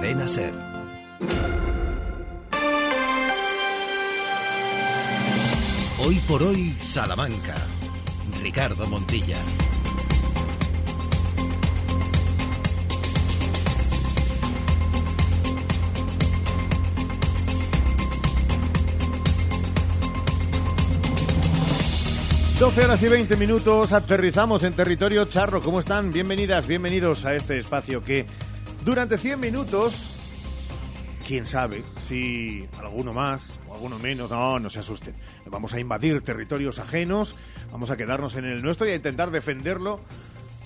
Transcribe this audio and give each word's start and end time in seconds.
Cadena 0.00 0.26
Ser. 0.26 0.54
Hoy 6.02 6.14
por 6.26 6.42
hoy, 6.42 6.74
Salamanca. 6.80 7.54
Ricardo 8.42 8.86
Montilla. 8.86 9.36
12 22.60 22.84
horas 22.84 23.02
y 23.02 23.08
20 23.08 23.36
minutos, 23.38 23.92
aterrizamos 23.94 24.64
en 24.64 24.74
territorio 24.74 25.24
charro. 25.24 25.62
¿Cómo 25.62 25.80
están? 25.80 26.10
Bienvenidas, 26.10 26.66
bienvenidos 26.66 27.24
a 27.24 27.34
este 27.34 27.58
espacio 27.58 28.02
que 28.02 28.26
durante 28.84 29.18
100 29.18 29.40
minutos, 29.40 30.16
quién 31.26 31.46
sabe 31.46 31.84
si 31.96 32.66
alguno 32.78 33.12
más 33.12 33.54
o 33.68 33.74
alguno 33.74 33.98
menos, 33.98 34.30
no, 34.30 34.58
no 34.58 34.70
se 34.70 34.80
asusten. 34.80 35.14
Vamos 35.46 35.74
a 35.74 35.80
invadir 35.80 36.20
territorios 36.22 36.78
ajenos, 36.78 37.36
vamos 37.70 37.90
a 37.90 37.96
quedarnos 37.96 38.36
en 38.36 38.44
el 38.44 38.62
nuestro 38.62 38.88
y 38.88 38.92
a 38.92 38.96
intentar 38.96 39.30
defenderlo 39.30 40.00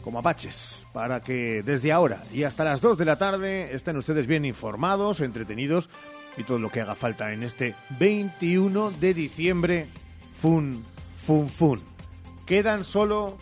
como 0.02 0.18
apaches, 0.18 0.86
para 0.92 1.20
que 1.22 1.62
desde 1.62 1.90
ahora 1.90 2.22
y 2.32 2.42
hasta 2.42 2.62
las 2.62 2.82
2 2.82 2.98
de 2.98 3.04
la 3.06 3.16
tarde 3.16 3.74
estén 3.74 3.96
ustedes 3.96 4.26
bien 4.26 4.44
informados, 4.44 5.20
entretenidos 5.20 5.88
y 6.36 6.42
todo 6.44 6.58
lo 6.58 6.70
que 6.70 6.82
haga 6.82 6.94
falta 6.94 7.32
en 7.32 7.42
este 7.42 7.74
21 7.98 8.90
de 8.90 9.14
diciembre. 9.14 9.86
Fun 10.40 10.84
Fun 11.26 11.48
Fun. 11.48 11.80
Quedan 12.44 12.84
solo 12.84 13.38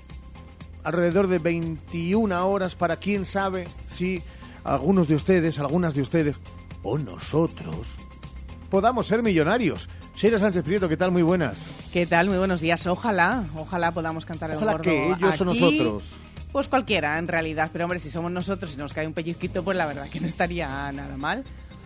alrededor 0.84 1.26
de 1.26 1.38
21 1.38 2.46
horas 2.46 2.76
para 2.76 2.96
quién 2.96 3.26
sabe 3.26 3.66
si 3.88 4.22
algunos 4.64 5.08
de 5.08 5.14
ustedes, 5.14 5.58
algunas 5.58 5.94
de 5.94 6.02
ustedes 6.02 6.36
o 6.82 6.98
nosotros 6.98 7.96
podamos 8.70 9.06
ser 9.06 9.22
millonarios. 9.22 9.88
Sheila 10.16 10.38
Sánchez 10.38 10.62
Prieto, 10.62 10.88
¿qué 10.88 10.96
tal? 10.96 11.10
Muy 11.10 11.22
buenas. 11.22 11.58
¿Qué 11.92 12.06
tal? 12.06 12.28
Muy 12.28 12.38
buenos 12.38 12.60
días. 12.60 12.86
Ojalá, 12.86 13.44
ojalá 13.56 13.92
podamos 13.92 14.24
cantar 14.24 14.50
el 14.50 14.56
ojalá 14.56 14.72
gordo 14.72 14.84
que 14.84 15.08
ellos 15.08 15.40
o 15.40 15.44
nosotros. 15.44 16.10
Pues 16.52 16.68
cualquiera, 16.68 17.18
en 17.18 17.28
realidad. 17.28 17.70
Pero 17.72 17.84
hombre, 17.84 17.98
si 17.98 18.10
somos 18.10 18.32
nosotros 18.32 18.74
y 18.74 18.78
nos 18.78 18.92
cae 18.92 19.06
un 19.06 19.12
pellizquito, 19.12 19.62
pues 19.62 19.76
la 19.76 19.86
verdad 19.86 20.08
que 20.08 20.20
no 20.20 20.26
estaría 20.26 20.90
nada 20.90 21.16
mal 21.16 21.44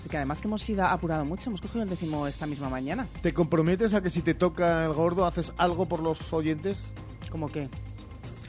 que 0.09 0.17
además 0.17 0.41
que 0.41 0.49
hemos 0.49 0.69
ido 0.69 0.85
apurado 0.85 1.25
mucho, 1.25 1.51
hemos 1.51 1.61
cogido 1.61 1.83
el 1.83 1.89
décimo 1.89 2.27
esta 2.27 2.47
misma 2.47 2.69
mañana. 2.69 3.09
¿Te 3.23 3.35
comprometes 3.35 3.95
a 3.95 4.03
que 4.03 4.11
si 4.11 4.23
te 4.23 4.35
toca 4.35 4.85
el 4.85 4.93
gordo 4.93 5.27
haces 5.27 5.53
algo 5.57 5.87
por 5.87 6.01
los 6.01 6.33
oyentes? 6.33 6.85
¿Cómo 7.31 7.49
qué? 7.49 7.69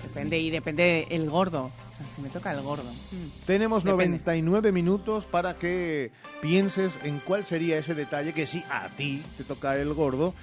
Depende 0.08 0.40
y 0.40 0.50
depende 0.50 1.08
el 1.10 1.30
gordo. 1.30 1.66
O 1.66 1.98
sea, 1.98 2.08
si 2.16 2.22
me 2.22 2.30
toca 2.30 2.54
el 2.54 2.62
gordo. 2.62 2.84
Mm. 2.84 3.46
Tenemos 3.46 3.84
99 3.84 4.72
minutos 4.72 5.26
para 5.26 5.58
que 5.58 6.12
pienses 6.42 6.94
en 7.04 7.20
cuál 7.20 7.46
sería 7.46 7.78
ese 7.78 7.94
detalle 7.94 8.34
que 8.34 8.46
si 8.46 8.64
a 8.70 8.88
ti 8.90 9.22
te 9.38 9.44
toca 9.44 9.76
el 9.78 9.94
gordo 9.94 10.34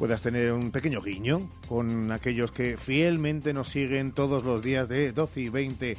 puedas 0.00 0.22
tener 0.22 0.52
un 0.54 0.70
pequeño 0.70 1.02
guiño 1.02 1.50
con 1.68 2.10
aquellos 2.10 2.50
que 2.50 2.78
fielmente 2.78 3.52
nos 3.52 3.68
siguen 3.68 4.12
todos 4.12 4.44
los 4.44 4.62
días 4.62 4.88
de 4.88 5.12
12 5.12 5.40
y 5.42 5.48
20 5.50 5.96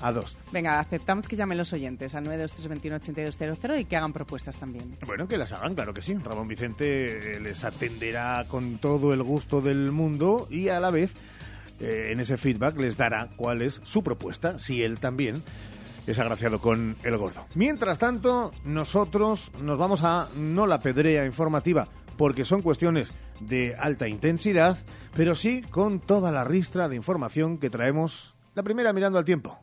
a 0.00 0.12
dos. 0.12 0.36
Venga, 0.52 0.78
aceptamos 0.78 1.28
que 1.28 1.34
llamen 1.34 1.58
los 1.58 1.72
oyentes 1.72 2.14
al 2.14 2.24
923218200 2.26 3.80
y 3.80 3.84
que 3.86 3.96
hagan 3.96 4.12
propuestas 4.12 4.56
también. 4.56 4.96
Bueno, 5.04 5.26
que 5.26 5.36
las 5.36 5.52
hagan, 5.52 5.74
claro 5.74 5.92
que 5.92 6.00
sí. 6.00 6.14
Ramón 6.14 6.46
Vicente 6.46 7.36
eh, 7.36 7.40
les 7.40 7.64
atenderá 7.64 8.46
con 8.48 8.78
todo 8.78 9.12
el 9.12 9.22
gusto 9.22 9.60
del 9.60 9.90
mundo 9.90 10.46
y 10.48 10.68
a 10.68 10.78
la 10.78 10.90
vez 10.90 11.12
eh, 11.80 12.10
en 12.12 12.20
ese 12.20 12.36
feedback 12.36 12.78
les 12.78 12.96
dará 12.96 13.28
cuál 13.36 13.62
es 13.62 13.80
su 13.84 14.02
propuesta, 14.02 14.58
si 14.58 14.82
él 14.82 15.00
también 15.00 15.42
es 16.06 16.18
agraciado 16.18 16.60
con 16.60 16.96
el 17.02 17.16
gordo. 17.16 17.46
Mientras 17.54 17.98
tanto, 17.98 18.52
nosotros 18.64 19.50
nos 19.60 19.78
vamos 19.78 20.02
a 20.04 20.28
no 20.36 20.66
la 20.66 20.80
pedrea 20.80 21.24
informativa, 21.24 21.88
porque 22.16 22.44
son 22.44 22.62
cuestiones 22.62 23.12
de 23.40 23.74
alta 23.78 24.08
intensidad, 24.08 24.78
pero 25.14 25.34
sí 25.34 25.62
con 25.62 26.00
toda 26.00 26.30
la 26.32 26.44
ristra 26.44 26.88
de 26.88 26.96
información 26.96 27.58
que 27.58 27.70
traemos, 27.70 28.34
la 28.54 28.62
primera 28.62 28.92
mirando 28.92 29.18
al 29.18 29.24
tiempo. 29.24 29.58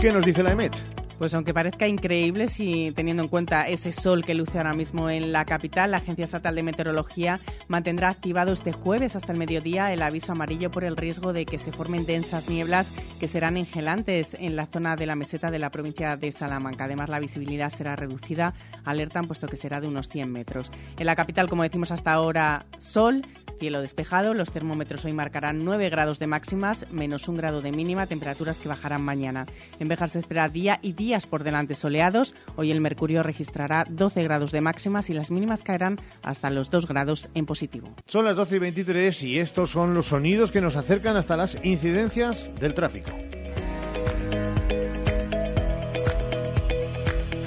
¿Qué 0.00 0.12
nos 0.12 0.24
dice 0.24 0.42
la 0.42 0.52
EMET? 0.52 0.99
Pues 1.20 1.34
aunque 1.34 1.52
parezca 1.52 1.86
increíble, 1.86 2.48
si 2.48 2.92
teniendo 2.92 3.22
en 3.22 3.28
cuenta 3.28 3.68
ese 3.68 3.92
sol 3.92 4.24
que 4.24 4.32
luce 4.32 4.56
ahora 4.56 4.72
mismo 4.72 5.10
en 5.10 5.32
la 5.32 5.44
capital, 5.44 5.90
la 5.90 5.98
Agencia 5.98 6.24
Estatal 6.24 6.54
de 6.54 6.62
Meteorología 6.62 7.40
mantendrá 7.68 8.08
activado 8.08 8.54
este 8.54 8.72
jueves 8.72 9.14
hasta 9.16 9.30
el 9.32 9.38
mediodía 9.38 9.92
el 9.92 10.00
aviso 10.00 10.32
amarillo 10.32 10.70
por 10.70 10.82
el 10.82 10.96
riesgo 10.96 11.34
de 11.34 11.44
que 11.44 11.58
se 11.58 11.72
formen 11.72 12.06
densas 12.06 12.48
nieblas 12.48 12.90
que 13.18 13.28
serán 13.28 13.58
engelantes 13.58 14.32
en 14.32 14.56
la 14.56 14.64
zona 14.64 14.96
de 14.96 15.04
la 15.04 15.14
meseta 15.14 15.50
de 15.50 15.58
la 15.58 15.68
provincia 15.68 16.16
de 16.16 16.32
Salamanca. 16.32 16.84
Además, 16.84 17.10
la 17.10 17.20
visibilidad 17.20 17.68
será 17.68 17.96
reducida, 17.96 18.54
alertan 18.86 19.26
puesto 19.26 19.46
que 19.46 19.58
será 19.58 19.78
de 19.82 19.88
unos 19.88 20.08
100 20.08 20.32
metros. 20.32 20.72
En 20.98 21.04
la 21.04 21.16
capital, 21.16 21.50
como 21.50 21.64
decimos 21.64 21.90
hasta 21.90 22.14
ahora, 22.14 22.64
sol, 22.78 23.26
cielo 23.60 23.82
despejado. 23.82 24.34
Los 24.34 24.50
termómetros 24.50 25.04
hoy 25.04 25.12
marcarán 25.12 25.64
9 25.64 25.90
grados 25.90 26.18
de 26.18 26.26
máximas, 26.26 26.86
menos 26.90 27.28
un 27.28 27.36
grado 27.36 27.60
de 27.60 27.70
mínima, 27.70 28.06
temperaturas 28.06 28.58
que 28.58 28.68
bajarán 28.68 29.02
mañana. 29.02 29.46
En 29.78 29.86
Bejar 29.86 30.08
se 30.08 30.18
espera 30.18 30.48
día 30.48 30.80
y 30.82 30.94
días 30.94 31.26
por 31.26 31.44
delante 31.44 31.74
soleados. 31.74 32.34
Hoy 32.56 32.72
el 32.72 32.80
mercurio 32.80 33.22
registrará 33.22 33.84
12 33.88 34.22
grados 34.24 34.50
de 34.50 34.62
máximas 34.62 35.10
y 35.10 35.14
las 35.14 35.30
mínimas 35.30 35.62
caerán 35.62 35.98
hasta 36.22 36.50
los 36.50 36.70
2 36.70 36.88
grados 36.88 37.28
en 37.34 37.46
positivo. 37.46 37.94
Son 38.06 38.24
las 38.24 38.34
12 38.34 38.56
y 38.56 38.58
23 38.58 39.22
y 39.22 39.38
estos 39.38 39.70
son 39.70 39.94
los 39.94 40.06
sonidos 40.06 40.50
que 40.50 40.62
nos 40.62 40.76
acercan 40.76 41.16
hasta 41.16 41.36
las 41.36 41.58
incidencias 41.62 42.50
del 42.58 42.74
tráfico. 42.74 43.10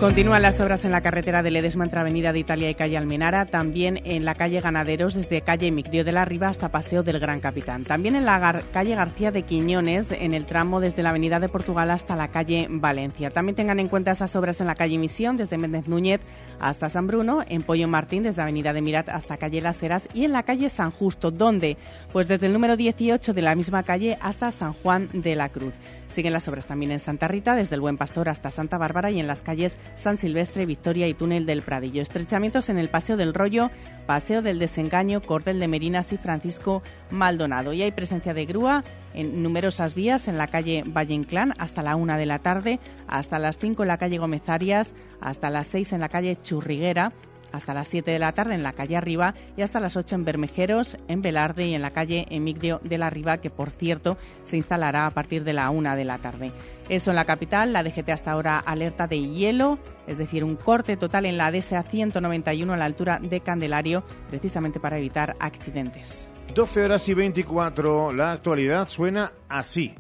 Continúan 0.04 0.42
las 0.42 0.60
obras 0.60 0.84
en 0.84 0.92
la 0.92 1.00
carretera 1.00 1.44
de 1.44 1.50
Ledesma 1.50 1.86
entre 1.86 2.02
Avenida 2.02 2.34
de 2.34 2.40
Italia 2.40 2.70
y 2.70 2.76
calle 2.76 2.98
Almenara, 2.98 3.46
también 3.46 4.02
en 4.04 4.26
la 4.26 4.36
calle 4.36 4.60
Ganaderos 4.60 5.14
desde 5.14 5.40
calle 5.40 5.72
Migdio 5.72 6.04
de 6.04 6.12
la 6.12 6.26
Riva 6.26 6.50
hasta 6.50 6.68
Paseo 6.68 7.04
del 7.04 7.22
Gran 7.22 7.40
Capitán. 7.40 7.86
También 7.86 8.18
en 8.18 8.26
la 8.26 8.64
calle 8.74 8.96
García 8.96 9.32
de 9.32 9.44
Quiñones, 9.44 10.12
en 10.12 10.34
el 10.34 10.46
tramo 10.46 10.82
desde 10.82 11.04
la 11.04 11.12
Avenida 11.12 11.40
de 11.40 11.48
Portugal 11.48 11.90
hasta 11.90 12.18
la 12.18 12.28
calle 12.28 12.68
Valencia. 12.70 13.30
También 13.30 13.56
tengan 13.56 13.80
en 13.80 13.88
cuenta 13.88 14.12
esas 14.12 14.36
obras 14.36 14.60
en 14.60 14.68
la 14.68 14.76
calle 14.76 14.98
Misión 14.98 15.38
desde 15.38 15.58
Méndez 15.58 15.88
Núñez 15.88 16.20
hasta 16.60 16.90
San 16.90 17.08
Bruno, 17.08 17.42
en 17.48 17.64
Pollo 17.64 17.88
Martín 17.88 18.24
desde 18.24 18.42
Avenida 18.42 18.74
de 18.74 18.82
Mirat 18.82 19.08
hasta 19.08 19.38
calle 19.38 19.62
Las 19.62 19.82
Heras 19.82 20.10
y 20.14 20.26
en 20.26 20.34
la 20.34 20.44
calle 20.44 20.70
San 20.70 20.92
Justo, 20.92 21.32
donde 21.32 21.78
pues 22.12 22.28
desde 22.28 22.48
el 22.48 22.54
número 22.54 22.76
18 22.76 23.34
de 23.34 23.42
la 23.42 23.56
misma 23.56 23.84
calle 23.84 24.18
hasta 24.20 24.52
San 24.52 24.74
Juan 24.74 25.08
de 25.14 25.38
la 25.38 25.48
Cruz. 25.48 25.74
Siguen 26.14 26.34
las 26.34 26.48
obras 26.48 26.68
también 26.68 26.92
en 26.92 27.00
Santa 27.00 27.28
Rita, 27.28 27.56
desde 27.56 27.74
el 27.74 27.82
Buen 27.82 27.98
Pastor 27.98 28.30
hasta 28.30 28.52
Santa 28.52 28.78
Bárbara 28.78 29.10
y 29.10 29.20
en 29.20 29.26
las 29.26 29.42
calles 29.42 29.80
San 29.96 30.20
Silvestre, 30.20 30.68
Victoria 30.68 31.08
y 31.08 31.16
Túnel 31.16 31.48
del 31.48 31.64
Pradillo. 31.64 32.04
Estrechamientos 32.04 32.70
en 32.70 32.78
el 32.78 32.88
Paseo 32.88 33.18
del 33.18 33.34
Rollo, 33.34 33.72
Paseo 34.06 34.44
del 34.44 34.60
Desengaño, 34.60 35.24
Cordel 35.24 35.60
de 35.60 35.68
Merinas 35.68 36.14
y 36.14 36.18
Francisco 36.18 36.84
Maldonado. 37.10 37.74
Y 37.74 37.82
hay 37.82 37.92
presencia 37.92 38.36
de 38.36 38.46
grúa 38.46 38.84
en 39.16 39.42
numerosas 39.42 39.96
vías 39.96 40.28
en 40.28 40.38
la 40.38 40.50
calle 40.50 40.84
Valle 40.86 41.16
Inclán 41.16 41.56
hasta 41.58 41.82
la 41.82 41.96
una 41.96 42.16
de 42.16 42.28
la 42.28 42.38
tarde, 42.38 42.80
hasta 43.08 43.40
las 43.40 43.58
5 43.58 43.82
en 43.82 43.88
la 43.88 43.98
calle 43.98 44.20
Gómez 44.20 44.48
Arias, 44.50 44.94
hasta 45.20 45.50
las 45.50 45.68
6 45.70 45.94
en 45.94 46.02
la 46.02 46.10
calle 46.10 46.36
Churriguera 46.36 47.12
hasta 47.54 47.74
las 47.74 47.88
7 47.88 48.12
de 48.12 48.20
la 48.20 48.34
tarde 48.34 48.56
en 48.56 48.64
la 48.64 48.74
calle 48.74 48.98
Arriba 48.98 49.36
y 49.56 49.62
hasta 49.62 49.80
las 49.80 49.96
8 49.96 50.16
en 50.16 50.26
Bermejeros, 50.26 50.98
en 51.08 51.22
Velarde 51.22 51.68
y 51.68 51.76
en 51.76 51.82
la 51.82 51.92
calle 51.92 52.26
Emigdio 52.30 52.82
de 52.84 52.98
la 52.98 53.10
Riva, 53.10 53.38
que 53.38 53.50
por 53.50 53.70
cierto 53.70 54.18
se 54.44 54.58
instalará 54.58 55.06
a 55.06 55.12
partir 55.12 55.46
de 55.46 55.54
la 55.54 55.70
1 55.70 55.96
de 55.96 56.04
la 56.04 56.18
tarde. 56.18 56.52
Eso 56.90 57.12
en 57.12 57.16
la 57.16 57.26
capital, 57.26 57.72
la 57.72 57.84
DGT 57.84 58.10
hasta 58.10 58.32
ahora 58.32 58.60
alerta 58.60 59.08
de 59.08 59.22
hielo, 59.22 59.80
es 60.08 60.18
decir, 60.18 60.44
un 60.44 60.58
corte 60.58 60.98
total 60.98 61.26
en 61.26 61.38
la 61.38 61.52
DSA 61.52 61.84
191 61.84 62.74
a 62.74 62.78
la 62.78 62.86
altura 62.86 63.20
de 63.22 63.40
Candelario, 63.40 64.04
precisamente 64.30 64.80
para 64.80 64.98
evitar 64.98 65.36
accidentes. 65.40 66.28
12 66.54 66.84
horas 66.84 67.08
y 67.08 67.14
24, 67.14 68.12
la 68.12 68.34
actualidad 68.34 68.88
suena 68.88 69.32
así. 69.48 69.96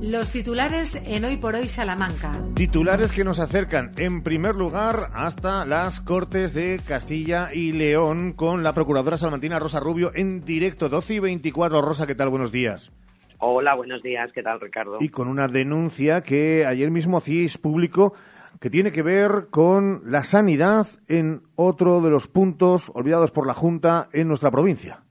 Los 0.00 0.30
titulares 0.30 0.94
en 0.94 1.24
Hoy 1.24 1.38
por 1.38 1.56
Hoy 1.56 1.66
Salamanca. 1.66 2.40
Titulares 2.54 3.10
que 3.10 3.24
nos 3.24 3.40
acercan 3.40 3.90
en 3.96 4.22
primer 4.22 4.54
lugar 4.54 5.10
hasta 5.12 5.66
las 5.66 6.00
Cortes 6.00 6.54
de 6.54 6.78
Castilla 6.86 7.48
y 7.52 7.72
León 7.72 8.32
con 8.32 8.62
la 8.62 8.72
Procuradora 8.72 9.18
Salmantina 9.18 9.58
Rosa 9.58 9.80
Rubio 9.80 10.12
en 10.14 10.44
directo 10.44 10.88
12 10.88 11.14
y 11.14 11.18
24. 11.18 11.82
Rosa, 11.82 12.06
¿qué 12.06 12.14
tal? 12.14 12.28
Buenos 12.28 12.52
días. 12.52 12.92
Hola, 13.38 13.74
buenos 13.74 14.00
días. 14.00 14.30
¿Qué 14.32 14.44
tal, 14.44 14.60
Ricardo? 14.60 14.98
Y 15.00 15.08
con 15.08 15.26
una 15.26 15.48
denuncia 15.48 16.22
que 16.22 16.64
ayer 16.64 16.92
mismo 16.92 17.16
hacíais 17.16 17.58
público 17.58 18.14
que 18.60 18.70
tiene 18.70 18.92
que 18.92 19.02
ver 19.02 19.48
con 19.50 20.02
la 20.04 20.22
sanidad 20.22 20.86
en 21.08 21.42
otro 21.56 22.00
de 22.02 22.10
los 22.10 22.28
puntos 22.28 22.92
olvidados 22.94 23.32
por 23.32 23.48
la 23.48 23.54
Junta 23.54 24.08
en 24.12 24.28
nuestra 24.28 24.52
provincia. 24.52 25.02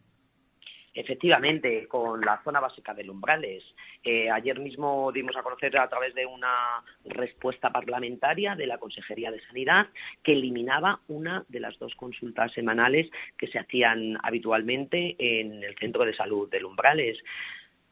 Efectivamente, 0.94 1.88
con 1.88 2.22
la 2.22 2.42
zona 2.42 2.62
básica 2.62 2.94
de 2.94 3.08
Umbrales. 3.10 3.64
Eh, 4.10 4.32
ayer 4.32 4.58
mismo 4.58 5.12
dimos 5.12 5.36
a 5.36 5.44
conocer 5.44 5.78
a 5.78 5.90
través 5.90 6.16
de 6.16 6.26
una 6.26 6.82
respuesta 7.04 7.74
parlamentaria 7.74 8.56
de 8.56 8.66
la 8.66 8.78
Consejería 8.78 9.32
de 9.32 9.42
Sanidad 9.42 9.88
que 10.24 10.32
eliminaba 10.32 11.02
una 11.10 11.44
de 11.50 11.60
las 11.60 11.78
dos 11.78 11.94
consultas 11.96 12.54
semanales 12.54 13.10
que 13.38 13.48
se 13.48 13.60
hacían 13.60 14.18
habitualmente 14.24 15.18
en 15.20 15.62
el 15.62 15.76
Centro 15.78 16.06
de 16.06 16.16
Salud 16.16 16.50
de 16.50 16.64
Umbrales. 16.64 17.18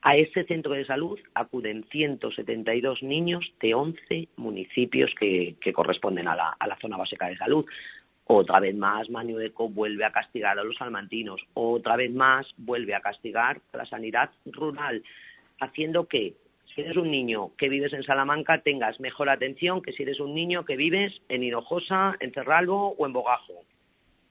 A 0.04 0.16
ese 0.16 0.46
centro 0.46 0.72
de 0.72 0.86
salud 0.86 1.20
acuden 1.34 1.84
172 1.92 3.04
niños 3.04 3.54
de 3.60 3.74
11 3.74 4.30
municipios 4.38 5.14
que, 5.20 5.58
corresponden 5.74 6.30
a 6.30 6.38
la, 6.38 6.78
zona 6.80 6.96
básica 6.96 7.28
de 7.28 7.36
salud. 7.36 7.66
Otra 8.24 8.62
vez 8.62 8.74
más, 8.74 9.10
Mañueco 9.10 9.68
vuelve 9.68 10.06
a 10.06 10.14
castigar 10.14 10.58
a 10.58 10.64
los 10.64 10.78
salmantinos. 10.78 11.46
Otra 11.56 11.98
vez 11.98 12.10
más, 12.14 12.54
vuelve 12.56 12.96
a 12.96 13.02
castigar 13.02 13.60
a 13.74 13.78
la 13.78 13.86
sanidad 13.86 14.32
rural, 14.46 15.04
haciendo 15.60 16.08
que 16.08 16.36
si 16.74 16.82
eres 16.82 16.98
un 16.98 17.10
niño 17.10 17.52
que 17.58 17.70
vives 17.70 17.94
en 17.94 18.04
Salamanca 18.04 18.62
tengas 18.62 19.00
mejor 19.00 19.30
atención 19.30 19.82
que 19.82 19.94
si 19.94 20.04
eres 20.04 20.20
un 20.20 20.34
niño 20.34 20.66
que 20.66 20.76
vives 20.76 21.14
en 21.30 21.44
Hinojosa, 21.44 22.18
en 22.20 22.34
Cerralbo 22.34 22.96
o 22.98 23.06
en 23.06 23.14
Bogajo. 23.14 23.54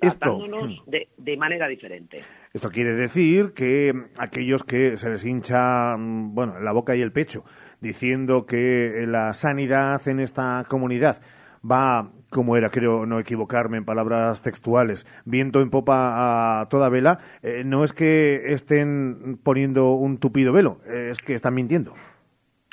Esto, 0.01 0.39
hmm. 0.39 0.91
de, 0.91 1.09
de, 1.17 1.37
manera 1.37 1.67
diferente. 1.69 2.21
Esto 2.53 2.71
quiere 2.71 2.93
decir 2.93 3.53
que 3.55 3.95
aquellos 4.19 4.63
que 4.65 4.99
se 4.99 5.09
les 5.09 5.25
hincha 5.25 5.97
mm, 5.97 6.35
bueno, 6.35 6.61
la 6.61 6.73
boca 6.73 6.95
y 6.95 7.01
el 7.01 7.13
pecho 7.13 7.45
diciendo 7.81 8.45
que 8.45 9.05
la 9.07 9.33
sanidad 9.33 10.07
en 10.09 10.21
esta 10.21 10.67
comunidad 10.69 11.23
va, 11.65 12.11
como 12.35 12.57
era, 12.57 12.69
creo 12.69 13.07
no 13.07 13.21
equivocarme 13.21 13.77
en 13.77 13.85
palabras 13.85 14.43
textuales, 14.43 15.07
viento 15.25 15.63
en 15.63 15.71
popa 15.71 16.61
a 16.61 16.69
toda 16.69 16.89
vela, 16.89 17.21
eh, 17.43 17.63
no 17.65 17.85
es 17.85 17.93
que 17.93 18.53
estén 18.53 19.39
poniendo 19.43 19.93
un 19.93 20.19
tupido 20.19 20.53
velo, 20.53 20.81
es 20.85 21.21
que 21.21 21.35
están 21.35 21.55
mintiendo. 21.55 21.95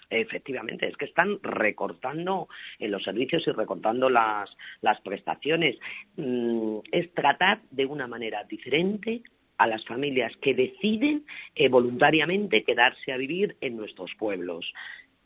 Efectivamente, 0.09 0.89
es 0.89 0.97
que 0.97 1.05
están 1.05 1.39
recortando 1.43 2.49
en 2.79 2.91
los 2.91 3.03
servicios 3.03 3.47
y 3.47 3.51
recortando 3.51 4.09
las, 4.09 4.49
las 4.81 4.99
prestaciones. 5.01 5.77
Mm, 6.17 6.79
es 6.91 7.13
tratar 7.13 7.61
de 7.69 7.85
una 7.85 8.07
manera 8.07 8.43
diferente 8.43 9.21
a 9.57 9.67
las 9.67 9.85
familias 9.85 10.33
que 10.41 10.55
deciden 10.55 11.23
eh, 11.53 11.69
voluntariamente 11.69 12.63
quedarse 12.63 13.11
a 13.13 13.17
vivir 13.17 13.57
en 13.61 13.77
nuestros 13.77 14.11
pueblos. 14.17 14.73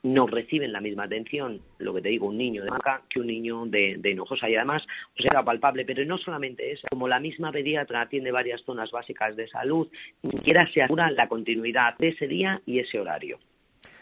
No 0.05 0.27
reciben 0.27 0.71
la 0.71 0.81
misma 0.81 1.05
atención, 1.05 1.61
lo 1.79 1.91
que 1.95 2.01
te 2.01 2.09
digo, 2.09 2.27
un 2.27 2.37
niño 2.37 2.63
de 2.63 2.69
Maca 2.69 3.01
que 3.09 3.19
un 3.19 3.25
niño 3.25 3.65
de, 3.65 3.95
de 3.97 4.11
Hinojosa. 4.11 4.47
Y 4.47 4.55
además, 4.55 4.85
o 5.17 5.21
sea, 5.21 5.41
palpable, 5.43 5.83
pero 5.83 6.05
no 6.05 6.19
solamente 6.19 6.71
eso, 6.71 6.87
como 6.91 7.07
la 7.07 7.19
misma 7.19 7.51
pediatra 7.51 8.01
atiende 8.01 8.31
varias 8.31 8.61
zonas 8.61 8.91
básicas 8.91 9.35
de 9.35 9.47
salud, 9.47 9.87
ni 10.21 10.29
siquiera 10.29 10.71
se 10.71 10.83
asegura 10.83 11.09
la 11.09 11.27
continuidad 11.27 11.97
de 11.97 12.09
ese 12.09 12.27
día 12.27 12.61
y 12.67 12.77
ese 12.77 12.99
horario. 12.99 13.39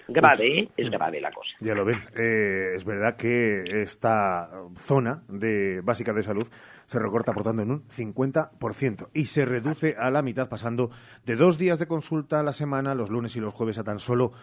Grave, 0.08 0.60
¿eh? 0.60 0.70
es 0.76 0.90
grave 0.90 1.22
la 1.22 1.32
cosa. 1.32 1.52
Ya 1.62 1.74
lo 1.74 1.86
ven. 1.86 2.04
Eh, 2.18 2.74
es 2.76 2.84
verdad 2.84 3.16
que 3.16 3.64
esta 3.82 4.50
zona 4.78 5.24
de 5.30 5.80
básica 5.82 6.12
de 6.12 6.24
salud 6.24 6.48
se 6.86 7.00
recorta, 7.00 7.32
por 7.32 7.44
tanto, 7.44 7.62
en 7.62 7.72
un 7.72 7.88
50% 7.88 9.10
y 9.14 9.26
se 9.26 9.46
reduce 9.46 9.96
a 9.98 10.12
la 10.12 10.22
mitad, 10.22 10.50
pasando 10.50 10.92
de 11.26 11.36
dos 11.36 11.58
días 11.58 11.80
de 11.80 11.88
consulta 11.88 12.42
a 12.42 12.44
la 12.44 12.52
semana, 12.52 12.96
los 12.96 13.10
lunes 13.10 13.36
y 13.38 13.40
los 13.40 13.54
jueves, 13.54 13.78
a 13.78 13.84
tan 13.84 14.00
solo 14.00 14.34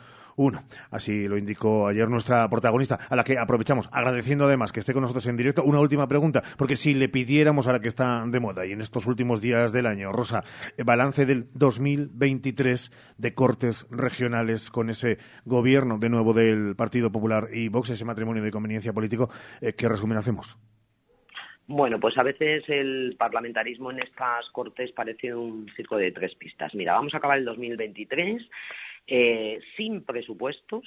uno. 0.41 0.65
Así 0.91 1.29
lo 1.29 1.37
indicó 1.37 1.87
ayer 1.87 2.09
nuestra 2.09 2.49
protagonista, 2.49 2.99
a 3.11 3.15
la 3.15 3.25
que 3.25 3.39
aprovechamos, 3.39 3.91
agradeciendo 3.93 4.47
además 4.47 4.73
que 4.73 4.81
esté 4.81 4.95
con 4.95 5.03
nosotros 5.03 5.27
en 5.27 5.37
directo. 5.37 5.63
Una 5.63 5.81
última 5.81 6.09
pregunta, 6.09 6.43
porque 6.57 6.77
si 6.77 6.95
le 6.95 7.11
pidiéramos 7.11 7.69
a 7.69 7.73
la 7.73 7.81
que 7.81 7.89
está 7.89 8.25
de 8.27 8.41
moda 8.41 8.65
y 8.65 8.73
en 8.73 8.81
estos 8.81 9.07
últimos 9.07 9.43
días 9.43 9.71
del 9.71 9.87
año, 9.87 10.13
Rosa, 10.13 10.43
eh, 10.79 10.83
balance 10.83 11.27
del 11.27 11.49
2023 11.53 12.91
de 13.19 13.35
cortes 13.35 13.87
regionales 13.91 14.71
con 14.71 14.89
ese 14.89 15.19
gobierno 15.45 15.99
de 15.99 16.09
nuevo 16.09 16.33
del 16.33 16.75
Partido 16.75 17.13
Popular 17.13 17.49
y 17.53 17.69
Vox, 17.69 17.91
ese 17.91 18.07
matrimonio 18.07 18.43
de 18.43 18.51
conveniencia 18.51 18.95
político, 18.95 19.29
eh, 19.61 19.75
¿qué 19.75 19.91
resumen 19.91 20.17
hacemos? 20.17 20.57
Bueno, 21.67 22.01
pues 22.01 22.17
a 22.17 22.23
veces 22.23 22.65
el 22.69 23.15
parlamentarismo 23.19 23.91
en 23.91 24.01
estas 24.01 24.49
cortes 24.51 24.91
parece 24.93 25.35
un 25.35 25.69
circo 25.77 25.99
de 25.99 26.11
tres 26.11 26.35
pistas. 26.35 26.75
Mira, 26.75 26.95
vamos 26.95 27.13
a 27.15 27.19
acabar 27.19 27.39
el 27.39 27.45
2023 27.45 28.43
eh, 29.13 29.59
sin 29.77 30.05
presupuestos, 30.05 30.85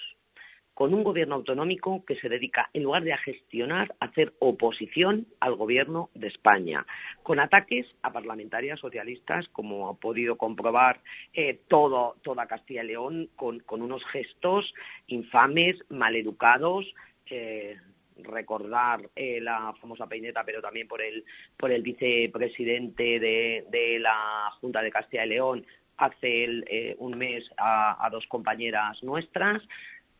con 0.73 0.93
un 0.93 1.03
gobierno 1.03 1.35
autonómico 1.35 2.05
que 2.05 2.15
se 2.15 2.29
dedica, 2.29 2.69
en 2.71 2.83
lugar 2.83 3.03
de 3.03 3.11
a 3.11 3.17
gestionar, 3.17 3.93
a 3.99 4.05
hacer 4.05 4.33
oposición 4.39 5.27
al 5.41 5.55
gobierno 5.55 6.09
de 6.15 6.29
España, 6.29 6.85
con 7.21 7.41
ataques 7.41 7.85
a 8.01 8.13
parlamentarias 8.13 8.79
socialistas, 8.79 9.49
como 9.49 9.89
ha 9.89 9.95
podido 9.95 10.37
comprobar 10.37 11.01
eh, 11.33 11.59
toda 11.67 12.47
Castilla 12.47 12.85
y 12.85 12.87
León, 12.87 13.29
con, 13.35 13.61
unos 13.69 14.05
gestos 14.05 14.73
infames, 15.07 15.75
maleducados. 15.89 16.85
Eh, 17.29 17.77
recordar 18.15 19.09
la 19.15 19.73
famosa 19.81 20.05
peineta, 20.05 20.43
pero 20.45 20.61
también 20.61 20.87
por 20.87 21.01
el, 21.01 21.81
vicepresidente 21.81 23.19
de, 23.19 23.65
de 23.71 23.99
la 23.99 24.51
Junta 24.61 24.83
de 24.83 24.91
Castilla 24.91 25.25
y 25.25 25.29
León, 25.29 25.65
hace 25.97 26.45
eh, 26.67 26.95
un 26.99 27.17
mes 27.17 27.43
a, 27.57 28.07
dos 28.11 28.25
compañeras 28.27 29.01
nuestras. 29.03 29.61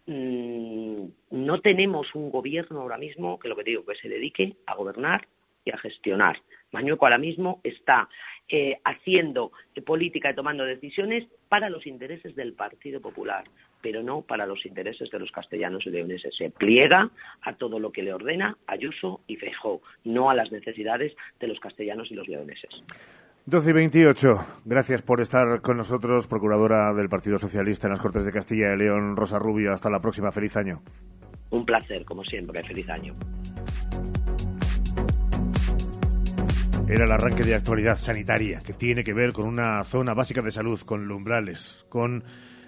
Mm, 0.05 1.05
no 1.31 1.61
tenemos 1.61 2.13
un 2.13 2.29
gobierno 2.29 2.81
ahora 2.81 2.97
mismo 2.97 3.39
que 3.39 3.47
lo 3.47 3.55
que 3.55 3.63
digo 3.63 3.85
que 3.85 3.95
se 3.95 4.09
dedique 4.09 4.55
a 4.65 4.75
gobernar 4.75 5.27
y 5.65 5.71
a 5.71 5.77
gestionar. 5.77 6.41
Mañueco 6.71 7.05
ahora 7.05 7.17
mismo 7.17 7.61
está 7.63 8.09
eh, 8.49 8.79
haciendo 8.83 9.51
política 9.85 10.31
y 10.31 10.35
tomando 10.35 10.65
decisiones 10.65 11.25
para 11.47 11.69
los 11.69 11.85
intereses 11.87 12.35
del 12.35 12.53
Partido 12.53 12.99
Popular, 12.99 13.45
pero 13.81 14.03
no 14.03 14.21
para 14.21 14.45
los 14.45 14.65
intereses 14.65 15.09
de 15.09 15.19
los 15.19 15.31
castellanos 15.31 15.85
y 15.85 15.91
leoneses. 15.91 16.35
Se 16.35 16.49
pliega 16.49 17.09
a 17.41 17.53
todo 17.53 17.79
lo 17.79 17.91
que 17.91 18.03
le 18.03 18.13
ordena 18.13 18.57
Ayuso 18.67 19.21
y 19.27 19.35
Feijó, 19.35 19.81
no 20.03 20.29
a 20.29 20.35
las 20.35 20.51
necesidades 20.51 21.15
de 21.39 21.47
los 21.47 21.59
castellanos 21.59 22.11
y 22.11 22.15
los 22.15 22.27
leoneses. 22.27 22.71
12 23.45 23.69
y 23.69 23.74
28. 23.74 24.45
Gracias 24.63 25.01
por 25.01 25.19
estar 25.19 25.60
con 25.60 25.75
nosotros, 25.75 26.28
procuradora 26.28 26.94
del 26.94 27.10
Partido 27.10 27.38
Socialista 27.38 27.88
en 27.88 27.92
las 27.92 28.00
Cortes 28.00 28.24
de 28.24 28.31
Castilla 28.31 28.74
y 28.74 28.78
León, 28.78 29.18
Rosa 29.18 29.38
Rubio. 29.38 29.74
Hasta 29.74 29.90
la 29.90 30.00
próxima. 30.00 30.31
Feliz 30.31 30.56
año. 30.56 30.81
Un 31.50 31.66
placer, 31.66 32.06
como 32.06 32.24
siempre. 32.24 32.63
Feliz 32.63 32.90
año. 32.90 33.13
Era 36.88 37.04
el 37.04 37.12
arranque 37.12 37.44
de 37.44 37.56
actualidad 37.56 37.98
sanitaria 37.98 38.60
que 38.60 38.74
tiene 38.74 39.04
que 39.04 39.13
ver 39.13 39.34
con 39.34 39.45
una 39.45 39.84
zona 39.84 40.13
básica 40.13 40.42
de 40.42 40.51
salud, 40.51 40.80
con 40.80 41.06
lumbrales, 41.06 41.86
con 41.90 42.24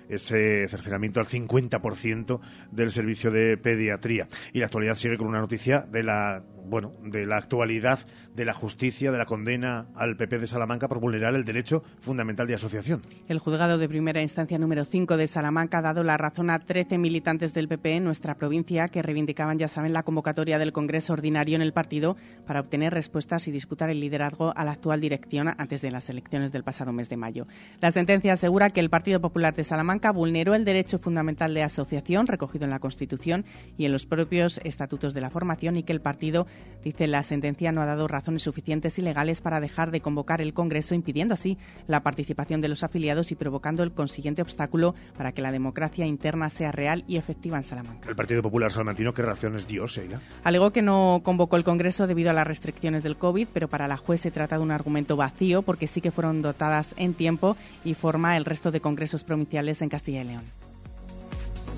ese 0.09 0.67
cercenamiento 0.67 1.21
al 1.21 1.27
50% 1.27 2.41
del 2.71 2.91
servicio 2.91 3.31
de 3.31 3.57
pediatría. 3.57 4.27
Y 4.51 4.59
la 4.59 4.65
actualidad 4.65 4.95
sigue 4.95 5.17
con 5.17 5.27
una 5.27 5.39
noticia 5.39 5.85
de 5.89 6.03
la 6.03 6.43
bueno, 6.67 6.93
de 7.03 7.25
la 7.25 7.37
actualidad 7.37 7.99
de 8.35 8.45
la 8.45 8.53
justicia, 8.53 9.11
de 9.11 9.17
la 9.17 9.25
condena 9.25 9.87
al 9.95 10.17
PP 10.17 10.39
de 10.39 10.47
Salamanca 10.47 10.87
por 10.87 10.99
vulnerar 10.99 11.35
el 11.35 11.45
derecho 11.45 11.83
fundamental 11.99 12.47
de 12.47 12.55
asociación. 12.55 13.01
El 13.27 13.39
juzgado 13.39 13.77
de 13.77 13.87
primera 13.87 14.21
instancia 14.21 14.57
número 14.57 14.85
5 14.85 15.17
de 15.17 15.27
Salamanca 15.27 15.77
ha 15.77 15.81
dado 15.81 16.03
la 16.03 16.17
razón 16.17 16.49
a 16.49 16.59
13 16.59 16.97
militantes 16.97 17.53
del 17.53 17.67
PP 17.67 17.95
en 17.95 18.03
nuestra 18.03 18.35
provincia 18.35 18.87
que 18.87 19.01
reivindicaban, 19.01 19.57
ya 19.57 19.67
saben, 19.67 19.93
la 19.93 20.03
convocatoria 20.03 20.59
del 20.59 20.73
Congreso 20.73 21.13
Ordinario 21.13 21.55
en 21.55 21.61
el 21.61 21.73
partido 21.73 22.17
para 22.45 22.59
obtener 22.59 22.93
respuestas 22.93 23.47
y 23.47 23.51
disputar 23.51 23.89
el 23.89 23.99
liderazgo 23.99 24.53
a 24.55 24.65
la 24.65 24.71
actual 24.71 25.01
dirección 25.01 25.47
antes 25.57 25.81
de 25.81 25.91
las 25.91 26.09
elecciones 26.09 26.51
del 26.51 26.63
pasado 26.63 26.91
mes 26.91 27.09
de 27.09 27.17
mayo. 27.17 27.47
La 27.79 27.91
sentencia 27.91 28.33
asegura 28.33 28.69
que 28.69 28.79
el 28.79 28.89
Partido 28.89 29.21
Popular 29.21 29.55
de 29.55 29.63
Salamanca 29.63 30.11
vulneró 30.11 30.55
el 30.55 30.65
derecho 30.65 30.99
fundamental 30.99 31.53
de 31.53 31.63
asociación 31.63 32.27
recogido 32.27 32.65
en 32.65 32.71
la 32.71 32.79
Constitución 32.79 33.45
y 33.77 33.85
en 33.85 33.91
los 33.91 34.05
propios 34.05 34.59
estatutos 34.63 35.13
de 35.13 35.21
la 35.21 35.29
formación 35.29 35.77
y 35.77 35.83
que 35.83 35.93
el 35.93 36.01
partido 36.01 36.47
Dice 36.85 37.07
la 37.07 37.23
sentencia 37.23 37.71
no 37.71 37.81
ha 37.81 37.87
dado 37.87 38.07
razones 38.07 38.43
suficientes 38.43 38.99
y 38.99 39.01
legales 39.01 39.41
para 39.41 39.59
dejar 39.59 39.89
de 39.89 40.01
convocar 40.01 40.39
el 40.39 40.53
Congreso, 40.53 40.93
impidiendo 40.93 41.33
así 41.33 41.57
la 41.87 42.03
participación 42.03 42.61
de 42.61 42.67
los 42.67 42.83
afiliados 42.83 43.31
y 43.31 43.35
provocando 43.35 43.81
el 43.81 43.91
consiguiente 43.91 44.43
obstáculo 44.43 44.93
para 45.17 45.31
que 45.31 45.41
la 45.41 45.51
democracia 45.51 46.05
interna 46.05 46.51
sea 46.51 46.71
real 46.71 47.03
y 47.07 47.17
efectiva 47.17 47.57
en 47.57 47.63
Salamanca. 47.63 48.07
¿El 48.07 48.15
Partido 48.15 48.43
Popular 48.43 48.71
Salmantino 48.71 49.15
qué 49.15 49.23
razones 49.23 49.67
dio, 49.67 49.87
Sheila? 49.87 50.21
Alegó 50.43 50.69
que 50.69 50.83
no 50.83 51.21
convocó 51.23 51.55
el 51.55 51.63
Congreso 51.63 52.05
debido 52.05 52.29
a 52.29 52.33
las 52.33 52.45
restricciones 52.45 53.01
del 53.01 53.17
COVID, 53.17 53.47
pero 53.51 53.67
para 53.67 53.87
la 53.87 53.97
juez 53.97 54.21
se 54.21 54.29
trata 54.29 54.57
de 54.57 54.61
un 54.61 54.69
argumento 54.69 55.15
vacío 55.15 55.63
porque 55.63 55.87
sí 55.87 56.01
que 56.01 56.11
fueron 56.11 56.43
dotadas 56.43 56.93
en 56.97 57.15
tiempo 57.15 57.57
y 57.83 57.95
forma 57.95 58.37
el 58.37 58.45
resto 58.45 58.69
de 58.69 58.79
congresos 58.79 59.23
provinciales 59.23 59.81
en 59.81 59.89
Castilla 59.89 60.21
y 60.21 60.25
León. 60.25 60.64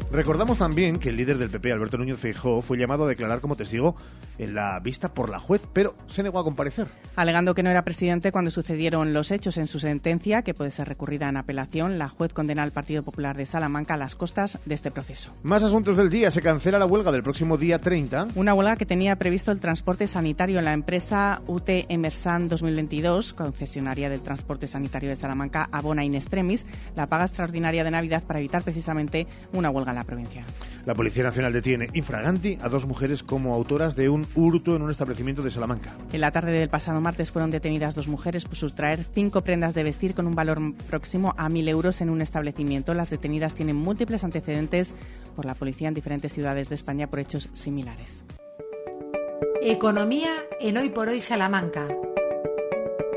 Recordamos 0.09 0.57
también 0.57 0.99
que 0.99 1.09
el 1.09 1.17
líder 1.17 1.37
del 1.37 1.49
PP, 1.49 1.71
Alberto 1.71 1.97
Núñez 1.97 2.17
Feijóo, 2.17 2.61
fue 2.61 2.77
llamado 2.77 3.03
a 3.03 3.09
declarar 3.09 3.41
como 3.41 3.57
testigo 3.57 3.97
en 4.37 4.53
la 4.53 4.79
vista 4.79 5.13
por 5.13 5.29
la 5.29 5.39
juez, 5.39 5.61
pero 5.73 5.95
se 6.07 6.23
negó 6.23 6.39
a 6.39 6.43
comparecer. 6.45 6.87
Alegando 7.15 7.53
que 7.53 7.63
no 7.63 7.69
era 7.69 7.83
presidente 7.83 8.31
cuando 8.31 8.49
sucedieron 8.49 9.13
los 9.13 9.31
hechos 9.31 9.57
en 9.57 9.67
su 9.67 9.79
sentencia, 9.79 10.43
que 10.43 10.53
puede 10.53 10.71
ser 10.71 10.87
recurrida 10.87 11.27
en 11.27 11.35
apelación, 11.35 11.99
la 11.99 12.07
juez 12.07 12.33
condena 12.33 12.63
al 12.63 12.71
Partido 12.71 13.03
Popular 13.03 13.35
de 13.35 13.45
Salamanca 13.45 13.95
a 13.95 13.97
las 13.97 14.15
costas 14.15 14.59
de 14.65 14.75
este 14.75 14.91
proceso. 14.91 15.33
Más 15.43 15.63
asuntos 15.63 15.97
del 15.97 16.09
día. 16.09 16.31
Se 16.31 16.41
cancela 16.41 16.79
la 16.79 16.85
huelga 16.85 17.11
del 17.11 17.23
próximo 17.23 17.57
día 17.57 17.79
30. 17.79 18.29
Una 18.35 18.53
huelga 18.53 18.77
que 18.77 18.85
tenía 18.85 19.17
previsto 19.17 19.51
el 19.51 19.59
transporte 19.59 20.07
sanitario 20.07 20.59
en 20.59 20.65
la 20.65 20.73
empresa 20.73 21.41
UT 21.47 21.67
Emersan 21.67 22.47
2022, 22.47 23.33
concesionaria 23.33 24.09
del 24.09 24.21
transporte 24.21 24.67
sanitario 24.67 25.09
de 25.09 25.15
Salamanca, 25.17 25.67
abona 25.71 26.05
in 26.05 26.15
extremis 26.15 26.65
la 26.95 27.07
paga 27.07 27.25
extraordinaria 27.25 27.83
de 27.83 27.91
Navidad 27.91 28.23
para 28.23 28.39
evitar 28.39 28.61
precisamente 28.61 29.27
una 29.51 29.69
huelga 29.69 29.96
la 29.97 30.03
provincia. 30.03 30.45
La 30.85 30.95
Policía 30.95 31.23
Nacional 31.23 31.51
detiene 31.51 31.89
infraganti 31.93 32.57
a 32.61 32.69
dos 32.69 32.85
mujeres 32.85 33.23
como 33.23 33.53
autoras 33.53 33.95
de 33.95 34.09
un 34.09 34.25
hurto 34.35 34.75
en 34.75 34.81
un 34.81 34.91
establecimiento 34.91 35.41
de 35.41 35.51
Salamanca. 35.51 35.95
En 36.13 36.21
la 36.21 36.31
tarde 36.31 36.51
del 36.51 36.69
pasado 36.69 37.01
martes 37.01 37.31
fueron 37.31 37.51
detenidas 37.51 37.95
dos 37.95 38.07
mujeres 38.07 38.45
por 38.45 38.55
sustraer 38.55 39.05
cinco 39.13 39.41
prendas 39.41 39.73
de 39.73 39.83
vestir 39.83 40.13
con 40.13 40.27
un 40.27 40.35
valor 40.35 40.59
próximo 40.89 41.33
a 41.37 41.49
mil 41.49 41.67
euros 41.67 42.01
en 42.01 42.09
un 42.09 42.21
establecimiento. 42.21 42.93
Las 42.93 43.09
detenidas 43.09 43.53
tienen 43.53 43.75
múltiples 43.75 44.23
antecedentes 44.23 44.93
por 45.35 45.45
la 45.45 45.55
policía 45.55 45.87
en 45.87 45.93
diferentes 45.93 46.33
ciudades 46.33 46.69
de 46.69 46.75
España 46.75 47.07
por 47.07 47.19
hechos 47.19 47.49
similares. 47.53 48.23
Economía 49.61 50.29
en 50.61 50.77
Hoy 50.77 50.89
por 50.89 51.09
Hoy 51.09 51.19
Salamanca. 51.19 51.87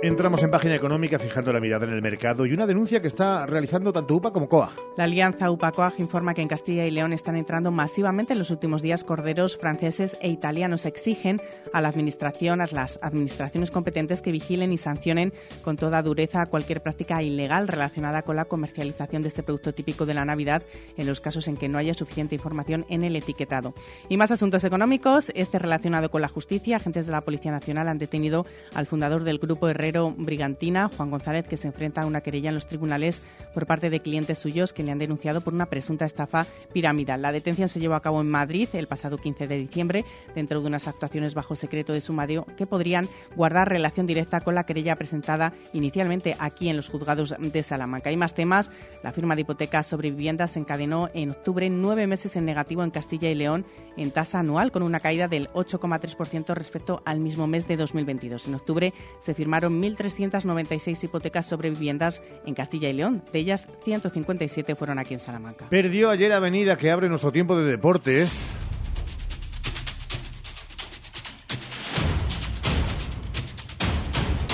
Entramos 0.02 0.42
en 0.42 0.50
página 0.50 0.76
económica 0.76 1.18
fijando 1.18 1.52
la 1.52 1.60
mirada 1.60 1.84
en 1.84 1.92
el 1.92 2.00
mercado 2.00 2.46
y 2.46 2.54
una 2.54 2.66
denuncia 2.66 3.02
que 3.02 3.08
está 3.08 3.44
realizando 3.44 3.92
tanto 3.92 4.16
UPA 4.16 4.32
como 4.32 4.48
COAG. 4.48 4.70
La 4.96 5.04
alianza 5.04 5.50
UPA-COAG 5.50 5.98
informa 5.98 6.32
que 6.32 6.40
en 6.40 6.48
Castilla 6.48 6.86
y 6.86 6.90
León 6.90 7.12
están 7.12 7.36
entrando 7.36 7.70
masivamente 7.70 8.32
en 8.32 8.38
los 8.38 8.50
últimos 8.50 8.80
días 8.80 9.04
corderos 9.04 9.58
franceses 9.58 10.16
e 10.22 10.30
italianos. 10.30 10.86
Exigen 10.86 11.38
a 11.74 11.82
la 11.82 11.88
administración, 11.88 12.62
a 12.62 12.66
las 12.72 12.98
administraciones 13.02 13.70
competentes 13.70 14.22
que 14.22 14.32
vigilen 14.32 14.72
y 14.72 14.78
sancionen 14.78 15.34
con 15.62 15.76
toda 15.76 16.02
dureza 16.02 16.46
cualquier 16.46 16.82
práctica 16.82 17.22
ilegal 17.22 17.68
relacionada 17.68 18.22
con 18.22 18.36
la 18.36 18.46
comercialización 18.46 19.20
de 19.20 19.28
este 19.28 19.42
producto 19.42 19.74
típico 19.74 20.06
de 20.06 20.14
la 20.14 20.24
Navidad 20.24 20.62
en 20.96 21.06
los 21.06 21.20
casos 21.20 21.46
en 21.46 21.58
que 21.58 21.68
no 21.68 21.76
haya 21.76 21.92
suficiente 21.92 22.34
información 22.34 22.86
en 22.88 23.04
el 23.04 23.16
etiquetado. 23.16 23.74
Y 24.08 24.16
más 24.16 24.30
asuntos 24.30 24.64
económicos, 24.64 25.30
este 25.34 25.58
relacionado 25.58 26.10
con 26.10 26.22
la 26.22 26.28
justicia. 26.28 26.76
Agentes 26.76 27.04
de 27.04 27.12
la 27.12 27.20
Policía 27.20 27.52
Nacional 27.52 27.86
han 27.86 27.98
detenido 27.98 28.46
al 28.74 28.86
fundador 28.86 29.24
del 29.24 29.38
grupo 29.38 29.68
Brigantina, 30.16 30.88
Juan 30.96 31.10
González, 31.10 31.46
que 31.46 31.56
se 31.56 31.68
enfrenta 31.68 32.02
a 32.02 32.06
una 32.06 32.20
querella 32.20 32.48
en 32.48 32.54
los 32.54 32.68
tribunales 32.68 33.20
por 33.52 33.66
parte 33.66 33.90
de 33.90 34.00
clientes 34.00 34.38
suyos 34.38 34.72
que 34.72 34.82
le 34.82 34.92
han 34.92 34.98
denunciado 34.98 35.40
por 35.40 35.54
una 35.54 35.66
presunta 35.66 36.04
estafa 36.04 36.46
piramidal. 36.72 37.22
La 37.22 37.32
detención 37.32 37.68
se 37.68 37.80
llevó 37.80 37.94
a 37.94 38.02
cabo 38.02 38.20
en 38.20 38.30
Madrid 38.30 38.68
el 38.72 38.86
pasado 38.86 39.18
15 39.18 39.48
de 39.48 39.58
diciembre, 39.58 40.04
dentro 40.34 40.60
de 40.60 40.66
unas 40.66 40.86
actuaciones 40.86 41.34
bajo 41.34 41.56
secreto 41.56 41.92
de 41.92 42.00
sumario 42.00 42.46
que 42.56 42.66
podrían 42.66 43.08
guardar 43.36 43.68
relación 43.68 44.06
directa 44.06 44.40
con 44.40 44.54
la 44.54 44.64
querella 44.64 44.96
presentada 44.96 45.52
inicialmente 45.72 46.36
aquí 46.38 46.68
en 46.68 46.76
los 46.76 46.88
juzgados 46.88 47.34
de 47.38 47.62
Salamanca. 47.62 48.10
Hay 48.10 48.16
más 48.16 48.34
temas. 48.34 48.70
La 49.02 49.12
firma 49.12 49.34
de 49.34 49.42
hipotecas 49.42 49.86
sobre 49.86 50.10
viviendas 50.10 50.56
encadenó 50.56 51.10
en 51.14 51.30
octubre 51.30 51.68
nueve 51.70 52.06
meses 52.06 52.36
en 52.36 52.44
negativo 52.44 52.84
en 52.84 52.90
Castilla 52.90 53.30
y 53.30 53.34
León 53.34 53.64
en 53.96 54.10
tasa 54.10 54.38
anual, 54.38 54.70
con 54.70 54.82
una 54.82 55.00
caída 55.00 55.26
del 55.26 55.48
8,3% 55.50 56.54
respecto 56.54 57.02
al 57.04 57.20
mismo 57.20 57.46
mes 57.46 57.66
de 57.66 57.76
2022. 57.76 58.46
En 58.46 58.54
octubre 58.54 58.94
se 59.20 59.34
firmaron 59.34 59.79
1.396 59.80 61.04
hipotecas 61.04 61.46
sobre 61.46 61.70
viviendas 61.70 62.22
en 62.46 62.54
Castilla 62.54 62.88
y 62.88 62.92
León. 62.92 63.22
De 63.32 63.38
ellas, 63.38 63.66
157 63.84 64.74
fueron 64.74 64.98
aquí 64.98 65.14
en 65.14 65.20
Salamanca. 65.20 65.66
Perdió 65.68 66.10
ayer 66.10 66.32
Avenida, 66.32 66.76
que 66.76 66.90
abre 66.90 67.08
nuestro 67.08 67.32
tiempo 67.32 67.56
de 67.56 67.70
deportes. 67.70 68.30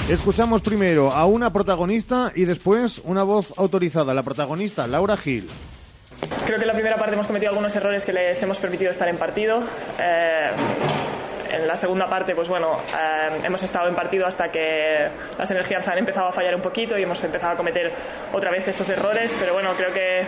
Escuchamos 0.08 0.62
primero 0.62 1.10
a 1.10 1.26
una 1.26 1.52
protagonista 1.52 2.30
y 2.32 2.44
después 2.44 3.00
una 3.04 3.24
voz 3.24 3.52
autorizada. 3.56 4.14
La 4.14 4.22
protagonista, 4.22 4.86
Laura 4.86 5.16
Gil. 5.16 5.48
Creo 6.46 6.58
que 6.58 6.62
en 6.62 6.68
la 6.68 6.74
primera 6.74 6.96
parte 6.96 7.14
hemos 7.14 7.26
cometido 7.26 7.50
algunos 7.50 7.74
errores 7.74 8.04
que 8.04 8.12
les 8.12 8.40
hemos 8.40 8.58
permitido 8.58 8.92
estar 8.92 9.08
en 9.08 9.16
partido. 9.16 9.64
Eh, 9.98 10.50
en 11.56 11.66
la 11.66 11.76
segunda 11.76 12.06
parte, 12.08 12.34
pues 12.34 12.48
bueno, 12.48 12.80
eh, 12.88 13.40
hemos 13.44 13.62
estado 13.62 13.88
en 13.88 13.94
partido 13.94 14.26
hasta 14.26 14.48
que 14.48 15.08
las 15.38 15.50
energías 15.50 15.86
han 15.88 15.98
empezado 15.98 16.28
a 16.28 16.32
fallar 16.32 16.54
un 16.54 16.62
poquito 16.62 16.98
y 16.98 17.02
hemos 17.02 17.22
empezado 17.24 17.54
a 17.54 17.56
cometer 17.56 17.92
otra 18.32 18.50
vez 18.50 18.68
esos 18.68 18.88
errores, 18.90 19.34
pero 19.38 19.54
bueno, 19.54 19.72
creo 19.76 19.92
que 19.92 20.26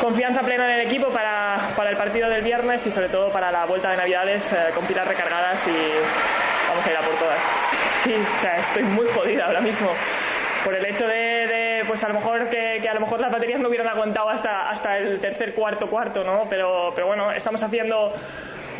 confianza 0.00 0.42
plena 0.42 0.64
en 0.64 0.80
el 0.80 0.86
equipo 0.86 1.08
para, 1.08 1.72
para 1.76 1.90
el 1.90 1.96
partido 1.96 2.28
del 2.28 2.42
viernes 2.42 2.84
y 2.86 2.90
sobre 2.90 3.08
todo 3.08 3.30
para 3.30 3.52
la 3.52 3.66
vuelta 3.66 3.90
de 3.90 3.96
Navidades 3.96 4.52
eh, 4.52 4.70
con 4.74 4.86
pilas 4.86 5.06
recargadas 5.06 5.60
y 5.66 6.68
vamos 6.68 6.86
a 6.86 6.90
ir 6.90 6.96
a 6.96 7.00
por 7.00 7.14
todas. 7.16 7.42
Sí, 8.02 8.14
o 8.14 8.38
sea, 8.38 8.58
estoy 8.58 8.82
muy 8.82 9.06
jodida 9.08 9.46
ahora 9.46 9.60
mismo 9.60 9.90
por 10.64 10.74
el 10.74 10.86
hecho 10.86 11.06
de, 11.06 11.84
pues 11.86 12.02
a 12.04 12.08
lo 12.08 12.14
mejor 12.14 12.48
que, 12.48 12.78
que, 12.82 12.88
a 12.88 12.94
lo 12.94 13.00
mejor 13.00 13.20
las 13.20 13.32
baterías 13.32 13.60
no 13.60 13.68
hubieran 13.68 13.88
aguantado 13.88 14.28
hasta, 14.28 14.68
hasta 14.68 14.98
el 14.98 15.20
tercer, 15.20 15.54
cuarto, 15.54 15.88
cuarto, 15.88 16.22
¿no? 16.22 16.42
Pero, 16.48 16.92
pero 16.94 17.06
bueno, 17.06 17.32
estamos 17.32 17.62
haciendo 17.62 18.12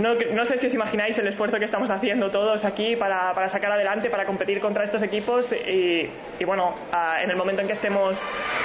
no, 0.00 0.14
no, 0.14 0.44
sé 0.44 0.58
si 0.58 0.66
os 0.66 0.74
imagináis 0.74 1.18
el 1.18 1.26
esfuerzo 1.28 1.58
que 1.58 1.64
estamos 1.64 1.90
haciendo 1.90 2.30
todos 2.30 2.64
aquí 2.64 2.96
para, 2.96 3.32
para 3.34 3.48
sacar 3.48 3.72
adelante, 3.72 4.10
para 4.10 4.24
competir 4.24 4.60
contra 4.60 4.84
estos 4.84 5.02
equipos 5.02 5.52
y, 5.52 6.08
y 6.38 6.44
bueno, 6.44 6.74
a, 6.92 7.22
en 7.22 7.30
el 7.30 7.36
momento 7.36 7.60
en 7.62 7.66
que 7.66 7.74
estemos 7.74 8.18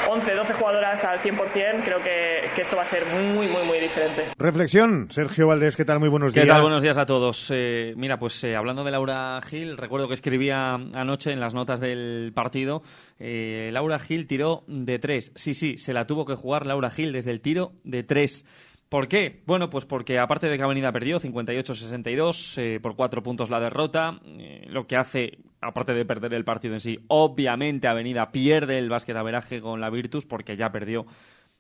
11, 0.10 0.34
12 0.34 0.54
jugadoras 0.54 1.04
al 1.04 1.20
100%, 1.20 1.84
creo 1.84 2.00
que, 2.00 2.50
que, 2.56 2.62
esto 2.62 2.76
va 2.76 2.84
a 2.84 2.86
ser 2.86 3.06
muy, 3.06 3.48
muy, 3.48 3.64
muy 3.64 3.80
diferente. 3.80 4.24
Reflexión, 4.38 5.08
Sergio 5.10 5.48
Valdés, 5.48 5.76
¿qué 5.76 5.86
tal? 5.86 6.00
Muy 6.00 6.10
buenos 6.10 6.34
días. 6.34 6.46
¿Qué 6.46 6.52
tal? 6.52 6.62
Buenos 6.62 6.82
días 6.82 6.98
a 6.98 7.06
todos. 7.06 7.52
Eh, 7.54 7.94
mira, 7.98 8.18
pues 8.18 8.44
eh, 8.44 8.56
hablando 8.56 8.84
de 8.84 8.92
Laura 8.92 9.40
Gil, 9.42 9.78
recuerdo 9.78 10.08
que 10.08 10.14
escribía 10.14 10.74
anoche 10.74 11.32
en 11.32 11.40
las 11.40 11.54
notas 11.54 11.80
del 11.80 12.32
partido, 12.34 12.82
eh, 13.20 13.70
Laura 13.72 14.00
Gil 14.00 14.28
tiró 14.28 14.64
de 14.68 15.00
tres. 15.00 15.32
Sí, 15.36 15.54
sí, 15.54 15.78
se 15.78 15.94
la 15.94 16.06
tuvo 16.06 16.26
que 16.26 16.36
jugar 16.36 16.66
Laura 16.66 16.90
Gil 16.90 17.12
desde 17.12 17.32
el 17.32 17.42
tiro 17.42 17.74
de 17.84 18.04
tres. 18.04 18.46
¿Por 18.90 19.08
qué? 19.08 19.42
Bueno, 19.46 19.70
pues 19.70 19.86
porque 19.86 20.20
aparte 20.20 20.48
de 20.48 20.58
que 20.58 20.64
Avenida 20.64 20.92
perdió 20.92 21.20
58-62 21.20 22.58
eh, 22.62 22.80
por 22.80 22.96
cuatro 22.96 23.24
puntos 23.24 23.50
la 23.50 23.60
derrota, 23.60 24.20
eh, 24.26 24.66
lo 24.70 24.86
que 24.86 24.96
hace, 24.96 25.40
aparte 25.60 25.94
de 25.94 26.06
perder 26.06 26.34
el 26.36 26.46
partido 26.46 26.76
en 26.76 26.80
sí, 26.80 27.00
obviamente 27.08 27.88
Avenida 27.88 28.32
pierde 28.32 28.78
el 28.78 28.90
básquet 28.90 29.16
averaje 29.16 29.60
con 29.60 29.82
la 29.82 29.90
Virtus 29.90 30.26
porque 30.26 30.56
ya 30.56 30.72
perdió 30.72 31.08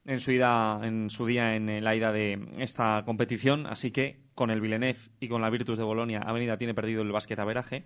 en 0.05 0.19
su, 0.19 0.31
ida, 0.31 0.79
en 0.83 1.09
su 1.09 1.25
día 1.25 1.55
en 1.55 1.83
la 1.83 1.95
ida 1.95 2.11
de 2.11 2.39
esta 2.59 3.03
competición, 3.05 3.65
así 3.65 3.91
que 3.91 4.19
con 4.35 4.51
el 4.51 4.61
Villeneuve 4.61 4.99
y 5.19 5.27
con 5.27 5.41
la 5.41 5.49
Virtus 5.49 5.77
de 5.77 5.83
Bolonia, 5.83 6.21
Avenida 6.25 6.57
tiene 6.57 6.73
perdido 6.73 7.01
el 7.01 7.11
básquet 7.11 7.39
averaje. 7.39 7.85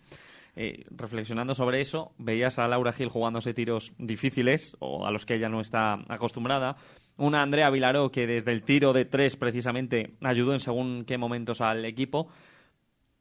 Eh, 0.55 0.83
reflexionando 0.89 1.53
sobre 1.53 1.79
eso, 1.79 2.11
veías 2.17 2.59
a 2.59 2.67
Laura 2.67 2.91
Gil 2.91 3.07
jugándose 3.07 3.53
tiros 3.53 3.93
difíciles 3.97 4.75
o 4.79 5.05
a 5.05 5.11
los 5.11 5.25
que 5.25 5.35
ella 5.35 5.47
no 5.47 5.61
está 5.61 5.99
acostumbrada. 6.09 6.75
Una 7.17 7.41
Andrea 7.41 7.69
Vilaró 7.69 8.11
que 8.11 8.27
desde 8.27 8.51
el 8.51 8.63
tiro 8.63 8.91
de 8.91 9.05
tres 9.05 9.37
precisamente 9.37 10.15
ayudó 10.21 10.53
en 10.53 10.59
según 10.59 11.05
qué 11.05 11.17
momentos 11.17 11.61
al 11.61 11.85
equipo. 11.85 12.29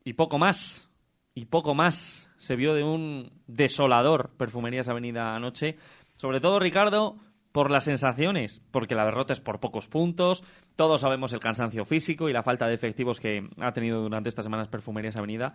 Y 0.04 0.14
poco 0.14 0.38
más. 0.38 0.88
Y 1.34 1.44
poco 1.44 1.74
más. 1.74 2.30
Se 2.38 2.56
vio 2.56 2.74
de 2.74 2.82
un 2.82 3.30
desolador 3.46 4.30
Perfumerías 4.36 4.88
Avenida 4.88 5.36
anoche. 5.36 5.76
Sobre 6.16 6.40
todo, 6.40 6.58
Ricardo, 6.58 7.16
por 7.58 7.72
las 7.72 7.82
sensaciones, 7.82 8.62
porque 8.70 8.94
la 8.94 9.04
derrota 9.04 9.32
es 9.32 9.40
por 9.40 9.58
pocos 9.58 9.88
puntos, 9.88 10.44
todos 10.76 11.00
sabemos 11.00 11.32
el 11.32 11.40
cansancio 11.40 11.84
físico 11.84 12.28
y 12.28 12.32
la 12.32 12.44
falta 12.44 12.68
de 12.68 12.74
efectivos 12.74 13.18
que 13.18 13.48
ha 13.58 13.72
tenido 13.72 14.00
durante 14.00 14.28
estas 14.28 14.44
semanas 14.44 14.68
Perfumerías 14.68 15.16
Avenida, 15.16 15.54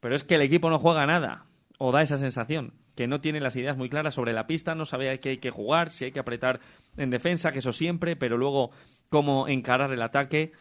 pero 0.00 0.14
es 0.14 0.22
que 0.22 0.34
el 0.34 0.42
equipo 0.42 0.68
no 0.68 0.78
juega 0.78 1.06
nada, 1.06 1.46
o 1.78 1.92
da 1.92 2.02
esa 2.02 2.18
sensación, 2.18 2.74
que 2.94 3.06
no 3.06 3.22
tiene 3.22 3.40
las 3.40 3.56
ideas 3.56 3.78
muy 3.78 3.88
claras 3.88 4.16
sobre 4.16 4.34
la 4.34 4.46
pista, 4.46 4.74
no 4.74 4.84
sabe 4.84 5.18
qué 5.18 5.30
hay 5.30 5.38
que 5.38 5.48
jugar, 5.48 5.88
si 5.88 6.04
hay 6.04 6.12
que 6.12 6.20
apretar 6.20 6.60
en 6.98 7.08
defensa, 7.08 7.52
que 7.52 7.60
eso 7.60 7.72
siempre, 7.72 8.16
pero 8.16 8.36
luego 8.36 8.70
cómo 9.08 9.48
encarar 9.48 9.94
el 9.94 10.02
ataque 10.02 10.52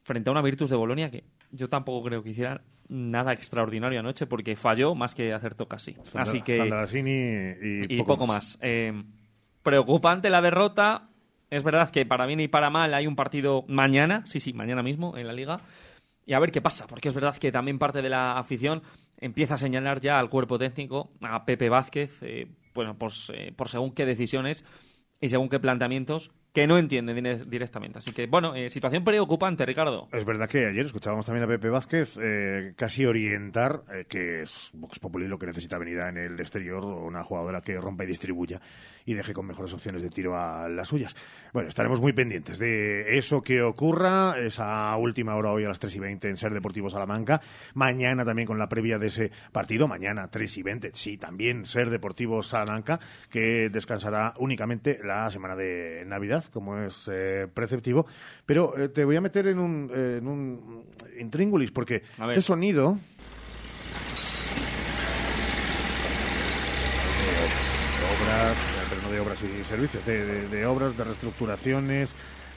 frente 0.00 0.30
a 0.30 0.32
una 0.32 0.40
Virtus 0.40 0.70
de 0.70 0.76
Bolonia 0.76 1.10
que 1.10 1.24
yo 1.50 1.68
tampoco 1.68 2.08
creo 2.08 2.22
que 2.22 2.30
hiciera 2.30 2.62
nada 2.88 3.34
extraordinario 3.34 4.00
anoche 4.00 4.26
porque 4.26 4.56
falló 4.56 4.94
más 4.94 5.14
que 5.14 5.34
acertó 5.34 5.68
casi. 5.68 5.92
Sandra, 6.04 6.22
Así 6.22 6.40
que 6.40 6.56
y, 7.62 7.94
y, 7.94 7.98
poco, 7.98 8.14
poco 8.14 8.26
más. 8.28 8.56
más. 8.56 8.58
Eh, 8.62 8.94
preocupante 9.62 10.30
la 10.30 10.40
derrota. 10.40 11.08
Es 11.50 11.62
verdad 11.62 11.90
que 11.90 12.06
para 12.06 12.26
bien 12.26 12.40
y 12.40 12.48
para 12.48 12.70
mal 12.70 12.94
hay 12.94 13.06
un 13.06 13.16
partido 13.16 13.64
mañana, 13.68 14.22
sí, 14.24 14.40
sí, 14.40 14.52
mañana 14.52 14.82
mismo 14.82 15.16
en 15.16 15.26
la 15.26 15.32
liga 15.32 15.58
y 16.24 16.34
a 16.34 16.38
ver 16.38 16.52
qué 16.52 16.60
pasa, 16.60 16.86
porque 16.86 17.08
es 17.08 17.14
verdad 17.14 17.36
que 17.36 17.52
también 17.52 17.78
parte 17.78 18.02
de 18.02 18.08
la 18.08 18.38
afición 18.38 18.82
empieza 19.18 19.54
a 19.54 19.58
señalar 19.58 20.00
ya 20.00 20.18
al 20.18 20.30
cuerpo 20.30 20.58
técnico, 20.58 21.10
a 21.20 21.44
Pepe 21.44 21.68
Vázquez, 21.68 22.18
eh, 22.22 22.46
bueno, 22.74 22.96
pues, 22.96 23.30
eh, 23.34 23.52
por 23.54 23.68
según 23.68 23.92
qué 23.92 24.04
decisiones 24.04 24.64
y 25.20 25.28
según 25.28 25.48
qué 25.48 25.58
planteamientos 25.58 26.30
que 26.52 26.66
no 26.66 26.76
entienden 26.76 27.40
directamente. 27.48 27.98
Así 27.98 28.12
que, 28.12 28.26
bueno, 28.26 28.54
eh, 28.54 28.68
situación 28.68 29.04
preocupante, 29.04 29.64
Ricardo. 29.64 30.08
Es 30.12 30.24
verdad 30.24 30.48
que 30.48 30.66
ayer 30.66 30.84
escuchábamos 30.84 31.24
también 31.24 31.44
a 31.44 31.48
Pepe 31.48 31.70
Vázquez 31.70 32.18
eh, 32.20 32.74
casi 32.76 33.06
orientar 33.06 33.82
eh, 33.92 34.04
que 34.06 34.42
es 34.42 34.70
Vox 34.74 34.98
Populi 34.98 35.26
lo 35.26 35.38
que 35.38 35.46
necesita 35.46 35.78
venida 35.78 36.08
en 36.10 36.18
el 36.18 36.38
exterior, 36.40 36.84
una 36.84 37.24
jugadora 37.24 37.62
que 37.62 37.80
rompa 37.80 38.04
y 38.04 38.06
distribuya 38.06 38.60
y 39.04 39.14
deje 39.14 39.32
con 39.32 39.46
mejores 39.46 39.72
opciones 39.72 40.02
de 40.02 40.10
tiro 40.10 40.36
a 40.36 40.68
las 40.68 40.88
suyas. 40.88 41.16
Bueno, 41.52 41.68
estaremos 41.68 42.00
muy 42.00 42.12
pendientes 42.12 42.58
de 42.58 43.16
eso 43.16 43.42
que 43.42 43.62
ocurra, 43.62 44.34
esa 44.38 44.94
última 44.96 45.34
hora 45.36 45.52
hoy 45.52 45.64
a 45.64 45.68
las 45.68 45.78
3 45.78 45.96
y 45.96 46.00
20 46.00 46.28
en 46.28 46.36
Ser 46.36 46.52
Deportivo 46.52 46.90
Salamanca. 46.90 47.40
Mañana 47.74 48.24
también 48.24 48.46
con 48.46 48.58
la 48.58 48.68
previa 48.68 48.98
de 48.98 49.06
ese 49.06 49.32
partido, 49.52 49.88
mañana 49.88 50.28
3 50.28 50.58
y 50.58 50.62
20, 50.62 50.90
sí, 50.94 51.16
también 51.16 51.64
Ser 51.64 51.90
Deportivo 51.90 52.42
Salamanca, 52.42 53.00
que 53.30 53.70
descansará 53.70 54.34
únicamente 54.38 54.98
la 55.02 55.28
semana 55.30 55.56
de 55.56 56.04
Navidad 56.06 56.41
como 56.50 56.78
es 56.78 57.08
eh, 57.12 57.46
preceptivo, 57.52 58.06
pero 58.46 58.76
eh, 58.78 58.88
te 58.88 59.04
voy 59.04 59.16
a 59.16 59.20
meter 59.20 59.46
en 59.46 59.58
un, 59.58 59.90
eh, 59.94 60.16
en 60.18 60.26
un 60.26 60.84
intríngulis, 61.18 61.70
porque 61.70 62.02
este 62.28 62.40
sonido... 62.40 62.98
Obras, 68.22 68.56
pero 68.90 69.02
no 69.02 69.10
de 69.10 69.20
obras 69.20 69.38
y 69.42 69.64
servicios, 69.64 70.04
de, 70.04 70.24
de, 70.24 70.48
de 70.48 70.66
obras, 70.66 70.96
de 70.96 71.04
reestructuraciones, 71.04 72.10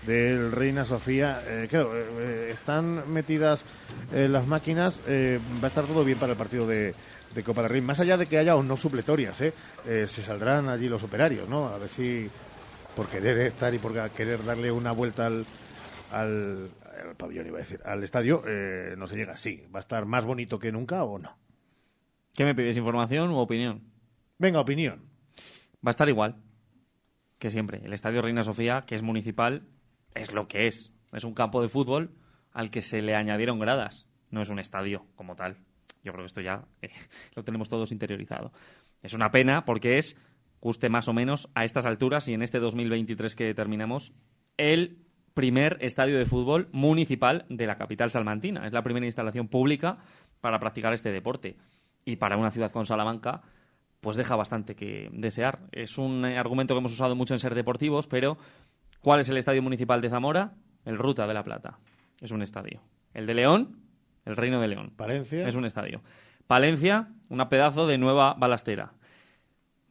del 0.05 0.51
Reina 0.51 0.85
Sofía. 0.85 1.41
Eh, 1.47 1.67
claro, 1.69 1.91
eh, 1.95 2.49
están 2.51 3.11
metidas 3.11 3.63
eh, 4.13 4.27
las 4.29 4.45
máquinas, 4.47 4.99
va 5.07 5.65
a 5.65 5.67
estar 5.67 5.85
todo 5.85 6.03
bien 6.03 6.17
para 6.19 6.33
el 6.33 6.37
partido 6.37 6.67
de, 6.67 6.93
de 7.33 7.43
Copa 7.43 7.61
del 7.61 7.71
Rey. 7.71 7.81
Más 7.81 7.99
allá 7.99 8.17
de 8.17 8.25
que 8.25 8.37
haya 8.37 8.55
o 8.55 8.63
no 8.63 8.77
supletorias, 8.77 9.35
se 9.37 10.07
saldrán 10.07 10.69
allí 10.69 10.89
los 10.89 11.03
operarios, 11.03 11.47
¿no? 11.49 11.67
A 11.67 11.77
ver 11.77 11.89
si 11.89 12.29
por 12.95 13.07
querer 13.07 13.37
estar 13.39 13.73
y 13.73 13.77
por 13.77 13.93
querer 14.11 14.43
darle 14.43 14.71
una 14.71 14.91
vuelta 14.91 15.25
al, 15.25 15.45
al, 16.11 16.69
al 17.03 17.15
pabellón, 17.15 17.47
iba 17.47 17.57
a 17.57 17.61
decir, 17.61 17.81
al 17.83 18.03
estadio, 18.03 18.43
eh, 18.47 18.95
no 18.97 19.07
se 19.07 19.15
llega 19.15 19.33
así. 19.33 19.63
¿Va 19.73 19.79
a 19.79 19.81
estar 19.81 20.05
más 20.05 20.25
bonito 20.25 20.59
que 20.59 20.71
nunca 20.71 21.03
o 21.03 21.19
no? 21.19 21.37
¿Qué 22.33 22.45
me 22.45 22.55
pides, 22.55 22.77
información 22.77 23.31
u 23.31 23.37
opinión? 23.37 23.83
Venga, 24.37 24.59
opinión. 24.59 25.03
Va 25.85 25.89
a 25.89 25.91
estar 25.91 26.09
igual 26.09 26.37
que 27.39 27.49
siempre. 27.49 27.81
El 27.83 27.93
Estadio 27.93 28.21
Reina 28.21 28.43
Sofía, 28.43 28.85
que 28.85 28.95
es 28.95 29.03
municipal, 29.03 29.67
es 30.13 30.33
lo 30.33 30.47
que 30.47 30.67
es. 30.67 30.91
Es 31.13 31.23
un 31.23 31.33
campo 31.33 31.61
de 31.61 31.69
fútbol 31.69 32.11
al 32.51 32.69
que 32.69 32.81
se 32.81 33.01
le 33.01 33.15
añadieron 33.15 33.59
gradas. 33.59 34.07
No 34.29 34.41
es 34.41 34.49
un 34.49 34.59
estadio 34.59 35.05
como 35.15 35.35
tal. 35.35 35.57
Yo 36.03 36.11
creo 36.11 36.23
que 36.23 36.27
esto 36.27 36.41
ya 36.41 36.65
eh, 36.81 36.91
lo 37.35 37.43
tenemos 37.43 37.69
todos 37.69 37.91
interiorizado. 37.91 38.51
Es 39.01 39.13
una 39.13 39.31
pena 39.31 39.65
porque 39.65 39.97
es, 39.97 40.17
guste 40.65 40.89
más 40.89 41.07
o 41.07 41.13
menos, 41.13 41.47
a 41.53 41.63
estas 41.63 41.85
alturas 41.85 42.27
y 42.27 42.33
en 42.33 42.41
este 42.41 42.57
2023 42.57 43.35
que 43.35 43.53
terminamos, 43.53 44.13
el 44.57 44.97
primer 45.35 45.77
estadio 45.79 46.17
de 46.17 46.25
fútbol 46.25 46.69
municipal 46.71 47.45
de 47.49 47.67
la 47.67 47.77
capital 47.77 48.09
salmantina. 48.09 48.65
Es 48.65 48.73
la 48.73 48.81
primera 48.81 49.05
instalación 49.05 49.47
pública 49.47 49.99
para 50.41 50.57
practicar 50.57 50.91
este 50.91 51.11
deporte. 51.11 51.55
Y 52.03 52.15
para 52.15 52.35
una 52.35 52.49
ciudad 52.49 52.71
con 52.71 52.87
Salamanca, 52.87 53.43
pues 54.01 54.17
deja 54.17 54.35
bastante 54.35 54.75
que 54.75 55.07
desear. 55.13 55.59
Es 55.71 55.99
un 55.99 56.25
argumento 56.25 56.73
que 56.73 56.79
hemos 56.79 56.93
usado 56.93 57.15
mucho 57.15 57.35
en 57.35 57.39
Ser 57.39 57.53
Deportivos, 57.53 58.07
pero 58.07 58.39
¿cuál 59.01 59.19
es 59.19 59.29
el 59.29 59.37
estadio 59.37 59.61
municipal 59.61 60.01
de 60.01 60.09
Zamora? 60.09 60.55
El 60.83 60.97
Ruta 60.97 61.27
de 61.27 61.35
la 61.35 61.43
Plata. 61.43 61.77
Es 62.19 62.31
un 62.31 62.41
estadio. 62.41 62.81
El 63.13 63.27
de 63.27 63.35
León, 63.35 63.81
el 64.25 64.35
Reino 64.35 64.59
de 64.59 64.69
León. 64.69 64.93
Palencia. 64.95 65.47
Es 65.47 65.53
un 65.53 65.65
estadio. 65.65 66.01
Palencia, 66.47 67.09
una 67.29 67.49
pedazo 67.49 67.85
de 67.85 67.99
nueva 67.99 68.33
balastera. 68.33 68.93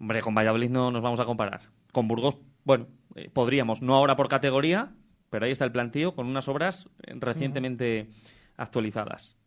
Hombre, 0.05 0.21
con 0.21 0.35
Valladolid 0.35 0.69
no 0.69 0.91
nos 0.91 1.01
vamos 1.01 1.19
a 1.21 1.25
comparar. 1.25 1.63
Con 1.91 2.07
Burgos, 2.09 2.37
bueno, 2.63 2.89
eh, 3.15 3.31
podríamos, 3.33 3.81
no 3.81 3.95
ahora 3.95 4.17
por 4.17 4.29
categoría, 4.29 4.93
pero 5.31 5.47
ahí 5.47 5.51
está 5.53 5.65
el 5.65 5.73
plantío 5.73 6.15
con 6.15 6.27
unas 6.27 6.47
obras 6.47 6.87
recientemente 6.99 8.11
actualizadas. 8.59 9.39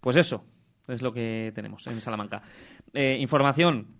Pues 0.00 0.16
eso 0.16 0.44
es 0.88 1.02
lo 1.02 1.12
que 1.12 1.52
tenemos 1.54 1.86
en 1.86 2.00
Salamanca. 2.00 2.42
Eh, 2.92 3.16
información. 3.20 3.94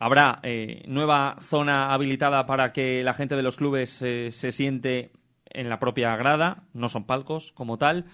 Habrá 0.00 0.40
eh, 0.42 0.82
nueva 0.88 1.36
zona 1.40 1.92
habilitada 1.92 2.46
para 2.46 2.72
que 2.72 3.02
la 3.02 3.12
gente 3.12 3.36
de 3.36 3.42
los 3.42 3.58
clubes 3.58 3.90
se 3.90 4.50
siente 4.50 5.12
en 5.44 5.68
la 5.68 5.78
propia 5.78 6.16
grada, 6.16 6.62
no 6.72 6.88
son 6.88 7.04
palcos 7.04 7.52
como 7.52 7.76
tal. 7.76 8.06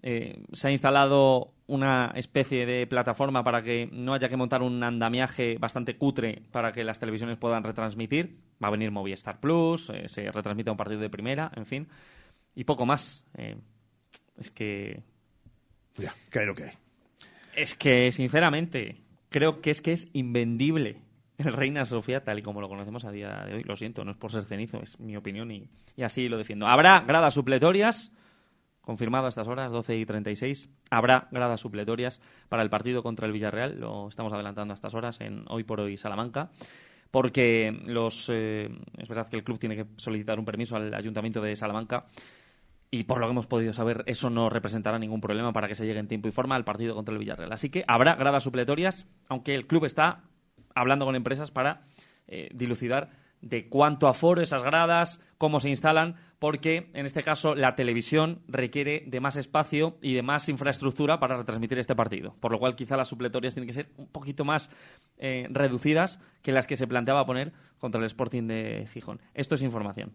Se 0.00 0.68
ha 0.68 0.70
instalado 0.70 1.52
una 1.68 2.12
especie 2.16 2.66
de 2.66 2.86
plataforma 2.86 3.44
para 3.44 3.62
que 3.62 3.88
no 3.92 4.14
haya 4.14 4.28
que 4.28 4.36
montar 4.36 4.62
un 4.62 4.82
andamiaje 4.82 5.58
bastante 5.58 5.96
cutre 5.96 6.42
para 6.50 6.72
que 6.72 6.82
las 6.82 6.98
televisiones 6.98 7.36
puedan 7.36 7.62
retransmitir. 7.62 8.36
Va 8.62 8.68
a 8.68 8.72
venir 8.72 8.90
Movistar 8.90 9.38
Plus, 9.38 9.90
eh, 9.90 10.08
se 10.08 10.30
retransmite 10.32 10.70
un 10.70 10.76
partido 10.76 11.00
de 11.00 11.10
primera, 11.10 11.52
en 11.54 11.66
fin. 11.66 11.86
Y 12.54 12.64
poco 12.64 12.86
más. 12.86 13.24
Eh, 13.36 13.56
es 14.38 14.50
que 14.50 15.02
Ya, 15.96 16.14
que 16.30 16.40
hay 16.40 16.46
lo 16.46 16.54
que 16.54 16.64
hay. 16.64 16.72
es 17.54 17.74
que, 17.74 18.10
sinceramente, 18.12 18.96
creo 19.28 19.60
que 19.60 19.70
es 19.70 19.80
que 19.82 19.92
es 19.92 20.08
invendible 20.14 21.02
el 21.36 21.52
Reina 21.52 21.84
Sofía 21.84 22.24
tal 22.24 22.38
y 22.38 22.42
como 22.42 22.60
lo 22.60 22.68
conocemos 22.68 23.04
a 23.04 23.12
día 23.12 23.44
de 23.46 23.54
hoy. 23.56 23.62
Lo 23.62 23.76
siento, 23.76 24.04
no 24.04 24.12
es 24.12 24.16
por 24.16 24.32
ser 24.32 24.44
cenizo, 24.44 24.80
es 24.82 24.98
mi 24.98 25.16
opinión 25.16 25.50
y, 25.50 25.68
y 25.96 26.02
así 26.02 26.28
lo 26.28 26.38
defiendo. 26.38 26.66
Habrá 26.66 27.00
gradas 27.00 27.34
supletorias, 27.34 28.10
confirmado 28.88 29.26
a 29.26 29.28
estas 29.28 29.46
horas, 29.48 29.70
12 29.70 29.98
y 29.98 30.06
36. 30.06 30.70
Habrá 30.90 31.28
gradas 31.30 31.60
supletorias 31.60 32.22
para 32.48 32.62
el 32.62 32.70
partido 32.70 33.02
contra 33.02 33.26
el 33.26 33.32
Villarreal, 33.32 33.78
lo 33.78 34.08
estamos 34.08 34.32
adelantando 34.32 34.72
a 34.72 34.76
estas 34.76 34.94
horas 34.94 35.20
en 35.20 35.44
Hoy 35.48 35.62
por 35.62 35.78
Hoy 35.78 35.98
Salamanca. 35.98 36.48
Porque 37.10 37.82
los, 37.84 38.30
eh, 38.32 38.70
es 38.96 39.06
verdad 39.06 39.28
que 39.28 39.36
el 39.36 39.44
club 39.44 39.58
tiene 39.58 39.76
que 39.76 39.84
solicitar 39.96 40.38
un 40.38 40.46
permiso 40.46 40.74
al 40.74 40.94
Ayuntamiento 40.94 41.42
de 41.42 41.54
Salamanca 41.54 42.06
y 42.90 43.04
por 43.04 43.18
lo 43.18 43.26
que 43.26 43.32
hemos 43.32 43.46
podido 43.46 43.74
saber, 43.74 44.04
eso 44.06 44.30
no 44.30 44.48
representará 44.48 44.98
ningún 44.98 45.20
problema 45.20 45.52
para 45.52 45.68
que 45.68 45.74
se 45.74 45.84
llegue 45.84 46.00
en 46.00 46.08
tiempo 46.08 46.28
y 46.28 46.32
forma 46.32 46.56
al 46.56 46.64
partido 46.64 46.94
contra 46.94 47.12
el 47.12 47.18
Villarreal. 47.18 47.52
Así 47.52 47.68
que 47.68 47.84
habrá 47.88 48.14
gradas 48.14 48.42
supletorias, 48.42 49.06
aunque 49.28 49.54
el 49.54 49.66
club 49.66 49.84
está 49.84 50.22
hablando 50.74 51.04
con 51.04 51.14
empresas 51.14 51.50
para 51.50 51.82
eh, 52.26 52.48
dilucidar 52.54 53.10
de 53.40 53.68
cuánto 53.68 54.08
aforo 54.08 54.42
esas 54.42 54.62
gradas, 54.62 55.20
cómo 55.38 55.60
se 55.60 55.68
instalan, 55.68 56.16
porque 56.38 56.90
en 56.94 57.06
este 57.06 57.22
caso 57.22 57.54
la 57.54 57.74
televisión 57.74 58.42
requiere 58.46 59.04
de 59.06 59.20
más 59.20 59.36
espacio 59.36 59.96
y 60.02 60.14
de 60.14 60.22
más 60.22 60.48
infraestructura 60.48 61.18
para 61.18 61.36
retransmitir 61.36 61.78
este 61.78 61.94
partido. 61.94 62.34
Por 62.40 62.52
lo 62.52 62.58
cual 62.58 62.76
quizá 62.76 62.96
las 62.96 63.08
supletorias 63.08 63.54
tienen 63.54 63.66
que 63.66 63.74
ser 63.74 63.88
un 63.96 64.08
poquito 64.08 64.44
más 64.44 64.70
eh, 65.18 65.48
reducidas 65.50 66.20
que 66.42 66.52
las 66.52 66.66
que 66.66 66.76
se 66.76 66.86
planteaba 66.86 67.26
poner 67.26 67.52
contra 67.78 68.00
el 68.00 68.06
Sporting 68.06 68.46
de 68.46 68.88
Gijón. 68.92 69.20
Esto 69.34 69.54
es 69.54 69.62
información. 69.62 70.12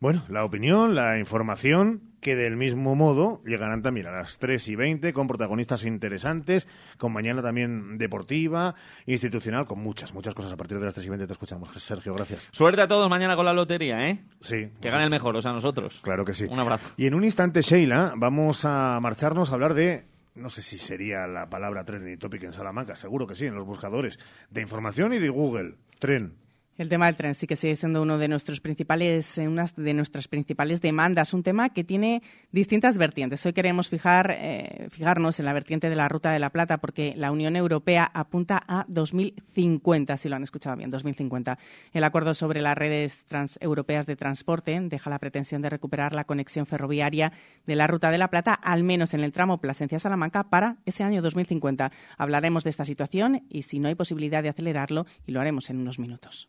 Bueno, 0.00 0.24
la 0.30 0.46
opinión, 0.46 0.94
la 0.94 1.18
información, 1.18 2.14
que 2.22 2.34
del 2.34 2.56
mismo 2.56 2.94
modo 2.94 3.42
llegarán 3.44 3.82
también 3.82 4.06
a 4.06 4.12
las 4.12 4.38
3 4.38 4.68
y 4.68 4.74
20 4.74 5.12
con 5.12 5.28
protagonistas 5.28 5.84
interesantes, 5.84 6.66
con 6.96 7.12
mañana 7.12 7.42
también 7.42 7.98
deportiva, 7.98 8.74
institucional, 9.04 9.66
con 9.66 9.78
muchas, 9.80 10.14
muchas 10.14 10.34
cosas. 10.34 10.52
A 10.52 10.56
partir 10.56 10.78
de 10.78 10.86
las 10.86 10.94
3 10.94 11.04
y 11.06 11.08
20 11.10 11.26
te 11.26 11.32
escuchamos. 11.34 11.68
Sergio, 11.82 12.14
gracias. 12.14 12.48
Suerte 12.50 12.80
a 12.80 12.88
todos 12.88 13.10
mañana 13.10 13.36
con 13.36 13.44
la 13.44 13.52
lotería, 13.52 14.08
¿eh? 14.08 14.24
Sí. 14.40 14.70
Que 14.80 14.88
gane 14.88 15.04
el 15.04 15.10
mejor, 15.10 15.36
o 15.36 15.42
sea, 15.42 15.52
nosotros. 15.52 16.00
Claro 16.02 16.24
que 16.24 16.32
sí. 16.32 16.46
Un 16.48 16.60
abrazo. 16.60 16.94
Y 16.96 17.06
en 17.06 17.12
un 17.12 17.24
instante, 17.24 17.60
Sheila, 17.60 18.14
vamos 18.16 18.64
a 18.64 18.98
marcharnos 19.00 19.50
a 19.50 19.54
hablar 19.54 19.74
de, 19.74 20.06
no 20.34 20.48
sé 20.48 20.62
si 20.62 20.78
sería 20.78 21.26
la 21.26 21.50
palabra 21.50 21.84
trending 21.84 22.18
topic 22.18 22.44
en 22.44 22.54
Salamanca, 22.54 22.96
seguro 22.96 23.26
que 23.26 23.34
sí, 23.34 23.44
en 23.44 23.54
los 23.54 23.66
buscadores 23.66 24.18
de 24.48 24.62
información 24.62 25.12
y 25.12 25.18
de 25.18 25.28
Google. 25.28 25.74
Tren. 25.98 26.39
El 26.80 26.88
tema 26.88 27.04
del 27.04 27.14
tren 27.14 27.34
sí 27.34 27.46
que 27.46 27.56
sigue 27.56 27.76
siendo 27.76 28.00
uno 28.00 28.16
de 28.16 28.26
nuestros 28.26 28.62
principales, 28.62 29.36
eh, 29.36 29.46
una 29.46 29.66
de 29.76 29.92
nuestras 29.92 30.28
principales 30.28 30.80
demandas, 30.80 31.34
un 31.34 31.42
tema 31.42 31.68
que 31.68 31.84
tiene 31.84 32.22
distintas 32.52 32.96
vertientes. 32.96 33.44
Hoy 33.44 33.52
queremos 33.52 33.90
eh, 33.92 34.88
fijarnos 34.90 35.38
en 35.38 35.44
la 35.44 35.52
vertiente 35.52 35.90
de 35.90 35.94
la 35.94 36.08
Ruta 36.08 36.32
de 36.32 36.38
la 36.38 36.48
Plata 36.48 36.78
porque 36.78 37.12
la 37.18 37.32
Unión 37.32 37.54
Europea 37.54 38.10
apunta 38.14 38.62
a 38.66 38.86
2050, 38.88 40.16
si 40.16 40.30
lo 40.30 40.36
han 40.36 40.42
escuchado 40.42 40.74
bien, 40.76 40.88
2050. 40.88 41.58
El 41.92 42.02
acuerdo 42.02 42.32
sobre 42.32 42.62
las 42.62 42.78
redes 42.78 43.26
transeuropeas 43.28 44.06
de 44.06 44.16
transporte 44.16 44.80
deja 44.80 45.10
la 45.10 45.18
pretensión 45.18 45.60
de 45.60 45.68
recuperar 45.68 46.14
la 46.14 46.24
conexión 46.24 46.64
ferroviaria 46.64 47.30
de 47.66 47.76
la 47.76 47.88
Ruta 47.88 48.10
de 48.10 48.16
la 48.16 48.28
Plata, 48.30 48.54
al 48.54 48.84
menos 48.84 49.12
en 49.12 49.20
el 49.20 49.34
tramo 49.34 49.60
Plasencia-Salamanca, 49.60 50.44
para 50.44 50.78
ese 50.86 51.04
año 51.04 51.20
2050. 51.20 51.92
Hablaremos 52.16 52.64
de 52.64 52.70
esta 52.70 52.86
situación 52.86 53.42
y 53.50 53.64
si 53.64 53.80
no 53.80 53.88
hay 53.88 53.96
posibilidad 53.96 54.42
de 54.42 54.48
acelerarlo, 54.48 55.04
y 55.26 55.32
lo 55.32 55.42
haremos 55.42 55.68
en 55.68 55.76
unos 55.76 55.98
minutos. 55.98 56.48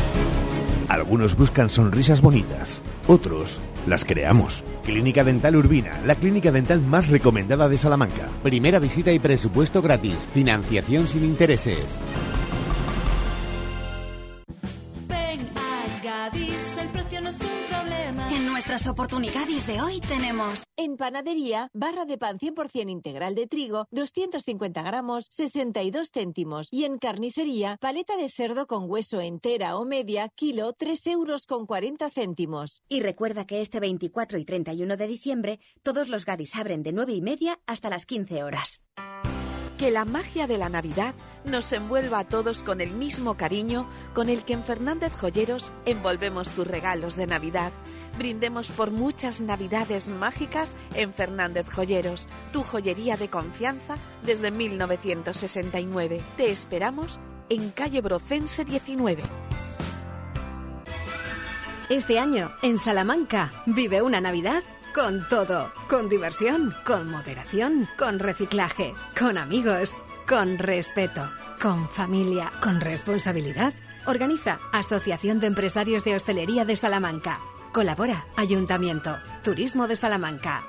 Algunos 0.91 1.37
buscan 1.37 1.69
sonrisas 1.69 2.21
bonitas, 2.21 2.81
otros 3.07 3.61
las 3.87 4.03
creamos. 4.03 4.61
Clínica 4.83 5.23
Dental 5.23 5.55
Urbina, 5.55 5.97
la 6.05 6.15
clínica 6.15 6.51
dental 6.51 6.81
más 6.81 7.07
recomendada 7.07 7.69
de 7.69 7.77
Salamanca. 7.77 8.27
Primera 8.43 8.77
visita 8.77 9.09
y 9.13 9.17
presupuesto 9.17 9.81
gratis. 9.81 10.27
Financiación 10.33 11.07
sin 11.07 11.23
intereses. 11.23 11.85
Ven 15.07 15.47
a 15.55 16.03
Gadis, 16.03 16.60
nuestras 18.71 18.89
oportunidades 18.89 19.67
de 19.67 19.81
hoy 19.81 19.99
tenemos 19.99 20.63
En 20.77 20.95
panadería, 20.95 21.67
barra 21.73 22.05
de 22.05 22.17
pan 22.17 22.39
100% 22.39 22.89
integral 22.89 23.35
de 23.35 23.45
trigo, 23.45 23.85
250 23.91 24.81
gramos, 24.81 25.27
62 25.29 26.09
céntimos. 26.09 26.69
Y 26.71 26.85
en 26.85 26.97
carnicería, 26.97 27.75
paleta 27.81 28.15
de 28.15 28.29
cerdo 28.29 28.67
con 28.67 28.89
hueso 28.89 29.19
entera 29.19 29.75
o 29.75 29.83
media, 29.83 30.29
kilo, 30.35 30.71
3 30.71 31.07
euros 31.07 31.47
con 31.47 31.65
40 31.65 32.09
céntimos. 32.11 32.81
Y 32.87 33.01
recuerda 33.01 33.45
que 33.45 33.59
este 33.59 33.81
24 33.81 34.39
y 34.39 34.45
31 34.45 34.95
de 34.95 35.07
diciembre 35.07 35.59
todos 35.83 36.07
los 36.07 36.23
Gadis 36.23 36.55
abren 36.55 36.81
de 36.81 36.93
9 36.93 37.11
y 37.11 37.21
media 37.21 37.59
hasta 37.67 37.89
las 37.89 38.05
15 38.05 38.41
horas. 38.41 38.81
Que 39.77 39.91
la 39.91 40.05
magia 40.05 40.47
de 40.47 40.57
la 40.57 40.69
Navidad 40.69 41.13
nos 41.43 41.71
envuelva 41.73 42.19
a 42.19 42.27
todos 42.27 42.61
con 42.61 42.81
el 42.81 42.91
mismo 42.91 43.35
cariño 43.35 43.87
con 44.13 44.29
el 44.29 44.43
que 44.43 44.53
en 44.53 44.63
Fernández 44.63 45.11
Joyeros 45.13 45.71
envolvemos 45.85 46.51
tus 46.51 46.67
regalos 46.67 47.15
de 47.15 47.27
Navidad. 47.27 47.71
Brindemos 48.17 48.69
por 48.69 48.91
muchas 48.91 49.41
Navidades 49.41 50.09
mágicas 50.09 50.71
en 50.95 51.13
Fernández 51.13 51.67
Joyeros, 51.69 52.27
tu 52.51 52.63
joyería 52.63 53.17
de 53.17 53.29
confianza 53.29 53.97
desde 54.23 54.51
1969. 54.51 56.21
Te 56.37 56.51
esperamos 56.51 57.19
en 57.49 57.71
calle 57.71 58.01
Brocense 58.01 58.65
19. 58.65 59.23
Este 61.89 62.19
año, 62.19 62.51
en 62.61 62.77
Salamanca, 62.77 63.51
vive 63.65 64.01
una 64.01 64.21
Navidad 64.21 64.63
con 64.93 65.27
todo, 65.27 65.71
con 65.89 66.07
diversión, 66.07 66.73
con 66.85 67.09
moderación, 67.09 67.87
con 67.97 68.19
reciclaje, 68.19 68.93
con 69.19 69.37
amigos, 69.37 69.93
con 70.27 70.57
respeto, 70.57 71.29
con 71.61 71.89
familia, 71.89 72.51
con 72.61 72.79
responsabilidad. 72.79 73.73
Organiza 74.05 74.59
Asociación 74.71 75.39
de 75.39 75.47
Empresarios 75.47 76.03
de 76.03 76.15
Hostelería 76.15 76.65
de 76.65 76.75
Salamanca. 76.75 77.39
Colabora 77.71 78.25
Ayuntamiento, 78.35 79.17
Turismo 79.43 79.87
de 79.87 79.95
Salamanca. 79.95 80.65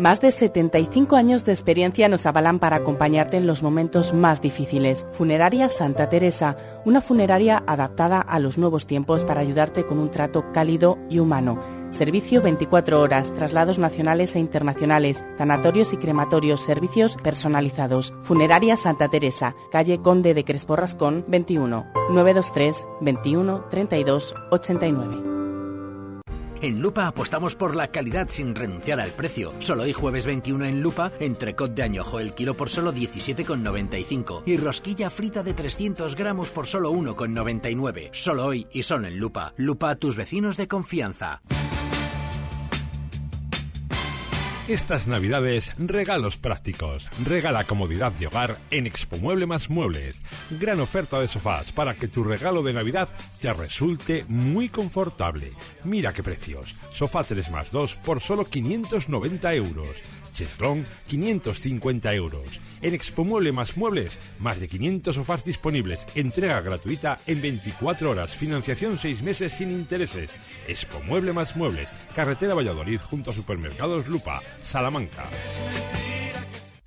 Más 0.00 0.20
de 0.20 0.30
75 0.32 1.14
años 1.16 1.44
de 1.44 1.52
experiencia 1.52 2.08
nos 2.08 2.26
avalan 2.26 2.58
para 2.58 2.76
acompañarte 2.76 3.36
en 3.36 3.46
los 3.46 3.62
momentos 3.62 4.12
más 4.12 4.40
difíciles. 4.40 5.06
Funeraria 5.12 5.68
Santa 5.68 6.08
Teresa, 6.08 6.56
una 6.84 7.00
funeraria 7.00 7.62
adaptada 7.66 8.20
a 8.20 8.38
los 8.40 8.58
nuevos 8.58 8.86
tiempos 8.86 9.24
para 9.24 9.40
ayudarte 9.40 9.86
con 9.86 9.98
un 9.98 10.10
trato 10.10 10.52
cálido 10.52 10.98
y 11.08 11.20
humano. 11.20 11.60
Servicio 11.96 12.42
24 12.42 13.00
horas, 13.00 13.32
traslados 13.32 13.78
nacionales 13.78 14.36
e 14.36 14.38
internacionales, 14.38 15.24
tanatorios 15.38 15.94
y 15.94 15.96
crematorios, 15.96 16.62
servicios 16.62 17.16
personalizados. 17.16 18.12
Funeraria 18.20 18.76
Santa 18.76 19.08
Teresa, 19.08 19.56
calle 19.72 20.02
Conde 20.02 20.34
de 20.34 20.44
Crespo 20.44 20.76
Rascón 20.76 21.24
21, 21.26 21.86
923 22.10 22.86
21 23.00 23.64
32 23.70 24.34
89. 24.50 25.36
En 26.60 26.82
Lupa 26.82 27.06
apostamos 27.06 27.54
por 27.54 27.74
la 27.74 27.88
calidad 27.88 28.28
sin 28.28 28.54
renunciar 28.54 29.00
al 29.00 29.12
precio. 29.12 29.52
Solo 29.58 29.84
hoy 29.84 29.94
jueves 29.94 30.26
21 30.26 30.66
en 30.66 30.82
Lupa, 30.82 31.12
entrecot 31.18 31.72
de 31.72 31.82
añojo 31.82 32.20
el 32.20 32.34
kilo 32.34 32.52
por 32.54 32.68
solo 32.68 32.92
17,95 32.92 34.42
y 34.44 34.58
rosquilla 34.58 35.08
frita 35.08 35.42
de 35.42 35.54
300 35.54 36.14
gramos 36.14 36.50
por 36.50 36.66
solo 36.66 36.92
1,99. 36.92 38.10
Solo 38.12 38.44
hoy 38.44 38.66
y 38.70 38.82
solo 38.82 39.06
en 39.06 39.18
Lupa. 39.18 39.54
Lupa 39.56 39.88
a 39.88 39.96
tus 39.96 40.18
vecinos 40.18 40.58
de 40.58 40.68
confianza. 40.68 41.40
Estas 44.68 45.06
navidades, 45.06 45.72
regalos 45.78 46.36
prácticos. 46.36 47.08
Regala 47.24 47.62
comodidad 47.62 48.10
de 48.10 48.26
hogar 48.26 48.58
en 48.72 48.88
Expo 48.88 49.16
Mueble 49.16 49.46
más 49.46 49.70
Muebles. 49.70 50.20
Gran 50.50 50.80
oferta 50.80 51.20
de 51.20 51.28
sofás 51.28 51.70
para 51.70 51.94
que 51.94 52.08
tu 52.08 52.24
regalo 52.24 52.64
de 52.64 52.72
Navidad 52.72 53.08
te 53.40 53.52
resulte 53.52 54.24
muy 54.26 54.68
confortable. 54.68 55.52
Mira 55.84 56.12
qué 56.12 56.24
precios. 56.24 56.74
Sofá 56.90 57.22
3 57.22 57.48
más 57.52 57.70
2 57.70 57.94
por 58.04 58.20
solo 58.20 58.44
590 58.44 59.54
euros. 59.54 60.02
Cheslong 60.36 60.84
550 61.06 62.14
euros. 62.14 62.60
En 62.82 62.94
Expo 62.94 63.24
Mueble 63.24 63.52
más 63.52 63.76
Muebles, 63.76 64.18
más 64.38 64.60
de 64.60 64.68
500 64.68 65.14
sofás 65.14 65.44
disponibles. 65.44 66.06
Entrega 66.14 66.60
gratuita 66.60 67.18
en 67.26 67.40
24 67.40 68.10
horas. 68.10 68.36
Financiación 68.36 68.98
6 68.98 69.22
meses 69.22 69.52
sin 69.52 69.72
intereses. 69.72 70.30
Expo 70.68 71.00
Mueble 71.00 71.32
más 71.32 71.56
Muebles. 71.56 71.90
Carretera 72.14 72.54
Valladolid 72.54 73.00
junto 73.00 73.30
a 73.30 73.34
Supermercados 73.34 74.08
Lupa. 74.08 74.42
Salamanca. 74.62 75.24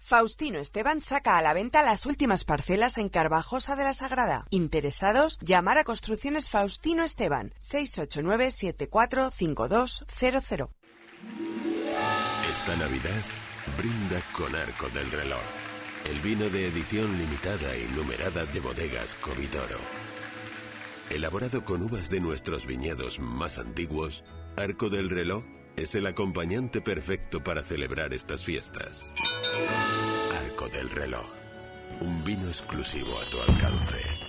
Faustino 0.09 0.59
Esteban 0.59 1.01
saca 1.01 1.37
a 1.37 1.41
la 1.43 1.53
venta 1.53 1.83
las 1.83 2.07
últimas 2.07 2.43
parcelas 2.43 2.97
en 2.97 3.09
Carvajosa 3.09 3.75
de 3.75 3.83
la 3.83 3.93
Sagrada. 3.93 4.47
Interesados, 4.49 5.37
llamar 5.39 5.77
a 5.77 5.83
Construcciones 5.83 6.49
Faustino 6.49 7.03
Esteban 7.03 7.53
689 7.59 8.49
745200. 8.49 10.78
Esta 12.49 12.75
Navidad 12.77 13.21
brinda 13.77 14.19
con 14.35 14.55
Arco 14.55 14.89
del 14.89 15.11
Reloj, 15.11 15.39
el 16.09 16.19
vino 16.21 16.49
de 16.49 16.67
edición 16.67 17.15
limitada 17.19 17.77
y 17.77 17.83
numerada 17.95 18.43
de 18.45 18.59
bodegas 18.59 19.13
Comitoro. 19.21 19.77
Elaborado 21.11 21.63
con 21.63 21.83
uvas 21.83 22.09
de 22.09 22.19
nuestros 22.19 22.65
viñedos 22.65 23.19
más 23.19 23.59
antiguos, 23.59 24.23
Arco 24.57 24.89
del 24.89 25.11
Reloj 25.11 25.43
es 25.75 25.93
el 25.93 26.07
acompañante 26.07 26.81
perfecto 26.81 27.43
para 27.43 27.61
celebrar 27.61 28.15
estas 28.15 28.43
fiestas. 28.43 29.11
Arco 30.43 30.67
del 30.69 30.89
Reloj, 30.89 31.29
un 32.01 32.23
vino 32.23 32.47
exclusivo 32.47 33.19
a 33.19 33.29
tu 33.29 33.39
alcance. 33.41 34.28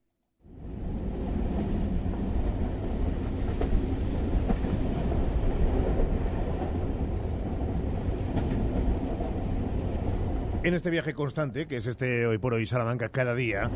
En 10.63 10.75
este 10.75 10.91
viaje 10.91 11.15
constante, 11.15 11.65
que 11.65 11.77
es 11.77 11.87
este 11.87 12.27
hoy 12.27 12.37
por 12.37 12.53
hoy 12.53 12.67
Salamanca 12.67 13.09
cada 13.09 13.33
día, 13.33 13.67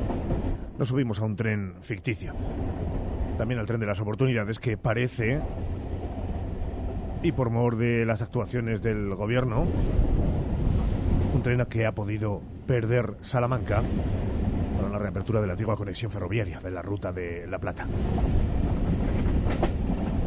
nos 0.78 0.90
subimos 0.90 1.20
a 1.20 1.26
un 1.26 1.36
tren 1.36 1.74
ficticio. 1.82 2.34
También 3.40 3.60
al 3.60 3.66
tren 3.66 3.80
de 3.80 3.88
las 3.88 4.00
oportunidades 4.00 4.60
que 4.60 4.78
parece, 4.78 5.42
y 7.24 7.32
por 7.32 7.50
mor 7.50 7.76
de 7.78 8.06
las 8.06 8.22
actuaciones 8.22 8.84
del 8.84 9.16
gobierno, 9.16 9.66
un 11.34 11.42
tren 11.42 11.66
que 11.66 11.88
ha 11.88 11.92
podido 11.94 12.44
perder 12.68 13.16
Salamanca 13.22 13.82
para 14.78 14.88
la 14.88 15.00
reapertura 15.00 15.42
de 15.42 15.48
la 15.48 15.54
antigua 15.54 15.76
conexión 15.76 16.12
ferroviaria 16.12 16.60
de 16.60 16.70
la 16.70 16.84
ruta 16.84 17.12
de 17.12 17.48
La 17.48 17.58
Plata. 17.58 17.88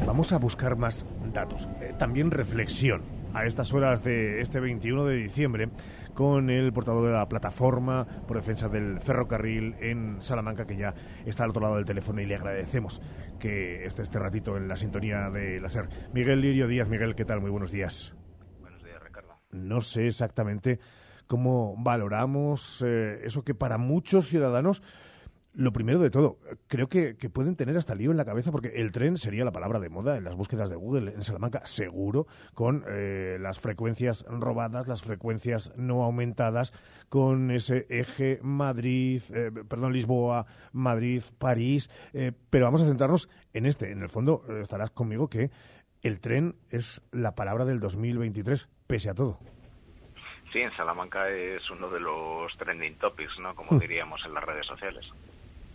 Vamos 0.05 0.33
a 0.33 0.39
buscar 0.39 0.75
más 0.75 1.07
datos, 1.33 1.69
eh, 1.81 1.95
también 1.97 2.33
reflexión 2.33 3.03
a 3.33 3.45
estas 3.45 3.73
horas 3.73 4.03
de 4.03 4.41
este 4.41 4.59
21 4.59 5.05
de 5.05 5.17
diciembre 5.17 5.69
con 6.19 6.51
el 6.51 6.73
portador 6.73 7.07
de 7.07 7.13
la 7.13 7.29
plataforma 7.29 8.05
por 8.27 8.39
defensa 8.39 8.69
del 8.69 9.01
ferrocarril 9.01 9.77
en 9.79 10.21
Salamanca, 10.21 10.67
que 10.67 10.77
ya 10.77 10.93
está 11.25 11.45
al 11.45 11.51
otro 11.51 11.63
lado 11.63 11.77
del 11.77 11.85
teléfono 11.85 12.21
y 12.21 12.27
le 12.27 12.35
agradecemos 12.35 13.01
que 13.39 13.85
esté 13.85 14.03
este 14.03 14.19
ratito 14.19 14.57
en 14.57 14.67
la 14.67 14.75
sintonía 14.75 15.31
de 15.31 15.61
la 15.61 15.69
SER. 15.69 15.89
Miguel 16.13 16.41
Lirio 16.41 16.67
Díaz, 16.67 16.89
Miguel, 16.89 17.15
¿qué 17.15 17.25
tal? 17.25 17.41
Muy 17.41 17.53
buenos 17.53 17.71
días. 17.71 18.17
Buenos 18.61 18.83
días, 18.83 19.01
Ricardo. 19.01 19.29
No 19.53 19.81
sé 19.81 20.09
exactamente 20.09 20.81
cómo 21.29 21.77
valoramos 21.79 22.85
eh, 22.85 23.21
eso 23.23 23.45
que 23.45 23.55
para 23.55 23.79
muchos 23.79 24.27
ciudadanos 24.27 24.83
lo 25.59 25.73
primero 25.73 25.99
de 25.99 26.09
todo, 26.09 26.39
creo 26.69 26.89
que, 26.89 27.15
pueden 27.33 27.57
tener 27.57 27.77
hasta 27.77 27.97
lío 27.97 28.13
en 28.13 28.17
la 28.17 28.25
cabeza 28.25 28.53
porque 28.53 28.69
el 28.77 28.93
tren 28.93 29.19
sería 29.19 29.45
la 29.45 29.51
palabra 29.51 29.81
de 29.81 29.89
moda 29.89 30.17
en 30.17 30.23
las 30.23 30.37
búsquedas 30.37 30.71
de 30.71 30.77
Google 30.77 31.13
en 31.13 31.25
Salamanca, 31.25 31.67
seguro, 31.67 32.29
con 32.55 32.85
eh, 32.87 33.39
las 33.41 33.59
frecuencias 33.59 34.25
robadas, 34.29 34.87
las 34.87 35.03
frecuencias 35.03 35.73
no 35.77 36.05
aumentadas, 36.05 36.73
con 37.09 37.51
ese 37.51 37.87
eje 37.91 38.39
Madrid, 38.41 39.21
eh, 39.35 39.51
perdón, 39.69 39.95
Lisboa, 39.95 40.47
Madrid, 40.71 41.25
París. 41.39 41.91
Eh, 42.13 42.31
pero 42.51 42.67
vamos 42.67 42.83
a 42.83 42.87
centrarnos 42.87 43.29
en 43.53 43.67
este. 43.67 43.91
En 43.91 44.03
el 44.03 44.11
fondo, 44.11 44.45
estarás 44.63 44.93
conmigo 44.93 45.29
que 45.29 45.51
el 46.03 46.21
tren 46.21 46.55
es 46.71 47.03
la 47.11 47.35
palabra 47.35 47.65
del 47.65 47.81
2023, 47.81 48.69
pese 48.87 49.11
a 49.11 49.15
todo. 49.15 49.41
Sí, 50.53 50.61
en 50.61 50.71
Salamanca 50.77 51.29
es 51.29 51.69
uno 51.69 51.91
de 51.91 51.99
los 51.99 52.57
trending 52.59 52.95
topics, 52.99 53.41
¿no? 53.41 53.57
Como 53.57 53.81
diríamos 53.81 54.25
en 54.25 54.35
las 54.35 54.45
redes 54.45 54.67
sociales. 54.67 55.05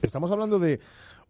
Estamos 0.04 0.32
hablando 0.32 0.60
de 0.60 0.82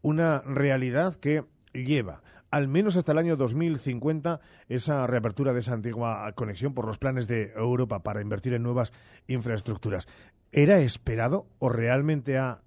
una 0.02 0.42
realidad 0.42 1.16
que 1.18 1.44
lleva 1.74 2.24
al 2.50 2.68
menos 2.68 2.98
hasta 2.98 3.12
el 3.12 3.20
año 3.20 3.36
2050 3.36 4.40
esa 4.68 5.06
reapertura 5.06 5.54
de 5.54 5.60
esa 5.60 5.74
antigua 5.74 6.32
conexión 6.34 6.74
por 6.74 6.86
los 6.86 6.98
planes 6.98 7.28
de 7.28 7.52
Europa 7.56 8.00
para 8.00 8.22
invertir 8.22 8.54
en 8.54 8.64
nuevas 8.64 8.92
infraestructuras. 9.28 10.08
¿Era 10.52 10.80
esperado 10.80 11.46
o 11.60 11.70
realmente 11.70 12.38
ha 12.38 12.62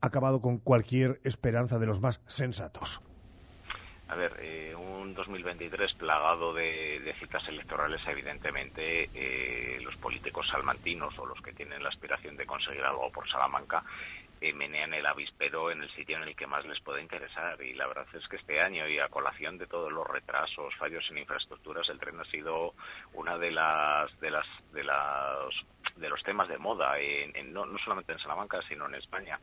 acabado 0.00 0.40
con 0.40 0.58
cualquier 0.58 1.20
esperanza 1.22 1.78
de 1.78 1.86
los 1.86 2.00
más 2.00 2.20
sensatos? 2.26 3.00
A 4.08 4.14
ver, 4.14 4.36
eh, 4.40 4.74
un 4.74 5.14
2023 5.14 5.94
plagado 5.94 6.52
de, 6.52 7.14
citas 7.18 7.42
electorales, 7.48 8.00
evidentemente 8.06 9.08
eh, 9.14 9.80
los 9.82 9.96
políticos 9.96 10.46
salmantinos 10.48 11.18
o 11.18 11.26
los 11.26 11.40
que 11.40 11.52
tienen 11.52 11.82
la 11.82 11.88
aspiración 11.88 12.36
de 12.36 12.46
conseguir 12.46 12.82
algo 12.82 13.10
por 13.10 13.28
Salamanca 13.28 13.82
eh, 14.42 14.52
menean 14.52 14.92
el 14.92 15.06
avispero 15.06 15.70
en 15.70 15.84
el 15.84 15.90
sitio 15.92 16.16
en 16.16 16.24
el 16.24 16.34
que 16.34 16.48
más 16.48 16.66
les 16.66 16.80
puede 16.80 17.00
interesar. 17.00 17.62
Y 17.62 17.74
la 17.74 17.86
verdad 17.86 18.06
es 18.12 18.26
que 18.26 18.34
este 18.34 18.60
año, 18.60 18.88
y 18.88 18.98
a 18.98 19.08
colación 19.08 19.56
de 19.56 19.68
todos 19.68 19.92
los 19.92 20.04
retrasos, 20.04 20.74
fallos 20.74 21.08
en 21.12 21.18
infraestructuras, 21.18 21.88
el 21.88 22.00
tren 22.00 22.18
ha 22.18 22.24
sido 22.24 22.74
una 23.14 23.38
de 23.38 23.52
las 23.52 24.18
de 24.18 24.32
las 24.32 24.46
de 24.72 24.82
las 24.82 25.54
de 25.94 26.08
los 26.08 26.20
temas 26.24 26.48
de 26.48 26.58
moda, 26.58 26.98
en, 26.98 27.52
no, 27.52 27.66
no 27.66 27.78
solamente 27.78 28.10
en 28.10 28.18
Salamanca, 28.18 28.60
sino 28.68 28.86
en 28.86 28.96
España. 28.96 29.38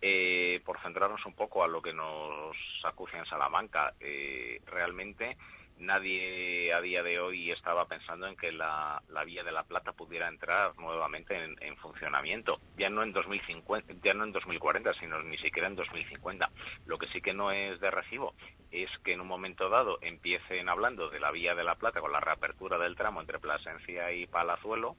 Eh, 0.00 0.62
por 0.64 0.80
centrarnos 0.80 1.26
un 1.26 1.34
poco 1.34 1.62
a 1.62 1.68
lo 1.68 1.82
que 1.82 1.92
nos 1.92 2.56
acucia 2.84 3.18
en 3.18 3.26
Salamanca, 3.26 3.92
eh, 4.00 4.62
realmente 4.64 5.36
nadie 5.80 6.72
a 6.72 6.80
día 6.80 7.02
de 7.02 7.18
hoy 7.18 7.50
estaba 7.50 7.86
pensando 7.86 8.26
en 8.26 8.36
que 8.36 8.52
la, 8.52 9.02
vía 9.24 9.42
de 9.42 9.52
la 9.52 9.64
Plata 9.64 9.92
pudiera 9.92 10.28
entrar 10.28 10.78
nuevamente 10.78 11.34
en, 11.60 11.76
funcionamiento, 11.78 12.60
ya 12.76 12.90
no 12.90 13.02
en 13.02 13.12
2050, 13.12 13.94
ya 14.02 14.14
no 14.14 14.24
en 14.24 14.32
2040, 14.32 14.94
sino 14.94 15.22
ni 15.22 15.38
siquiera 15.38 15.68
en 15.68 15.76
2050. 15.76 16.50
Lo 16.86 16.98
que 16.98 17.08
sí 17.08 17.20
que 17.20 17.32
no 17.32 17.50
es 17.50 17.80
de 17.80 17.90
recibo 17.90 18.34
es 18.70 18.90
que 19.02 19.14
en 19.14 19.20
un 19.20 19.28
momento 19.28 19.68
dado 19.68 19.98
empiecen 20.02 20.68
hablando 20.68 21.08
de 21.08 21.20
la 21.20 21.30
vía 21.30 21.54
de 21.54 21.64
la 21.64 21.76
Plata 21.76 22.00
con 22.00 22.12
la 22.12 22.20
reapertura 22.20 22.78
del 22.78 22.96
tramo 22.96 23.20
entre 23.20 23.38
Plasencia 23.38 24.12
y 24.12 24.26
Palazuelo, 24.26 24.96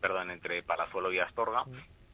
perdón, 0.00 0.30
entre 0.30 0.62
Palazuelo 0.62 1.12
y 1.12 1.18
Astorga, 1.18 1.64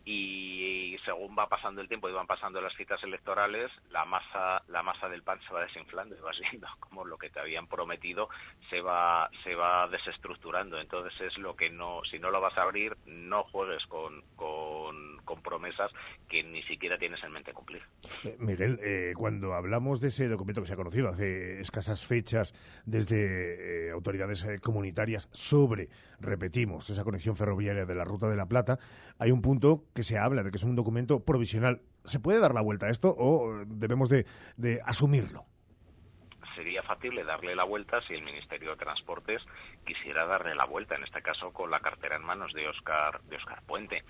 y 0.04 0.96
según 1.04 1.34
va 1.38 1.48
pasando 1.48 1.80
el 1.80 1.88
tiempo 1.88 2.08
y 2.08 2.12
van 2.12 2.26
pasando 2.26 2.60
las 2.60 2.74
citas 2.76 3.02
electorales, 3.02 3.70
la 3.90 4.04
masa, 4.04 4.62
la 4.68 4.82
masa 4.82 5.08
del 5.08 5.22
pan 5.22 5.40
se 5.46 5.54
va 5.54 5.62
desinflando 5.62 6.16
y 6.16 6.20
vas 6.20 6.38
viendo 6.50 6.66
como 6.80 7.04
lo 7.04 7.16
que 7.16 7.30
te 7.30 7.40
habían 7.40 7.66
prometido 7.66 8.28
se 8.70 8.80
va, 8.80 9.30
se 9.42 9.54
va 9.54 9.88
desestructurando. 9.88 10.78
Entonces 10.78 11.12
es 11.20 11.38
lo 11.38 11.56
que 11.56 11.70
no, 11.70 12.00
si 12.10 12.18
no 12.18 12.30
lo 12.30 12.40
vas 12.40 12.56
a 12.58 12.62
abrir, 12.62 12.96
no 13.06 13.44
juegues 13.44 13.84
con, 13.86 14.22
con, 14.36 15.14
promesas 15.42 15.90
que 16.28 16.42
ni 16.42 16.62
siquiera 16.62 16.96
tienes 16.96 17.22
en 17.22 17.32
mente 17.32 17.52
cumplir. 17.52 17.82
Eh, 18.24 18.36
Miguel, 18.38 18.80
eh, 18.82 19.12
cuando 19.14 19.52
hablamos 19.52 20.00
de 20.00 20.08
ese 20.08 20.26
documento 20.26 20.62
que 20.62 20.68
se 20.68 20.72
ha 20.72 20.76
conocido 20.76 21.08
hace 21.08 21.60
escasas 21.60 22.06
fechas 22.06 22.54
desde 22.86 23.88
eh, 23.88 23.90
autoridades 23.90 24.46
comunitarias 24.62 25.28
sobre, 25.32 25.90
repetimos, 26.20 26.88
esa 26.88 27.04
conexión 27.04 27.36
ferroviaria 27.36 27.84
de 27.84 27.94
la 27.94 28.04
Ruta 28.04 28.28
de 28.28 28.36
la 28.36 28.46
Plata, 28.46 28.78
hay 29.18 29.32
un 29.32 29.42
punto 29.42 29.84
que 29.94 30.02
se 30.02 30.18
habla 30.18 30.42
de 30.42 30.50
que 30.50 30.56
es 30.56 30.64
un 30.64 30.76
documento 30.76 31.20
provisional. 31.20 31.80
¿Se 32.04 32.20
puede 32.20 32.40
dar 32.40 32.54
la 32.54 32.60
vuelta 32.60 32.86
a 32.86 32.90
esto 32.90 33.14
o 33.16 33.64
debemos 33.66 34.08
de, 34.08 34.26
asumirlo? 34.84 35.46
sería 36.54 36.84
factible 36.84 37.24
darle 37.24 37.56
la 37.56 37.64
vuelta 37.64 38.00
si 38.02 38.14
el 38.14 38.22
Ministerio 38.22 38.70
de 38.70 38.76
Transportes 38.76 39.42
quisiera 39.84 40.24
darle 40.24 40.54
la 40.54 40.64
vuelta, 40.66 40.94
en 40.94 41.02
este 41.02 41.20
caso 41.20 41.52
con 41.52 41.68
la 41.68 41.80
cartera 41.80 42.14
en 42.14 42.22
manos 42.22 42.52
de 42.52 42.68
Oscar, 42.68 43.20
de 43.22 43.36
Oscar 43.36 43.60
Puente 43.66 44.04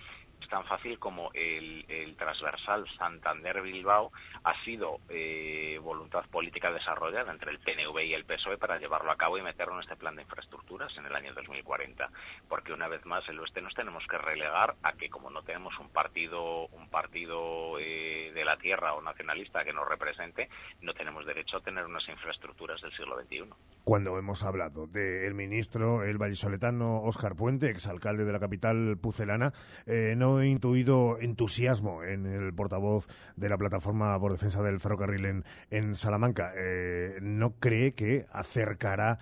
tan 0.48 0.64
fácil 0.64 0.98
como 0.98 1.30
el, 1.35 1.85
transversal 2.18 2.87
Santander-Bilbao 2.98 4.12
ha 4.44 4.64
sido 4.64 5.00
eh, 5.09 5.78
voluntad 5.83 6.24
política 6.30 6.70
desarrollada 6.70 7.33
entre 7.33 7.50
el 7.50 7.59
PNV 7.59 7.98
y 8.04 8.14
el 8.14 8.24
PSOE 8.24 8.59
para 8.59 8.78
llevarlo 8.78 9.11
a 9.11 9.16
cabo 9.16 9.38
y 9.38 9.42
meterlo 9.42 9.74
en 9.74 9.80
este 9.80 9.96
plan 9.96 10.16
de 10.16 10.22
infraestructuras 10.22 10.96
en 10.96 11.07
el 11.07 11.14
año 11.14 11.35
2040. 11.35 12.09
Porque 12.48 12.72
una 12.72 12.88
vez 12.88 13.04
más, 13.04 13.28
el 13.28 13.40
oeste 13.40 13.61
nos 13.61 13.74
tenemos 13.74 14.04
que 14.09 14.18
relegar 14.18 14.74
a 14.83 14.92
que 14.92 15.11
como 15.11 15.30
no 15.30 15.42
tenemos 15.42 15.78
un 15.78 15.88
partido, 15.88 16.66
un 16.68 16.88
partido 16.88 17.78
eh, 17.78 18.33
de 18.35 18.44
la 18.44 18.57
tierra 18.57 18.94
o 18.94 19.02
nacionalista 19.02 19.64
que 19.64 19.72
nos 19.72 19.88
represente, 19.88 20.48
no 20.80 20.94
tenemos 20.94 21.26
derecho 21.26 21.59
a 21.59 21.61
tener 21.61 21.85
unas 21.85 22.09
infraestructuras 22.09 22.80
del 22.80 22.92
siglo 22.92 23.20
XXI. 23.20 23.44
Cuando 23.85 24.18
hemos 24.18 24.42
hablado 24.42 24.87
del 24.87 25.35
ministro, 25.35 26.04
el 26.04 26.18
vallisoletano 26.18 27.02
Óscar 27.02 27.35
Puente, 27.35 27.70
exalcalde 27.70 28.24
de 28.24 28.33
la 28.33 28.40
capital 28.40 28.96
pucelana, 29.00 29.52
eh, 29.87 30.14
no 30.16 30.33
he 30.40 30.46
intuido 30.46 31.18
entusiasmo 31.18 32.02
en 32.02 32.26
el 32.26 32.54
portavoz 32.54 33.06
de 33.36 33.48
la 33.48 33.58
plataforma 33.58 34.18
por 34.18 34.32
defensa 34.32 34.62
del 34.62 34.80
ferrocarril 34.80 35.44
en, 35.70 35.94
Salamanca. 35.94 36.52
Eh, 36.56 37.18
¿No 37.20 37.54
cree 37.58 37.94
que 37.94 38.26
acercará 38.32 39.18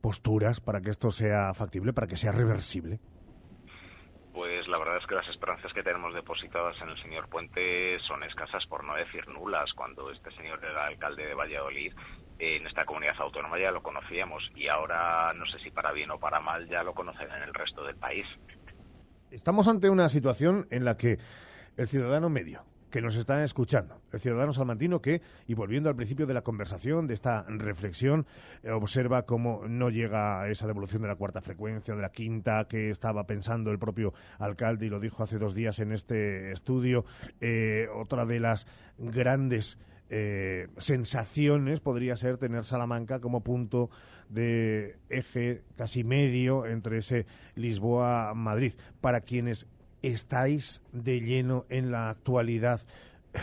posturas 0.00 0.60
para 0.60 0.80
que 0.80 0.90
esto 0.90 1.10
sea 1.10 1.54
factible, 1.54 1.92
para 1.92 2.06
que 2.06 2.16
sea 2.16 2.32
reversible? 2.32 3.00
Pues 4.34 4.66
la 4.66 4.78
verdad 4.78 4.96
es 4.96 5.06
que 5.06 5.14
las 5.14 5.28
esperanzas 5.28 5.72
que 5.72 5.84
tenemos 5.84 6.12
depositadas 6.12 6.76
en 6.82 6.88
el 6.88 7.00
señor 7.00 7.28
Puente 7.28 8.00
son 8.00 8.24
escasas, 8.24 8.66
por 8.66 8.82
no 8.82 8.96
decir 8.96 9.28
nulas. 9.28 9.72
Cuando 9.74 10.10
este 10.10 10.32
señor 10.32 10.58
era 10.64 10.86
alcalde 10.86 11.24
de 11.24 11.34
Valladolid, 11.34 11.92
en 12.38 12.66
esta 12.66 12.84
comunidad 12.84 13.14
autónoma 13.20 13.58
ya 13.58 13.70
lo 13.70 13.82
conocíamos 13.82 14.50
y 14.56 14.66
ahora 14.66 15.32
no 15.34 15.46
sé 15.46 15.60
si 15.60 15.70
para 15.70 15.92
bien 15.92 16.10
o 16.10 16.18
para 16.18 16.40
mal 16.40 16.68
ya 16.68 16.82
lo 16.82 16.94
conocen 16.94 17.30
en 17.30 17.42
el 17.44 17.54
resto 17.54 17.84
del 17.84 17.96
país. 17.96 18.26
Estamos 19.34 19.66
ante 19.66 19.90
una 19.90 20.08
situación 20.08 20.68
en 20.70 20.84
la 20.84 20.96
que 20.96 21.18
el 21.76 21.88
ciudadano 21.88 22.30
medio, 22.30 22.62
que 22.88 23.02
nos 23.02 23.16
está 23.16 23.42
escuchando, 23.42 24.00
el 24.12 24.20
ciudadano 24.20 24.52
salmantino 24.52 25.02
que, 25.02 25.22
y 25.48 25.54
volviendo 25.54 25.88
al 25.88 25.96
principio 25.96 26.24
de 26.24 26.34
la 26.34 26.42
conversación, 26.42 27.08
de 27.08 27.14
esta 27.14 27.42
reflexión, 27.48 28.26
eh, 28.62 28.70
observa 28.70 29.22
cómo 29.22 29.62
no 29.66 29.90
llega 29.90 30.48
esa 30.48 30.68
devolución 30.68 31.02
de 31.02 31.08
la 31.08 31.16
cuarta 31.16 31.40
frecuencia, 31.40 31.96
de 31.96 32.02
la 32.02 32.12
quinta, 32.12 32.68
que 32.68 32.90
estaba 32.90 33.26
pensando 33.26 33.72
el 33.72 33.80
propio 33.80 34.14
alcalde 34.38 34.86
y 34.86 34.88
lo 34.88 35.00
dijo 35.00 35.24
hace 35.24 35.38
dos 35.38 35.52
días 35.52 35.80
en 35.80 35.90
este 35.90 36.52
estudio. 36.52 37.04
Eh, 37.40 37.88
otra 37.92 38.26
de 38.26 38.38
las 38.38 38.68
grandes 38.98 39.78
eh, 40.10 40.68
sensaciones 40.76 41.80
podría 41.80 42.16
ser 42.16 42.38
tener 42.38 42.64
Salamanca 42.64 43.20
como 43.20 43.42
punto 43.42 43.90
de 44.28 44.96
eje 45.08 45.62
casi 45.76 46.04
medio 46.04 46.66
entre 46.66 46.98
ese 46.98 47.26
Lisboa-Madrid. 47.54 48.74
Para 49.00 49.20
quienes 49.20 49.66
estáis 50.02 50.82
de 50.92 51.20
lleno 51.20 51.64
en 51.68 51.90
la 51.90 52.10
actualidad 52.10 52.80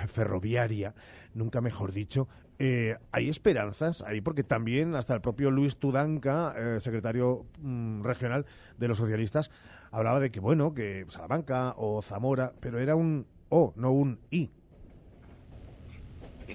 ferroviaria, 0.08 0.94
nunca 1.34 1.62
mejor 1.62 1.92
dicho, 1.92 2.28
eh, 2.64 2.96
¿Hay 3.12 3.28
esperanzas 3.28 4.04
ahí? 4.04 4.22
Porque 4.22 4.44
también 4.44 4.94
hasta 4.94 5.16
el 5.16 5.22
propio 5.22 5.50
Luis 5.50 5.78
Tudanca, 5.78 6.54
eh, 6.56 6.80
secretario 6.80 7.48
mm, 7.60 8.04
regional 8.04 8.46
de 8.78 8.88
los 8.88 9.00
socialistas, 9.00 9.50
hablaba 9.90 10.20
de 10.20 10.30
que, 10.30 10.40
bueno, 10.40 10.72
que 10.76 11.04
Salamanca 11.10 11.74
o 11.76 12.04
Zamora, 12.04 12.54
pero 12.60 12.78
era 12.78 12.96
un 12.96 13.26
O, 13.50 13.74
no 13.76 13.92
un 13.92 14.20
I. 14.30 14.52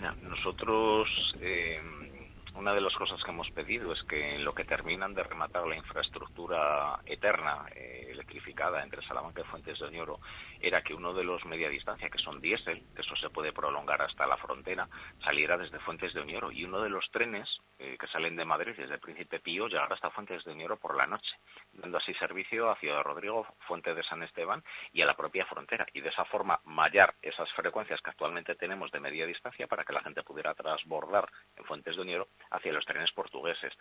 Nosotros 0.01 1.09
eh, 1.41 1.81
una 2.55 2.73
de 2.73 2.81
las 2.81 2.95
cosas 2.95 3.23
que 3.23 3.31
hemos 3.31 3.51
pedido 3.51 3.93
es 3.93 4.03
que 4.05 4.35
en 4.35 4.45
lo 4.45 4.55
que 4.55 4.65
terminan 4.65 5.15
de 5.15 5.23
rematar 5.23 5.67
la 5.67 5.77
infraestructura 5.77 6.99
eterna 7.05 7.67
eh, 7.75 8.09
electrificada 8.11 8.83
entre 8.83 9.03
Salamanca 9.07 9.43
y 9.43 9.45
Fuentes 9.45 9.79
de 9.79 9.87
Oñoro 9.87 10.21
era 10.67 10.83
que 10.83 10.95
uno 10.95 11.13
de 11.13 11.25
los 11.25 11.45
media 11.45 11.69
distancia 11.69 12.11
que 12.11 12.19
son 12.19 12.41
diésel, 12.41 12.83
que 12.95 13.03
eso 13.03 13.15
se 13.17 13.31
puede 13.31 13.53
prolongar 13.53 14.03
hasta 14.03 14.27
la 14.27 14.37
frontera, 14.37 14.89
saliera 15.23 15.57
desde 15.57 15.79
Fuentes 15.79 16.13
de 16.13 16.21
Oñoro 16.21 16.51
y 16.51 16.65
uno 16.65 16.81
de 16.83 16.91
los 16.91 17.09
trenes 17.11 17.61
eh, 17.79 17.97
que 17.99 18.07
salen 18.09 18.37
de 18.37 18.45
Madrid 18.45 18.75
desde 18.77 18.99
Príncipe 18.99 19.39
Pío 19.39 19.69
llegara 19.69 19.95
hasta 19.95 20.11
Fuentes 20.11 20.45
de 20.45 20.53
Oñoro 20.53 20.77
por 20.77 20.97
la 20.97 21.07
noche 21.07 21.37
dando 21.73 21.99
así 21.99 22.15
servicio 22.15 22.71
a 22.71 22.77
Ciudad 22.77 23.03
Rodrigo, 23.03 23.47
Fuente 23.67 23.95
de 23.95 24.03
San 24.03 24.23
Esteban 24.23 24.63
y 24.93 25.03
a 25.03 25.07
la 25.07 25.17
propia 25.17 25.47
frontera. 25.47 25.87
Y 25.93 26.01
de 26.01 26.09
esa 26.09 26.25
forma 26.25 26.61
mallar 26.65 27.15
esas 27.23 27.51
frecuencias 27.53 28.01
que 28.01 28.11
actualmente 28.11 28.55
tenemos 28.55 28.91
de 28.91 29.01
media 29.01 29.27
distancia 29.27 29.67
para 29.67 29.85
que 29.85 29.93
la 29.93 30.03
gente 30.03 30.23
pudiera 30.23 30.55
transbordar 30.55 31.31
en 31.57 31.65
Fuentes 31.65 31.97
de 31.97 32.03
Unión 32.03 32.25
hacia 32.51 32.73
los 32.73 32.85
trenes 32.85 33.13
portugueses. 33.13 33.73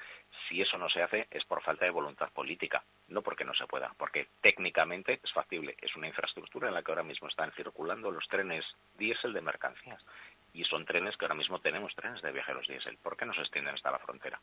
Si 0.48 0.62
eso 0.62 0.78
no 0.78 0.90
se 0.90 1.04
hace 1.04 1.28
es 1.32 1.46
por 1.46 1.62
falta 1.62 1.86
de 1.86 1.92
voluntad 1.92 2.32
política, 2.32 2.84
no 3.08 3.22
porque 3.22 3.46
no 3.46 3.54
se 3.54 3.68
pueda, 3.68 3.94
porque 3.98 4.28
técnicamente 4.42 5.20
es 5.24 5.32
factible. 5.32 5.76
Es 5.82 5.96
una 5.96 6.08
infraestructura 6.08 6.70
la 6.76 6.84
que 6.84 6.92
ahora 6.92 7.04
mismo 7.04 7.28
están 7.28 7.52
circulando 7.54 8.12
los 8.12 8.28
trenes 8.28 8.64
diésel 8.98 9.34
de 9.34 9.42
mercancías. 9.42 10.04
Y 10.54 10.64
son 10.66 10.86
trenes 10.86 11.18
que 11.18 11.26
ahora 11.26 11.36
mismo 11.36 11.60
tenemos 11.60 11.96
trenes 11.96 12.22
de 12.22 12.32
viajeros 12.32 12.68
diésel. 12.68 12.98
¿Por 13.02 13.18
qué 13.18 13.26
no 13.26 13.34
se 13.34 13.42
extienden 13.42 13.74
hasta 13.74 13.92
la 13.92 14.00
frontera? 14.00 14.40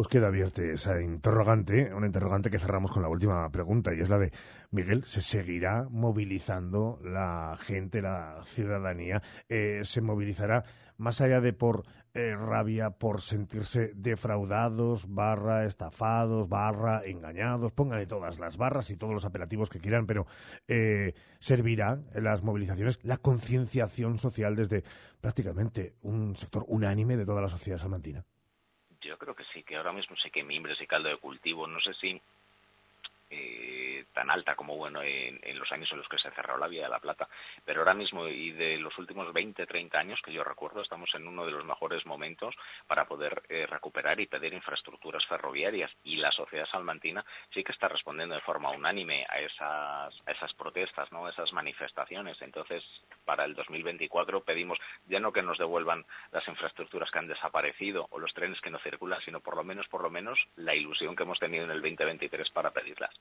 pues 0.00 0.08
queda 0.08 0.28
abierta 0.28 0.62
esa 0.62 0.98
interrogante, 1.02 1.92
una 1.92 2.06
interrogante 2.06 2.50
que 2.50 2.58
cerramos 2.58 2.90
con 2.90 3.02
la 3.02 3.10
última 3.10 3.50
pregunta 3.50 3.94
y 3.94 4.00
es 4.00 4.08
la 4.08 4.18
de 4.18 4.32
Miguel, 4.70 5.04
¿se 5.04 5.20
seguirá 5.20 5.88
movilizando 5.90 6.98
la 7.02 7.58
gente, 7.60 8.00
la 8.00 8.40
ciudadanía? 8.44 9.20
Eh, 9.46 9.80
¿Se 9.82 10.00
movilizará 10.00 10.64
más 11.00 11.20
allá 11.22 11.40
de 11.40 11.52
por 11.52 11.84
eh, 12.12 12.36
rabia, 12.36 12.90
por 12.90 13.22
sentirse 13.22 13.92
defraudados, 13.94 15.12
barra, 15.12 15.64
estafados, 15.64 16.48
barra, 16.48 17.02
engañados? 17.04 17.72
Pónganle 17.72 18.06
todas 18.06 18.38
las 18.38 18.58
barras 18.58 18.90
y 18.90 18.96
todos 18.96 19.14
los 19.14 19.24
apelativos 19.24 19.70
que 19.70 19.80
quieran, 19.80 20.06
pero 20.06 20.26
eh, 20.68 21.14
¿servirá 21.38 21.98
las 22.14 22.42
movilizaciones, 22.42 23.02
la 23.02 23.16
concienciación 23.16 24.18
social 24.18 24.54
desde 24.54 24.84
prácticamente 25.20 25.94
un 26.02 26.36
sector 26.36 26.64
unánime 26.68 27.16
de 27.16 27.24
toda 27.24 27.40
la 27.40 27.48
sociedad 27.48 27.78
salmantina? 27.78 28.24
Yo 29.00 29.16
creo 29.16 29.34
que 29.34 29.44
sí, 29.54 29.62
que 29.62 29.76
ahora 29.76 29.94
mismo 29.94 30.16
sé 30.16 30.30
que 30.30 30.44
mimbres 30.44 30.78
y 30.82 30.86
caldo 30.86 31.08
de 31.08 31.16
cultivo, 31.16 31.66
no 31.66 31.80
sé 31.80 31.94
si 31.94 32.20
eh, 33.30 34.04
tan 34.12 34.30
alta 34.30 34.54
como 34.54 34.76
bueno 34.76 35.02
en, 35.02 35.38
los 35.58 35.70
años 35.72 35.90
en 35.92 35.98
los 35.98 36.08
que 36.08 36.18
se 36.18 36.30
cerró 36.30 36.56
la 36.56 36.68
Vía 36.68 36.84
de 36.84 36.88
la 36.88 36.98
Plata. 36.98 37.28
Pero 37.64 37.80
ahora 37.80 37.94
mismo 37.94 38.26
y 38.26 38.50
de 38.52 38.78
los 38.78 38.96
últimos 38.98 39.32
20, 39.32 39.66
30 39.66 39.98
años 39.98 40.20
que 40.24 40.32
yo 40.32 40.42
recuerdo, 40.42 40.80
estamos 40.80 41.14
en 41.14 41.26
uno 41.26 41.44
de 41.44 41.52
los 41.52 41.64
mejores 41.64 42.04
momentos 42.06 42.54
para 42.86 43.06
poder 43.06 43.42
eh, 43.48 43.66
recuperar 43.66 44.18
y 44.20 44.26
pedir 44.26 44.52
infraestructuras 44.54 45.24
ferroviarias. 45.26 45.90
Y 46.04 46.16
la 46.16 46.32
sociedad 46.32 46.66
salmantina 46.66 47.24
sí 47.52 47.62
que 47.62 47.72
está 47.72 47.88
respondiendo 47.88 48.34
de 48.34 48.40
forma 48.40 48.70
unánime 48.70 49.26
a 49.28 49.40
esas, 49.40 50.14
a 50.26 50.30
esas 50.30 50.52
protestas, 50.54 51.10
¿no? 51.12 51.26
a 51.26 51.30
esas 51.30 51.52
manifestaciones. 51.52 52.40
Entonces, 52.42 52.84
para 53.24 53.44
el 53.44 53.54
2024 53.54 54.42
pedimos 54.42 54.78
ya 55.06 55.20
no 55.20 55.32
que 55.32 55.42
nos 55.42 55.58
devuelvan 55.58 56.04
las 56.32 56.46
infraestructuras 56.48 57.10
que 57.10 57.18
han 57.18 57.28
desaparecido 57.28 58.06
o 58.10 58.18
los 58.18 58.32
trenes 58.34 58.60
que 58.60 58.70
no 58.70 58.78
circulan, 58.78 59.20
sino 59.22 59.40
por 59.40 59.56
lo 59.56 59.64
menos, 59.64 59.86
por 59.88 60.02
lo 60.02 60.10
menos, 60.10 60.48
la 60.56 60.74
ilusión 60.74 61.14
que 61.14 61.22
hemos 61.22 61.38
tenido 61.38 61.64
en 61.64 61.70
el 61.70 61.80
2023 61.80 62.50
para 62.50 62.70
pedirlas. 62.70 63.19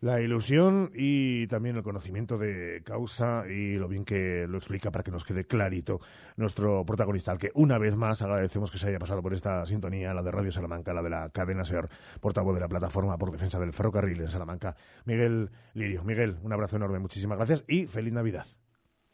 La 0.00 0.20
ilusión 0.20 0.90
y 0.94 1.46
también 1.46 1.76
el 1.76 1.82
conocimiento 1.82 2.36
de 2.36 2.82
causa 2.84 3.44
y 3.48 3.76
lo 3.76 3.88
bien 3.88 4.04
que 4.04 4.46
lo 4.46 4.58
explica 4.58 4.90
para 4.90 5.02
que 5.02 5.10
nos 5.10 5.24
quede 5.24 5.46
clarito 5.46 6.00
nuestro 6.36 6.84
protagonista, 6.84 7.32
al 7.32 7.38
que 7.38 7.50
una 7.54 7.78
vez 7.78 7.96
más 7.96 8.20
agradecemos 8.20 8.70
que 8.70 8.76
se 8.76 8.88
haya 8.88 8.98
pasado 8.98 9.22
por 9.22 9.32
esta 9.32 9.64
sintonía, 9.64 10.12
la 10.12 10.22
de 10.22 10.30
Radio 10.30 10.52
Salamanca, 10.52 10.92
la 10.92 11.02
de 11.02 11.08
la 11.08 11.30
cadena 11.30 11.64
SER, 11.64 11.88
portavoz 12.20 12.54
de 12.54 12.60
la 12.60 12.68
plataforma 12.68 13.16
por 13.16 13.30
defensa 13.30 13.58
del 13.58 13.72
ferrocarril 13.72 14.20
en 14.20 14.28
Salamanca, 14.28 14.76
Miguel 15.06 15.48
Lirio. 15.72 16.04
Miguel, 16.04 16.36
un 16.42 16.52
abrazo 16.52 16.76
enorme, 16.76 16.98
muchísimas 16.98 17.38
gracias 17.38 17.64
y 17.66 17.86
feliz 17.86 18.12
Navidad. 18.12 18.46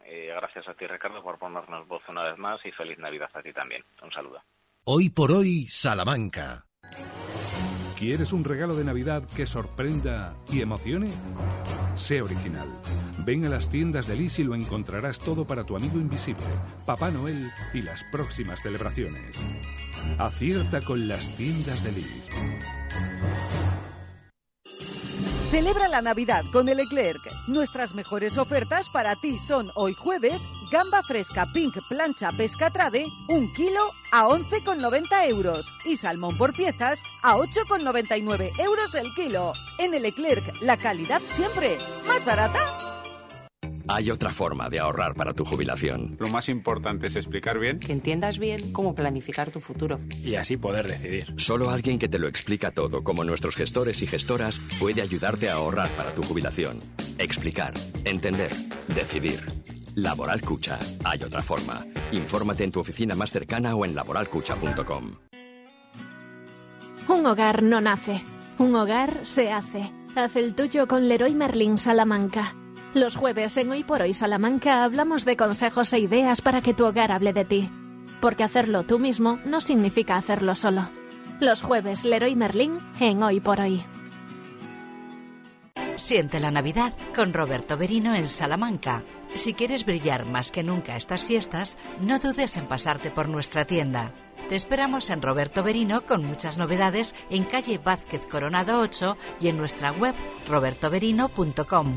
Eh, 0.05 0.33
gracias 0.35 0.67
a 0.67 0.75
ti, 0.75 0.85
Ricardo, 0.89 1.23
por 1.23 1.39
ponernos 1.39 1.87
voz 1.87 2.03
una 2.09 2.25
vez 2.25 2.37
más 2.39 2.61
y 2.67 2.73
feliz 2.73 2.99
Navidad 2.99 3.31
a 3.35 3.41
ti 3.41 3.53
también. 3.53 3.85
Un 4.03 4.11
saludo. 4.11 4.43
Hoy 4.85 5.11
por 5.11 5.31
hoy, 5.31 5.69
Salamanca. 5.69 6.67
¿Quieres 8.03 8.33
un 8.33 8.43
regalo 8.43 8.75
de 8.75 8.83
Navidad 8.83 9.23
que 9.37 9.47
sorprenda 9.47 10.35
y 10.51 10.61
emocione? 10.61 11.09
Sé 11.95 12.21
original. 12.21 12.67
Ven 13.25 13.45
a 13.45 13.49
las 13.49 13.69
tiendas 13.69 14.09
de 14.09 14.17
Lis 14.17 14.41
y 14.41 14.43
lo 14.43 14.57
encontrarás 14.57 15.21
todo 15.21 15.45
para 15.45 15.63
tu 15.63 15.77
amigo 15.77 16.01
invisible, 16.01 16.43
Papá 16.85 17.13
Noel 17.13 17.49
y 17.73 17.81
las 17.81 18.03
próximas 18.11 18.61
celebraciones. 18.61 19.37
Acierta 20.19 20.81
con 20.81 21.07
las 21.07 21.37
tiendas 21.37 21.85
de 21.85 21.93
Lis. 21.93 22.29
Celebra 25.53 25.87
la 25.87 26.03
Navidad 26.03 26.43
con 26.53 26.69
el 26.69 26.81
Eclerc. 26.81 27.21
Nuestras 27.47 27.95
mejores 27.95 28.37
ofertas 28.37 28.89
para 28.89 29.15
ti 29.15 29.39
son 29.47 29.69
hoy 29.77 29.95
jueves, 29.95 30.43
gamba 30.73 31.03
fresca 31.03 31.47
pink 31.53 31.77
plancha 31.87 32.31
pescatrade, 32.31 33.07
un 33.29 33.53
kilo 33.53 33.91
a 34.11 34.27
11,90 34.27 35.29
euros 35.29 35.71
y 35.85 35.97
salmón 35.97 36.37
por 36.39 36.55
piezas 36.57 37.03
a 37.23 37.37
8,99 37.37 38.59
euros 38.59 38.95
el 38.95 39.13
kilo. 39.15 39.53
En 39.79 39.93
el 39.93 40.07
Eclerc, 40.07 40.63
la 40.63 40.79
calidad 40.79 41.21
siempre. 41.29 41.77
¿Más 42.09 42.25
barata? 42.25 42.59
Hay 43.89 44.11
otra 44.11 44.33
forma 44.33 44.71
de 44.71 44.79
ahorrar 44.79 45.15
para 45.15 45.35
tu 45.35 45.45
jubilación. 45.45 46.17
Lo 46.19 46.29
más 46.29 46.49
importante 46.49 47.09
es 47.09 47.17
explicar 47.17 47.59
bien. 47.59 47.79
Que 47.79 47.93
entiendas 47.93 48.39
bien 48.39 48.73
cómo 48.73 48.95
planificar 48.95 49.51
tu 49.51 49.61
futuro. 49.61 50.01
Y 50.25 50.37
así 50.37 50.57
poder 50.57 50.89
decidir. 50.89 51.35
Solo 51.37 51.69
alguien 51.69 51.99
que 51.99 52.09
te 52.09 52.19
lo 52.19 52.29
explica 52.29 52.71
todo, 52.71 53.05
como 53.05 53.25
nuestros 53.25 53.57
gestores 53.57 54.01
y 54.01 54.07
gestoras, 54.07 54.61
puede 54.81 55.03
ayudarte 55.03 55.51
a 55.51 55.55
ahorrar 55.55 55.91
para 55.91 56.15
tu 56.15 56.23
jubilación. 56.23 56.81
Explicar, 57.19 57.75
entender, 58.05 58.53
decidir. 58.95 59.41
Laboral 59.95 60.41
Cucha. 60.41 60.79
Hay 61.05 61.23
otra 61.23 61.43
forma. 61.43 61.85
Infórmate 62.13 62.65
en 62.65 62.71
tu 62.71 62.81
oficina 62.81 63.15
más 63.15 63.31
cercana 63.33 63.75
o 63.75 63.85
en 63.85 63.95
laboralcucha.com. 63.95 65.13
Un 67.09 67.27
hogar 67.27 67.63
no 67.63 67.81
nace. 67.81 68.23
Un 68.59 68.75
hogar 68.75 69.25
se 69.27 69.51
hace. 69.51 69.93
Haz 70.15 70.37
el 70.37 70.55
tuyo 70.55 70.87
con 70.87 71.09
Leroy 71.09 71.35
Merlin 71.35 71.79
Salamanca. 71.79 72.55
Los 72.95 73.17
jueves 73.17 73.57
en 73.57 73.71
Hoy 73.71 73.85
por 73.85 74.03
Hoy 74.03 74.13
Salamanca 74.13 74.85
hablamos 74.85 75.25
de 75.25 75.37
consejos 75.37 75.93
e 75.95 75.99
ideas 75.99 76.43
para 76.43 76.61
que 76.61 76.75
tu 76.75 76.85
hogar 76.85 77.11
hable 77.11 77.33
de 77.33 77.45
ti. 77.45 77.71
Porque 78.21 78.45
hacerlo 78.45 78.85
tú 78.85 78.99
mismo 78.99 79.41
no 79.45 79.61
significa 79.61 80.17
hacerlo 80.17 80.55
solo. 80.55 80.89
Los 81.41 81.63
jueves 81.63 82.05
Leroy 82.05 82.37
Merlin 82.37 82.79
en 83.01 83.23
Hoy 83.23 83.41
por 83.41 83.61
Hoy. 83.61 83.83
Siente 85.97 86.41
la 86.41 86.51
Navidad 86.51 86.95
con 87.15 87.33
Roberto 87.33 87.77
Berino 87.77 88.15
en 88.15 88.27
Salamanca. 88.27 89.05
Si 89.35 89.53
quieres 89.53 89.85
brillar 89.85 90.25
más 90.25 90.51
que 90.51 90.63
nunca 90.63 90.97
estas 90.97 91.25
fiestas, 91.25 91.77
no 92.01 92.19
dudes 92.19 92.57
en 92.57 92.67
pasarte 92.67 93.11
por 93.11 93.29
nuestra 93.29 93.65
tienda. 93.67 94.13
Te 94.49 94.57
esperamos 94.57 95.11
en 95.11 95.23
Roberto 95.23 95.63
Berino 95.63 96.05
con 96.07 96.25
muchas 96.25 96.59
novedades 96.59 97.15
en 97.31 97.45
calle 97.45 97.79
Vázquez 97.79 98.27
Coronado 98.27 98.81
8 98.81 99.17
y 99.41 99.49
en 99.49 99.57
nuestra 99.57 99.93
web 99.93 100.15
robertoberino.com. 100.49 101.97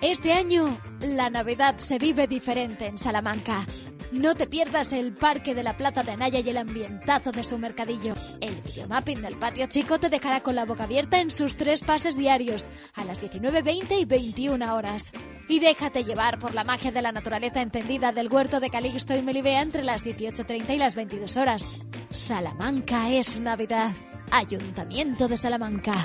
Este 0.00 0.32
año, 0.34 0.78
la 1.00 1.30
Navidad 1.30 1.78
se 1.78 1.98
vive 1.98 2.26
diferente 2.26 2.86
en 2.86 2.98
Salamanca. 2.98 3.66
No 4.12 4.34
te 4.34 4.46
pierdas 4.46 4.92
el 4.92 5.12
Parque 5.12 5.54
de 5.54 5.62
la 5.62 5.76
Plaza 5.76 6.02
de 6.02 6.12
Anaya 6.12 6.40
y 6.40 6.48
el 6.48 6.56
ambientazo 6.56 7.32
de 7.32 7.44
su 7.44 7.58
mercadillo. 7.58 8.14
El 8.40 8.54
videomapping 8.62 9.22
del 9.22 9.36
patio 9.36 9.66
chico 9.66 9.98
te 9.98 10.08
dejará 10.08 10.40
con 10.40 10.54
la 10.54 10.64
boca 10.64 10.84
abierta 10.84 11.20
en 11.20 11.30
sus 11.30 11.56
tres 11.56 11.82
pases 11.82 12.16
diarios, 12.16 12.68
a 12.94 13.04
las 13.04 13.20
19.20 13.20 14.00
y 14.00 14.04
21 14.04 14.74
horas. 14.74 15.12
Y 15.48 15.60
déjate 15.60 16.04
llevar 16.04 16.38
por 16.38 16.54
la 16.54 16.64
magia 16.64 16.90
de 16.90 17.02
la 17.02 17.12
naturaleza 17.12 17.60
encendida 17.60 18.12
del 18.12 18.32
huerto 18.32 18.60
de 18.60 18.70
Calixto 18.70 19.16
y 19.16 19.22
Melibea 19.22 19.62
entre 19.62 19.82
las 19.82 20.04
18.30 20.04 20.74
y 20.74 20.78
las 20.78 20.94
22 20.94 21.36
horas. 21.36 21.74
Salamanca 22.10 23.10
es 23.10 23.38
Navidad. 23.38 23.92
Ayuntamiento 24.30 25.28
de 25.28 25.36
Salamanca. 25.36 26.04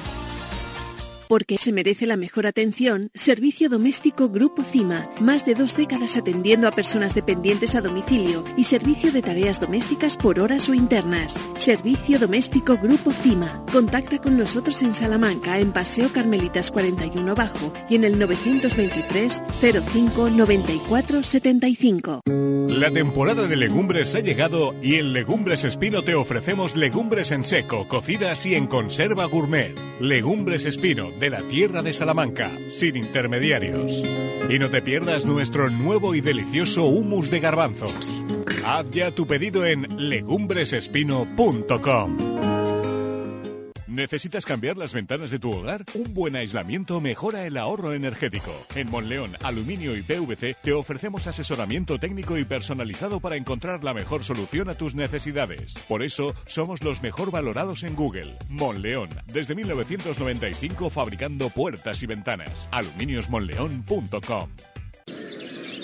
Porque 1.31 1.55
se 1.55 1.71
merece 1.71 2.07
la 2.07 2.17
mejor 2.17 2.45
atención, 2.45 3.09
Servicio 3.13 3.69
Doméstico 3.69 4.27
Grupo 4.27 4.65
CIMA. 4.65 5.09
Más 5.21 5.45
de 5.45 5.55
dos 5.55 5.77
décadas 5.77 6.17
atendiendo 6.17 6.67
a 6.67 6.71
personas 6.71 7.15
dependientes 7.15 7.73
a 7.73 7.79
domicilio 7.79 8.43
y 8.57 8.65
servicio 8.65 9.13
de 9.13 9.21
tareas 9.21 9.61
domésticas 9.61 10.17
por 10.17 10.41
horas 10.41 10.67
o 10.67 10.73
internas. 10.73 11.41
Servicio 11.55 12.19
Doméstico 12.19 12.75
Grupo 12.75 13.13
CIMA. 13.13 13.63
Contacta 13.71 14.17
con 14.17 14.37
nosotros 14.37 14.81
en 14.81 14.93
Salamanca, 14.93 15.57
en 15.59 15.71
Paseo 15.71 16.11
Carmelitas 16.11 16.69
41 16.69 17.33
Bajo 17.33 17.71
y 17.89 17.95
en 17.95 18.03
el 18.03 18.19
923 18.19 19.41
05 19.93 20.31
94 20.31 21.23
75. 21.23 22.23
La 22.71 22.89
temporada 22.89 23.47
de 23.47 23.55
legumbres 23.55 24.15
ha 24.15 24.19
llegado 24.19 24.73
y 24.81 24.95
en 24.95 25.13
Legumbres 25.13 25.65
Espino 25.65 26.01
te 26.01 26.15
ofrecemos 26.15 26.75
legumbres 26.75 27.31
en 27.31 27.43
seco, 27.43 27.87
cocidas 27.87 28.45
y 28.45 28.55
en 28.55 28.67
conserva 28.67 29.25
gourmet. 29.25 29.77
Legumbres 29.99 30.65
Espino 30.65 31.11
de 31.21 31.29
la 31.29 31.41
tierra 31.43 31.81
de 31.83 31.93
Salamanca, 31.93 32.49
sin 32.71 32.97
intermediarios. 32.97 34.01
Y 34.49 34.57
no 34.57 34.71
te 34.71 34.81
pierdas 34.81 35.23
nuestro 35.23 35.69
nuevo 35.69 36.15
y 36.15 36.21
delicioso 36.21 36.85
humus 36.85 37.29
de 37.29 37.39
garbanzos. 37.39 37.93
Haz 38.65 38.89
ya 38.89 39.11
tu 39.11 39.27
pedido 39.27 39.63
en 39.65 39.85
legumbresespino.com. 40.09 42.50
¿Necesitas 43.91 44.45
cambiar 44.45 44.77
las 44.77 44.93
ventanas 44.93 45.31
de 45.31 45.39
tu 45.39 45.51
hogar? 45.51 45.83
Un 45.95 46.13
buen 46.13 46.37
aislamiento 46.37 47.01
mejora 47.01 47.45
el 47.45 47.57
ahorro 47.57 47.91
energético. 47.93 48.51
En 48.73 48.89
Monleón, 48.89 49.35
Aluminio 49.43 49.97
y 49.97 50.01
PVC 50.01 50.55
te 50.63 50.71
ofrecemos 50.71 51.27
asesoramiento 51.27 51.99
técnico 51.99 52.37
y 52.37 52.45
personalizado 52.45 53.19
para 53.19 53.35
encontrar 53.35 53.83
la 53.83 53.93
mejor 53.93 54.23
solución 54.23 54.69
a 54.69 54.75
tus 54.75 54.95
necesidades. 54.95 55.73
Por 55.89 56.03
eso, 56.03 56.33
somos 56.45 56.81
los 56.83 57.01
mejor 57.01 57.31
valorados 57.31 57.83
en 57.83 57.97
Google. 57.97 58.37
Monleón, 58.47 59.09
desde 59.25 59.55
1995 59.55 60.89
fabricando 60.89 61.49
puertas 61.49 62.01
y 62.01 62.05
ventanas. 62.05 62.69
aluminiosmonleón.com. 62.71 64.49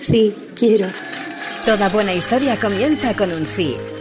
Sí, 0.02 0.34
quiero. 0.56 0.88
Toda 1.66 1.90
buena 1.90 2.14
historia 2.14 2.58
comienza 2.58 3.14
con 3.18 3.34
un 3.34 3.46
sí. 3.46 3.76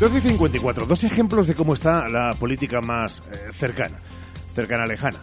12 0.00 0.18
y 0.18 0.20
54, 0.22 0.86
dos 0.86 1.04
ejemplos 1.04 1.46
de 1.46 1.54
cómo 1.54 1.72
está 1.72 2.08
la 2.08 2.34
política 2.34 2.80
más 2.80 3.20
eh, 3.20 3.52
cercana, 3.52 3.96
cercana 4.52 4.86
lejana. 4.86 5.20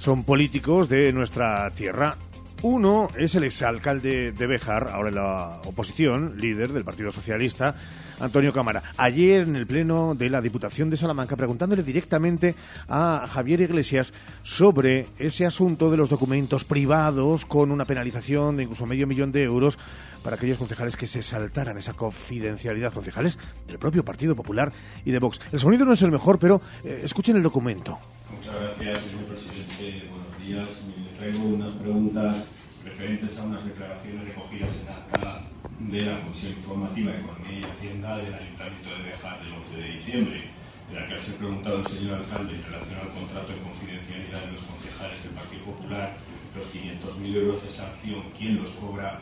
Son 0.00 0.24
políticos 0.24 0.88
de 0.88 1.12
nuestra 1.12 1.70
tierra. 1.70 2.16
Uno 2.62 3.06
es 3.16 3.36
el 3.36 3.44
exalcalde 3.44 4.32
de 4.32 4.46
Béjar, 4.48 4.90
ahora 4.92 5.10
en 5.10 5.14
la 5.14 5.60
oposición, 5.64 6.34
líder 6.38 6.72
del 6.72 6.84
Partido 6.84 7.12
Socialista, 7.12 7.76
Antonio 8.20 8.52
Cámara. 8.52 8.82
Ayer 8.96 9.42
en 9.42 9.56
el 9.56 9.66
pleno 9.66 10.14
de 10.14 10.30
la 10.30 10.40
Diputación 10.40 10.90
de 10.90 10.96
Salamanca, 10.96 11.36
preguntándole 11.36 11.82
directamente 11.82 12.54
a 12.88 13.26
Javier 13.26 13.62
Iglesias 13.62 14.12
sobre 14.42 15.06
ese 15.18 15.46
asunto 15.46 15.90
de 15.90 15.96
los 15.96 16.08
documentos 16.08 16.64
privados 16.64 17.44
con 17.44 17.70
una 17.70 17.84
penalización 17.84 18.56
de 18.56 18.64
incluso 18.64 18.86
medio 18.86 19.06
millón 19.06 19.32
de 19.32 19.42
euros 19.42 19.78
para 20.22 20.36
aquellos 20.36 20.58
concejales 20.58 20.96
que 20.96 21.06
se 21.06 21.22
saltaran 21.22 21.78
esa 21.78 21.94
confidencialidad, 21.94 22.92
concejales 22.92 23.38
del 23.66 23.78
propio 23.78 24.04
Partido 24.04 24.36
Popular 24.36 24.72
y 25.04 25.10
de 25.10 25.18
Vox. 25.18 25.40
El 25.50 25.58
sonido 25.58 25.84
no 25.84 25.94
es 25.94 26.02
el 26.02 26.10
mejor, 26.10 26.38
pero 26.38 26.60
eh, 26.84 27.00
escuchen 27.04 27.36
el 27.36 27.42
documento. 27.42 27.98
Muchas 28.30 28.54
gracias, 28.54 29.00
señor 29.00 29.24
presidente. 29.24 30.08
Buenos 30.10 30.38
días. 30.38 30.68
Me 30.86 31.18
traigo 31.18 31.48
unas 31.48 31.70
preguntas 31.72 32.36
referentes 32.84 33.38
a 33.38 33.44
unas 33.44 33.64
declaraciones 33.64 34.24
recogidas 34.26 34.86
en 34.86 35.49
de 35.90 36.02
la 36.02 36.20
Comisión 36.20 36.52
Informativa 36.52 37.10
de 37.10 37.18
Economía 37.18 37.58
y 37.58 37.64
Hacienda 37.64 38.16
del 38.18 38.32
Ayuntamiento 38.32 38.88
de 38.90 39.10
Bejar 39.10 39.42
del 39.42 39.54
11 39.54 39.76
de 39.76 39.92
diciembre, 39.98 40.40
en 40.88 40.94
la 40.94 41.06
que 41.06 41.14
al 41.14 41.20
ser 41.20 41.34
preguntado 41.34 41.78
el 41.78 41.86
señor 41.86 42.14
alcalde 42.14 42.54
en 42.54 42.62
relación 42.62 43.00
al 43.00 43.08
contrato 43.10 43.52
de 43.52 43.58
confidencialidad 43.58 44.40
de 44.44 44.52
los 44.52 44.62
concejales 44.62 45.22
del 45.24 45.32
Partido 45.32 45.64
Popular, 45.64 46.14
los 46.54 46.66
500.000 46.66 47.34
euros 47.34 47.62
de 47.62 47.68
sanción, 47.68 48.22
¿quién 48.38 48.56
los 48.62 48.70
cobra? 48.70 49.20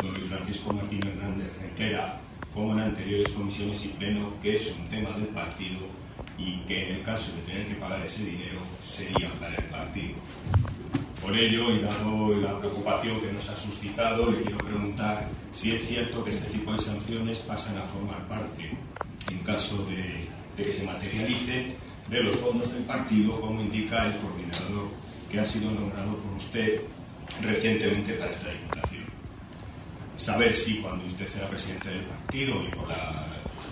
Don 0.00 0.14
Luis 0.14 0.26
Francisco 0.26 0.72
Martín 0.72 1.00
Hernández 1.04 1.50
reitera, 1.60 2.20
como 2.54 2.72
en 2.74 2.80
anteriores 2.80 3.28
comisiones 3.30 3.84
y 3.84 3.88
pleno, 3.88 4.34
que 4.40 4.54
es 4.54 4.72
un 4.78 4.84
tema 4.86 5.10
del 5.18 5.28
partido 5.28 5.80
y 6.38 6.58
que 6.66 6.90
en 6.90 6.94
el 6.96 7.02
caso 7.02 7.32
de 7.34 7.42
tener 7.42 7.66
que 7.66 7.74
pagar 7.74 8.00
ese 8.06 8.24
dinero 8.24 8.60
sería 8.84 9.32
para 9.40 9.56
el 9.56 9.64
partido. 9.64 10.14
Por 11.24 11.34
ello, 11.38 11.74
y 11.74 11.78
dado 11.78 12.34
la 12.36 12.58
preocupación 12.58 13.18
que 13.18 13.32
nos 13.32 13.48
ha 13.48 13.56
suscitado, 13.56 14.30
le 14.30 14.42
quiero 14.42 14.58
preguntar 14.58 15.26
si 15.52 15.72
es 15.72 15.88
cierto 15.88 16.22
que 16.22 16.28
este 16.28 16.50
tipo 16.50 16.70
de 16.70 16.78
sanciones 16.78 17.38
pasan 17.38 17.78
a 17.78 17.80
formar 17.80 18.28
parte, 18.28 18.70
en 19.30 19.38
caso 19.38 19.86
de, 19.86 20.28
que 20.62 20.70
se 20.70 20.84
materialice, 20.84 21.76
de 22.10 22.22
los 22.22 22.36
fondos 22.36 22.70
del 22.74 22.82
partido, 22.82 23.40
como 23.40 23.62
indica 23.62 24.04
el 24.04 24.18
coordinador 24.18 24.90
que 25.30 25.40
ha 25.40 25.44
sido 25.46 25.70
nombrado 25.70 26.14
por 26.18 26.34
usted 26.34 26.82
recientemente 27.40 28.12
para 28.12 28.30
esta 28.30 28.50
diputación. 28.50 29.04
Saber 30.16 30.52
si 30.52 30.76
cuando 30.80 31.06
usted 31.06 31.26
era 31.38 31.48
presidente 31.48 31.88
del 31.88 32.02
partido 32.02 32.54
y 32.62 32.76
por 32.76 32.88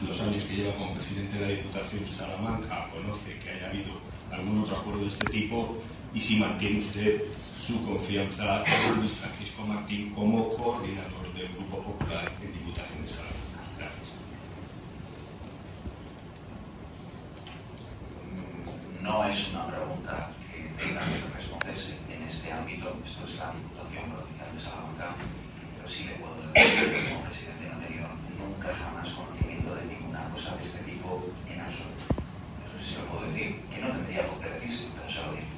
los 0.09 0.21
años 0.23 0.43
que 0.45 0.57
lleva 0.57 0.75
como 0.77 0.95
presidente 0.95 1.37
de 1.37 1.43
la 1.43 1.49
Diputación 1.49 2.03
de 2.03 2.11
Salamanca 2.11 2.89
conoce 2.91 3.39
que 3.39 3.51
haya 3.51 3.69
habido 3.69 3.93
algún 4.33 4.63
otro 4.63 4.77
acuerdo 4.77 5.03
de 5.03 5.09
este 5.09 5.31
tipo 5.31 5.79
y 6.15 6.21
si 6.21 6.37
mantiene 6.37 6.79
usted 6.81 7.23
su 7.57 7.83
confianza 7.85 8.65
en 8.65 8.97
Luis 8.97 9.15
Francisco 9.15 9.65
Martín 9.65 10.11
como 10.11 10.55
coordinador 10.57 11.33
del 11.35 11.49
Grupo 11.55 11.79
Popular 11.79 12.31
en 12.43 12.53
Diputación 12.53 13.03
de 13.03 13.09
Salamanca. 13.09 13.63
Gracias. 13.79 14.09
No 19.01 19.25
es 19.25 19.49
una 19.49 19.67
pregunta 19.69 20.31
que 20.51 20.85
tenga 20.85 21.01
que 21.01 21.39
responderse 21.39 21.93
en 22.11 22.23
este 22.25 22.53
ámbito. 22.53 22.97
Esto 23.07 23.25
es 23.27 23.39
la 23.39 23.53
Diputación 23.53 24.11
Provincial 24.11 24.55
de 24.55 24.61
Salamanca. 24.61 25.15
Pero 25.77 25.89
sí 25.89 26.05
le 26.05 26.15
puedo 26.19 26.35
decir, 26.53 27.09
como 27.09 27.25
presidente 27.25 27.71
anterior, 27.73 28.11
nunca 28.39 28.75
jamás 28.77 29.09
conocimiento 29.11 29.75
de 29.75 29.85
ninguna 29.87 30.29
cosa 30.35 30.57
de 30.57 30.65
este 30.65 30.79
tipo 30.85 31.25
en 31.47 31.61
absoluto. 31.61 32.05
Eso 32.11 32.79
sí 32.85 32.95
lo 32.99 33.07
puedo 33.07 33.33
decir, 33.33 33.61
que 33.71 33.81
no 33.81 33.89
tendría 33.89 34.27
por 34.27 34.41
qué 34.41 34.51
decirse, 34.51 34.85
pero 34.95 35.09
se 35.09 35.23
lo 35.23 35.33
digo. 35.33 35.53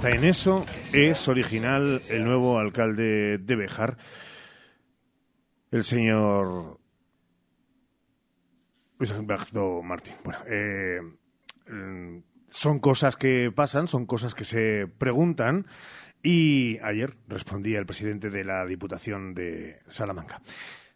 Hasta 0.00 0.16
en 0.16 0.24
eso 0.24 0.64
es 0.94 1.28
original 1.28 2.00
el 2.08 2.24
nuevo 2.24 2.58
alcalde 2.58 3.36
de 3.36 3.54
Bejar, 3.54 3.98
el 5.70 5.84
señor 5.84 6.80
Luis 8.98 9.12
Martín. 9.84 10.14
Bueno, 10.24 10.38
eh, 10.46 11.00
son 12.48 12.78
cosas 12.78 13.16
que 13.16 13.52
pasan, 13.54 13.88
son 13.88 14.06
cosas 14.06 14.34
que 14.34 14.44
se 14.44 14.86
preguntan. 14.86 15.66
Y 16.22 16.78
ayer 16.78 17.18
respondía 17.28 17.78
el 17.78 17.84
presidente 17.84 18.30
de 18.30 18.42
la 18.42 18.64
Diputación 18.64 19.34
de 19.34 19.80
Salamanca. 19.86 20.40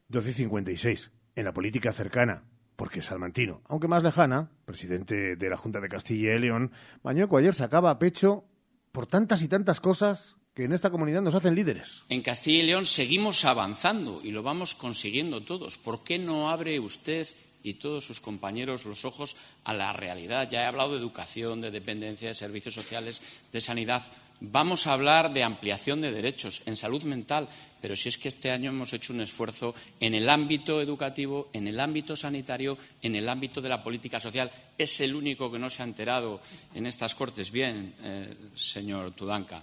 12.56. 0.09 1.11
En 1.35 1.45
la 1.45 1.53
política 1.53 1.93
cercana 1.93 2.43
porque 2.75 3.03
Salmantino, 3.03 3.61
aunque 3.69 3.87
más 3.87 4.03
lejana, 4.03 4.51
presidente 4.65 5.37
de 5.37 5.51
la 5.51 5.59
Junta 5.59 5.81
de 5.81 5.91
Castilla 5.91 6.35
y 6.35 6.39
León, 6.39 6.73
Mañueco 7.03 7.37
ayer 7.37 7.53
sacaba 7.53 7.91
a 7.91 7.99
pecho 7.99 8.47
por 8.95 9.09
tantas 9.09 9.43
y 9.43 9.49
tantas 9.49 9.81
cosas 9.81 10.37
que 10.55 10.63
en 10.63 10.73
esta 10.73 10.89
comunidad 10.89 11.21
nos 11.21 11.35
hacen 11.35 11.57
líderes. 11.57 12.05
En 12.09 12.23
Castilla 12.23 12.63
y 12.63 12.67
León 12.67 12.87
seguimos 12.87 13.45
avanzando 13.45 14.21
y 14.23 14.31
lo 14.31 14.45
vamos 14.45 14.77
consiguiendo 14.77 15.43
todos. 15.43 15.77
¿Por 15.77 16.05
qué 16.05 16.17
no 16.17 16.49
abre 16.49 16.79
usted 16.79 17.27
y 17.65 17.75
todos 17.75 18.05
sus 18.05 18.21
compañeros 18.21 18.85
los 18.85 19.05
ojos 19.05 19.35
a 19.65 19.75
la 19.75 19.93
realidad? 19.93 20.49
Ya 20.49 20.63
he 20.63 20.67
hablado 20.67 20.93
de 20.93 20.99
educación, 20.99 21.61
de 21.61 21.73
dependencia, 21.73 22.29
de 22.29 22.35
servicios 22.35 22.75
sociales, 22.75 23.21
de 23.51 23.61
sanidad. 23.61 24.05
Vamos 24.51 24.87
a 24.87 24.93
hablar 24.93 25.33
de 25.33 25.43
ampliación 25.43 26.01
de 26.01 26.13
derechos 26.13 26.63
en 26.67 26.77
salud 26.77 27.03
mental, 27.05 27.49
pero 27.81 27.97
si 27.97 28.09
es 28.09 28.19
que 28.19 28.29
este 28.29 28.51
año 28.51 28.71
hemos 28.71 28.93
hecho 28.93 29.13
un 29.13 29.21
esfuerzo 29.21 29.75
en 30.01 30.15
el 30.15 30.29
ámbito 30.29 30.83
educativo, 30.83 31.49
en 31.53 31.69
el 31.69 31.81
ámbito 31.81 32.17
sanitario, 32.17 32.77
en 33.03 33.17
el 33.17 33.29
ámbito 33.29 33.61
de 33.61 33.69
la 33.69 33.83
política 33.83 34.21
social. 34.21 34.51
Es 34.77 35.01
el 35.01 35.15
único 35.15 35.51
que 35.51 35.59
no 35.59 35.71
se 35.71 35.83
ha 35.83 35.87
enterado 35.87 36.41
en 36.75 36.87
estas 36.87 37.15
Cortes. 37.15 37.51
Bien, 37.51 37.95
eh, 38.03 38.35
señor 38.55 39.13
Tudanca. 39.13 39.63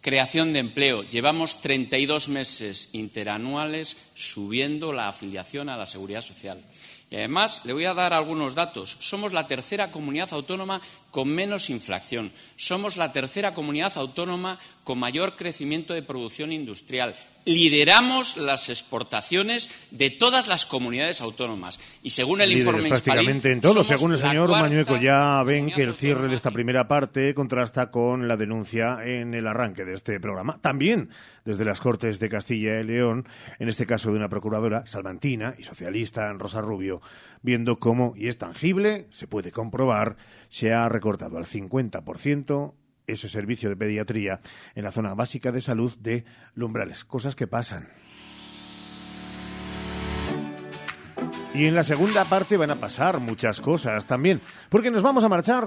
Creación 0.00 0.52
de 0.52 0.60
empleo. 0.60 1.02
Llevamos 1.02 1.60
32 1.60 2.28
meses 2.28 2.90
interanuales 2.92 4.10
subiendo 4.14 4.92
la 4.92 5.08
afiliación 5.08 5.68
a 5.68 5.76
la 5.76 5.86
seguridad 5.86 6.22
social. 6.22 6.62
Y 7.10 7.16
además, 7.16 7.62
le 7.64 7.72
voy 7.72 7.86
a 7.86 7.94
dar 7.94 8.12
algunos 8.12 8.54
datos. 8.54 8.98
Somos 9.00 9.32
la 9.32 9.46
tercera 9.46 9.90
comunidad 9.90 10.32
autónoma 10.32 10.80
con 11.10 11.28
menos 11.28 11.70
inflación. 11.70 12.32
Somos 12.56 12.98
la 12.98 13.12
tercera 13.12 13.54
comunidad 13.54 13.96
autónoma 13.96 14.58
con 14.84 14.98
mayor 14.98 15.34
crecimiento 15.34 15.94
de 15.94 16.02
producción 16.02 16.52
industrial. 16.52 17.14
Lideramos 17.48 18.36
las 18.36 18.68
exportaciones 18.68 19.88
de 19.90 20.10
todas 20.10 20.48
las 20.48 20.66
comunidades 20.66 21.22
autónomas. 21.22 21.80
Y 22.02 22.10
según 22.10 22.42
el 22.42 22.52
informe 22.52 22.90
prácticamente 22.90 23.50
en 23.50 23.62
todo. 23.62 23.82
Según 23.82 24.12
el 24.12 24.18
señor 24.18 24.50
Mañueco, 24.50 24.98
ya 24.98 25.42
ven 25.44 25.70
que 25.70 25.82
el 25.82 25.94
cierre 25.94 26.28
de 26.28 26.34
esta 26.34 26.50
primera 26.50 26.86
parte 26.86 27.32
contrasta 27.32 27.90
con 27.90 28.28
la 28.28 28.36
denuncia 28.36 28.98
en 29.02 29.32
el 29.32 29.46
arranque 29.46 29.86
de 29.86 29.94
este 29.94 30.20
programa. 30.20 30.58
También 30.60 31.08
desde 31.46 31.64
las 31.64 31.80
Cortes 31.80 32.18
de 32.18 32.28
Castilla 32.28 32.80
y 32.80 32.84
León, 32.84 33.26
en 33.58 33.70
este 33.70 33.86
caso 33.86 34.10
de 34.10 34.18
una 34.18 34.28
procuradora 34.28 34.84
salmantina 34.84 35.54
y 35.56 35.62
socialista, 35.62 36.30
Rosa 36.34 36.60
Rubio, 36.60 37.00
viendo 37.40 37.78
cómo, 37.78 38.12
y 38.14 38.28
es 38.28 38.36
tangible, 38.36 39.06
se 39.08 39.26
puede 39.26 39.52
comprobar, 39.52 40.18
se 40.50 40.74
ha 40.74 40.86
recortado 40.90 41.38
al 41.38 41.46
50% 41.46 42.74
ese 43.08 43.28
servicio 43.28 43.68
de 43.68 43.76
pediatría 43.76 44.40
en 44.74 44.84
la 44.84 44.92
zona 44.92 45.14
básica 45.14 45.50
de 45.50 45.60
salud 45.60 45.96
de 45.98 46.24
Lumbrales. 46.54 47.04
Cosas 47.04 47.34
que 47.34 47.46
pasan. 47.46 47.88
Y 51.54 51.66
en 51.66 51.74
la 51.74 51.82
segunda 51.82 52.24
parte 52.26 52.56
van 52.56 52.70
a 52.70 52.76
pasar 52.76 53.18
muchas 53.18 53.60
cosas 53.60 54.06
también, 54.06 54.40
porque 54.68 54.90
nos 54.90 55.02
vamos 55.02 55.24
a 55.24 55.28
marchar 55.28 55.66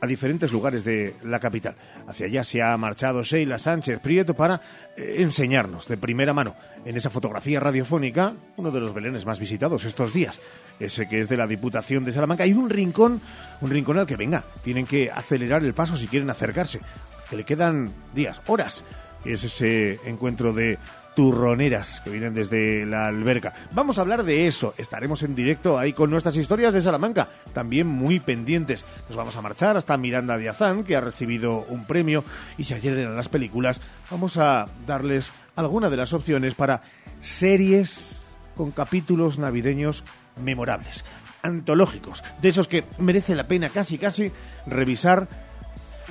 a 0.00 0.06
diferentes 0.06 0.52
lugares 0.52 0.84
de 0.84 1.14
la 1.22 1.40
capital. 1.40 1.74
Hacia 2.06 2.26
allá 2.26 2.44
se 2.44 2.62
ha 2.62 2.76
marchado 2.76 3.22
Sheila 3.22 3.58
Sánchez 3.58 4.00
Prieto 4.00 4.34
para 4.34 4.60
eh, 4.96 5.16
enseñarnos 5.18 5.88
de 5.88 5.96
primera 5.96 6.32
mano 6.32 6.54
en 6.84 6.96
esa 6.96 7.10
fotografía 7.10 7.60
radiofónica 7.60 8.34
uno 8.56 8.70
de 8.70 8.80
los 8.80 8.94
belenes 8.94 9.24
más 9.26 9.38
visitados 9.38 9.84
estos 9.84 10.12
días, 10.12 10.40
ese 10.78 11.08
que 11.08 11.20
es 11.20 11.28
de 11.28 11.36
la 11.36 11.46
Diputación 11.46 12.04
de 12.04 12.12
Salamanca. 12.12 12.44
Hay 12.44 12.52
un 12.52 12.70
rincón, 12.70 13.20
un 13.60 13.70
rincón 13.70 13.98
al 13.98 14.06
que 14.06 14.16
venga, 14.16 14.44
tienen 14.62 14.86
que 14.86 15.10
acelerar 15.10 15.64
el 15.64 15.74
paso 15.74 15.96
si 15.96 16.06
quieren 16.06 16.30
acercarse, 16.30 16.80
que 17.28 17.36
le 17.36 17.44
quedan 17.44 17.92
días, 18.14 18.40
horas. 18.46 18.84
Es 19.24 19.42
ese 19.42 19.98
encuentro 20.04 20.52
de 20.52 20.78
turroneras 21.16 22.02
que 22.02 22.10
vienen 22.10 22.34
desde 22.34 22.84
la 22.84 23.08
alberca. 23.08 23.54
Vamos 23.72 23.98
a 23.98 24.02
hablar 24.02 24.22
de 24.22 24.46
eso. 24.46 24.74
Estaremos 24.76 25.22
en 25.22 25.34
directo 25.34 25.78
ahí 25.78 25.94
con 25.94 26.10
nuestras 26.10 26.36
historias 26.36 26.74
de 26.74 26.82
Salamanca, 26.82 27.28
también 27.54 27.86
muy 27.86 28.20
pendientes. 28.20 28.84
Nos 29.08 29.16
vamos 29.16 29.34
a 29.34 29.40
marchar 29.40 29.78
hasta 29.78 29.96
Miranda 29.96 30.36
de 30.36 30.50
Azán, 30.50 30.84
que 30.84 30.94
ha 30.94 31.00
recibido 31.00 31.64
un 31.70 31.86
premio. 31.86 32.22
Y 32.58 32.64
si 32.64 32.74
ayer 32.74 32.98
eran 32.98 33.16
las 33.16 33.30
películas, 33.30 33.80
vamos 34.10 34.36
a 34.36 34.68
darles 34.86 35.32
alguna 35.56 35.88
de 35.88 35.96
las 35.96 36.12
opciones 36.12 36.54
para 36.54 36.82
series 37.20 38.22
con 38.54 38.70
capítulos 38.70 39.38
navideños 39.38 40.04
memorables, 40.36 41.06
antológicos, 41.42 42.22
de 42.42 42.50
esos 42.50 42.68
que 42.68 42.84
merece 42.98 43.34
la 43.34 43.44
pena 43.44 43.70
casi 43.70 43.96
casi 43.96 44.30
revisar 44.66 45.28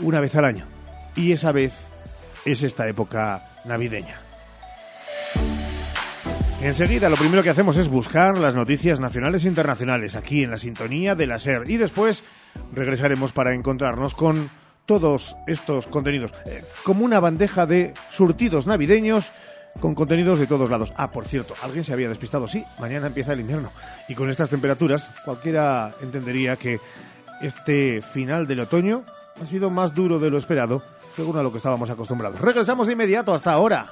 una 0.01 0.19
vez 0.19 0.35
al 0.35 0.45
año. 0.45 0.65
Y 1.15 1.31
esa 1.31 1.51
vez 1.51 1.73
es 2.43 2.63
esta 2.63 2.87
época 2.87 3.51
navideña. 3.65 4.24
Enseguida 6.61 7.09
lo 7.09 7.17
primero 7.17 7.43
que 7.43 7.49
hacemos 7.49 7.77
es 7.77 7.89
buscar 7.89 8.37
las 8.37 8.55
noticias 8.55 8.99
nacionales 8.99 9.43
e 9.43 9.47
internacionales 9.47 10.15
aquí 10.15 10.43
en 10.43 10.51
la 10.51 10.57
sintonía 10.57 11.13
de 11.13 11.27
la 11.27 11.37
SER 11.37 11.69
y 11.69 11.77
después 11.77 12.23
regresaremos 12.73 13.33
para 13.33 13.53
encontrarnos 13.53 14.15
con 14.15 14.49
todos 14.85 15.35
estos 15.47 15.87
contenidos, 15.87 16.31
eh, 16.45 16.63
como 16.83 17.05
una 17.05 17.19
bandeja 17.19 17.65
de 17.65 17.93
surtidos 18.09 18.67
navideños 18.67 19.31
con 19.79 19.93
contenidos 19.93 20.39
de 20.39 20.47
todos 20.47 20.69
lados. 20.69 20.93
Ah, 20.95 21.11
por 21.11 21.25
cierto, 21.25 21.53
alguien 21.61 21.83
se 21.83 21.93
había 21.93 22.07
despistado. 22.07 22.47
Sí, 22.47 22.63
mañana 22.79 23.07
empieza 23.07 23.33
el 23.33 23.41
invierno. 23.41 23.71
Y 24.07 24.15
con 24.15 24.29
estas 24.29 24.49
temperaturas, 24.49 25.09
cualquiera 25.25 25.91
entendería 26.01 26.55
que 26.55 26.79
este 27.41 28.01
final 28.01 28.47
del 28.47 28.61
otoño 28.61 29.03
ha 29.41 29.45
sido 29.45 29.69
más 29.69 29.93
duro 29.93 30.19
de 30.19 30.29
lo 30.29 30.37
esperado, 30.37 30.81
según 31.15 31.37
a 31.37 31.43
lo 31.43 31.51
que 31.51 31.57
estábamos 31.57 31.89
acostumbrados. 31.89 32.39
Regresamos 32.39 32.87
de 32.87 32.93
inmediato 32.93 33.33
hasta 33.33 33.51
ahora. 33.51 33.85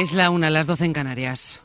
Es 0.00 0.14
la 0.14 0.30
una, 0.30 0.48
las 0.48 0.66
doce 0.66 0.86
en 0.86 0.94
Canarias. 0.94 1.60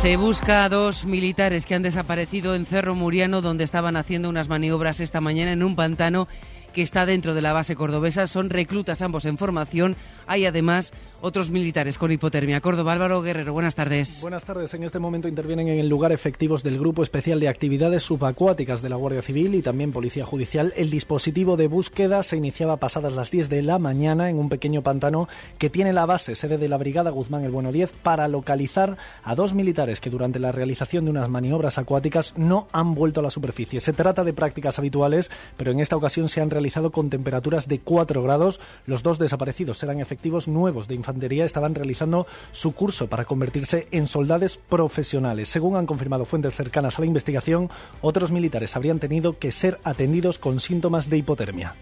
Se 0.00 0.16
busca 0.16 0.64
a 0.64 0.68
dos 0.68 1.04
militares 1.04 1.64
que 1.64 1.76
han 1.76 1.84
desaparecido 1.84 2.56
en 2.56 2.66
Cerro 2.66 2.96
Muriano, 2.96 3.42
donde 3.42 3.62
estaban 3.62 3.96
haciendo 3.96 4.28
unas 4.28 4.48
maniobras 4.48 4.98
esta 4.98 5.20
mañana 5.20 5.52
en 5.52 5.62
un 5.62 5.76
pantano 5.76 6.26
que 6.72 6.82
está 6.82 7.06
dentro 7.06 7.32
de 7.32 7.42
la 7.42 7.52
base 7.52 7.76
cordobesa. 7.76 8.26
Son 8.26 8.50
reclutas 8.50 9.02
ambos 9.02 9.24
en 9.24 9.38
formación. 9.38 9.94
Hay 10.26 10.46
además 10.46 10.92
otros 11.20 11.50
militares 11.50 11.98
con 11.98 12.12
hipotermia. 12.12 12.60
Córdoba, 12.60 12.92
Álvaro 12.92 13.20
Guerrero, 13.20 13.52
buenas 13.52 13.74
tardes. 13.74 14.20
Buenas 14.20 14.44
tardes. 14.44 14.72
En 14.74 14.84
este 14.84 14.98
momento 14.98 15.28
intervienen 15.28 15.68
en 15.68 15.78
el 15.78 15.88
lugar 15.88 16.12
efectivos 16.12 16.62
del 16.62 16.78
Grupo 16.78 17.02
Especial 17.02 17.40
de 17.40 17.48
Actividades 17.48 18.04
Subacuáticas 18.04 18.82
de 18.82 18.88
la 18.88 18.96
Guardia 18.96 19.22
Civil 19.22 19.54
y 19.54 19.62
también 19.62 19.92
Policía 19.92 20.24
Judicial. 20.24 20.72
El 20.76 20.90
dispositivo 20.90 21.56
de 21.56 21.66
búsqueda 21.66 22.22
se 22.22 22.36
iniciaba 22.36 22.76
pasadas 22.76 23.14
las 23.14 23.30
10 23.30 23.48
de 23.48 23.62
la 23.62 23.78
mañana 23.78 24.30
en 24.30 24.38
un 24.38 24.48
pequeño 24.48 24.82
pantano 24.82 25.28
que 25.58 25.70
tiene 25.70 25.92
la 25.92 26.06
base, 26.06 26.36
sede 26.36 26.58
de 26.58 26.68
la 26.68 26.76
Brigada 26.76 27.10
Guzmán 27.10 27.44
el 27.44 27.50
Bueno 27.50 27.72
10, 27.72 27.92
para 28.02 28.28
localizar 28.28 28.96
a 29.24 29.34
dos 29.34 29.52
militares 29.52 30.00
que 30.00 30.10
durante 30.10 30.38
la 30.38 30.52
realización 30.52 31.04
de 31.04 31.10
unas 31.10 31.28
maniobras 31.28 31.78
acuáticas 31.78 32.34
no 32.36 32.68
han 32.70 32.94
vuelto 32.94 33.18
a 33.18 33.24
la 33.24 33.30
superficie. 33.30 33.80
Se 33.80 33.92
trata 33.92 34.22
de 34.22 34.32
prácticas 34.32 34.78
habituales, 34.78 35.30
pero 35.56 35.72
en 35.72 35.80
esta 35.80 35.96
ocasión 35.96 36.28
se 36.28 36.40
han 36.40 36.50
realizado 36.50 36.92
con 36.92 37.10
temperaturas 37.10 37.66
de 37.66 37.80
4 37.80 38.22
grados. 38.22 38.60
Los 38.86 39.02
dos 39.02 39.18
desaparecidos 39.18 39.78
serán 39.78 40.00
efectivos 40.00 40.46
nuevos 40.46 40.86
de 40.86 40.94
infantería 40.94 41.15
estaban 41.44 41.74
realizando 41.74 42.26
su 42.52 42.72
curso 42.72 43.08
para 43.08 43.24
convertirse 43.24 43.88
en 43.90 44.06
soldados 44.06 44.58
profesionales. 44.58 45.48
Según 45.48 45.76
han 45.76 45.86
confirmado 45.86 46.24
fuentes 46.24 46.54
cercanas 46.54 46.98
a 46.98 47.02
la 47.02 47.06
investigación, 47.06 47.70
otros 48.00 48.32
militares 48.32 48.76
habrían 48.76 48.98
tenido 48.98 49.38
que 49.38 49.52
ser 49.52 49.80
atendidos 49.84 50.38
con 50.38 50.60
síntomas 50.60 51.10
de 51.10 51.18
hipotermia. 51.18 51.76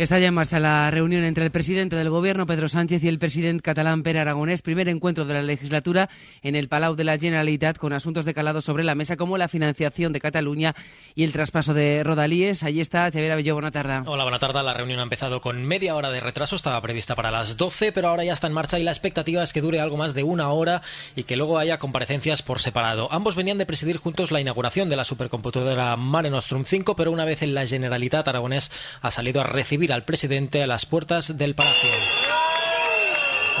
Está 0.00 0.18
ya 0.18 0.28
en 0.28 0.34
marcha 0.34 0.58
la 0.58 0.90
reunión 0.90 1.24
entre 1.24 1.44
el 1.44 1.50
presidente 1.50 1.94
del 1.94 2.08
Gobierno, 2.08 2.46
Pedro 2.46 2.70
Sánchez, 2.70 3.04
y 3.04 3.08
el 3.08 3.18
presidente 3.18 3.60
catalán, 3.60 4.02
Pere 4.02 4.18
Aragonés. 4.20 4.62
Primer 4.62 4.88
encuentro 4.88 5.26
de 5.26 5.34
la 5.34 5.42
legislatura 5.42 6.08
en 6.40 6.56
el 6.56 6.68
Palau 6.68 6.94
de 6.96 7.04
la 7.04 7.18
Generalitat 7.18 7.76
con 7.76 7.92
asuntos 7.92 8.24
de 8.24 8.32
calado 8.32 8.62
sobre 8.62 8.82
la 8.82 8.94
mesa 8.94 9.18
como 9.18 9.36
la 9.36 9.46
financiación 9.46 10.14
de 10.14 10.20
Cataluña 10.20 10.74
y 11.14 11.24
el 11.24 11.32
traspaso 11.32 11.74
de 11.74 12.02
Rodalíes. 12.02 12.62
Allí 12.62 12.80
está 12.80 13.10
Xavier 13.12 13.32
Abelló. 13.32 13.52
Buena 13.52 13.72
tarde. 13.72 14.00
Hola, 14.06 14.22
buena 14.22 14.38
tarde. 14.38 14.62
La 14.62 14.72
reunión 14.72 15.00
ha 15.00 15.02
empezado 15.02 15.42
con 15.42 15.62
media 15.66 15.94
hora 15.94 16.10
de 16.10 16.20
retraso. 16.20 16.56
Estaba 16.56 16.80
prevista 16.80 17.14
para 17.14 17.30
las 17.30 17.58
12, 17.58 17.92
pero 17.92 18.08
ahora 18.08 18.24
ya 18.24 18.32
está 18.32 18.46
en 18.46 18.54
marcha 18.54 18.78
y 18.78 18.84
la 18.84 18.92
expectativa 18.92 19.42
es 19.42 19.52
que 19.52 19.60
dure 19.60 19.80
algo 19.80 19.98
más 19.98 20.14
de 20.14 20.22
una 20.22 20.48
hora 20.48 20.80
y 21.14 21.24
que 21.24 21.36
luego 21.36 21.58
haya 21.58 21.78
comparecencias 21.78 22.40
por 22.40 22.58
separado. 22.58 23.12
Ambos 23.12 23.36
venían 23.36 23.58
de 23.58 23.66
presidir 23.66 23.98
juntos 23.98 24.32
la 24.32 24.40
inauguración 24.40 24.88
de 24.88 24.96
la 24.96 25.04
supercomputadora 25.04 25.94
Mare 25.98 26.30
Nostrum 26.30 26.64
5, 26.64 26.96
pero 26.96 27.12
una 27.12 27.26
vez 27.26 27.42
en 27.42 27.52
la 27.52 27.66
Generalitat, 27.66 28.26
Aragonés 28.26 28.70
ha 29.02 29.10
salido 29.10 29.42
a 29.42 29.44
recibir 29.44 29.89
al 29.92 30.04
presidente 30.04 30.62
a 30.62 30.66
las 30.66 30.86
puertas 30.86 31.36
del 31.36 31.54
Palacio. 31.54 31.90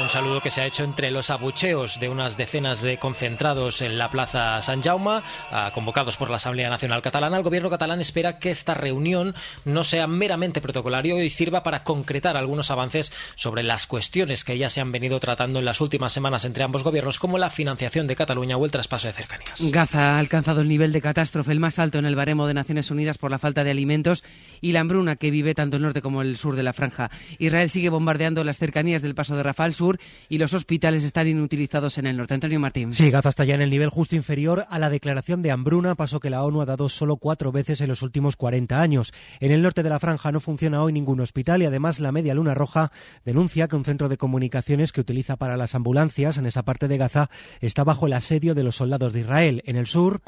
Un 0.00 0.08
saludo 0.08 0.40
que 0.40 0.50
se 0.50 0.62
ha 0.62 0.66
hecho 0.66 0.82
entre 0.82 1.10
los 1.10 1.28
abucheos 1.28 2.00
de 2.00 2.08
unas 2.08 2.36
decenas 2.36 2.80
de 2.80 2.96
concentrados 2.96 3.82
en 3.82 3.98
la 3.98 4.10
Plaza 4.10 4.60
San 4.62 4.82
Jaume, 4.82 5.20
ah, 5.50 5.70
convocados 5.74 6.16
por 6.16 6.30
la 6.30 6.36
Asamblea 6.36 6.70
Nacional 6.70 7.02
Catalana. 7.02 7.36
El 7.36 7.42
gobierno 7.42 7.68
catalán 7.68 8.00
espera 8.00 8.38
que 8.38 8.50
esta 8.50 8.72
reunión 8.74 9.34
no 9.66 9.84
sea 9.84 10.06
meramente 10.06 10.62
protocolario 10.62 11.22
y 11.22 11.28
sirva 11.28 11.62
para 11.62 11.84
concretar 11.84 12.36
algunos 12.36 12.70
avances 12.70 13.12
sobre 13.34 13.62
las 13.62 13.86
cuestiones 13.86 14.42
que 14.42 14.56
ya 14.56 14.70
se 14.70 14.80
han 14.80 14.90
venido 14.90 15.20
tratando 15.20 15.58
en 15.58 15.66
las 15.66 15.80
últimas 15.82 16.12
semanas 16.12 16.46
entre 16.46 16.64
ambos 16.64 16.82
gobiernos, 16.82 17.18
como 17.18 17.36
la 17.36 17.50
financiación 17.50 18.06
de 18.06 18.16
Cataluña 18.16 18.56
o 18.56 18.64
el 18.64 18.70
traspaso 18.70 19.06
de 19.06 19.12
cercanías. 19.12 19.60
Gaza 19.70 20.16
ha 20.16 20.18
alcanzado 20.18 20.62
el 20.62 20.68
nivel 20.68 20.92
de 20.92 21.02
catástrofe, 21.02 21.52
el 21.52 21.60
más 21.60 21.78
alto 21.78 21.98
en 21.98 22.06
el 22.06 22.16
baremo 22.16 22.46
de 22.46 22.54
Naciones 22.54 22.90
Unidas 22.90 23.18
por 23.18 23.30
la 23.30 23.38
falta 23.38 23.64
de 23.64 23.70
alimentos 23.70 24.24
y 24.62 24.72
la 24.72 24.80
hambruna 24.80 25.16
que 25.16 25.30
vive 25.30 25.54
tanto 25.54 25.76
el 25.76 25.82
norte 25.82 26.00
como 26.00 26.22
el 26.22 26.38
sur 26.38 26.56
de 26.56 26.62
la 26.62 26.72
franja. 26.72 27.10
Israel 27.38 27.68
sigue 27.68 27.90
bombardeando 27.90 28.42
las 28.44 28.56
cercanías 28.56 29.02
del 29.02 29.14
paso 29.14 29.36
de 29.36 29.42
Rafal 29.42 29.74
Sur 29.90 30.00
y 30.28 30.38
los 30.38 30.54
hospitales 30.54 31.04
están 31.04 31.28
inutilizados 31.28 31.98
en 31.98 32.06
el 32.06 32.16
norte. 32.16 32.34
Antonio 32.34 32.60
Martín. 32.60 32.94
Sí, 32.94 33.10
Gaza 33.10 33.30
está 33.30 33.44
ya 33.44 33.54
en 33.54 33.62
el 33.62 33.70
nivel 33.70 33.88
justo 33.88 34.14
inferior 34.14 34.66
a 34.68 34.78
la 34.78 34.90
declaración 34.90 35.42
de 35.42 35.50
hambruna, 35.50 35.94
paso 35.94 36.20
que 36.20 36.30
la 36.30 36.44
ONU 36.44 36.60
ha 36.60 36.66
dado 36.66 36.88
solo 36.88 37.16
cuatro 37.16 37.50
veces 37.50 37.80
en 37.80 37.88
los 37.88 38.02
últimos 38.02 38.36
40 38.36 38.80
años. 38.80 39.12
En 39.40 39.52
el 39.52 39.62
norte 39.62 39.82
de 39.82 39.90
la 39.90 39.98
franja 39.98 40.30
no 40.32 40.40
funciona 40.40 40.82
hoy 40.82 40.92
ningún 40.92 41.20
hospital 41.20 41.62
y 41.62 41.66
además 41.66 41.98
la 41.98 42.12
Media 42.12 42.34
Luna 42.34 42.54
Roja 42.54 42.92
denuncia 43.24 43.68
que 43.68 43.76
un 43.76 43.84
centro 43.84 44.08
de 44.08 44.16
comunicaciones 44.16 44.92
que 44.92 45.00
utiliza 45.00 45.36
para 45.36 45.56
las 45.56 45.74
ambulancias 45.74 46.36
en 46.36 46.46
esa 46.46 46.62
parte 46.62 46.88
de 46.88 46.98
Gaza 46.98 47.30
está 47.60 47.84
bajo 47.84 48.06
el 48.06 48.12
asedio 48.12 48.54
de 48.54 48.64
los 48.64 48.76
soldados 48.76 49.12
de 49.12 49.20
Israel. 49.20 49.62
En 49.66 49.76
el 49.76 49.86
sur. 49.86 50.20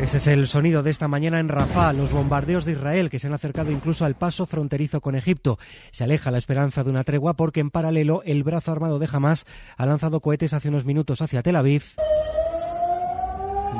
Ese 0.00 0.18
es 0.18 0.26
el 0.28 0.46
sonido 0.46 0.84
de 0.84 0.90
esta 0.90 1.08
mañana 1.08 1.40
en 1.40 1.48
Rafah, 1.48 1.92
los 1.92 2.12
bombardeos 2.12 2.64
de 2.64 2.72
Israel 2.72 3.10
que 3.10 3.18
se 3.18 3.26
han 3.26 3.34
acercado 3.34 3.72
incluso 3.72 4.04
al 4.04 4.14
paso 4.14 4.46
fronterizo 4.46 5.00
con 5.00 5.16
Egipto. 5.16 5.58
Se 5.90 6.04
aleja 6.04 6.30
la 6.30 6.38
esperanza 6.38 6.84
de 6.84 6.90
una 6.90 7.02
tregua 7.02 7.34
porque 7.34 7.60
en 7.60 7.70
paralelo 7.70 8.22
el 8.24 8.44
brazo 8.44 8.70
armado 8.70 9.00
de 9.00 9.08
Hamas 9.10 9.44
ha 9.76 9.86
lanzado 9.86 10.20
cohetes 10.20 10.52
hace 10.52 10.68
unos 10.68 10.84
minutos 10.84 11.20
hacia 11.20 11.42
Tel 11.42 11.56
Aviv, 11.56 11.82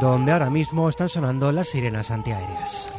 donde 0.00 0.32
ahora 0.32 0.50
mismo 0.50 0.88
están 0.88 1.08
sonando 1.08 1.52
las 1.52 1.68
sirenas 1.68 2.10
antiaéreas. 2.10 2.92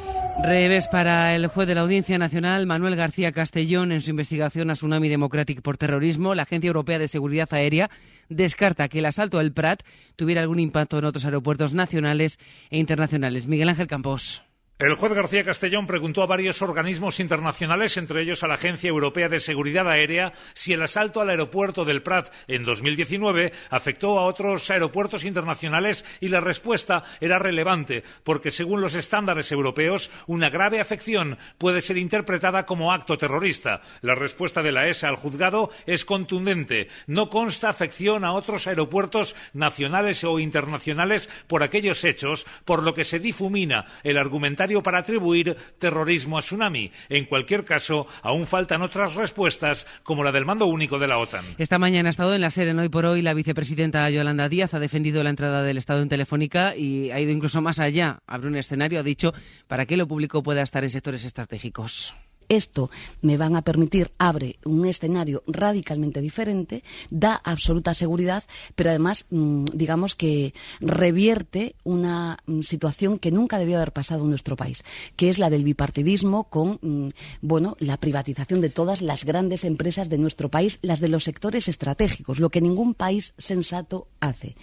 Revés 0.44 0.88
para 0.88 1.36
el 1.36 1.48
juez 1.48 1.68
de 1.68 1.76
la 1.76 1.82
Audiencia 1.82 2.18
Nacional, 2.18 2.66
Manuel 2.66 2.96
García 2.96 3.32
Castellón, 3.32 3.92
en 3.92 4.02
su 4.02 4.12
investigación 4.12 4.70
a 4.70 4.74
Tsunami 4.74 5.10
Democratic 5.10 5.62
por 5.62 5.78
terrorismo. 5.78 6.34
La 6.34 6.44
Agencia 6.44 6.70
Europea 6.70 6.98
de 6.98 7.08
Seguridad 7.08 7.50
Aérea 7.52 7.90
descarta 8.30 8.88
que 8.88 9.00
el 9.00 9.06
asalto 9.06 9.38
al 9.38 9.52
Prat 9.52 9.84
tuviera 10.16 10.42
algún 10.42 10.60
impacto 10.60 10.98
en 10.98 11.06
otros 11.06 11.26
aeropuertos 11.26 11.74
nacionales 11.74 12.40
e 12.70 12.80
internacionales. 12.80 13.48
Miguel 13.48 13.70
Ángel 13.70 13.88
Campos. 13.88 14.49
El 14.82 14.96
juez 14.96 15.12
García 15.12 15.44
Castellón 15.44 15.88
preguntó 15.88 16.24
a 16.24 16.26
varios 16.26 16.62
organismos 16.62 17.20
internacionales, 17.20 17.98
entre 17.98 18.22
ellos 18.22 18.44
a 18.44 18.48
la 18.48 18.54
Agencia 18.54 18.88
Europea 18.88 19.28
de 19.28 19.42
Seguridad 19.42 19.90
Aérea, 19.90 20.32
si 20.54 20.72
el 20.72 20.82
asalto 20.82 21.20
al 21.20 21.30
aeropuerto 21.30 21.84
del 21.84 22.02
Prat 22.02 22.32
en 22.48 22.64
2019 22.64 23.52
afectó 23.72 24.18
a 24.18 24.24
otros 24.24 24.72
aeropuertos 24.72 25.26
internacionales 25.26 26.06
y 26.22 26.30
la 26.30 26.40
respuesta 26.40 27.04
era 27.20 27.40
relevante, 27.40 28.06
porque 28.24 28.52
según 28.52 28.80
los 28.80 28.96
estándares 28.96 29.52
europeos, 29.52 30.12
una 30.28 30.50
grave 30.50 30.80
afección 30.80 31.38
puede 31.58 31.82
ser 31.82 31.98
interpretada 31.98 32.66
como 32.66 32.94
acto 32.94 33.18
terrorista. 33.18 33.82
La 34.00 34.16
respuesta 34.16 34.64
de 34.64 34.72
la 34.72 34.88
ESA 34.88 35.10
al 35.10 35.18
juzgado 35.18 35.72
es 35.88 36.06
contundente. 36.06 36.88
No 37.06 37.28
consta 37.28 37.68
afección 37.68 38.24
a 38.24 38.32
otros 38.32 38.66
aeropuertos 38.66 39.36
nacionales 39.52 40.24
o 40.24 40.40
internacionales 40.40 41.30
por 41.48 41.64
aquellos 41.64 42.06
hechos, 42.06 42.46
por 42.64 42.82
lo 42.82 42.94
que 42.94 43.04
se 43.04 43.20
difumina 43.20 43.84
el 44.06 44.18
argumentario 44.18 44.69
para 44.84 45.00
atribuir 45.00 45.58
terrorismo 45.80 46.38
a 46.38 46.42
tsunami. 46.42 46.92
En 47.10 47.26
cualquier 47.26 47.66
caso, 47.66 48.08
aún 48.22 48.46
faltan 48.46 48.82
otras 48.82 49.16
respuestas, 49.16 49.88
como 50.04 50.24
la 50.24 50.32
del 50.32 50.46
mando 50.46 50.68
único 50.68 51.00
de 51.00 51.08
la 51.08 51.18
OTAN. 51.18 51.46
Esta 51.58 51.80
mañana 51.80 52.10
ha 52.10 52.12
estado 52.12 52.36
en 52.36 52.42
la 52.42 52.52
SER 52.52 52.70
en 52.70 52.80
Hoy 52.80 52.90
por 52.90 53.06
Hoy 53.06 53.22
la 53.22 53.34
vicepresidenta 53.34 54.10
Yolanda 54.10 54.48
Díaz 54.48 54.74
ha 54.74 54.80
defendido 54.80 55.24
la 55.24 55.32
entrada 55.32 55.64
del 55.64 55.78
Estado 55.78 56.02
en 56.02 56.10
Telefónica 56.10 56.76
y 56.76 57.12
ha 57.12 57.20
ido 57.20 57.32
incluso 57.32 57.62
más 57.62 57.80
allá. 57.80 58.20
Abre 58.28 58.48
un 58.48 58.56
escenario, 58.56 59.00
ha 59.00 59.04
dicho, 59.04 59.34
para 59.68 59.86
que 59.86 59.98
lo 59.98 60.08
público 60.08 60.44
pueda 60.44 60.62
estar 60.62 60.84
en 60.84 60.90
sectores 60.90 61.26
estratégicos 61.26 62.14
esto 62.50 62.90
me 63.22 63.38
van 63.38 63.56
a 63.56 63.62
permitir, 63.62 64.12
abre 64.18 64.58
un 64.66 64.86
escenario 64.86 65.44
radicalmente 65.48 66.20
diferente, 66.20 66.84
da 67.10 67.36
absoluta 67.36 67.94
seguridad, 67.94 68.44
pero 68.76 68.90
además, 68.90 69.26
mm, 69.30 69.66
digamos 69.74 70.16
que 70.16 70.54
revierte 70.80 71.76
una 71.84 72.40
mm, 72.46 72.62
situación 72.62 73.20
que 73.20 73.32
nunca 73.32 73.60
debió 73.60 73.78
haber 73.78 73.94
pasado 73.94 74.24
en 74.24 74.32
nuestro 74.32 74.56
país, 74.56 74.84
que 75.16 75.30
es 75.30 75.38
la 75.40 75.50
del 75.50 75.64
bipartidismo 75.64 76.46
con, 76.46 76.80
mm, 76.82 77.10
bueno, 77.42 77.78
la 77.80 77.98
privatización 77.98 78.62
de 78.62 78.70
todas 78.70 79.02
las 79.02 79.24
grandes 79.24 79.64
empresas 79.64 80.10
de 80.10 80.18
nuestro 80.18 80.50
país, 80.50 80.80
las 80.82 81.00
de 81.00 81.08
los 81.08 81.24
sectores 81.24 81.68
estratégicos, 81.68 82.40
lo 82.40 82.50
que 82.50 82.62
ningún 82.62 82.94
país 82.94 83.34
sensato 83.38 84.08
hace. 84.20 84.56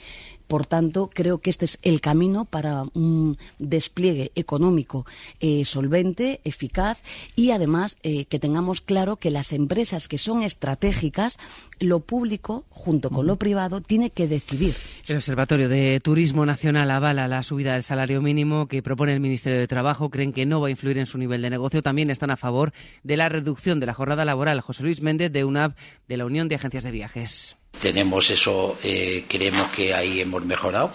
Por 0.47 0.67
tanto, 0.67 1.11
creo 1.13 1.39
que 1.39 1.51
este 1.51 1.65
es 1.65 1.79
el 1.83 2.01
camino 2.01 2.45
para 2.45 2.85
un 2.95 3.37
despliegue 3.59 4.33
económico 4.35 5.07
eh, 5.41 5.65
solvente, 5.65 6.41
eficaz 6.45 7.03
y 7.35 7.51
además 7.51 7.97
eh, 8.03 8.27
que 8.27 8.39
tengamos 8.39 8.81
claro 8.81 9.17
que 9.17 9.31
las 9.31 9.53
empresas 9.53 10.09
que 10.09 10.19
son 10.19 10.43
estratégicas, 10.43 11.39
lo 11.81 12.01
público 12.01 12.65
junto 12.71 13.11
con 13.11 13.27
lo 13.27 13.37
privado 13.37 13.81
tiene 13.81 14.11
que 14.11 14.29
decidir. 14.29 14.75
El 15.07 15.17
Observatorio 15.17 15.69
de 15.69 16.01
Turismo 16.01 16.47
Nacional 16.47 16.91
avala 16.91 17.29
la 17.29 17.43
subida 17.43 17.75
del 17.75 17.83
salario 17.83 18.23
mínimo 18.23 18.67
que 18.67 18.83
propone 18.83 19.13
el 19.13 19.21
Ministerio 19.21 19.59
de 19.59 19.67
Trabajo. 19.67 20.11
Creen 20.11 20.33
que 20.33 20.47
no 20.47 20.61
va 20.61 20.69
a 20.69 20.71
influir 20.71 20.99
en 20.99 21.07
su 21.07 21.19
nivel 21.19 21.43
de 21.43 21.51
negocio. 21.51 21.83
También 21.83 22.11
están 22.11 22.31
a 22.31 22.37
favor 22.37 22.73
de 23.03 23.17
la 23.17 23.29
reducción 23.29 23.81
de 23.81 23.87
la 23.87 23.95
jornada 23.95 24.25
laboral. 24.25 24.61
José 24.61 24.83
Luis 24.83 25.03
Méndez 25.03 25.33
de 25.33 25.45
UNAV 25.45 25.75
de 26.09 26.17
la 26.17 26.27
Unión 26.27 26.49
de 26.49 26.55
Agencias 26.55 26.85
de 26.85 26.91
Viajes. 26.91 27.57
Tenemos 27.87 28.29
eso, 28.33 28.77
eh, 28.83 29.27
creemos 29.29 29.69
que 29.69 29.95
ahí 29.95 30.21
hemos 30.21 30.45
mejorado 30.45 30.91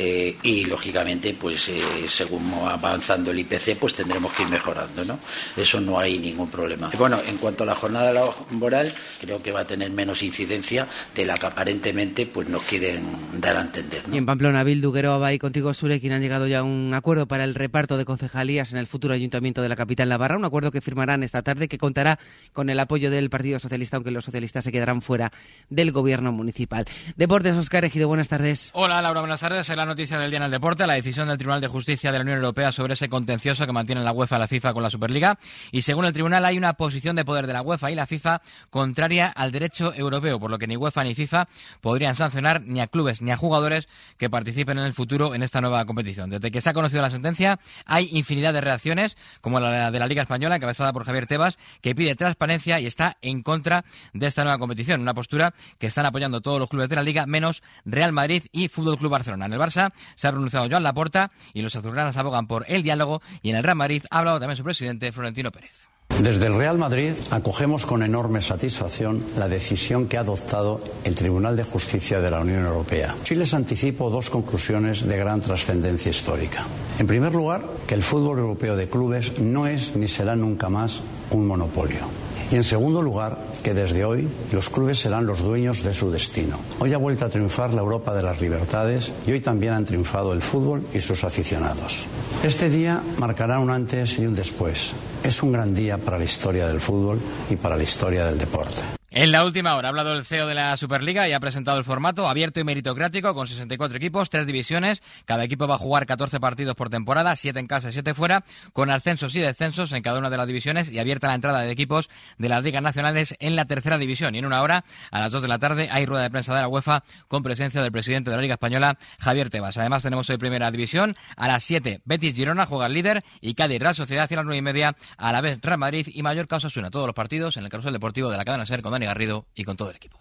eh, 0.00 0.36
y 0.44 0.64
lógicamente, 0.66 1.34
pues 1.34 1.70
eh, 1.70 1.82
según 2.06 2.52
va 2.52 2.74
avanzando 2.74 3.32
el 3.32 3.40
IPC, 3.40 3.76
pues 3.80 3.94
tendremos 3.94 4.32
que 4.32 4.44
ir 4.44 4.48
mejorando, 4.48 5.04
¿no? 5.04 5.18
Eso 5.56 5.80
no 5.80 5.98
hay 5.98 6.20
ningún 6.20 6.48
problema. 6.48 6.88
Bueno, 6.96 7.18
en 7.26 7.36
cuanto 7.38 7.64
a 7.64 7.66
la 7.66 7.74
jornada 7.74 8.12
laboral, 8.12 8.92
creo 9.20 9.42
que 9.42 9.50
va 9.50 9.60
a 9.60 9.66
tener 9.66 9.90
menos 9.90 10.22
incidencia 10.22 10.86
de 11.16 11.26
la 11.26 11.36
que 11.36 11.46
aparentemente 11.46 12.26
pues 12.26 12.48
nos 12.48 12.62
quieren 12.62 13.04
dar 13.40 13.56
a 13.56 13.62
entender. 13.62 14.02
En 14.12 14.24
Pamplona, 14.24 14.62
Bildu, 14.62 14.92
va 14.92 15.32
y 15.32 15.38
contigo, 15.40 15.74
Sure, 15.74 15.98
quien 15.98 16.12
han 16.12 16.22
llegado 16.22 16.46
ya 16.46 16.60
a 16.60 16.62
un 16.62 16.94
acuerdo 16.94 17.26
para 17.26 17.42
el 17.42 17.56
reparto 17.56 17.96
de 17.96 18.04
concejalías 18.04 18.72
en 18.72 18.78
el 18.78 18.86
futuro 18.86 19.14
ayuntamiento 19.14 19.62
de 19.62 19.68
la 19.68 19.74
capital 19.74 20.08
Navarra, 20.10 20.36
un 20.36 20.44
acuerdo 20.44 20.70
que 20.70 20.80
firmarán 20.80 21.24
esta 21.24 21.42
tarde 21.42 21.66
que 21.66 21.78
contará 21.78 22.20
con 22.52 22.70
el 22.70 22.78
apoyo 22.78 23.10
del 23.10 23.30
Partido 23.30 23.58
Socialista, 23.58 23.96
aunque 23.96 24.12
los 24.12 24.24
socialistas 24.24 24.62
se 24.62 24.70
quedarán 24.70 25.02
fuera 25.02 25.32
del 25.70 25.90
gobierno 25.90 26.27
municipal. 26.32 26.84
Deportes, 27.16 27.56
Oscar 27.56 27.84
Ejido, 27.84 28.08
buenas 28.08 28.28
tardes. 28.28 28.70
Hola 28.74 29.02
Laura, 29.02 29.20
buenas 29.20 29.40
tardes. 29.40 29.68
Es 29.68 29.76
la 29.76 29.86
noticia 29.86 30.18
del 30.18 30.30
día 30.30 30.38
en 30.38 30.44
el 30.44 30.50
deporte, 30.50 30.86
la 30.86 30.94
decisión 30.94 31.28
del 31.28 31.38
Tribunal 31.38 31.60
de 31.60 31.68
Justicia 31.68 32.12
de 32.12 32.18
la 32.18 32.22
Unión 32.22 32.36
Europea 32.36 32.72
sobre 32.72 32.94
ese 32.94 33.08
contencioso 33.08 33.66
que 33.66 33.72
mantiene 33.72 34.02
la 34.02 34.12
UEFA 34.12 34.36
y 34.36 34.38
la 34.40 34.48
FIFA 34.48 34.72
con 34.74 34.82
la 34.82 34.90
Superliga. 34.90 35.38
Y 35.72 35.82
según 35.82 36.04
el 36.04 36.12
tribunal 36.12 36.44
hay 36.44 36.58
una 36.58 36.74
posición 36.74 37.16
de 37.16 37.24
poder 37.24 37.46
de 37.46 37.52
la 37.52 37.62
UEFA 37.62 37.90
y 37.90 37.94
la 37.94 38.06
FIFA 38.06 38.42
contraria 38.70 39.26
al 39.28 39.52
derecho 39.52 39.92
europeo, 39.94 40.38
por 40.38 40.50
lo 40.50 40.58
que 40.58 40.66
ni 40.66 40.76
UEFA 40.76 41.04
ni 41.04 41.14
FIFA 41.14 41.48
podrían 41.80 42.14
sancionar 42.14 42.62
ni 42.62 42.80
a 42.80 42.86
clubes 42.86 43.22
ni 43.22 43.30
a 43.30 43.36
jugadores 43.36 43.88
que 44.16 44.30
participen 44.30 44.78
en 44.78 44.84
el 44.84 44.94
futuro 44.94 45.34
en 45.34 45.42
esta 45.42 45.60
nueva 45.60 45.84
competición. 45.84 46.30
Desde 46.30 46.50
que 46.50 46.60
se 46.60 46.70
ha 46.70 46.74
conocido 46.74 47.02
la 47.02 47.10
sentencia 47.10 47.58
hay 47.86 48.08
infinidad 48.12 48.52
de 48.52 48.60
reacciones, 48.60 49.16
como 49.40 49.60
la 49.60 49.90
de 49.90 49.98
la 49.98 50.06
Liga 50.06 50.22
Española, 50.22 50.56
encabezada 50.56 50.92
por 50.92 51.04
Javier 51.04 51.26
Tebas, 51.26 51.58
que 51.80 51.94
pide 51.94 52.14
transparencia 52.14 52.80
y 52.80 52.86
está 52.86 53.16
en 53.22 53.42
contra 53.42 53.84
de 54.12 54.26
esta 54.26 54.44
nueva 54.44 54.58
competición, 54.58 55.00
una 55.00 55.14
postura 55.14 55.54
que 55.78 55.86
están 55.86 56.06
apoyando 56.08 56.40
todos 56.40 56.58
los 56.58 56.68
clubes 56.68 56.88
de 56.88 56.96
la 56.96 57.02
liga, 57.02 57.26
menos 57.26 57.62
Real 57.84 58.12
Madrid 58.12 58.44
y 58.52 58.68
Fútbol 58.68 58.98
Club 58.98 59.12
Barcelona. 59.12 59.46
En 59.46 59.52
el 59.52 59.60
Barça 59.60 59.92
se 60.14 60.28
ha 60.28 60.32
pronunciado 60.32 60.68
Joan 60.68 60.82
Laporta 60.82 61.30
y 61.54 61.62
los 61.62 61.76
azulgranas 61.76 62.16
abogan 62.16 62.46
por 62.46 62.64
el 62.68 62.82
diálogo 62.82 63.22
y 63.42 63.50
en 63.50 63.56
el 63.56 63.64
Real 63.64 63.76
Madrid 63.76 64.02
ha 64.10 64.18
hablado 64.18 64.40
también 64.40 64.56
su 64.56 64.64
presidente 64.64 65.12
Florentino 65.12 65.52
Pérez. 65.52 65.88
Desde 66.22 66.46
el 66.46 66.56
Real 66.56 66.78
Madrid 66.78 67.12
acogemos 67.30 67.86
con 67.86 68.02
enorme 68.02 68.42
satisfacción 68.42 69.24
la 69.36 69.46
decisión 69.46 70.08
que 70.08 70.16
ha 70.16 70.22
adoptado 70.22 70.80
el 71.04 71.14
Tribunal 71.14 71.56
de 71.56 71.62
Justicia 71.62 72.20
de 72.20 72.30
la 72.30 72.40
Unión 72.40 72.66
Europea. 72.66 73.14
Sí 73.22 73.36
les 73.36 73.54
anticipo 73.54 74.10
dos 74.10 74.28
conclusiones 74.28 75.06
de 75.06 75.16
gran 75.16 75.40
trascendencia 75.40 76.10
histórica. 76.10 76.64
En 76.98 77.06
primer 77.06 77.32
lugar, 77.34 77.62
que 77.86 77.94
el 77.94 78.02
fútbol 78.02 78.38
europeo 78.38 78.74
de 78.74 78.88
clubes 78.88 79.38
no 79.38 79.68
es 79.68 79.94
ni 79.94 80.08
será 80.08 80.34
nunca 80.34 80.68
más 80.68 81.02
un 81.30 81.46
monopolio. 81.46 82.27
Y 82.50 82.56
en 82.56 82.64
segundo 82.64 83.02
lugar, 83.02 83.38
que 83.62 83.74
desde 83.74 84.04
hoy 84.04 84.26
los 84.52 84.70
clubes 84.70 85.00
serán 85.00 85.26
los 85.26 85.42
dueños 85.42 85.82
de 85.82 85.92
su 85.92 86.10
destino. 86.10 86.58
Hoy 86.78 86.94
ha 86.94 86.98
vuelto 86.98 87.26
a 87.26 87.28
triunfar 87.28 87.74
la 87.74 87.82
Europa 87.82 88.14
de 88.14 88.22
las 88.22 88.40
libertades 88.40 89.12
y 89.26 89.32
hoy 89.32 89.40
también 89.40 89.74
han 89.74 89.84
triunfado 89.84 90.32
el 90.32 90.40
fútbol 90.40 90.82
y 90.94 91.00
sus 91.00 91.24
aficionados. 91.24 92.06
Este 92.42 92.70
día 92.70 93.02
marcará 93.18 93.58
un 93.58 93.70
antes 93.70 94.18
y 94.18 94.26
un 94.26 94.34
después. 94.34 94.94
Es 95.22 95.42
un 95.42 95.52
gran 95.52 95.74
día 95.74 95.98
para 95.98 96.18
la 96.18 96.24
historia 96.24 96.68
del 96.68 96.80
fútbol 96.80 97.18
y 97.50 97.56
para 97.56 97.76
la 97.76 97.82
historia 97.82 98.26
del 98.26 98.38
deporte. 98.38 98.97
En 99.10 99.32
la 99.32 99.42
última 99.42 99.74
hora 99.74 99.88
ha 99.88 99.90
hablado 99.90 100.12
el 100.12 100.26
CEO 100.26 100.46
de 100.46 100.54
la 100.54 100.76
Superliga 100.76 101.26
y 101.26 101.32
ha 101.32 101.40
presentado 101.40 101.78
el 101.78 101.84
formato 101.84 102.28
abierto 102.28 102.60
y 102.60 102.64
meritocrático 102.64 103.32
con 103.32 103.46
64 103.46 103.96
equipos, 103.96 104.28
tres 104.28 104.46
divisiones. 104.46 105.00
Cada 105.24 105.44
equipo 105.44 105.66
va 105.66 105.76
a 105.76 105.78
jugar 105.78 106.04
14 106.04 106.38
partidos 106.40 106.74
por 106.74 106.90
temporada, 106.90 107.34
7 107.34 107.58
en 107.58 107.66
casa 107.66 107.88
y 107.88 107.92
7 107.94 108.12
fuera, 108.12 108.44
con 108.74 108.90
ascensos 108.90 109.34
y 109.34 109.40
descensos 109.40 109.92
en 109.92 110.02
cada 110.02 110.18
una 110.18 110.28
de 110.28 110.36
las 110.36 110.46
divisiones 110.46 110.92
y 110.92 110.98
abierta 110.98 111.26
la 111.26 111.36
entrada 111.36 111.62
de 111.62 111.70
equipos 111.70 112.10
de 112.36 112.50
las 112.50 112.62
ligas 112.62 112.82
nacionales 112.82 113.34
en 113.38 113.56
la 113.56 113.64
tercera 113.64 113.96
división. 113.96 114.34
Y 114.34 114.40
en 114.40 114.44
una 114.44 114.60
hora, 114.60 114.84
a 115.10 115.20
las 115.20 115.32
2 115.32 115.40
de 115.40 115.48
la 115.48 115.58
tarde, 115.58 115.88
hay 115.90 116.04
rueda 116.04 116.24
de 116.24 116.30
prensa 116.30 116.54
de 116.54 116.60
la 116.60 116.68
UEFA 116.68 117.02
con 117.28 117.42
presencia 117.42 117.80
del 117.80 117.90
presidente 117.90 118.28
de 118.28 118.36
la 118.36 118.42
Liga 118.42 118.54
Española, 118.54 118.98
Javier 119.20 119.48
Tebas. 119.48 119.78
Además, 119.78 120.02
tenemos 120.02 120.28
hoy 120.28 120.36
primera 120.36 120.70
división. 120.70 121.16
A 121.34 121.48
las 121.48 121.64
7, 121.64 122.02
Betis 122.04 122.34
Girona 122.34 122.66
juega 122.66 122.84
el 122.84 122.92
líder 122.92 123.24
y 123.40 123.54
Cádiz 123.54 123.80
Real 123.80 123.94
Sociedad 123.94 124.28
y 124.30 124.34
a 124.34 124.36
las 124.36 124.44
9 124.44 124.58
y 124.58 124.62
media, 124.62 124.96
a 125.16 125.32
la 125.32 125.40
vez 125.40 125.58
Real 125.62 125.78
Madrid 125.78 126.08
y 126.12 126.22
Mallorca 126.22 126.56
Osasuna. 126.56 126.90
Todos 126.90 127.06
los 127.06 127.14
partidos 127.14 127.56
en 127.56 127.64
el 127.64 127.70
carrusel 127.70 127.94
deportivo 127.94 128.30
de 128.30 128.36
la 128.36 128.44
cadena 128.44 128.66
SER 128.66 128.82
con 128.82 128.97
Dani 128.98 129.06
Garrido 129.06 129.46
y 129.54 129.64
con 129.64 129.76
todo 129.76 129.90
el 129.90 129.96
equipo. 129.96 130.18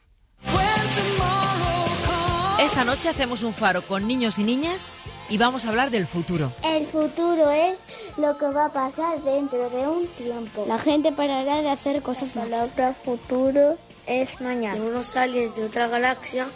Esta 2.59 2.84
noche 2.84 3.09
hacemos 3.09 3.43
un 3.43 3.53
faro 3.53 3.82
con 3.82 4.07
niños 4.07 4.38
y 4.38 4.43
niñas 4.43 4.91
y 5.30 5.38
vamos 5.38 5.65
a 5.65 5.69
hablar 5.69 5.89
del 5.89 6.05
futuro. 6.05 6.53
El 6.63 6.86
futuro 6.86 7.49
es 7.51 7.78
lo 8.17 8.38
que 8.38 8.45
va 8.47 8.65
a 8.65 8.71
pasar 8.71 9.21
dentro 9.23 9.69
de 9.69 9.88
un 9.88 10.07
tiempo. 10.09 10.65
La 10.67 10.78
gente 10.78 11.11
parará 11.11 11.61
de 11.61 11.69
hacer 11.69 12.01
cosas 12.03 12.36
malas. 12.36 12.71
El 12.78 12.95
futuro 12.95 13.78
es 14.05 14.39
mañana. 14.41 14.75
Unos 14.82 15.15
aliens 15.15 15.55
de 15.55 15.65
otra 15.65 15.88
galaxia 15.88 16.47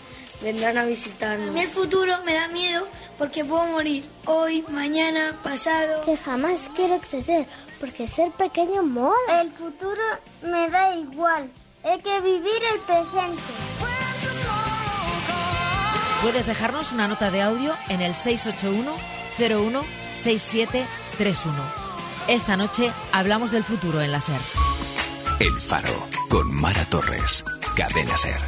vendrán 0.44 0.78
a 0.78 0.86
visitarnos. 0.86 1.50
A 1.50 1.54
mí 1.54 1.62
el 1.62 1.70
futuro 1.70 2.14
me 2.26 2.34
da 2.34 2.48
miedo 2.50 2.88
porque 3.18 3.46
puedo 3.46 3.66
morir 3.68 4.08
hoy, 4.26 4.64
mañana, 4.70 5.40
pasado. 5.44 6.04
Que 6.04 6.18
jamás 6.18 6.70
quiero 6.76 7.00
crecer 7.00 7.48
porque 7.80 8.08
ser 8.08 8.32
pequeño 8.32 8.84
mola. 8.84 9.42
El 9.42 9.52
futuro 9.52 10.02
me 10.44 10.70
da 10.70 10.96
igual 10.96 11.50
hay 11.84 12.00
que 12.00 12.22
vivir 12.22 12.62
el 12.74 12.80
presente. 12.82 13.42
Puedes 16.22 16.46
dejarnos 16.46 16.92
una 16.92 17.08
nota 17.08 17.32
de 17.32 17.42
audio 17.42 17.74
en 17.90 18.02
el 18.02 18.14
681 18.14 18.92
016731. 19.38 21.56
Esta 22.28 22.58
noche 22.58 22.92
hablamos 23.12 23.50
del 23.52 23.64
futuro 23.64 24.02
en 24.02 24.12
la 24.12 24.22
SER. 24.22 24.40
El 25.40 25.60
Faro, 25.60 26.06
con 26.30 26.54
Mara 26.54 26.86
Torres. 26.86 27.44
Cadena 27.76 28.16
SER. 28.16 28.40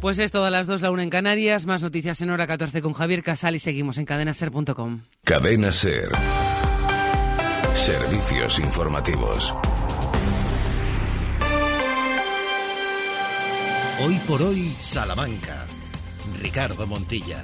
Pues 0.00 0.18
es 0.20 0.30
todas 0.30 0.52
las 0.52 0.66
dos, 0.66 0.80
la 0.80 0.90
una 0.90 1.02
en 1.02 1.10
Canarias. 1.10 1.66
Más 1.66 1.82
noticias 1.82 2.22
en 2.22 2.30
hora 2.30 2.46
14 2.46 2.80
con 2.80 2.94
Javier 2.94 3.22
Casal 3.22 3.56
y 3.56 3.58
seguimos 3.58 3.98
en 3.98 4.06
cadenaser.com. 4.06 5.02
Cadena 5.24 5.70
SER. 5.72 6.08
Servicios 7.74 8.58
informativos. 8.60 9.52
Hoy 14.00 14.14
por 14.28 14.40
hoy, 14.40 14.72
Salamanca. 14.78 15.66
Ricardo 16.40 16.86
Montilla. 16.86 17.42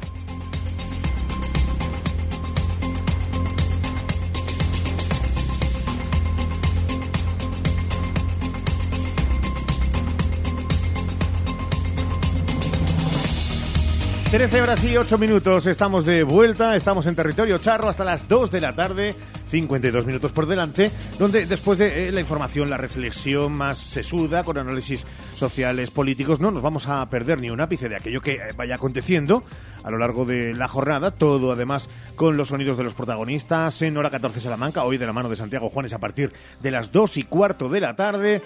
Trece 14.31 14.63
horas 14.63 14.85
y 14.85 14.97
ocho 14.97 15.19
minutos, 15.19 15.67
estamos 15.67 16.05
de 16.07 16.23
vuelta, 16.23 16.77
estamos 16.77 17.07
en 17.07 17.17
territorio 17.17 17.59
charro 17.59 17.89
hasta 17.89 18.05
las 18.05 18.29
2 18.29 18.51
de 18.53 18.61
la 18.61 18.73
tarde 18.73 19.15
52 19.55 20.07
minutos 20.07 20.33
por 20.33 20.47
delante, 20.47 20.91
donde 21.17 21.47
después 21.47 21.79
de 21.79 22.09
eh, 22.09 22.13
la 22.13 22.21
información, 22.21 22.69
la 22.69 22.77
reflexión 22.77 23.53
más 23.53 23.79
sesuda, 23.79 24.43
con 24.43 24.59
análisis 24.59 25.07
sociales, 25.37 25.91
políticos, 25.91 26.41
no 26.41 26.51
nos 26.51 26.63
vamos 26.63 26.89
a 26.89 27.09
perder 27.09 27.41
ni 27.41 27.51
un 27.51 27.61
ápice 27.61 27.89
de 27.89 27.97
aquello 27.97 28.21
que 28.21 28.35
eh, 28.35 28.53
vaya 28.57 28.77
aconteciendo 28.77 29.45
a 29.83 29.91
lo 29.91 29.99
largo 29.99 30.25
de 30.25 30.55
la 30.55 30.69
jornada, 30.69 31.11
todo 31.13 31.53
además 31.53 31.89
con 32.17 32.37
los 32.37 32.49
sonidos 32.49 32.77
de 32.77 32.85
los 32.85 32.95
protagonistas 32.95 33.83
en 33.83 33.97
hora 33.97 34.11
14 34.11 34.41
Salamanca, 34.41 34.85
hoy 34.85 34.97
de 34.97 35.07
la 35.07 35.13
mano 35.13 35.29
de 35.29 35.37
Santiago 35.37 35.71
Juanes 35.71 35.93
a 35.93 35.99
partir 35.99 36.33
de 36.63 36.71
las 36.71 36.91
2 36.93 37.19
y 37.19 37.25
cuarto 37.25 37.69
de 37.69 37.81
la 37.81 37.95
tarde. 37.97 38.43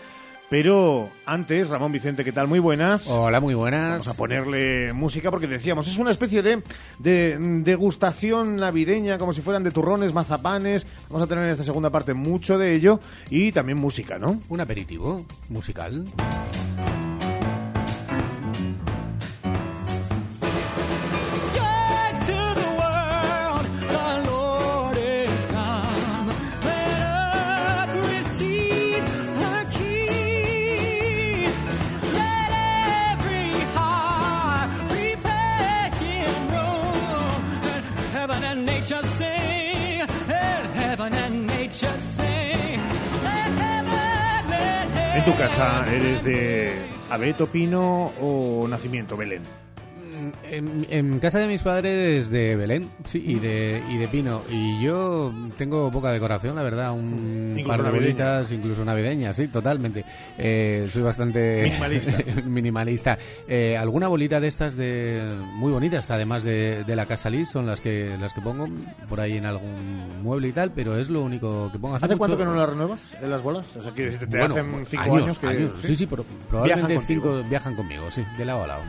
Pero 0.50 1.10
antes, 1.26 1.68
Ramón 1.68 1.92
Vicente, 1.92 2.24
¿qué 2.24 2.32
tal? 2.32 2.48
Muy 2.48 2.58
buenas. 2.58 3.06
Hola, 3.06 3.38
muy 3.38 3.54
buenas. 3.54 3.90
Vamos 3.90 4.08
a 4.08 4.14
ponerle 4.14 4.92
música 4.94 5.30
porque 5.30 5.46
decíamos, 5.46 5.86
es 5.88 5.98
una 5.98 6.10
especie 6.10 6.42
de, 6.42 6.62
de 6.98 7.36
degustación 7.38 8.56
navideña, 8.56 9.18
como 9.18 9.34
si 9.34 9.42
fueran 9.42 9.62
de 9.62 9.70
turrones, 9.70 10.14
mazapanes. 10.14 10.86
Vamos 11.10 11.22
a 11.22 11.26
tener 11.26 11.44
en 11.44 11.50
esta 11.50 11.64
segunda 11.64 11.90
parte 11.90 12.14
mucho 12.14 12.56
de 12.56 12.74
ello 12.74 12.98
y 13.28 13.52
también 13.52 13.78
música, 13.78 14.18
¿no? 14.18 14.40
Un 14.48 14.60
aperitivo 14.60 15.26
musical. 15.50 16.06
Tu 45.30 45.36
casa, 45.36 45.84
¿eres 45.92 46.24
de 46.24 46.72
abeto, 47.10 47.46
pino 47.48 48.10
o 48.20 48.66
nacimiento, 48.66 49.16
Belén? 49.16 49.42
En, 50.50 50.86
en 50.90 51.18
casa 51.20 51.38
de 51.38 51.46
mis 51.46 51.62
padres 51.62 52.30
de 52.30 52.56
Belén, 52.56 52.88
sí, 53.04 53.22
y 53.24 53.34
de, 53.38 53.82
y 53.90 53.96
de 53.98 54.08
Pino. 54.08 54.42
Y 54.50 54.80
yo 54.82 55.32
tengo 55.56 55.90
poca 55.90 56.10
decoración, 56.12 56.56
la 56.56 56.62
verdad, 56.62 56.92
un 56.92 57.54
Incluso 57.56 57.68
par 57.68 57.82
de 57.82 57.90
bolitas, 57.90 58.52
incluso 58.52 58.84
navideñas, 58.84 59.36
sí, 59.36 59.48
totalmente. 59.48 60.04
Eh, 60.36 60.88
soy 60.90 61.02
bastante 61.02 61.62
Minimalista. 61.64 62.12
minimalista. 62.46 63.18
Eh, 63.46 63.76
alguna 63.76 64.08
bolita 64.08 64.40
de 64.40 64.48
estas 64.48 64.76
de 64.76 65.36
muy 65.54 65.72
bonitas, 65.72 66.10
además 66.10 66.42
de, 66.42 66.84
de 66.84 66.96
la 66.96 67.06
casa 67.06 67.30
Liz, 67.30 67.48
son 67.50 67.66
las 67.66 67.80
que 67.80 68.16
las 68.18 68.32
que 68.32 68.40
pongo 68.40 68.68
por 69.08 69.20
ahí 69.20 69.36
en 69.36 69.46
algún 69.46 70.22
mueble 70.22 70.48
y 70.48 70.52
tal, 70.52 70.72
pero 70.72 70.96
es 70.96 71.10
lo 71.10 71.22
único 71.22 71.70
que 71.72 71.78
pongo. 71.78 71.96
¿Hace 71.96 72.06
mucho- 72.06 72.18
cuánto 72.18 72.38
que 72.38 72.44
no 72.44 72.54
las 72.54 72.68
renuevas, 72.68 73.14
eh, 73.22 73.26
las 73.28 73.42
bolas? 73.42 73.76
O 73.76 73.82
sea, 73.82 73.92
que 73.92 74.10
te 74.10 74.26
Bueno, 74.26 74.54
hacen 74.54 74.86
cinco 74.86 75.02
años, 75.04 75.22
años, 75.22 75.38
que... 75.38 75.46
años. 75.46 75.72
Sí, 75.82 75.94
sí, 75.94 76.06
pro- 76.06 76.24
probablemente 76.48 76.88
Viajan 76.94 77.06
cinco 77.06 77.42
viajan 77.48 77.74
conmigo, 77.76 78.10
sí, 78.10 78.24
de 78.36 78.44
lado 78.44 78.64
a 78.64 78.66
lado. 78.66 78.82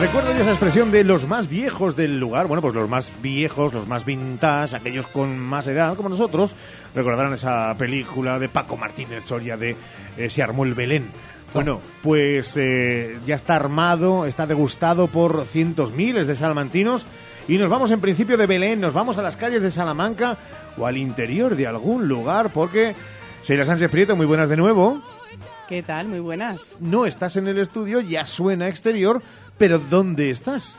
¿Recuerdan 0.00 0.34
esa 0.38 0.52
expresión 0.52 0.90
de 0.90 1.04
los 1.04 1.28
más 1.28 1.50
viejos 1.50 1.94
del 1.94 2.18
lugar? 2.18 2.46
Bueno, 2.46 2.62
pues 2.62 2.74
los 2.74 2.88
más 2.88 3.12
viejos, 3.20 3.74
los 3.74 3.86
más 3.86 4.06
vintage, 4.06 4.74
aquellos 4.74 5.06
con 5.06 5.38
más 5.38 5.66
edad, 5.66 5.94
como 5.94 6.08
nosotros, 6.08 6.54
recordarán 6.94 7.34
esa 7.34 7.74
película 7.76 8.38
de 8.38 8.48
Paco 8.48 8.78
Martínez 8.78 9.26
Soria 9.26 9.58
de 9.58 9.76
eh, 10.16 10.30
Se 10.30 10.42
armó 10.42 10.64
el 10.64 10.72
Belén. 10.72 11.06
Bueno, 11.52 11.82
pues 12.02 12.54
eh, 12.56 13.18
ya 13.26 13.34
está 13.34 13.56
armado, 13.56 14.24
está 14.24 14.46
degustado 14.46 15.08
por 15.08 15.44
cientos 15.44 15.92
miles 15.92 16.26
de 16.26 16.34
salmantinos 16.34 17.04
y 17.46 17.58
nos 17.58 17.68
vamos 17.68 17.90
en 17.90 18.00
principio 18.00 18.38
de 18.38 18.46
Belén, 18.46 18.80
nos 18.80 18.94
vamos 18.94 19.18
a 19.18 19.22
las 19.22 19.36
calles 19.36 19.60
de 19.60 19.70
Salamanca 19.70 20.38
o 20.78 20.86
al 20.86 20.96
interior 20.96 21.56
de 21.56 21.66
algún 21.66 22.08
lugar 22.08 22.48
porque 22.54 22.94
Sheila 23.44 23.64
Sánchez 23.64 23.90
Prieto, 23.90 24.16
muy 24.16 24.26
buenas 24.26 24.48
de 24.48 24.56
nuevo. 24.56 25.00
¿Qué 25.68 25.82
tal? 25.82 26.08
Muy 26.08 26.20
buenas. 26.20 26.76
No 26.80 27.06
estás 27.06 27.36
en 27.36 27.46
el 27.48 27.58
estudio, 27.58 28.00
ya 28.00 28.26
suena 28.26 28.68
exterior, 28.68 29.22
pero 29.56 29.78
¿dónde 29.78 30.30
estás? 30.30 30.78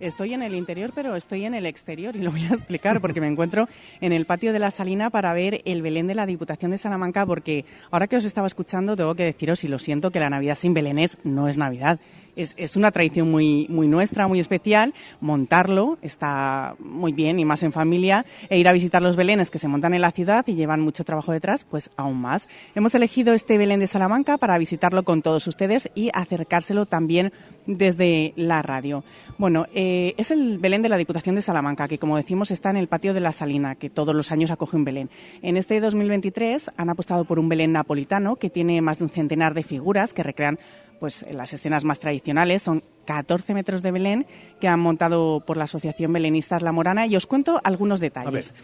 Estoy 0.00 0.34
en 0.34 0.42
el 0.42 0.54
interior, 0.54 0.92
pero 0.94 1.14
estoy 1.14 1.44
en 1.44 1.54
el 1.54 1.66
exterior 1.66 2.16
y 2.16 2.20
lo 2.20 2.32
voy 2.32 2.44
a 2.44 2.48
explicar 2.48 3.00
porque 3.00 3.20
me 3.20 3.28
encuentro 3.28 3.68
en 4.00 4.12
el 4.12 4.26
patio 4.26 4.52
de 4.52 4.58
la 4.58 4.70
Salina 4.70 5.10
para 5.10 5.32
ver 5.32 5.62
el 5.64 5.82
Belén 5.82 6.06
de 6.06 6.14
la 6.14 6.26
Diputación 6.26 6.72
de 6.72 6.78
Salamanca 6.78 7.24
porque 7.24 7.64
ahora 7.90 8.08
que 8.08 8.16
os 8.16 8.24
estaba 8.24 8.46
escuchando 8.46 8.96
tengo 8.96 9.14
que 9.14 9.24
deciros 9.24 9.62
y 9.64 9.68
lo 9.68 9.78
siento 9.78 10.10
que 10.10 10.20
la 10.20 10.30
Navidad 10.30 10.56
sin 10.56 10.74
Belénes 10.74 11.18
no 11.22 11.48
es 11.48 11.58
Navidad. 11.58 12.00
Es, 12.36 12.54
es 12.56 12.76
una 12.76 12.90
tradición 12.90 13.30
muy, 13.30 13.66
muy 13.68 13.86
nuestra, 13.86 14.26
muy 14.26 14.40
especial. 14.40 14.92
Montarlo 15.20 15.98
está 16.02 16.74
muy 16.80 17.12
bien 17.12 17.38
y 17.38 17.44
más 17.44 17.62
en 17.62 17.72
familia. 17.72 18.26
E 18.48 18.58
ir 18.58 18.66
a 18.66 18.72
visitar 18.72 19.02
los 19.02 19.14
Belenes 19.14 19.52
que 19.52 19.60
se 19.60 19.68
montan 19.68 19.94
en 19.94 20.00
la 20.00 20.10
ciudad 20.10 20.44
y 20.48 20.54
llevan 20.54 20.80
mucho 20.80 21.04
trabajo 21.04 21.30
detrás, 21.30 21.64
pues 21.64 21.90
aún 21.96 22.20
más. 22.20 22.48
Hemos 22.74 22.94
elegido 22.96 23.34
este 23.34 23.56
Belén 23.56 23.78
de 23.78 23.86
Salamanca 23.86 24.36
para 24.36 24.58
visitarlo 24.58 25.04
con 25.04 25.22
todos 25.22 25.46
ustedes 25.46 25.88
y 25.94 26.10
acercárselo 26.12 26.86
también 26.86 27.32
desde 27.66 28.32
la 28.36 28.62
radio. 28.62 29.04
Bueno, 29.38 29.66
eh, 29.72 29.83
es 30.16 30.30
el 30.30 30.58
Belén 30.58 30.82
de 30.82 30.88
la 30.88 30.96
Diputación 30.96 31.34
de 31.34 31.42
Salamanca, 31.42 31.88
que 31.88 31.98
como 31.98 32.16
decimos 32.16 32.50
está 32.50 32.70
en 32.70 32.76
el 32.76 32.88
patio 32.88 33.14
de 33.14 33.20
la 33.20 33.32
Salina, 33.32 33.74
que 33.74 33.90
todos 33.90 34.14
los 34.14 34.32
años 34.32 34.50
acoge 34.50 34.76
un 34.76 34.84
Belén. 34.84 35.10
En 35.42 35.56
este 35.56 35.80
2023 35.80 36.70
han 36.76 36.90
apostado 36.90 37.24
por 37.24 37.38
un 37.38 37.48
Belén 37.48 37.72
napolitano 37.72 38.36
que 38.36 38.50
tiene 38.50 38.80
más 38.80 38.98
de 38.98 39.04
un 39.04 39.10
centenar 39.10 39.54
de 39.54 39.62
figuras 39.62 40.12
que 40.12 40.22
recrean 40.22 40.58
pues 41.00 41.26
las 41.30 41.52
escenas 41.52 41.84
más 41.84 42.00
tradicionales. 42.00 42.62
Son 42.62 42.82
14 43.04 43.54
metros 43.54 43.82
de 43.82 43.90
Belén 43.90 44.26
que 44.60 44.68
han 44.68 44.80
montado 44.80 45.42
por 45.46 45.56
la 45.56 45.64
Asociación 45.64 46.12
Belenistas 46.12 46.62
La 46.62 46.72
Morana 46.72 47.06
y 47.06 47.16
os 47.16 47.26
cuento 47.26 47.60
algunos 47.64 48.00
detalles. 48.00 48.54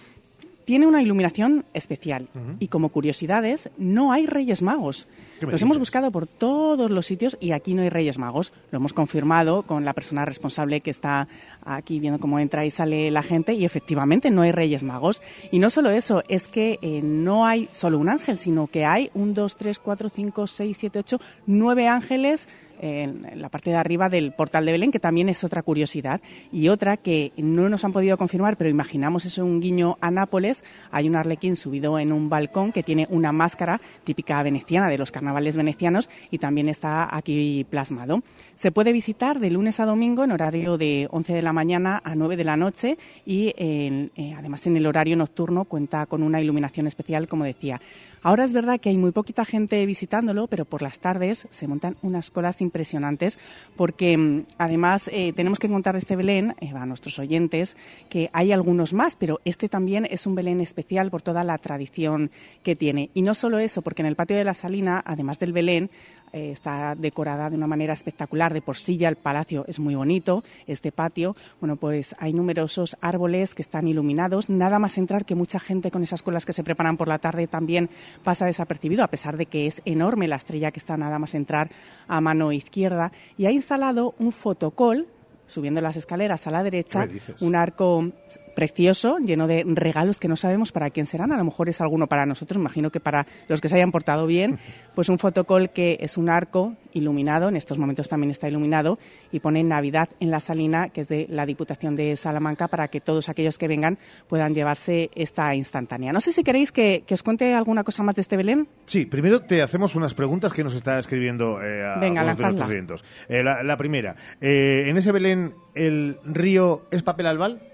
Tiene 0.65 0.87
una 0.87 1.03
iluminación 1.03 1.65
especial 1.75 2.29
y 2.59 2.69
como 2.69 2.91
curiosidades 2.91 3.71
no 3.77 4.13
hay 4.13 4.27
Reyes 4.27 4.63
Magos. 4.63 5.09
¿Qué 5.41 5.47
me 5.47 5.53
Los 5.53 5.63
hemos 5.63 5.79
buscado 5.79 6.11
por 6.11 6.27
todos 6.27 6.91
los 6.91 7.07
sitios 7.07 7.39
y 7.41 7.53
aquí 7.53 7.73
no 7.73 7.81
hay 7.81 7.89
Reyes 7.89 8.19
Magos. 8.19 8.53
Lo 8.71 8.77
hemos 8.77 8.93
confirmado 8.93 9.63
con 9.63 9.87
la 9.87 9.95
persona 9.95 10.27
responsable 10.27 10.83
que 10.83 10.91
está 10.91 11.29
aquí 11.65 11.99
viendo 11.99 12.21
cómo 12.21 12.39
entra 12.39 12.67
y 12.67 12.71
sale 12.71 13.11
la 13.11 13.23
gente 13.23 13.55
y 13.55 13.65
efectivamente 13.65 14.31
no 14.31 14.43
hay 14.43 14.53
Reyes 14.53 14.83
Magos. 14.83 15.23
Y 15.51 15.59
no 15.59 15.71
solo 15.71 15.89
eso, 15.89 16.23
es 16.29 16.47
que 16.47 16.79
eh, 16.83 17.01
no 17.03 17.47
hay 17.47 17.71
solo 17.73 17.99
un 17.99 18.11
ángel, 18.11 18.37
sino 18.37 18.67
que 18.67 18.85
hay 18.85 19.11
un, 19.15 19.33
dos, 19.33 19.57
tres, 19.57 19.79
cuatro, 19.79 20.11
cinco, 20.11 20.47
seis, 20.47 20.77
siete, 20.79 20.99
ocho, 20.99 21.19
nueve 21.47 21.89
ángeles 21.89 22.47
en 22.81 23.27
la 23.35 23.49
parte 23.49 23.71
de 23.71 23.77
arriba 23.77 24.09
del 24.09 24.33
portal 24.33 24.65
de 24.65 24.73
Belén, 24.73 24.91
que 24.91 24.99
también 24.99 25.29
es 25.29 25.45
otra 25.45 25.63
curiosidad. 25.63 26.21
Y 26.53 26.69
otra 26.69 26.97
que 26.97 27.33
no 27.37 27.69
nos 27.69 27.85
han 27.85 27.93
podido 27.93 28.17
confirmar, 28.17 28.57
pero 28.57 28.71
imaginamos 28.71 29.25
eso 29.25 29.45
un 29.45 29.61
guiño 29.61 29.99
a 30.01 30.11
Nápoles. 30.11 30.65
Hay 30.91 31.09
un 31.09 31.17
arlequín 31.17 31.57
subido 31.57 31.99
en 31.99 32.13
un 32.13 32.29
balcón 32.29 32.73
que 32.73 32.83
tiene 32.83 33.07
una 33.11 33.33
máscara 33.33 33.81
típica 34.05 34.43
veneciana 34.43 34.89
de 34.89 34.99
los 34.99 35.13
carnavales 35.13 35.57
venecianos 35.57 36.09
y 36.31 36.39
también 36.39 36.69
está 36.69 37.15
aquí 37.15 37.67
plasmado. 37.69 38.23
Se 38.55 38.73
puede 38.73 38.93
visitar 38.93 39.41
de 39.41 39.51
lunes 39.51 39.81
a 39.81 39.87
domingo 39.87 40.25
en 40.25 40.33
horario 40.33 40.79
de 40.79 41.09
11 41.11 41.33
de 41.33 41.43
la 41.43 41.53
mañana 41.53 42.01
a 42.05 42.15
9 42.15 42.37
de 42.37 42.45
la 42.45 42.57
noche 42.57 42.99
y 43.25 43.55
eh, 43.57 44.35
además 44.37 44.67
en 44.67 44.77
el 44.77 44.87
horario 44.87 45.17
nocturno 45.17 45.65
cuenta 45.65 46.07
con 46.07 46.23
una 46.23 46.41
iluminación 46.41 46.87
especial, 46.87 47.29
como 47.29 47.45
decía. 47.45 47.81
Ahora 48.23 48.45
es 48.45 48.53
verdad 48.53 48.79
que 48.79 48.91
hay 48.91 48.99
muy 48.99 49.13
poquita 49.13 49.47
gente 49.47 49.85
visitándolo, 49.87 50.47
pero 50.47 50.67
por 50.67 50.83
las 50.83 50.99
tardes 50.99 51.49
se 51.51 51.67
montan 51.67 51.97
unas 52.03 52.31
colas 52.31 52.61
impresionantes 52.61 53.39
porque 53.77 54.17
mm, 54.17 54.45
además 54.59 55.09
eh, 55.13 55.33
tenemos 55.35 55.59
que 55.59 55.69
contar 55.69 55.97
este 55.97 56.17
Belén 56.17 56.55
eh, 56.61 56.71
a 56.75 56.85
nuestros 56.85 57.19
oyentes 57.19 57.79
que 58.11 58.29
hay 58.35 58.53
algunos 58.53 58.93
más, 58.93 59.17
pero 59.17 59.41
este 59.47 59.71
también 59.71 60.07
es 60.11 60.27
un 60.27 60.35
Belén 60.35 60.61
especial 60.61 61.11
por 61.11 61.23
toda 61.23 61.45
la 61.45 61.57
tradición 61.57 62.31
que 62.63 62.77
tiene. 62.77 63.09
Y 63.15 63.23
no 63.23 63.35
solo 63.35 63.59
eso, 63.59 63.81
porque 63.81 64.03
en 64.03 64.07
el 64.07 64.17
patio 64.17 64.37
de 64.37 64.45
la 64.45 64.55
Salina, 64.55 65.03
además 65.05 65.39
del 65.39 65.55
Belén, 65.55 65.91
eh, 66.33 66.51
está 66.53 66.95
decorada 66.95 67.51
de 67.51 67.57
una 67.57 67.67
manera 67.67 67.93
espectacular. 67.93 68.55
De 68.55 68.63
por 68.63 68.77
sí 68.77 68.97
ya 68.97 69.09
el 69.09 69.17
palacio 69.17 69.65
es 69.69 69.79
muy 69.79 69.95
bonito, 69.95 70.45
este 70.67 70.93
patio. 70.93 71.37
Bueno, 71.61 71.77
pues 71.77 72.15
hay 72.19 72.33
numerosos 72.33 72.97
árboles 73.01 73.55
que 73.55 73.63
están 73.63 73.89
iluminados. 73.89 74.49
Nada 74.49 74.79
más 74.79 74.99
entrar 74.99 75.25
que 75.25 75.35
mucha 75.35 75.59
gente 75.59 75.91
con 75.91 76.03
esas 76.03 76.23
colas 76.23 76.47
que 76.47 76.53
se 76.53 76.65
preparan 76.65 76.97
por 76.97 77.09
la 77.09 77.19
tarde 77.19 77.47
también 77.47 77.91
pasa 78.23 78.47
desapercibido, 78.47 79.05
a 79.05 79.09
pesar 79.09 79.37
de 79.37 79.47
que 79.47 79.67
es 79.67 79.83
enorme 79.85 80.29
la 80.29 80.37
estrella 80.37 80.71
que 80.71 80.79
está 80.79 80.97
nada 80.97 81.19
más 81.19 81.35
entrar 81.35 81.71
a 82.09 82.21
mano 82.21 82.53
izquierda. 82.53 83.13
Y 83.37 83.47
ha 83.47 83.51
instalado 83.51 84.15
un 84.19 84.33
fotocol 84.33 85.07
subiendo 85.51 85.81
las 85.81 85.97
escaleras 85.97 86.47
a 86.47 86.51
la 86.51 86.63
derecha, 86.63 87.09
un 87.41 87.57
arco 87.57 88.13
precioso, 88.55 89.19
lleno 89.19 89.47
de 89.47 89.65
regalos 89.67 90.19
que 90.19 90.29
no 90.29 90.37
sabemos 90.37 90.73
para 90.73 90.91
quién 90.91 91.07
serán. 91.07 91.33
A 91.33 91.37
lo 91.37 91.45
mejor 91.45 91.69
es 91.69 91.81
alguno 91.81 92.07
para 92.07 92.27
nosotros, 92.27 92.61
imagino 92.61 92.91
que 92.91 93.01
para 93.01 93.27
los 93.49 93.61
que 93.61 93.69
se 93.69 93.77
hayan 93.77 93.93
portado 93.93 94.27
bien. 94.27 94.59
Pues 94.95 95.09
un 95.09 95.19
fotocol 95.19 95.71
que 95.71 95.99
es 96.01 96.19
un 96.19 96.29
arco 96.29 96.75
iluminado, 96.93 97.49
en 97.49 97.57
estos 97.57 97.79
momentos 97.79 98.09
también 98.09 98.31
está 98.31 98.49
iluminado, 98.49 98.99
y 99.31 99.41
pone 99.41 99.63
Navidad 99.63 100.11
en 100.19 100.31
la 100.31 100.41
Salina, 100.41 100.89
que 100.89 101.03
es 101.03 101.09
de 101.09 101.27
la 101.31 101.47
Diputación 101.47 101.95
de 101.95 102.17
Salamanca, 102.17 102.69
para 102.69 102.89
que 102.89 103.01
todos 103.01 103.29
aquellos 103.29 103.57
que 103.57 103.69
vengan 103.69 103.99
puedan 104.29 104.53
llevarse 104.53 105.11
esta 105.15 105.55
instantánea. 105.55 106.13
No 106.13 106.21
sé 106.21 106.33
si 106.33 106.43
queréis 106.43 106.73
que, 106.73 107.05
que 107.07 107.15
os 107.15 107.23
cuente 107.23 107.55
alguna 107.55 107.85
cosa 107.85 108.03
más 108.03 108.15
de 108.17 108.23
este 108.23 108.37
Belén. 108.37 108.69
Sí, 108.85 109.07
primero 109.07 109.41
te 109.41 109.63
hacemos 109.63 109.95
unas 109.95 110.13
preguntas 110.13 110.53
que 110.53 110.65
nos 110.65 110.75
está 110.75 110.99
escribiendo 110.99 111.63
eh, 111.63 111.87
a 111.87 111.99
Venga, 111.99 112.25
de 112.25 112.35
nuestros. 112.35 113.05
Eh, 113.29 113.43
la, 113.43 113.63
la 113.63 113.77
primera, 113.77 114.17
eh, 114.41 114.85
¿en 114.87 114.97
ese 114.97 115.13
Belén 115.13 115.55
el 115.75 116.19
río 116.25 116.83
es 116.91 117.03
papel 117.03 117.27
albal? 117.27 117.70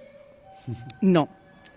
No, 1.00 1.28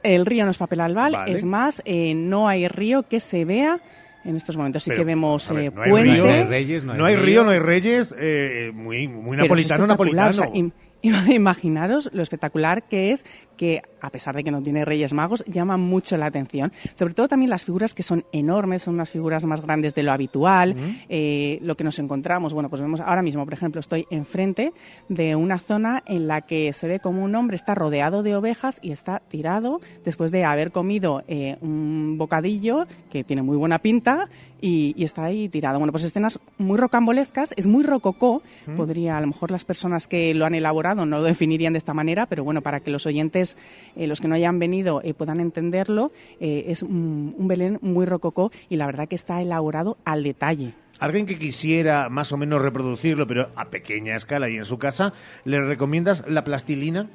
el 0.03 0.25
río 0.25 0.45
no 0.45 0.51
es 0.51 0.57
papel 0.57 0.79
albal, 0.81 1.13
Vale. 1.13 1.31
es 1.35 1.43
más, 1.43 1.81
eh, 1.85 2.13
no 2.15 2.47
hay 2.47 2.67
río 2.67 3.03
que 3.03 3.19
se 3.19 3.45
vea. 3.45 3.79
En 4.25 4.35
estos 4.35 4.57
momentos 4.57 4.83
sí 4.83 4.89
Pero, 4.89 5.01
que 5.01 5.05
vemos 5.05 5.49
ver, 5.49 5.63
eh, 5.65 5.71
no 5.73 5.81
hay 5.81 5.89
puentes. 5.89 6.13
río, 6.13 6.25
No 6.25 6.31
hay 6.33 6.43
reyes, 6.43 6.83
no 6.83 7.05
hay 7.05 7.15
río, 7.15 7.43
no 7.45 7.51
hay 7.51 7.59
reyes, 7.59 8.13
eh, 8.17 8.71
muy, 8.73 9.07
muy 9.07 9.31
Pero 9.37 9.43
napolitano, 9.43 9.87
napolitano. 9.87 10.29
o 10.29 10.33
sea, 10.33 10.47
im- 10.49 10.71
Imaginaros 11.29 12.09
lo 12.13 12.21
espectacular 12.21 12.83
que 12.83 13.11
es 13.11 13.25
que, 13.59 13.81
a 13.99 14.09
pesar 14.09 14.37
de 14.37 14.43
que 14.45 14.51
no 14.51 14.61
tiene 14.63 14.85
Reyes 14.85 15.11
Magos, 15.11 15.43
llama 15.45 15.75
mucho 15.75 16.15
la 16.15 16.27
atención. 16.27 16.71
Sobre 16.95 17.13
todo 17.13 17.27
también 17.27 17.49
las 17.49 17.65
figuras 17.65 17.93
que 17.93 18.03
son 18.03 18.23
enormes, 18.31 18.83
son 18.83 18.93
unas 18.93 19.11
figuras 19.11 19.43
más 19.43 19.59
grandes 19.59 19.93
de 19.95 20.03
lo 20.03 20.13
habitual. 20.13 20.77
Eh, 21.09 21.59
lo 21.61 21.75
que 21.75 21.83
nos 21.83 21.99
encontramos, 21.99 22.53
bueno, 22.53 22.69
pues 22.69 22.81
vemos 22.81 23.01
ahora 23.01 23.21
mismo, 23.21 23.43
por 23.43 23.53
ejemplo, 23.53 23.81
estoy 23.81 24.07
enfrente 24.11 24.71
de 25.09 25.35
una 25.35 25.57
zona 25.57 26.03
en 26.05 26.27
la 26.27 26.39
que 26.39 26.71
se 26.71 26.87
ve 26.87 27.01
como 27.01 27.21
un 27.21 27.35
hombre 27.35 27.57
está 27.57 27.75
rodeado 27.75 28.23
de 28.23 28.33
ovejas 28.33 28.79
y 28.81 28.93
está 28.93 29.19
tirado 29.27 29.81
después 30.05 30.31
de 30.31 30.45
haber 30.45 30.71
comido 30.71 31.23
eh, 31.27 31.57
un 31.59 32.17
bocadillo 32.17 32.87
que 33.11 33.25
tiene 33.25 33.41
muy 33.41 33.57
buena 33.57 33.79
pinta 33.79 34.29
y, 34.61 34.93
y 34.95 35.03
está 35.03 35.25
ahí 35.25 35.49
tirado. 35.49 35.79
Bueno, 35.79 35.91
pues 35.91 36.05
escenas 36.05 36.39
muy 36.57 36.77
rocambolescas, 36.77 37.53
es 37.57 37.67
muy 37.67 37.83
rococó, 37.83 38.41
podría, 38.77 39.17
a 39.17 39.21
lo 39.21 39.27
mejor 39.27 39.51
las 39.51 39.65
personas 39.65 40.07
que 40.07 40.33
lo 40.33 40.45
han 40.45 40.55
elaborado 40.55 40.88
no 40.95 41.05
lo 41.05 41.23
definirían 41.23 41.73
de 41.73 41.79
esta 41.79 41.93
manera, 41.93 42.25
pero 42.25 42.43
bueno, 42.43 42.61
para 42.61 42.79
que 42.79 42.91
los 42.91 43.05
oyentes, 43.05 43.57
eh, 43.95 44.07
los 44.07 44.21
que 44.21 44.27
no 44.27 44.35
hayan 44.35 44.59
venido, 44.59 45.01
eh, 45.03 45.13
puedan 45.13 45.39
entenderlo, 45.39 46.11
eh, 46.39 46.65
es 46.67 46.83
un, 46.83 47.35
un 47.37 47.47
Belén 47.47 47.79
muy 47.81 48.05
rococó 48.05 48.51
y 48.69 48.75
la 48.75 48.85
verdad 48.85 49.07
que 49.07 49.15
está 49.15 49.41
elaborado 49.41 49.97
al 50.05 50.23
detalle. 50.23 50.73
Alguien 50.99 51.25
que 51.25 51.39
quisiera 51.39 52.09
más 52.09 52.31
o 52.33 52.37
menos 52.37 52.61
reproducirlo, 52.61 53.25
pero 53.25 53.49
a 53.55 53.69
pequeña 53.69 54.15
escala 54.15 54.49
y 54.49 54.57
en 54.57 54.65
su 54.65 54.77
casa, 54.77 55.13
¿le 55.45 55.61
recomiendas 55.61 56.25
la 56.27 56.43
plastilina? 56.43 57.07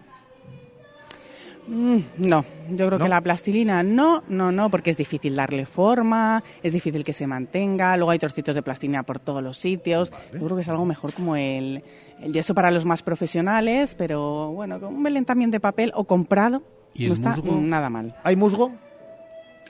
Mm, 1.66 1.98
no, 2.18 2.44
yo 2.70 2.86
creo 2.86 2.98
¿No? 2.98 3.04
que 3.04 3.08
la 3.08 3.20
plastilina 3.20 3.82
no, 3.82 4.22
no, 4.28 4.52
no, 4.52 4.70
porque 4.70 4.90
es 4.90 4.96
difícil 4.96 5.34
darle 5.34 5.64
forma, 5.64 6.42
es 6.62 6.72
difícil 6.72 7.04
que 7.04 7.12
se 7.12 7.26
mantenga, 7.26 7.96
luego 7.96 8.10
hay 8.10 8.18
trocitos 8.18 8.54
de 8.54 8.62
plastilina 8.62 9.02
por 9.02 9.18
todos 9.18 9.42
los 9.42 9.56
sitios. 9.56 10.10
Yo 10.32 10.40
creo 10.40 10.56
que 10.56 10.62
es 10.62 10.68
algo 10.68 10.84
mejor 10.84 11.12
como 11.14 11.36
el, 11.36 11.82
el 12.20 12.32
yeso 12.32 12.54
para 12.54 12.70
los 12.70 12.84
más 12.84 13.02
profesionales, 13.02 13.94
pero 13.94 14.52
bueno, 14.52 14.80
con 14.80 14.94
un 14.94 15.02
Belén 15.02 15.24
también 15.24 15.50
de 15.50 15.60
papel 15.60 15.92
o 15.94 16.04
comprado 16.04 16.62
¿Y 16.94 17.06
no 17.06 17.12
está 17.12 17.36
musgo? 17.36 17.60
nada 17.60 17.90
mal. 17.90 18.14
¿Hay 18.22 18.36
musgo? 18.36 18.72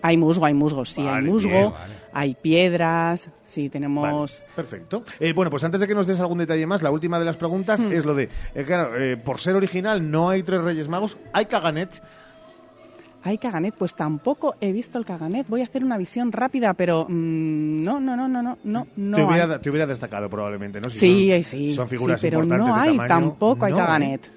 Hay 0.02 0.18
musgo, 0.18 0.44
hay 0.44 0.52
musgo, 0.52 0.84
sí, 0.84 1.00
hay 1.06 1.22
musgo, 1.22 1.48
bien, 1.48 1.70
vale. 1.70 1.94
hay 2.12 2.34
piedras, 2.34 3.30
sí, 3.40 3.70
tenemos... 3.70 4.42
Perfecto. 4.54 5.02
Eh, 5.18 5.32
bueno, 5.32 5.50
pues 5.50 5.64
antes 5.64 5.80
de 5.80 5.86
que 5.88 5.94
nos 5.94 6.06
des 6.06 6.20
algún 6.20 6.36
detalle 6.36 6.66
más, 6.66 6.82
la 6.82 6.90
última 6.90 7.18
de 7.18 7.24
las 7.24 7.38
preguntas 7.38 7.80
Hmm. 7.80 7.90
es 7.90 8.04
lo 8.04 8.14
de, 8.14 8.28
eh, 8.54 8.64
claro, 8.64 9.00
eh, 9.00 9.16
por 9.16 9.40
ser 9.40 9.54
original 9.56 10.10
no 10.10 10.28
hay 10.28 10.42
tres 10.42 10.60
Reyes 10.62 10.88
Magos, 10.90 11.16
hay 11.32 11.46
caganet. 11.46 12.02
Hay 13.26 13.38
caganet, 13.38 13.74
pues 13.78 13.94
tampoco 13.94 14.54
he 14.60 14.70
visto 14.70 14.98
el 14.98 15.06
caganet. 15.06 15.48
Voy 15.48 15.62
a 15.62 15.64
hacer 15.64 15.82
una 15.82 15.96
visión 15.96 16.30
rápida, 16.30 16.74
pero 16.74 17.06
mm, 17.08 17.82
no, 17.82 17.98
no, 17.98 18.16
no, 18.16 18.28
no, 18.28 18.42
no, 18.42 18.56
no, 18.62 19.16
te, 19.16 19.24
hubiera, 19.24 19.58
te 19.60 19.70
hubiera 19.70 19.86
destacado 19.86 20.28
probablemente, 20.28 20.78
¿no? 20.78 20.90
Si 20.90 20.98
Sí, 20.98 21.30
son, 21.32 21.44
sí, 21.44 21.74
Son 21.74 21.88
figuras 21.88 22.20
sí, 22.20 22.26
pero 22.26 22.42
importantes 22.42 22.68
no 22.68 22.74
de 22.74 22.80
hay, 22.90 22.96
tamaño. 22.96 23.08
tampoco 23.08 23.64
hay 23.64 23.72
No, 23.72 23.78
caganet. 23.78 24.30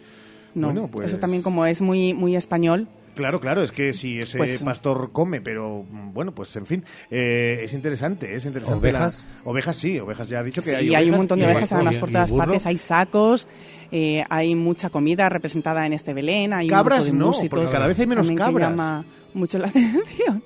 No, 0.55 0.67
Bueno, 0.67 0.87
pues- 0.89 1.09
eso 1.09 1.19
también 1.19 1.43
como 1.43 1.65
es 1.65 1.81
muy, 1.81 2.13
muy 2.13 2.37
español. 2.37 2.87
Claro, 3.17 3.39
claro, 3.41 3.63
es 3.63 3.71
que 3.71 3.93
si 3.93 4.19
ese 4.19 4.37
Pues- 4.37 4.63
pastor 4.63 5.11
come, 5.11 5.41
pero 5.41 5.83
mm, 5.89 6.13
bueno, 6.13 6.31
pues 6.33 6.55
en 6.55 6.65
fin, 6.65 6.85
eh, 7.11 7.59
es 7.63 7.73
interesante, 7.73 8.33
es 8.35 8.45
interesante. 8.45 8.79
¿Ovejas? 8.79 9.25
la- 9.43 9.49
ovejas 9.51 9.75
sí, 9.75 9.99
ovejas 9.99 10.29
ya 10.29 10.39
ha 10.39 10.43
dicho 10.43 10.61
que 10.61 10.69
Sí, 10.69 10.75
hay 10.75 10.95
hay, 10.95 11.09
un 11.09 11.17
montón 11.17 11.39
de 11.39 11.45
ovejas 11.45 11.71
además 11.73 11.97
por 11.97 12.11
todas 12.11 12.31
partes. 12.31 12.65
Hay 12.65 12.77
sacos, 12.77 13.47
eh, 13.91 14.23
hay 14.29 14.55
mucha 14.55 14.89
comida 14.89 15.27
representada 15.29 15.85
en 15.85 15.93
este 15.93 16.13
Belén. 16.13 16.53
Hay 16.53 16.65
un 16.67 16.69
Cabras 16.71 16.99
grupo 17.05 17.13
de 17.13 17.19
no, 17.19 17.27
músicos 17.27 17.49
porque 17.59 17.71
cada 17.71 17.87
vez 17.87 17.99
hay 17.99 18.07
menos 18.07 18.31
cabras. 18.31 18.69
llama 18.69 19.05
mucho 19.33 19.57
la 19.59 19.67
atención. 19.69 20.43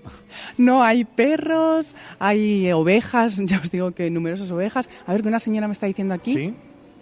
No, 0.57 0.84
hay 0.84 1.05
perros, 1.05 1.95
hay 2.19 2.72
ovejas, 2.72 3.38
ya 3.45 3.59
os 3.59 3.69
digo 3.72 3.91
que 3.91 4.09
numerosas 4.09 4.49
ovejas. 4.51 4.89
A 5.05 5.13
ver, 5.13 5.22
que 5.22 5.28
una 5.28 5.39
señora 5.39 5.67
me 5.67 5.74
está 5.74 5.86
diciendo 5.88 6.13
aquí. 6.13 6.34
¿Sí? 6.34 6.53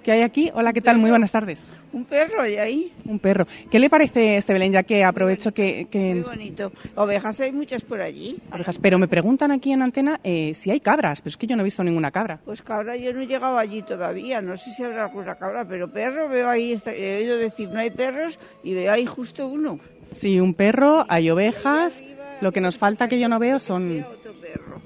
¿Qué 0.04 0.12
hay 0.14 0.22
aquí? 0.22 0.50
Hola, 0.54 0.72
¿qué 0.74 0.82
tal? 0.82 0.98
Muy 0.98 1.10
buenas 1.10 1.32
tardes. 1.32 1.66
Un 1.92 2.06
perro 2.06 2.42
hay 2.42 2.56
ahí. 2.56 2.94
Un 3.06 3.20
perro. 3.20 3.46
¿Qué 3.70 3.80
le 3.80 3.90
parece 3.90 4.38
este 4.38 4.54
Belén? 4.54 4.72
Ya 4.72 4.84
que 4.84 5.04
aprovecho 5.04 5.54
que... 5.54 5.88
que- 5.92 6.14
Muy 6.16 6.24
bonito. 6.24 6.72
Ovejas 6.96 7.40
hay 7.42 7.52
muchas 7.52 7.82
por 7.84 8.00
allí. 8.00 8.38
Ovejas. 8.54 8.80
Pero 8.80 8.98
me 8.98 9.08
preguntan 9.08 9.52
aquí 9.52 9.72
en 9.74 9.82
antena 9.82 10.20
eh, 10.24 10.54
si 10.56 10.72
hay 10.72 10.80
cabras, 10.80 11.22
pero 11.22 11.30
es 11.32 11.38
que 11.38 11.48
yo 11.48 11.56
no 11.56 11.62
he 11.62 11.66
visto 11.66 11.84
ninguna 11.84 12.12
cabra. 12.12 12.40
Pues 12.46 12.62
cabra, 12.62 12.96
yo 12.96 13.12
no 13.12 13.22
he 13.22 13.28
llegado 13.28 13.58
allí 13.58 13.82
todavía. 13.82 14.42
No 14.42 14.56
sé 14.56 14.72
si 14.72 14.84
habrá 14.84 15.06
alguna 15.06 15.36
cabra, 15.36 15.66
pero 15.68 15.92
perro 15.92 16.30
veo 16.30 16.48
ahí. 16.50 16.80
He 16.86 17.18
oído 17.18 17.38
decir 17.38 17.70
no 17.70 17.80
hay 17.80 17.92
perros 17.92 18.40
y 18.64 18.74
veo 18.74 18.92
ahí 18.94 19.06
justo 19.06 19.48
uno. 19.48 19.80
Sí, 20.14 20.40
un 20.40 20.54
perro, 20.54 21.06
hay 21.10 21.30
ovejas. 21.30 22.02
Lo 22.42 22.54
que 22.54 22.62
nos 22.62 22.78
falta 22.78 23.10
que 23.10 23.20
yo 23.20 23.28
no 23.28 23.38
veo 23.38 23.60
son 23.60 24.06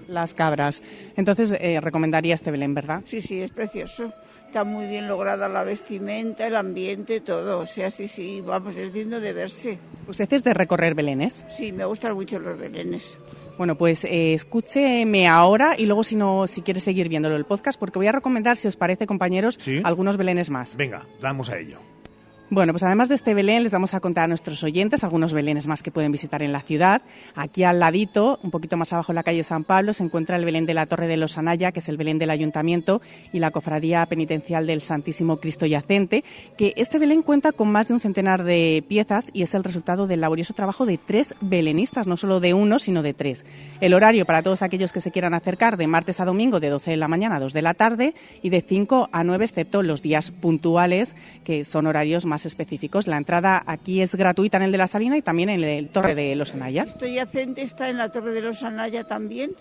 las 0.08 0.34
cabras. 0.34 0.82
Entonces, 1.16 1.54
eh, 1.60 1.80
recomendaría 1.82 2.34
este 2.34 2.50
Belén, 2.50 2.74
¿verdad? 2.74 3.02
Sí, 3.06 3.22
sí, 3.22 3.42
es 3.42 3.52
precioso. 3.52 4.12
Está 4.54 4.66
muy 4.66 4.86
bien 4.86 5.08
lograda 5.08 5.50
la 5.50 5.64
vestimenta, 5.64 6.46
el 6.46 6.56
ambiente, 6.56 7.22
todo. 7.22 7.62
O 7.62 7.66
sea, 7.66 7.90
sí, 7.90 8.08
sí, 8.08 8.40
vamos, 8.46 8.78
es 8.78 8.94
digno 8.94 9.20
de 9.20 9.34
verse. 9.34 9.80
¿Usted 10.08 10.32
es 10.32 10.44
de 10.44 10.54
recorrer 10.54 10.94
Belénes? 10.94 11.44
Sí, 11.50 11.72
me 11.72 11.86
gustan 11.86 12.14
mucho 12.14 12.38
los 12.38 12.56
belenes. 12.60 13.18
Bueno, 13.58 13.76
pues 13.76 14.06
eh, 14.06 14.36
escúcheme 14.36 15.28
ahora 15.28 15.74
y 15.76 15.88
luego 15.88 16.04
si 16.04 16.16
no, 16.16 16.46
si 16.46 16.62
quiere 16.62 16.82
seguir 16.82 17.10
viéndolo 17.10 17.36
el 17.36 17.46
podcast, 17.46 17.80
porque 17.80 17.98
voy 17.98 18.06
a 18.06 18.12
recomendar, 18.12 18.56
si 18.56 18.68
os 18.68 18.76
parece, 18.76 19.08
compañeros, 19.08 19.58
Sí. 19.60 19.82
algunos 19.84 20.18
Belenes 20.18 20.52
más. 20.52 20.76
Venga, 20.78 21.08
vamos 21.20 21.50
a 21.50 21.58
ello. 21.58 21.80
Bueno, 22.54 22.72
pues 22.72 22.84
además 22.84 23.10
de 23.10 23.16
este 23.16 23.34
Belén, 23.34 23.64
les 23.64 23.72
vamos 23.72 23.96
a 23.96 24.00
contar 24.00 24.26
a 24.26 24.28
nuestros 24.28 24.64
oyentes 24.64 25.04
algunos 25.04 25.34
Belenes 25.34 25.66
más 25.66 25.82
que 25.82 25.90
pueden 25.90 26.12
visitar 26.12 26.44
en 26.44 26.52
la 26.52 26.62
ciudad. 26.62 27.02
Aquí 27.34 27.64
al 27.64 27.80
ladito, 27.80 28.40
un 28.44 28.52
poquito 28.52 28.78
más 28.78 28.94
abajo 28.94 29.12
en 29.12 29.16
la 29.16 29.24
calle 29.24 29.44
San 29.44 29.64
Pablo, 29.64 29.92
se 29.92 30.04
encuentra 30.04 30.36
el 30.36 30.46
Belén 30.46 30.68
de 30.68 30.76
la 30.76 30.86
Torre 30.86 31.08
de 31.08 31.18
los 31.18 31.40
Anaya, 31.40 31.72
que 31.72 31.80
es 31.80 31.90
el 31.90 31.98
Belén 31.98 32.20
del 32.20 32.30
Ayuntamiento, 32.30 33.02
y 33.32 33.40
la 33.40 33.50
Cofradía 33.50 34.06
Penitencial 34.06 34.68
del 34.68 34.84
Santísimo 34.84 35.38
Cristo 35.38 35.66
Yacente, 35.66 36.24
que 36.56 36.76
este 36.78 37.00
Belén 37.00 37.24
cuenta 37.24 37.54
con 37.54 37.72
más 37.72 37.88
de 37.88 37.96
un 37.96 38.02
centenar 38.02 38.44
de 38.44 38.84
piezas 38.88 39.32
y 39.34 39.42
es 39.42 39.56
el 39.56 39.64
resultado 39.64 40.06
del 40.06 40.22
laborioso 40.22 40.54
trabajo 40.54 40.86
de 40.86 41.00
tres 41.00 41.34
belenistas, 41.42 42.06
no 42.06 42.18
solo 42.18 42.40
de 42.40 42.54
uno, 42.54 42.78
sino 42.78 43.02
de 43.02 43.16
tres. 43.16 43.46
El 43.82 43.96
horario 43.96 44.28
para 44.28 44.44
todos 44.44 44.62
aquellos 44.62 44.92
que 44.92 45.02
se 45.02 45.10
quieran 45.10 45.34
acercar 45.34 45.76
de 45.76 45.88
martes 45.88 46.20
a 46.20 46.26
domingo 46.26 46.60
de 46.60 46.70
12 46.70 46.92
de 46.92 46.98
la 46.98 47.08
mañana 47.08 47.38
a 47.38 47.40
2 47.40 47.52
de 47.52 47.62
la 47.64 47.74
tarde 47.74 48.14
y 48.44 48.52
de 48.52 48.62
5 48.62 49.10
a 49.12 49.24
9, 49.24 49.44
excepto 49.44 49.82
los 49.82 50.04
días 50.04 50.30
puntuales, 50.30 51.16
que 51.44 51.66
son 51.66 51.88
horarios 51.88 52.26
más 52.26 52.43
específicos. 52.46 53.08
La 53.08 53.18
entrada 53.18 53.64
aquí 53.66 54.02
es 54.02 54.16
gratuita 54.16 54.58
en 54.58 54.64
el 54.64 54.72
de 54.72 54.78
la 54.78 54.88
Salina 54.88 55.18
y 55.18 55.22
también 55.22 55.50
en 55.50 55.64
el 55.64 55.90
Torre 55.90 56.16
de 56.16 56.36
los 56.36 56.54
Anaya. 56.54 56.84
¿Esto 56.84 57.06
yacente 57.06 57.62
está 57.62 57.90
en 57.90 57.98
la 57.98 58.10
Torre 58.10 58.34
de 58.34 58.42
los 58.42 58.64
Anaya 58.64 59.04
también? 59.04 59.52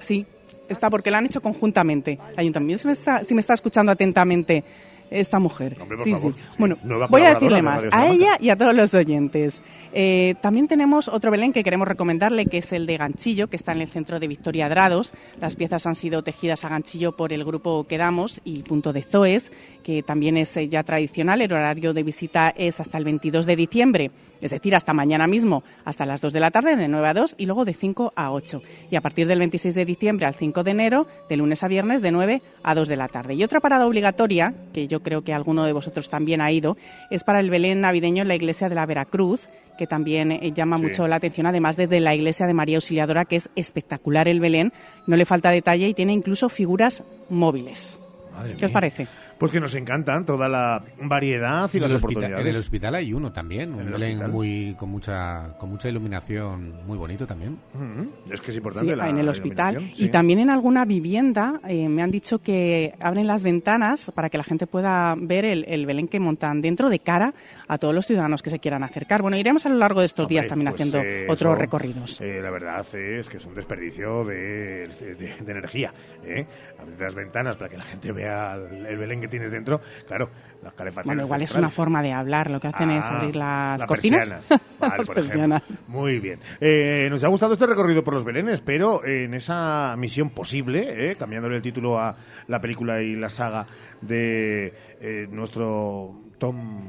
Sí, 0.00 0.26
está 0.68 0.90
porque 0.90 1.10
la 1.10 1.18
han 1.18 1.26
hecho 1.26 1.40
conjuntamente. 1.40 2.18
Ayuntamiento, 2.36 2.82
si 2.82 2.86
me 2.88 2.92
está, 2.92 3.24
si 3.24 3.34
me 3.34 3.40
está 3.40 3.54
escuchando 3.54 3.92
atentamente 3.92 4.64
esta 5.12 5.38
mujer. 5.38 5.76
Hombre, 5.80 5.98
por 5.98 6.04
sí, 6.04 6.12
favor. 6.12 6.34
sí. 6.34 6.40
Bueno, 6.58 6.78
Nueva 6.82 7.06
voy 7.06 7.22
a 7.22 7.34
decirle 7.34 7.56
de 7.56 7.62
más 7.62 7.84
a 7.90 8.06
ella 8.08 8.36
y 8.40 8.50
a 8.50 8.56
todos 8.56 8.74
los 8.74 8.92
oyentes. 8.94 9.62
Eh, 9.94 10.34
también 10.40 10.68
tenemos 10.68 11.08
otro 11.08 11.30
Belén 11.30 11.52
que 11.52 11.62
queremos 11.62 11.86
recomendarle, 11.86 12.46
que 12.46 12.58
es 12.58 12.72
el 12.72 12.86
de 12.86 12.96
Ganchillo, 12.96 13.48
que 13.48 13.56
está 13.56 13.72
en 13.72 13.82
el 13.82 13.88
centro 13.88 14.18
de 14.18 14.28
Victoria 14.28 14.68
Drados. 14.68 15.12
Las 15.40 15.56
piezas 15.56 15.86
han 15.86 15.94
sido 15.94 16.22
tejidas 16.22 16.64
a 16.64 16.68
ganchillo 16.68 17.12
por 17.12 17.32
el 17.32 17.44
grupo 17.44 17.86
Quedamos 17.86 18.40
y 18.44 18.62
Punto 18.62 18.92
de 18.92 19.02
Zoes, 19.02 19.52
que 19.82 20.02
también 20.02 20.36
es 20.36 20.56
eh, 20.56 20.68
ya 20.68 20.82
tradicional. 20.82 21.42
El 21.42 21.52
horario 21.52 21.92
de 21.92 22.02
visita 22.02 22.52
es 22.56 22.80
hasta 22.80 22.98
el 22.98 23.04
22 23.04 23.46
de 23.46 23.56
diciembre, 23.56 24.10
es 24.42 24.50
decir, 24.50 24.74
hasta 24.76 24.92
mañana 24.92 25.26
mismo, 25.26 25.62
hasta 25.86 26.04
las 26.04 26.20
2 26.20 26.32
de 26.34 26.40
la 26.40 26.50
tarde, 26.50 26.76
de 26.76 26.88
9 26.88 27.08
a 27.08 27.14
2 27.14 27.36
y 27.38 27.46
luego 27.46 27.64
de 27.64 27.72
5 27.72 28.12
a 28.14 28.30
8. 28.32 28.60
Y 28.90 28.96
a 28.96 29.00
partir 29.00 29.26
del 29.26 29.38
26 29.38 29.74
de 29.74 29.84
diciembre 29.86 30.26
al 30.26 30.34
5 30.34 30.62
de 30.64 30.70
enero, 30.72 31.06
de 31.30 31.36
lunes 31.36 31.62
a 31.62 31.68
viernes, 31.68 32.02
de 32.02 32.10
9 32.12 32.42
a 32.62 32.74
2 32.74 32.88
de 32.88 32.96
la 32.96 33.08
tarde. 33.08 33.34
Y 33.34 33.44
otra 33.44 33.60
parada 33.60 33.86
obligatoria, 33.86 34.52
que 34.74 34.88
yo 34.88 35.00
creo 35.02 35.22
que 35.22 35.32
alguno 35.32 35.64
de 35.64 35.72
vosotros 35.72 36.10
también 36.10 36.40
ha 36.42 36.52
ido, 36.52 36.76
es 37.10 37.24
para 37.24 37.40
el 37.40 37.48
Belén 37.48 37.80
navideño 37.80 38.22
en 38.22 38.28
la 38.28 38.34
iglesia 38.34 38.68
de 38.68 38.74
la 38.74 38.84
Veracruz, 38.84 39.48
que 39.78 39.86
también 39.86 40.32
eh, 40.32 40.52
llama 40.52 40.76
Sí. 40.76 40.82
mucho 40.82 41.08
la 41.08 41.16
atención, 41.16 41.46
además 41.46 41.76
de, 41.76 41.86
de 41.86 42.00
la 42.00 42.14
iglesia 42.14 42.46
de 42.46 42.52
María 42.52 42.76
Auxiliadora, 42.76 43.24
que 43.24 43.36
es 43.36 43.48
espectacular 43.56 44.28
el 44.28 44.38
Belén, 44.40 44.72
no 45.06 45.16
le 45.16 45.24
falta 45.24 45.50
detalle 45.50 45.88
y 45.88 45.94
tiene 45.94 46.12
incluso 46.12 46.48
figuras 46.50 47.02
móviles. 47.30 47.98
Madre 48.34 48.54
¿Qué 48.56 48.64
os 48.66 48.72
parece? 48.72 49.06
Pues 49.38 49.50
que 49.52 49.58
nos 49.60 49.74
encantan 49.74 50.24
toda 50.24 50.48
la 50.48 50.82
variedad 51.02 51.68
y 51.72 51.76
En 51.78 51.82
las 51.82 51.90
el, 51.90 51.96
hospital, 51.96 51.98
oportunidades. 51.98 52.40
en 52.46 52.48
el 52.48 52.56
hospital 52.56 52.94
hay 52.94 53.12
uno 53.12 53.32
también, 53.32 53.72
un 53.74 53.80
el 53.80 53.88
Belén 53.88 54.30
muy 54.30 54.76
con 54.78 54.88
mucha 54.90 55.54
con 55.58 55.68
mucha 55.70 55.88
iluminación, 55.88 56.86
muy 56.86 56.96
bonito 56.98 57.26
también. 57.26 57.58
Mm, 57.74 58.32
Es 58.32 58.40
que 58.40 58.50
es 58.50 58.54
Sí, 58.54 58.58
importante 58.58 58.94
la 58.96 59.08
en 59.08 59.18
el 59.18 59.28
hospital. 59.28 59.82
Y 59.82 59.94
sí. 59.94 60.08
también 60.10 60.38
en 60.38 60.50
alguna 60.50 60.84
vivienda 60.84 61.60
eh, 61.66 61.88
me 61.88 62.02
han 62.02 62.10
dicho 62.10 62.40
que 62.40 62.94
abren 63.00 63.26
las 63.26 63.42
ventanas 63.42 64.12
para 64.14 64.28
que 64.30 64.38
la 64.38 64.44
gente 64.44 64.66
pueda 64.66 65.14
ver 65.18 65.44
el, 65.44 65.64
el 65.66 65.86
Belén 65.86 66.06
que 66.08 66.20
montan 66.20 66.60
dentro 66.60 66.88
de 66.90 67.00
cara 67.00 67.34
a 67.66 67.78
todos 67.78 67.94
los 67.94 68.06
ciudadanos 68.06 68.42
que 68.42 68.50
se 68.50 68.58
quieran 68.60 68.84
acercar. 68.84 69.22
Bueno, 69.22 69.36
iremos 69.36 69.66
a 69.66 69.70
lo 69.70 69.76
largo 69.78 70.00
de 70.00 70.06
estos 70.06 70.28
días 70.28 70.46
Hombre, 70.46 70.50
también 70.50 70.70
pues, 70.72 70.80
haciendo 70.82 70.98
eh, 71.08 71.26
otros 71.28 71.52
eso, 71.54 71.60
recorridos. 71.60 72.20
eh, 72.20 72.40
la 72.42 72.50
verdad 72.50 72.86
es 72.94 73.28
que 73.28 73.38
es 73.38 73.46
un 73.46 73.54
desperdicio 73.54 74.24
de, 74.24 74.86
de- 75.18 75.36
de 75.44 75.50
energía. 75.52 75.92
¿eh? 76.24 76.46
Abrir 76.78 77.00
las 77.00 77.14
ventanas 77.14 77.56
para 77.56 77.70
que 77.70 77.76
la 77.78 77.84
gente 77.84 78.12
vea 78.12 78.54
el, 78.54 78.86
el 78.86 78.96
Belén 78.98 79.20
que 79.22 79.28
tienes 79.28 79.50
dentro. 79.50 79.80
Claro, 80.06 80.28
las 80.62 80.74
calefacciones. 80.74 81.06
Bueno, 81.06 81.22
igual 81.24 81.40
es 81.42 81.54
una 81.54 81.70
forma 81.70 82.02
de 82.02 82.12
hablar. 82.12 82.50
Lo 82.50 82.60
que 82.60 82.68
hacen 82.68 82.90
es 82.90 83.06
Ah, 83.06 83.16
abrir 83.18 83.36
las, 83.36 83.78
las 83.80 83.86
cortinas. 83.86 84.28
persianas. 84.28 84.48
Vale, 84.78 84.94
Las 84.98 85.06
por 85.06 85.14
persianas. 85.14 85.62
ejemplo. 85.62 85.84
Muy 85.88 86.18
bien. 86.18 86.38
Eh, 86.60 87.08
nos 87.10 87.24
ha 87.24 87.28
gustado 87.28 87.54
este 87.54 87.66
recorrido 87.66 88.04
por 88.04 88.12
los 88.14 88.24
Belenes, 88.24 88.60
pero 88.60 89.04
en 89.06 89.32
esa 89.34 89.94
misión 89.96 90.30
posible, 90.30 91.10
eh, 91.12 91.16
cambiándole 91.16 91.56
el 91.56 91.62
título 91.62 91.98
a 91.98 92.14
la 92.48 92.60
película 92.60 93.00
y 93.00 93.14
la 93.16 93.28
saga 93.30 93.66
de 94.00 94.74
eh, 95.00 95.26
nuestro 95.30 96.14
Tom. 96.38 96.80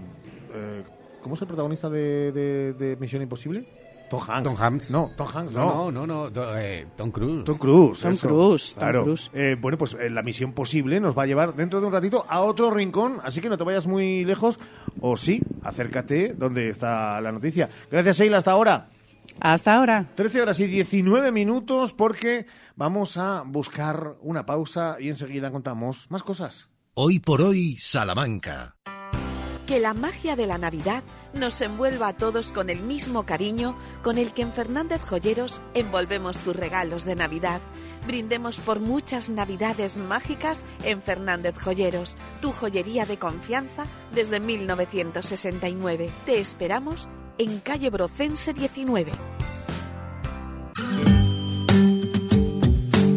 eh, 0.53 0.83
¿Cómo 1.21 1.35
es 1.35 1.41
el 1.41 1.47
protagonista 1.47 1.89
de, 1.89 2.31
de- 2.33 2.73
de 2.73 2.95
Misión 2.97 3.21
Imposible? 3.21 3.65
Tom 4.19 4.21
Hanks. 4.29 4.43
Tom 4.49 4.57
Hanks. 4.57 4.91
No, 4.91 5.11
Tom 5.17 5.27
Hanks, 5.33 5.53
no. 5.53 5.91
No, 5.91 5.91
no, 5.91 6.07
no, 6.07 6.29
do- 6.29 6.57
eh, 6.57 6.87
Tom 6.95 7.11
Cruise. 7.11 7.43
Tom 7.43 7.57
Cruise. 7.57 7.99
Tom 7.99 8.11
eso. 8.13 8.27
Cruise, 8.27 8.73
Tom 8.73 8.79
Claro. 8.79 9.03
Cruise. 9.03 9.31
Eh, 9.33 9.55
bueno, 9.59 9.77
pues 9.77 9.95
eh, 9.99 10.09
la 10.09 10.21
misión 10.23 10.53
posible 10.53 10.99
nos 10.99 11.17
va 11.17 11.23
a 11.23 11.25
llevar 11.25 11.55
dentro 11.55 11.79
de 11.81 11.87
un 11.87 11.93
ratito 11.93 12.25
a 12.29 12.41
otro 12.41 12.71
rincón, 12.71 13.19
así 13.23 13.41
que 13.41 13.49
no 13.49 13.57
te 13.57 13.63
vayas 13.63 13.87
muy 13.87 14.23
lejos, 14.25 14.59
o 15.01 15.17
sí, 15.17 15.41
acércate 15.63 16.33
donde 16.33 16.69
está 16.69 17.19
la 17.21 17.31
noticia. 17.31 17.69
Gracias, 17.91 18.17
Sheila, 18.17 18.37
hasta 18.37 18.51
ahora. 18.51 18.89
Hasta 19.39 19.73
ahora. 19.75 20.05
13 20.15 20.41
horas 20.41 20.59
y 20.59 20.67
19 20.67 21.31
minutos 21.31 21.93
porque 21.93 22.45
vamos 22.75 23.17
a 23.17 23.43
buscar 23.45 24.15
una 24.21 24.45
pausa 24.45 24.97
y 24.99 25.09
enseguida 25.09 25.49
contamos 25.51 26.05
más 26.11 26.23
cosas. 26.23 26.69
Hoy 26.95 27.19
por 27.19 27.41
hoy, 27.41 27.77
Salamanca. 27.79 28.75
Que 29.65 29.79
la 29.79 29.93
magia 29.93 30.35
de 30.35 30.45
la 30.45 30.57
Navidad 30.57 31.01
nos 31.33 31.61
envuelva 31.61 32.09
a 32.09 32.13
todos 32.13 32.51
con 32.51 32.69
el 32.69 32.79
mismo 32.81 33.25
cariño 33.25 33.75
con 34.01 34.17
el 34.17 34.31
que 34.31 34.43
en 34.43 34.53
Fernández 34.53 35.01
Joyeros 35.01 35.61
envolvemos 35.73 36.39
tus 36.39 36.55
regalos 36.55 37.05
de 37.05 37.15
Navidad. 37.15 37.61
Brindemos 38.05 38.57
por 38.57 38.79
muchas 38.79 39.29
Navidades 39.29 39.97
mágicas 39.97 40.61
en 40.83 41.01
Fernández 41.01 41.55
Joyeros, 41.57 42.17
tu 42.41 42.51
joyería 42.51 43.05
de 43.05 43.17
confianza 43.17 43.85
desde 44.13 44.39
1969. 44.39 46.09
Te 46.25 46.39
esperamos 46.39 47.09
en 47.37 47.59
calle 47.59 47.89
Brocense 47.89 48.53
19. 48.53 49.11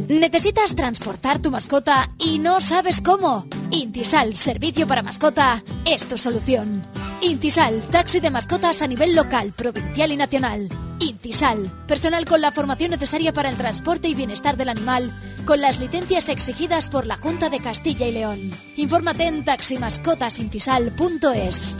¿Necesitas 0.08 0.74
transportar 0.74 1.40
tu 1.40 1.50
mascota 1.50 2.10
y 2.18 2.38
no 2.38 2.60
sabes 2.60 3.02
cómo? 3.02 3.46
Intisal, 3.70 4.34
servicio 4.36 4.86
para 4.86 5.02
mascota, 5.02 5.62
es 5.84 6.06
tu 6.06 6.16
solución. 6.16 6.95
Intisal, 7.22 7.80
taxi 7.90 8.20
de 8.20 8.30
mascotas 8.30 8.82
a 8.82 8.86
nivel 8.86 9.16
local, 9.16 9.54
provincial 9.56 10.12
y 10.12 10.16
nacional. 10.16 10.68
Intisal, 10.98 11.72
personal 11.86 12.26
con 12.26 12.42
la 12.42 12.52
formación 12.52 12.90
necesaria 12.90 13.32
para 13.32 13.48
el 13.48 13.56
transporte 13.56 14.08
y 14.08 14.14
bienestar 14.14 14.58
del 14.58 14.68
animal, 14.68 15.18
con 15.46 15.62
las 15.62 15.80
licencias 15.80 16.28
exigidas 16.28 16.90
por 16.90 17.06
la 17.06 17.16
Junta 17.16 17.48
de 17.48 17.58
Castilla 17.58 18.06
y 18.06 18.12
León. 18.12 18.50
Infórmate 18.76 19.26
en 19.26 19.44
taximascotasintisal.es. 19.44 21.76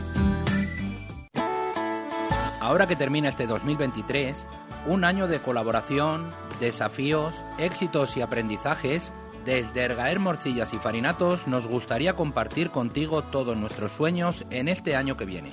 Ahora 2.61 2.89
que 2.89 2.97
termina 2.97 3.28
este 3.28 3.47
2023, 3.47 4.39
un 4.87 5.05
año 5.05 5.28
de 5.28 5.39
colaboración, 5.39 6.30
desafíos, 6.61 7.34
éxitos 7.59 8.16
y 8.16 8.22
aprendizajes, 8.22 9.12
desde 9.47 9.84
Ergaer 9.84 10.18
Morcillas 10.18 10.74
y 10.74 10.76
Farinatos 10.76 11.47
nos 11.47 11.68
gustaría 11.68 12.14
compartir 12.14 12.70
contigo 12.70 13.22
todos 13.22 13.57
nuestros 13.57 13.92
sueños 13.92 14.44
en 14.51 14.66
este 14.68 14.97
año 14.97 15.16
que 15.16 15.24
viene. 15.24 15.51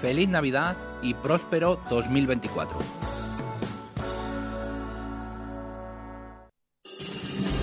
Feliz 0.00 0.28
Navidad 0.28 0.76
y 1.02 1.14
próspero 1.14 1.80
2024. 1.88 3.19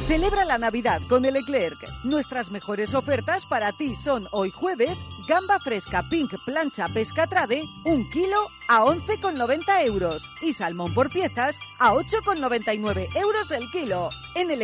Celebra 0.07 0.45
la 0.45 0.57
Navidad 0.57 1.01
con 1.09 1.25
el. 1.25 1.83
Nuestras 2.05 2.49
mejores 2.49 2.93
ofertas 2.93 3.45
para 3.45 3.73
ti 3.73 3.93
son 3.93 4.25
hoy 4.31 4.51
jueves, 4.51 4.97
gamba 5.27 5.59
fresca 5.59 6.01
pink 6.09 6.33
plancha 6.45 6.85
pesca 6.93 7.27
trade, 7.27 7.65
un 7.83 8.09
kilo 8.09 8.47
a 8.69 8.85
11,90 8.85 9.85
euros 9.85 10.23
y 10.41 10.53
salmón 10.53 10.93
por 10.93 11.09
piezas 11.09 11.59
a 11.77 11.91
8,99 11.91 13.17
euros 13.17 13.51
el 13.51 13.69
kilo. 13.69 14.09
En 14.33 14.49
el 14.49 14.61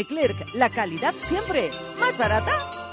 la 0.53 0.69
calidad 0.69 1.13
siempre. 1.19 1.71
¿Más 1.99 2.17
barata? 2.17 2.92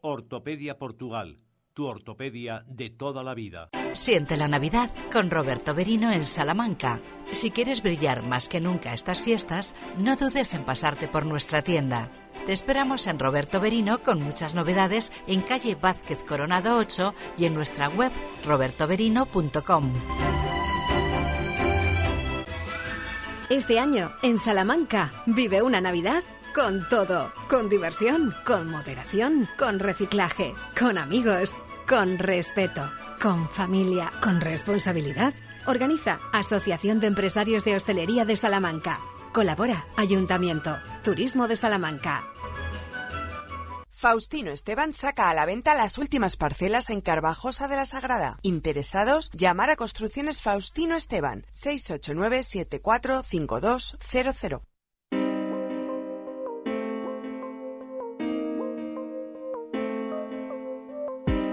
Ortopedia 0.00 0.78
Portugal, 0.78 1.38
tu 1.74 1.86
ortopedia 1.86 2.62
de 2.68 2.88
toda 2.88 3.24
la 3.24 3.34
vida. 3.34 3.68
Siente 3.94 4.36
la 4.36 4.46
Navidad 4.46 4.92
con 5.12 5.28
Roberto 5.28 5.74
Berino 5.74 6.12
en 6.12 6.22
Salamanca. 6.22 7.00
Si 7.32 7.50
quieres 7.50 7.82
brillar 7.82 8.24
más 8.24 8.46
que 8.48 8.60
nunca 8.60 8.94
estas 8.94 9.20
fiestas, 9.22 9.74
no 9.96 10.14
dudes 10.14 10.54
en 10.54 10.62
pasarte 10.62 11.08
por 11.08 11.26
nuestra 11.26 11.62
tienda. 11.62 12.12
Te 12.46 12.52
esperamos 12.52 13.08
en 13.08 13.18
Roberto 13.18 13.58
Berino 13.60 14.04
con 14.04 14.22
muchas 14.22 14.54
novedades 14.54 15.12
en 15.26 15.40
calle 15.40 15.74
Vázquez 15.74 16.22
Coronado 16.22 16.78
8 16.78 17.12
y 17.36 17.46
en 17.46 17.54
nuestra 17.54 17.88
web 17.88 18.12
robertoberino.com. 18.46 19.92
Este 23.50 23.80
año, 23.80 24.12
en 24.22 24.38
Salamanca, 24.38 25.24
vive 25.26 25.62
una 25.62 25.80
Navidad 25.80 26.22
con 26.58 26.86
todo, 26.88 27.32
con 27.48 27.68
diversión, 27.68 28.34
con 28.44 28.68
moderación, 28.68 29.48
con 29.56 29.78
reciclaje, 29.78 30.54
con 30.76 30.98
amigos, 30.98 31.52
con 31.88 32.18
respeto, 32.18 32.90
con 33.22 33.48
familia, 33.48 34.10
con 34.20 34.40
responsabilidad. 34.40 35.34
Organiza 35.66 36.18
Asociación 36.32 36.98
de 36.98 37.06
Empresarios 37.06 37.64
de 37.64 37.76
Hostelería 37.76 38.24
de 38.24 38.36
Salamanca. 38.36 38.98
Colabora 39.32 39.86
Ayuntamiento, 39.96 40.76
Turismo 41.04 41.46
de 41.46 41.54
Salamanca. 41.54 42.24
Faustino 43.88 44.50
Esteban 44.50 44.92
saca 44.92 45.30
a 45.30 45.34
la 45.34 45.46
venta 45.46 45.76
las 45.76 45.96
últimas 45.96 46.36
parcelas 46.36 46.90
en 46.90 47.02
Carvajosa 47.02 47.68
de 47.68 47.76
la 47.76 47.84
Sagrada. 47.84 48.40
Interesados, 48.42 49.30
llamar 49.32 49.70
a 49.70 49.76
Construcciones 49.76 50.42
Faustino 50.42 50.96
Esteban 50.96 51.46
689 51.52 52.42
745200. 52.42 54.67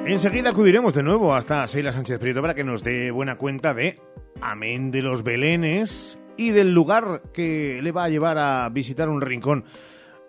Enseguida 0.08 0.52
acudiremos 0.52 0.94
de 0.94 1.02
nuevo 1.02 1.34
hasta 1.34 1.66
Seila 1.66 1.92
Sánchez 1.92 2.20
Prieto 2.20 2.40
para 2.40 2.54
que 2.54 2.64
nos 2.64 2.84
dé 2.84 3.10
buena 3.10 3.38
cuenta 3.38 3.74
de, 3.74 4.00
amén 4.40 4.92
de 4.92 5.02
los 5.02 5.24
belenes 5.24 6.20
y 6.38 6.52
del 6.52 6.76
lugar 6.76 7.24
que 7.34 7.80
le 7.82 7.92
va 7.92 8.04
a 8.04 8.10
llevar 8.10 8.38
a 8.38 8.70
visitar 8.70 9.10
un 9.10 9.20
rincón 9.20 9.66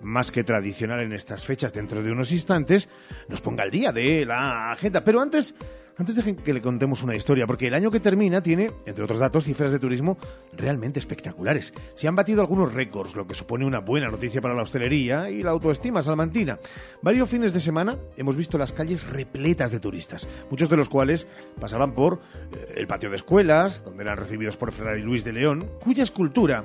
más 0.01 0.33
que 0.33 0.45
tradicional 0.45 1.01
en 1.01 1.13
estas 1.13 1.45
fechas 1.45 1.75
dentro 1.75 2.03
de 2.03 2.11
unos 2.11 2.33
instantes, 2.33 2.89
nos 3.29 3.43
ponga 3.43 3.65
al 3.65 3.71
día 3.71 3.93
de 3.93 4.25
la 4.25 4.73
agenda. 4.73 5.05
Pero 5.05 5.21
antes, 5.21 5.55
antes 5.99 6.15
dejen 6.15 6.37
que 6.37 6.53
le 6.53 6.61
contemos 6.61 7.03
una 7.03 7.15
historia, 7.15 7.47
porque 7.47 7.69
el 7.69 7.75
año 7.75 7.91
que 7.91 8.01
termina 8.01 8.43
tiene, 8.43 8.71
entre 8.85 9.05
otros 9.05 9.19
datos, 9.19 9.45
cifras 9.45 9.73
de 9.73 9.79
turismo 9.79 10.19
realmente 10.53 10.99
espectaculares. 10.99 11.73
Se 11.95 12.07
han 12.07 12.15
batido 12.15 12.43
algunos 12.43 12.75
récords, 12.75 13.17
lo 13.17 13.27
que 13.27 13.35
supone 13.35 13.65
una 13.65 13.81
buena 13.81 14.11
noticia 14.11 14.41
para 14.41 14.55
la 14.55 14.63
hostelería 14.63 15.31
y 15.31 15.43
la 15.43 15.53
autoestima 15.53 16.03
salmantina. 16.03 16.59
Varios 17.01 17.29
fines 17.29 17.53
de 17.53 17.61
semana 17.61 17.97
hemos 18.17 18.37
visto 18.37 18.59
las 18.59 18.73
calles 18.73 19.09
repletas 19.09 19.71
de 19.71 19.81
turistas, 19.81 20.29
muchos 20.51 20.69
de 20.69 20.77
los 20.77 20.89
cuales 20.89 21.27
pasaban 21.59 21.93
por 21.93 22.21
eh, 22.53 22.75
el 22.77 22.87
patio 22.87 23.11
de 23.11 23.17
escuelas, 23.17 23.83
donde 23.85 24.03
eran 24.03 24.19
recibidos 24.19 24.57
por 24.57 24.73
Fray 24.73 25.01
Luis 25.01 25.25
de 25.25 25.33
León, 25.33 25.67
cuya 25.81 26.03
escultura 26.03 26.65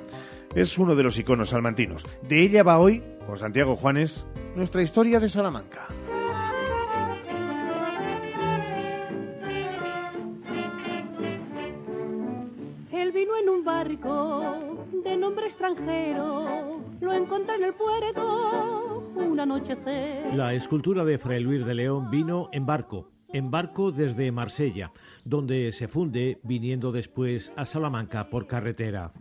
es 0.54 0.76
uno 0.76 0.94
de 0.94 1.02
los 1.02 1.18
iconos 1.18 1.50
salmantinos. 1.50 2.04
De 2.22 2.42
ella 2.42 2.62
va 2.62 2.78
hoy, 2.78 3.02
con 3.26 3.38
Santiago 3.38 3.76
Juanes, 3.76 4.26
nuestra 4.54 4.82
historia 4.82 5.20
de 5.20 5.28
Salamanca. 5.28 5.88
De 14.00 15.16
nombre 15.18 15.48
extranjero, 15.48 16.80
lo 17.00 17.12
encontré 17.12 17.56
en 17.56 17.64
el 17.64 17.74
puerto 17.74 19.02
un 19.16 19.38
anochecer. 19.38 20.32
La 20.34 20.54
escultura 20.54 21.04
de 21.04 21.18
Fray 21.18 21.42
Luis 21.42 21.66
de 21.66 21.74
León 21.74 22.10
vino 22.10 22.48
en 22.52 22.64
barco, 22.64 23.10
en 23.34 23.50
barco 23.50 23.92
desde 23.92 24.32
Marsella, 24.32 24.92
donde 25.26 25.72
se 25.72 25.88
funde 25.88 26.38
viniendo 26.42 26.90
después 26.90 27.52
a 27.54 27.66
Salamanca 27.66 28.30
por 28.30 28.46
carretera. 28.46 29.12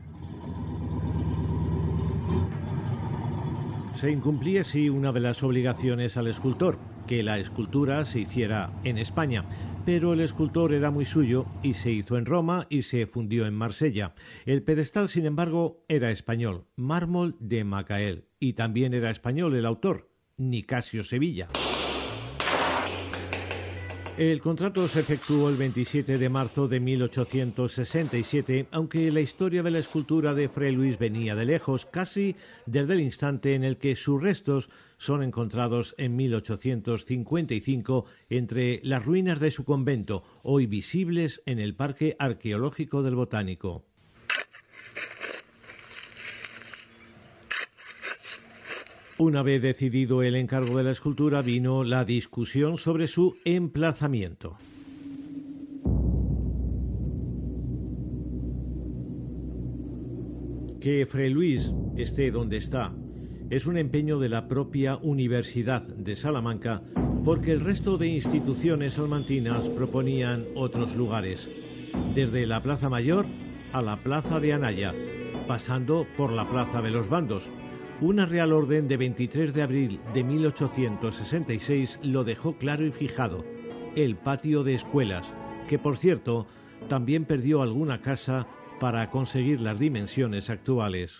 Se 3.99 4.09
incumplía 4.09 4.61
así 4.61 4.89
una 4.89 5.11
de 5.11 5.19
las 5.19 5.43
obligaciones 5.43 6.15
al 6.15 6.27
escultor, 6.27 6.77
que 7.07 7.23
la 7.23 7.39
escultura 7.39 8.05
se 8.05 8.19
hiciera 8.19 8.71
en 8.85 8.97
España, 8.97 9.43
pero 9.85 10.13
el 10.13 10.21
escultor 10.21 10.73
era 10.73 10.91
muy 10.91 11.05
suyo 11.05 11.45
y 11.63 11.73
se 11.75 11.91
hizo 11.91 12.17
en 12.17 12.25
Roma 12.25 12.67
y 12.69 12.83
se 12.83 13.07
fundió 13.07 13.45
en 13.45 13.53
Marsella. 13.53 14.13
El 14.45 14.63
pedestal, 14.63 15.09
sin 15.09 15.25
embargo, 15.25 15.83
era 15.87 16.11
español, 16.11 16.65
mármol 16.75 17.35
de 17.39 17.63
Macael, 17.63 18.25
y 18.39 18.53
también 18.53 18.93
era 18.93 19.11
español 19.11 19.55
el 19.55 19.65
autor, 19.65 20.09
Nicasio 20.37 21.03
Sevilla. 21.03 21.47
El 24.17 24.41
contrato 24.41 24.87
se 24.89 24.99
efectuó 24.99 25.49
el 25.49 25.55
27 25.55 26.17
de 26.17 26.29
marzo 26.29 26.67
de 26.67 26.79
1867, 26.79 28.67
aunque 28.71 29.09
la 29.11 29.21
historia 29.21 29.63
de 29.63 29.71
la 29.71 29.79
escultura 29.79 30.33
de 30.33 30.49
Fray 30.49 30.75
Luis 30.75 30.99
venía 30.99 31.33
de 31.33 31.45
lejos, 31.45 31.87
casi 31.87 32.35
desde 32.65 32.93
el 32.93 33.01
instante 33.01 33.55
en 33.55 33.63
el 33.63 33.77
que 33.77 33.95
sus 33.95 34.21
restos 34.21 34.69
son 35.01 35.23
encontrados 35.23 35.95
en 35.97 36.15
1855 36.15 38.05
entre 38.29 38.79
las 38.83 39.03
ruinas 39.03 39.39
de 39.39 39.51
su 39.51 39.65
convento, 39.65 40.23
hoy 40.43 40.67
visibles 40.67 41.41
en 41.45 41.59
el 41.59 41.75
Parque 41.75 42.15
Arqueológico 42.19 43.01
del 43.01 43.15
Botánico. 43.15 43.83
Una 49.17 49.43
vez 49.43 49.61
decidido 49.61 50.23
el 50.23 50.35
encargo 50.35 50.77
de 50.77 50.83
la 50.83 50.91
escultura, 50.91 51.41
vino 51.41 51.83
la 51.83 52.05
discusión 52.05 52.77
sobre 52.77 53.07
su 53.07 53.35
emplazamiento. 53.45 54.57
Que 60.79 61.05
Fray 61.05 61.29
Luis 61.29 61.61
esté 61.95 62.31
donde 62.31 62.57
está 62.57 62.91
es 63.51 63.65
un 63.65 63.77
empeño 63.77 64.17
de 64.17 64.29
la 64.29 64.47
propia 64.47 64.95
Universidad 64.95 65.81
de 65.81 66.15
Salamanca 66.15 66.81
porque 67.25 67.51
el 67.51 67.59
resto 67.59 67.97
de 67.97 68.07
instituciones 68.07 68.93
salmantinas 68.93 69.67
proponían 69.75 70.45
otros 70.55 70.95
lugares, 70.95 71.45
desde 72.15 72.47
la 72.47 72.63
Plaza 72.63 72.87
Mayor 72.87 73.25
a 73.73 73.81
la 73.81 73.97
Plaza 73.97 74.39
de 74.39 74.53
Anaya, 74.53 74.95
pasando 75.47 76.07
por 76.15 76.31
la 76.31 76.49
Plaza 76.49 76.81
de 76.81 76.91
los 76.91 77.09
Bandos. 77.09 77.43
Una 77.99 78.25
Real 78.25 78.53
Orden 78.53 78.87
de 78.87 78.95
23 78.95 79.53
de 79.53 79.61
abril 79.61 79.99
de 80.13 80.23
1866 80.23 81.99
lo 82.03 82.23
dejó 82.23 82.57
claro 82.57 82.85
y 82.85 82.91
fijado, 82.91 83.43
el 83.97 84.15
patio 84.15 84.63
de 84.63 84.75
escuelas, 84.75 85.27
que 85.67 85.77
por 85.77 85.97
cierto 85.97 86.47
también 86.87 87.25
perdió 87.25 87.61
alguna 87.61 88.01
casa 88.01 88.47
para 88.79 89.09
conseguir 89.11 89.59
las 89.59 89.77
dimensiones 89.77 90.49
actuales. 90.49 91.11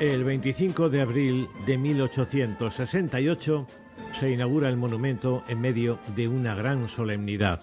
El 0.00 0.24
25 0.24 0.90
de 0.90 1.00
abril 1.00 1.48
de 1.64 1.78
1868 1.78 3.66
se 4.20 4.30
inaugura 4.30 4.68
el 4.68 4.76
monumento 4.76 5.42
en 5.48 5.58
medio 5.62 5.98
de 6.14 6.28
una 6.28 6.54
gran 6.54 6.90
solemnidad. 6.90 7.62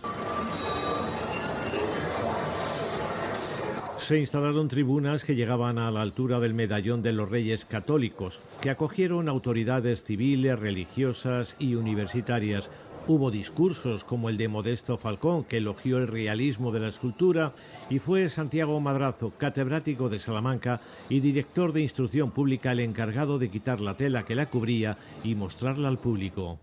Se 4.08 4.20
instalaron 4.20 4.68
tribunas 4.68 5.24
que 5.24 5.36
llegaban 5.36 5.78
a 5.78 5.92
la 5.92 6.02
altura 6.02 6.40
del 6.40 6.56
medallón 6.56 7.04
de 7.04 7.14
los 7.14 7.30
reyes 7.30 7.66
católicos, 7.66 8.40
que 8.62 8.72
acogieron 8.72 9.30
autoridades 9.30 10.04
civiles, 10.04 10.58
religiosas 10.58 11.56
y 11.60 11.76
universitarias, 11.76 12.68
Hubo 13.06 13.32
discursos 13.32 14.02
como 14.06 14.30
el 14.30 14.38
de 14.38 14.48
Modesto 14.48 14.98
Falcón, 14.98 15.44
que 15.44 15.58
elogió 15.58 15.98
el 15.98 16.08
realismo 16.08 16.72
de 16.72 16.80
la 16.80 16.88
escultura, 16.88 17.54
y 17.90 18.00
fue 18.00 18.30
Santiago 18.30 18.80
Madrazo, 18.80 19.34
catedrático 19.38 20.08
de 20.08 20.20
Salamanca 20.20 20.80
y 21.10 21.20
director 21.20 21.74
de 21.74 21.82
instrucción 21.82 22.32
pública, 22.32 22.72
el 22.72 22.80
encargado 22.80 23.40
de 23.40 23.50
quitar 23.50 23.82
la 23.82 23.98
tela 23.98 24.24
que 24.24 24.36
la 24.36 24.46
cubría 24.46 24.98
y 25.22 25.36
mostrarla 25.36 25.90
al 25.90 26.00
público. 26.00 26.60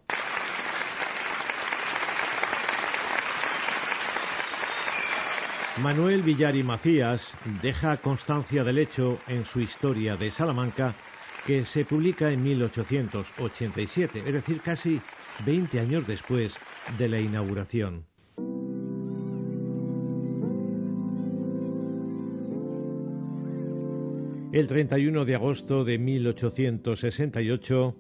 Manuel 5.77 6.23
Villari 6.23 6.63
Macías 6.63 7.23
deja 7.63 7.99
constancia 7.99 8.65
del 8.65 8.79
hecho 8.79 9.19
en 9.29 9.45
su 9.45 9.61
historia 9.61 10.17
de 10.17 10.31
Salamanca 10.31 10.95
que 11.47 11.65
se 11.67 11.85
publica 11.85 12.31
en 12.31 12.43
1887, 12.43 14.23
es 14.27 14.33
decir, 14.33 14.61
casi 14.61 15.01
20 15.45 15.81
años 15.81 16.07
después 16.07 16.53
de 16.99 17.09
la 17.09 17.21
inauguración. 17.21 18.05
El 24.53 24.67
31 24.67 25.25
de 25.25 25.37
agosto 25.37 25.85
de 25.85 25.97
1868, 25.99 27.97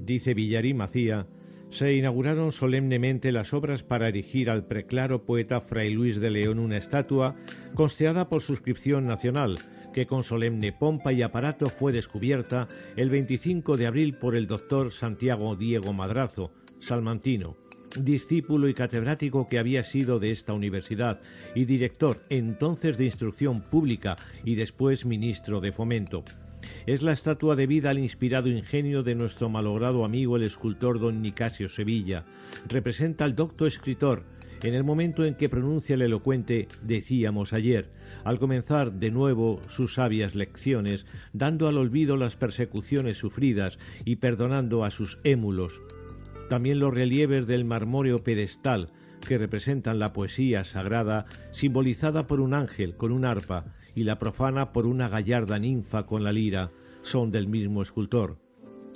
dice 0.00 0.32
Villarí 0.32 0.72
Macía, 0.72 1.26
se 1.72 1.94
inauguraron 1.94 2.52
solemnemente 2.52 3.30
las 3.30 3.52
obras 3.52 3.82
para 3.82 4.08
erigir 4.08 4.48
al 4.48 4.66
preclaro 4.66 5.26
poeta 5.26 5.60
Fray 5.60 5.92
Luis 5.92 6.18
de 6.18 6.30
León 6.30 6.58
una 6.58 6.78
estatua 6.78 7.36
costeada 7.74 8.30
por 8.30 8.40
suscripción 8.42 9.06
nacional, 9.06 9.58
que 9.92 10.06
con 10.06 10.24
solemne 10.24 10.72
pompa 10.72 11.12
y 11.12 11.20
aparato 11.20 11.68
fue 11.78 11.92
descubierta 11.92 12.68
el 12.96 13.10
25 13.10 13.76
de 13.76 13.86
abril 13.86 14.14
por 14.14 14.34
el 14.34 14.46
doctor 14.46 14.92
Santiago 14.92 15.56
Diego 15.56 15.92
Madrazo, 15.92 16.52
salmantino, 16.82 17.56
discípulo 17.96 18.68
y 18.68 18.74
catedrático 18.74 19.48
que 19.48 19.58
había 19.58 19.84
sido 19.84 20.18
de 20.18 20.30
esta 20.30 20.52
universidad 20.52 21.20
y 21.54 21.64
director 21.64 22.22
entonces 22.30 22.96
de 22.96 23.06
instrucción 23.06 23.62
pública 23.62 24.16
y 24.44 24.54
después 24.54 25.04
ministro 25.04 25.60
de 25.60 25.72
fomento. 25.72 26.24
Es 26.86 27.02
la 27.02 27.12
estatua 27.12 27.56
debida 27.56 27.90
al 27.90 27.98
inspirado 27.98 28.48
ingenio 28.48 29.02
de 29.02 29.14
nuestro 29.14 29.48
malogrado 29.48 30.04
amigo 30.04 30.36
el 30.36 30.44
escultor 30.44 31.00
don 31.00 31.20
Nicasio 31.20 31.68
Sevilla. 31.68 32.24
Representa 32.68 33.24
al 33.24 33.34
docto 33.34 33.66
escritor 33.66 34.24
en 34.62 34.74
el 34.74 34.84
momento 34.84 35.24
en 35.24 35.34
que 35.34 35.48
pronuncia 35.48 35.94
el 35.94 36.02
elocuente 36.02 36.68
decíamos 36.82 37.52
ayer, 37.52 37.88
al 38.24 38.38
comenzar 38.38 38.92
de 38.92 39.10
nuevo 39.10 39.60
sus 39.70 39.94
sabias 39.94 40.36
lecciones, 40.36 41.04
dando 41.32 41.66
al 41.66 41.78
olvido 41.78 42.16
las 42.16 42.36
persecuciones 42.36 43.16
sufridas 43.16 43.76
y 44.04 44.16
perdonando 44.16 44.84
a 44.84 44.92
sus 44.92 45.18
émulos, 45.24 45.72
también 46.52 46.80
los 46.80 46.92
relieves 46.92 47.46
del 47.46 47.64
marmóreo 47.64 48.18
pedestal, 48.18 48.90
que 49.26 49.38
representan 49.38 49.98
la 49.98 50.12
poesía 50.12 50.64
sagrada, 50.64 51.24
simbolizada 51.52 52.26
por 52.26 52.40
un 52.40 52.52
ángel 52.52 52.94
con 52.94 53.10
un 53.10 53.24
arpa 53.24 53.72
y 53.94 54.04
la 54.04 54.18
profana 54.18 54.70
por 54.70 54.84
una 54.84 55.08
gallarda 55.08 55.58
ninfa 55.58 56.04
con 56.04 56.24
la 56.24 56.30
lira, 56.30 56.70
son 57.04 57.30
del 57.30 57.48
mismo 57.48 57.80
escultor. 57.80 58.36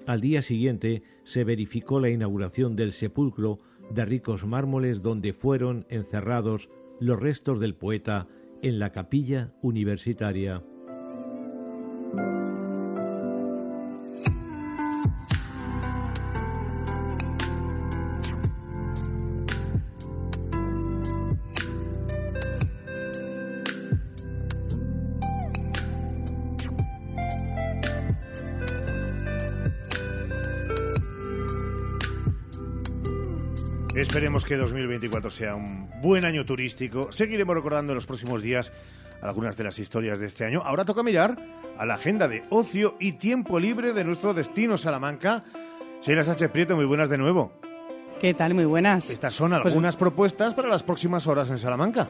Al 0.07 0.21
día 0.21 0.43
siguiente 0.43 1.03
se 1.25 1.45
verificó 1.45 1.99
la 1.99 2.11
inauguración 2.11 2.77
del 2.77 2.93
sepulcro 2.93 3.61
de 3.89 4.05
ricos 4.05 4.45
mármoles 4.45 5.01
donde 5.01 5.33
fueron 5.33 5.87
encerrados 5.89 6.69
los 7.01 7.19
restos 7.19 7.59
del 7.59 7.75
poeta 7.75 8.27
en 8.61 8.79
la 8.79 8.93
capilla 8.93 9.55
universitaria. 9.63 10.63
Esperemos 34.17 34.47
que 34.47 34.57
2024 34.57 35.29
sea 35.29 35.55
un 35.55 35.91
buen 36.01 36.25
año 36.25 36.47
turístico. 36.47 37.13
Seguiremos 37.13 37.55
recordando 37.55 37.93
en 37.93 37.97
los 37.97 38.07
próximos 38.07 38.41
días 38.41 38.73
algunas 39.21 39.59
de 39.59 39.65
las 39.65 39.79
historias 39.79 40.19
de 40.19 40.25
este 40.25 40.47
año. 40.47 40.63
Ahora 40.65 40.87
toca 40.87 41.03
mirar 41.03 41.37
a 41.77 41.85
la 41.85 41.97
agenda 41.97 42.27
de 42.27 42.43
ocio 42.49 42.97
y 42.99 43.13
tiempo 43.13 43.59
libre 43.59 43.93
de 43.93 44.05
nuestro 44.05 44.33
destino 44.33 44.79
Salamanca. 44.79 45.45
Sheila 46.01 46.25
Sánchez 46.25 46.51
Prieto, 46.51 46.77
muy 46.77 46.87
buenas 46.87 47.11
de 47.11 47.19
nuevo. 47.19 47.53
¿Qué 48.19 48.33
tal? 48.33 48.55
Muy 48.55 48.65
buenas. 48.65 49.11
Estas 49.11 49.35
son 49.35 49.51
Pues- 49.51 49.67
algunas 49.67 49.99
propuestas 49.99 50.55
para 50.55 50.69
las 50.69 50.83
próximas 50.83 51.27
horas 51.27 51.51
en 51.51 51.59
Salamanca. 51.59 52.09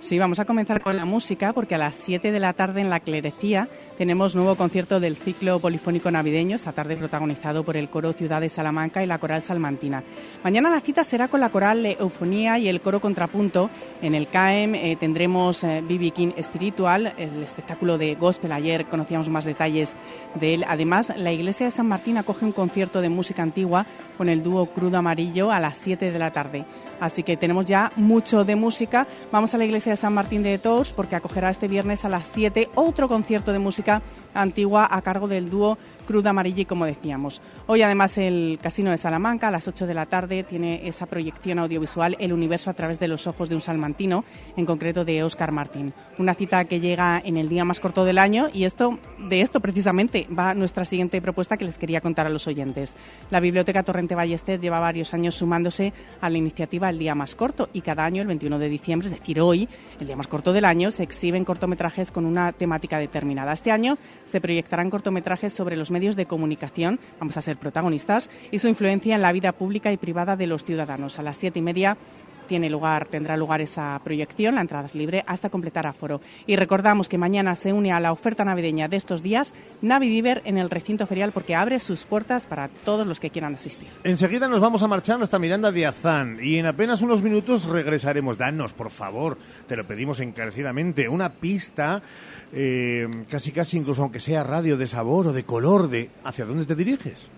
Sí, 0.00 0.18
vamos 0.18 0.38
a 0.40 0.46
comenzar 0.46 0.80
con 0.80 0.96
la 0.96 1.04
música 1.04 1.52
porque 1.52 1.74
a 1.74 1.78
las 1.78 1.94
7 1.94 2.32
de 2.32 2.40
la 2.40 2.54
tarde 2.54 2.80
en 2.80 2.88
la 2.88 3.00
Clerecía 3.00 3.68
tenemos 3.98 4.34
nuevo 4.34 4.56
concierto 4.56 4.98
del 4.98 5.14
ciclo 5.14 5.58
polifónico 5.58 6.10
navideño, 6.10 6.56
esta 6.56 6.72
tarde 6.72 6.96
protagonizado 6.96 7.64
por 7.64 7.76
el 7.76 7.90
Coro 7.90 8.14
Ciudad 8.14 8.40
de 8.40 8.48
Salamanca 8.48 9.02
y 9.02 9.06
la 9.06 9.18
Coral 9.18 9.42
Salmantina. 9.42 10.02
Mañana 10.42 10.70
la 10.70 10.80
cita 10.80 11.04
será 11.04 11.28
con 11.28 11.40
la 11.40 11.50
Coral 11.50 11.84
Eufonía 11.84 12.58
y 12.58 12.68
el 12.68 12.80
Coro 12.80 13.02
Contrapunto. 13.02 13.68
En 14.00 14.14
el 14.14 14.26
CAEM 14.26 14.74
eh, 14.74 14.96
tendremos 14.98 15.62
eh, 15.64 15.82
BB 15.82 16.14
King 16.14 16.32
Espiritual, 16.34 17.12
el 17.18 17.42
espectáculo 17.42 17.98
de 17.98 18.14
gospel. 18.14 18.52
Ayer 18.52 18.86
conocíamos 18.86 19.28
más 19.28 19.44
detalles 19.44 19.94
de 20.34 20.54
él. 20.54 20.64
Además, 20.66 21.12
la 21.14 21.30
Iglesia 21.30 21.66
de 21.66 21.72
San 21.72 21.88
Martín 21.88 22.16
acoge 22.16 22.46
un 22.46 22.52
concierto 22.52 23.02
de 23.02 23.10
música 23.10 23.42
antigua 23.42 23.84
con 24.16 24.30
el 24.30 24.42
dúo 24.42 24.64
Crudo 24.64 24.96
Amarillo 24.96 25.52
a 25.52 25.60
las 25.60 25.76
7 25.76 26.10
de 26.10 26.18
la 26.18 26.30
tarde. 26.30 26.64
Así 27.00 27.22
que 27.22 27.36
tenemos 27.36 27.64
ya 27.64 27.90
mucho 27.96 28.44
de 28.44 28.56
música. 28.56 29.06
Vamos 29.32 29.54
a 29.54 29.58
la 29.58 29.64
iglesia 29.64 29.89
de 29.90 29.96
San 29.96 30.14
Martín 30.14 30.42
de 30.42 30.58
Tours 30.58 30.92
porque 30.92 31.16
acogerá 31.16 31.50
este 31.50 31.68
viernes 31.68 32.04
a 32.04 32.08
las 32.08 32.26
7 32.26 32.70
otro 32.74 33.08
concierto 33.08 33.52
de 33.52 33.58
música 33.58 34.02
antigua 34.34 34.88
a 34.90 35.02
cargo 35.02 35.28
del 35.28 35.50
dúo 35.50 35.78
Cruda 36.10 36.30
Amarilla, 36.30 36.64
como 36.64 36.86
decíamos. 36.86 37.40
Hoy, 37.68 37.82
además, 37.82 38.18
el 38.18 38.58
Casino 38.60 38.90
de 38.90 38.98
Salamanca, 38.98 39.46
a 39.46 39.52
las 39.52 39.68
8 39.68 39.86
de 39.86 39.94
la 39.94 40.06
tarde, 40.06 40.42
tiene 40.42 40.88
esa 40.88 41.06
proyección 41.06 41.60
audiovisual 41.60 42.16
El 42.18 42.32
universo 42.32 42.68
a 42.68 42.74
través 42.74 42.98
de 42.98 43.06
los 43.06 43.28
ojos 43.28 43.48
de 43.48 43.54
un 43.54 43.60
salmantino, 43.60 44.24
en 44.56 44.66
concreto 44.66 45.04
de 45.04 45.22
Óscar 45.22 45.52
Martín. 45.52 45.94
Una 46.18 46.34
cita 46.34 46.64
que 46.64 46.80
llega 46.80 47.22
en 47.24 47.36
el 47.36 47.48
día 47.48 47.64
más 47.64 47.78
corto 47.78 48.04
del 48.04 48.18
año 48.18 48.50
y 48.52 48.64
esto, 48.64 48.98
de 49.20 49.40
esto 49.40 49.60
precisamente 49.60 50.26
va 50.36 50.52
nuestra 50.52 50.84
siguiente 50.84 51.22
propuesta 51.22 51.56
que 51.56 51.64
les 51.64 51.78
quería 51.78 52.00
contar 52.00 52.26
a 52.26 52.30
los 52.30 52.48
oyentes. 52.48 52.96
La 53.30 53.38
Biblioteca 53.38 53.84
Torrente 53.84 54.16
Ballester 54.16 54.58
lleva 54.58 54.80
varios 54.80 55.14
años 55.14 55.36
sumándose 55.36 55.92
a 56.20 56.28
la 56.28 56.38
iniciativa 56.38 56.90
El 56.90 56.98
Día 56.98 57.14
Más 57.14 57.36
Corto 57.36 57.68
y 57.72 57.82
cada 57.82 58.04
año, 58.04 58.20
el 58.22 58.26
21 58.26 58.58
de 58.58 58.68
diciembre, 58.68 59.06
es 59.06 59.14
decir, 59.14 59.40
hoy, 59.40 59.68
el 60.00 60.08
día 60.08 60.16
más 60.16 60.26
corto 60.26 60.52
del 60.52 60.64
año, 60.64 60.90
se 60.90 61.04
exhiben 61.04 61.44
cortometrajes 61.44 62.10
con 62.10 62.26
una 62.26 62.50
temática 62.50 62.98
determinada. 62.98 63.52
Este 63.52 63.70
año 63.70 63.96
se 64.26 64.40
proyectarán 64.40 64.90
cortometrajes 64.90 65.52
sobre 65.52 65.76
los 65.76 65.92
medios 65.92 65.99
de 66.00 66.26
comunicación, 66.26 66.98
vamos 67.18 67.36
a 67.36 67.42
ser 67.42 67.56
protagonistas, 67.58 68.30
y 68.50 68.58
su 68.58 68.68
influencia 68.68 69.14
en 69.14 69.22
la 69.22 69.32
vida 69.32 69.52
pública 69.52 69.92
y 69.92 69.96
privada 69.96 70.36
de 70.36 70.46
los 70.46 70.64
ciudadanos. 70.64 71.18
A 71.18 71.22
las 71.22 71.36
siete 71.36 71.58
y 71.58 71.62
media 71.62 71.96
tiene 72.50 72.68
lugar, 72.68 73.06
tendrá 73.06 73.36
lugar 73.36 73.60
esa 73.60 73.96
proyección, 74.02 74.56
la 74.56 74.62
entrada 74.62 74.86
es 74.86 74.96
libre 74.96 75.22
hasta 75.28 75.50
completar 75.50 75.86
aforo. 75.86 76.20
Y 76.48 76.56
recordamos 76.56 77.08
que 77.08 77.16
mañana 77.16 77.54
se 77.54 77.72
une 77.72 77.92
a 77.92 78.00
la 78.00 78.10
oferta 78.10 78.44
navideña 78.44 78.88
de 78.88 78.96
estos 78.96 79.22
días 79.22 79.54
Navidiver 79.82 80.42
en 80.44 80.58
el 80.58 80.68
recinto 80.68 81.06
ferial 81.06 81.30
porque 81.30 81.54
abre 81.54 81.78
sus 81.78 82.02
puertas 82.02 82.46
para 82.46 82.66
todos 82.66 83.06
los 83.06 83.20
que 83.20 83.30
quieran 83.30 83.54
asistir. 83.54 83.86
Enseguida 84.02 84.48
nos 84.48 84.60
vamos 84.60 84.82
a 84.82 84.88
marchar 84.88 85.22
hasta 85.22 85.38
Miranda 85.38 85.70
de 85.70 85.86
Azán 85.86 86.38
y 86.42 86.58
en 86.58 86.66
apenas 86.66 87.02
unos 87.02 87.22
minutos 87.22 87.66
regresaremos. 87.66 88.36
Danos, 88.36 88.72
por 88.72 88.90
favor, 88.90 89.38
te 89.68 89.76
lo 89.76 89.86
pedimos 89.86 90.18
encarecidamente, 90.18 91.08
una 91.08 91.28
pista, 91.28 92.02
eh, 92.52 93.06
casi 93.28 93.52
casi 93.52 93.78
incluso 93.78 94.02
aunque 94.02 94.18
sea 94.18 94.42
radio 94.42 94.76
de 94.76 94.88
sabor 94.88 95.28
o 95.28 95.32
de 95.32 95.44
color, 95.44 95.88
de 95.88 96.10
hacia 96.24 96.46
dónde 96.46 96.66
te 96.66 96.74
diriges. 96.74 97.30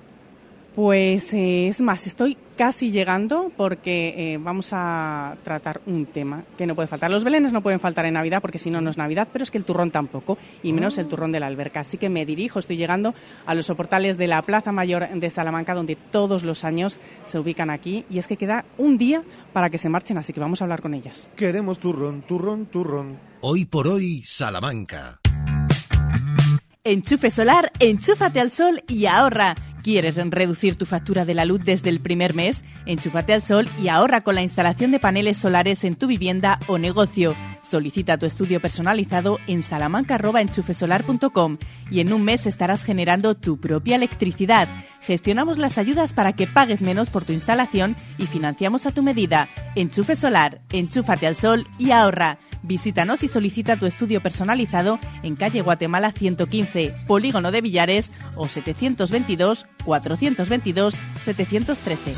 Pues 0.75 1.35
eh, 1.35 1.69
es 1.69 1.83
más, 1.83 2.07
estoy 2.07 2.39
casi 2.57 2.91
llegando 2.91 3.53
porque 3.59 4.15
eh, 4.17 4.39
vamos 4.39 4.71
a 4.73 5.37
tratar 5.43 5.83
un 5.85 6.07
tema 6.07 6.45
que 6.57 6.67
no 6.67 6.75
puede 6.75 6.89
faltar. 6.89 7.11
Los 7.11 7.25
belenes 7.25 7.53
no 7.53 7.61
pueden 7.63 7.79
faltar 7.79 8.07
en 8.07 8.15
Navidad 8.15 8.41
porque 8.41 8.59
si 8.59 8.71
no, 8.71 8.81
no 8.81 8.89
es 8.89 8.97
Navidad, 8.97 9.29
pero 9.31 9.43
es 9.43 9.51
que 9.51 9.59
el 9.59 9.65
turrón 9.65 9.91
tampoco, 9.91 10.39
y 10.63 10.73
menos 10.73 10.97
el 10.97 11.09
turrón 11.09 11.31
de 11.31 11.41
la 11.41 11.47
alberca. 11.47 11.81
Así 11.81 11.99
que 11.99 12.09
me 12.09 12.25
dirijo, 12.25 12.59
estoy 12.59 12.79
llegando 12.79 13.15
a 13.45 13.55
los 13.55 13.67
soportales 13.67 14.17
de 14.17 14.29
la 14.29 14.41
Plaza 14.41 14.73
Mayor 14.73 15.09
de 15.09 15.29
Salamanca, 15.29 15.75
donde 15.75 15.97
todos 15.97 16.43
los 16.43 16.65
años 16.65 16.99
se 17.27 17.39
ubican 17.39 17.69
aquí, 17.69 18.07
y 18.09 18.19
es 18.19 18.27
que 18.27 18.39
queda 18.39 18.65
un 18.79 18.97
día 18.97 19.23
para 19.53 19.69
que 19.69 19.77
se 19.77 19.91
marchen, 19.91 20.17
así 20.17 20.33
que 20.33 20.41
vamos 20.41 20.63
a 20.63 20.65
hablar 20.65 20.81
con 20.81 20.95
ellas. 20.95 21.29
Queremos 21.37 21.79
turrón, 21.81 22.23
turrón, 22.23 22.65
turrón. 22.67 23.19
Hoy 23.43 23.67
por 23.67 23.89
hoy, 23.89 24.23
Salamanca. 24.25 25.19
Enchufe 26.85 27.31
solar, 27.31 27.71
enchúfate 27.79 28.41
al 28.41 28.51
sol 28.51 28.83
y 28.89 29.07
ahorra. 29.07 29.55
¿Quieres 29.83 30.15
reducir 30.17 30.77
tu 30.77 30.87
factura 30.87 31.25
de 31.25 31.35
la 31.35 31.45
luz 31.45 31.65
desde 31.65 31.91
el 31.91 31.99
primer 32.01 32.35
mes? 32.35 32.63
Enchúfate 32.87 33.33
al 33.33 33.43
sol 33.43 33.69
y 33.83 33.89
ahorra 33.89 34.21
con 34.21 34.37
la 34.37 34.43
instalación 34.43 34.93
de 34.93 35.01
paneles 35.01 35.39
solares 35.39 35.83
en 35.83 35.97
tu 35.97 36.07
vivienda 36.07 36.61
o 36.69 36.79
negocio. 36.79 37.35
Solicita 37.69 38.17
tu 38.17 38.27
estudio 38.27 38.61
personalizado 38.61 39.41
en 39.49 39.63
salamanca.enchufesolar.com 39.63 41.59
y 41.91 42.01
en 42.01 42.13
un 42.13 42.23
mes 42.25 42.47
estarás 42.47 42.85
generando 42.85 43.35
tu 43.35 43.59
propia 43.59 43.97
electricidad. 43.97 44.69
Gestionamos 45.01 45.59
las 45.59 45.79
ayudas 45.79 46.13
para 46.13 46.35
que 46.35 46.47
pagues 46.47 46.83
menos 46.83 47.11
por 47.11 47.25
tu 47.25 47.33
instalación 47.33 47.97
y 48.19 48.27
financiamos 48.27 48.87
a 48.87 48.93
tu 48.93 49.03
medida. 49.03 49.49
Enchufe 49.75 50.15
solar, 50.15 50.61
enchúfate 50.71 51.27
al 51.27 51.35
sol 51.35 51.67
y 51.79 51.91
ahorra. 51.91 52.39
Visítanos 52.63 53.23
y 53.23 53.29
solicita 53.29 53.77
tu 53.77 53.87
estudio 53.87 54.23
personalizado 54.23 55.01
en 55.23 55.37
calle 55.37 55.63
Guatemala 55.63 56.13
115, 56.13 56.95
Polígono 57.07 57.51
de 57.51 57.61
Villares 57.61 58.13
o 58.37 58.49
722 58.49 59.67
422 59.85 60.95
713. 61.19 62.15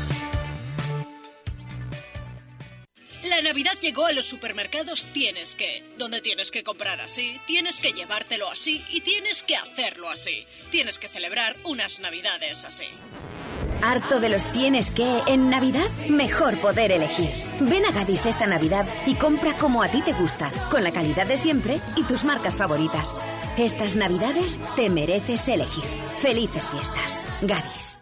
La 3.29 3.41
Navidad 3.41 3.73
llegó 3.81 4.05
a 4.05 4.13
los 4.13 4.25
supermercados 4.25 5.07
Tienes 5.11 5.55
que, 5.55 5.83
donde 5.97 6.21
tienes 6.21 6.51
que 6.51 6.63
comprar 6.63 7.01
así, 7.01 7.37
tienes 7.47 7.81
que 7.81 7.91
llevártelo 7.91 8.49
así 8.49 8.85
y 8.91 9.01
tienes 9.01 9.43
que 9.43 9.57
hacerlo 9.57 10.09
así. 10.09 10.45
Tienes 10.71 10.99
que 10.99 11.09
celebrar 11.09 11.55
unas 11.65 11.99
Navidades 11.99 12.63
así. 12.63 12.85
¿Harto 13.81 14.19
de 14.19 14.29
los 14.29 14.45
tienes 14.51 14.91
que 14.91 15.21
en 15.27 15.49
Navidad? 15.49 15.89
Mejor 16.09 16.57
poder 16.59 16.91
elegir. 16.91 17.29
Ven 17.61 17.85
a 17.85 17.91
Gadis 17.91 18.25
esta 18.25 18.47
Navidad 18.47 18.85
y 19.05 19.15
compra 19.15 19.53
como 19.53 19.83
a 19.83 19.87
ti 19.87 20.01
te 20.01 20.13
gusta, 20.13 20.51
con 20.71 20.83
la 20.83 20.91
calidad 20.91 21.27
de 21.27 21.37
siempre 21.37 21.79
y 21.95 22.03
tus 22.03 22.23
marcas 22.23 22.57
favoritas. 22.57 23.19
Estas 23.57 23.95
Navidades 23.95 24.59
te 24.75 24.89
mereces 24.89 25.47
elegir. 25.49 25.83
Felices 26.19 26.65
fiestas. 26.67 27.25
Gadis. 27.41 28.01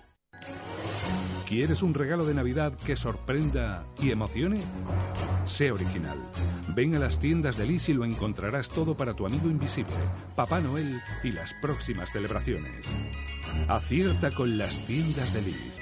¿Quieres 1.48 1.84
un 1.84 1.94
regalo 1.94 2.26
de 2.26 2.34
Navidad 2.34 2.74
que 2.86 2.96
sorprenda 2.96 3.86
y 4.00 4.10
emocione? 4.10 4.60
Sé 5.46 5.72
original. 5.72 6.18
Ven 6.70 6.96
a 6.96 7.00
las 7.00 7.20
tiendas 7.20 7.58
de 7.58 7.68
Lis 7.68 7.90
y 7.90 7.94
lo 7.94 8.06
encontrarás 8.06 8.70
todo 8.70 8.98
para 8.98 9.14
tu 9.14 9.26
amigo 9.26 9.50
invisible, 9.50 9.94
Papá 10.36 10.62
Noel 10.62 11.00
y 11.24 11.32
las 11.32 11.54
próximas 11.62 12.12
celebraciones. 12.12 12.88
Acierta 13.68 14.32
con 14.32 14.58
las 14.58 14.78
tiendas 14.86 15.34
de 15.34 15.42
Lis. 15.42 15.80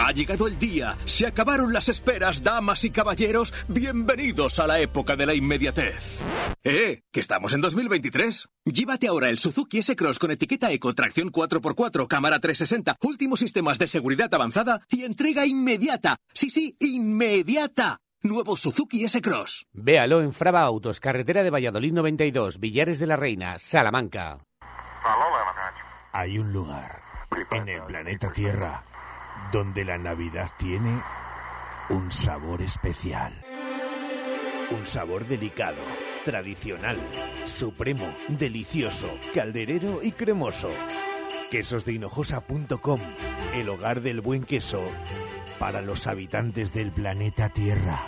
Ha 0.00 0.12
llegado 0.12 0.46
el 0.46 0.56
día, 0.60 0.96
se 1.06 1.26
acabaron 1.26 1.72
las 1.72 1.88
esperas, 1.88 2.44
damas 2.44 2.84
y 2.84 2.90
caballeros, 2.90 3.52
bienvenidos 3.66 4.60
a 4.60 4.68
la 4.68 4.78
época 4.78 5.16
de 5.16 5.26
la 5.26 5.34
inmediatez. 5.34 6.20
¡Eh! 6.62 7.02
¿Que 7.10 7.18
estamos 7.18 7.52
en 7.52 7.60
2023? 7.60 8.48
Llévate 8.64 9.08
ahora 9.08 9.28
el 9.28 9.38
Suzuki 9.38 9.78
S-Cross 9.78 10.20
con 10.20 10.30
etiqueta 10.30 10.70
Eco, 10.70 10.94
tracción 10.94 11.32
4x4, 11.32 12.06
cámara 12.06 12.38
360, 12.38 12.96
últimos 13.02 13.40
sistemas 13.40 13.80
de 13.80 13.88
seguridad 13.88 14.32
avanzada 14.32 14.82
y 14.88 15.02
entrega 15.02 15.46
inmediata. 15.46 16.18
Sí, 16.32 16.48
sí, 16.48 16.76
inmediata. 16.78 17.98
Nuevo 18.22 18.56
Suzuki 18.56 19.02
S-Cross. 19.04 19.66
Véalo 19.72 20.22
en 20.22 20.32
Frava 20.32 20.60
Autos, 20.60 21.00
carretera 21.00 21.42
de 21.42 21.50
Valladolid 21.50 21.92
92, 21.92 22.60
Villares 22.60 23.00
de 23.00 23.06
la 23.08 23.16
Reina, 23.16 23.58
Salamanca. 23.58 24.38
Hay 26.12 26.38
un 26.38 26.52
lugar 26.52 27.02
en 27.50 27.68
el 27.68 27.82
planeta 27.82 28.32
Tierra 28.32 28.84
donde 29.52 29.84
la 29.84 29.98
Navidad 29.98 30.50
tiene 30.58 31.02
un 31.88 32.12
sabor 32.12 32.62
especial. 32.62 33.32
Un 34.70 34.86
sabor 34.86 35.26
delicado, 35.26 35.80
tradicional, 36.24 36.98
supremo, 37.46 38.06
delicioso, 38.28 39.08
calderero 39.34 40.00
y 40.02 40.12
cremoso. 40.12 40.70
Quesosdehinojosa.com, 41.50 43.00
el 43.54 43.68
hogar 43.70 44.02
del 44.02 44.20
buen 44.20 44.44
queso 44.44 44.82
para 45.58 45.80
los 45.80 46.06
habitantes 46.06 46.74
del 46.74 46.92
planeta 46.92 47.48
Tierra. 47.48 47.98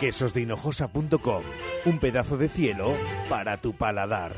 Quesosdehinojosa.com, 0.00 1.42
un 1.86 1.98
pedazo 1.98 2.36
de 2.36 2.48
cielo 2.48 2.94
para 3.30 3.56
tu 3.56 3.72
paladar. 3.72 4.34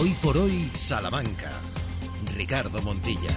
Hoy 0.00 0.14
por 0.22 0.36
hoy, 0.38 0.70
Salamanca. 0.76 1.50
Ricardo 2.36 2.80
Montilla. 2.82 3.30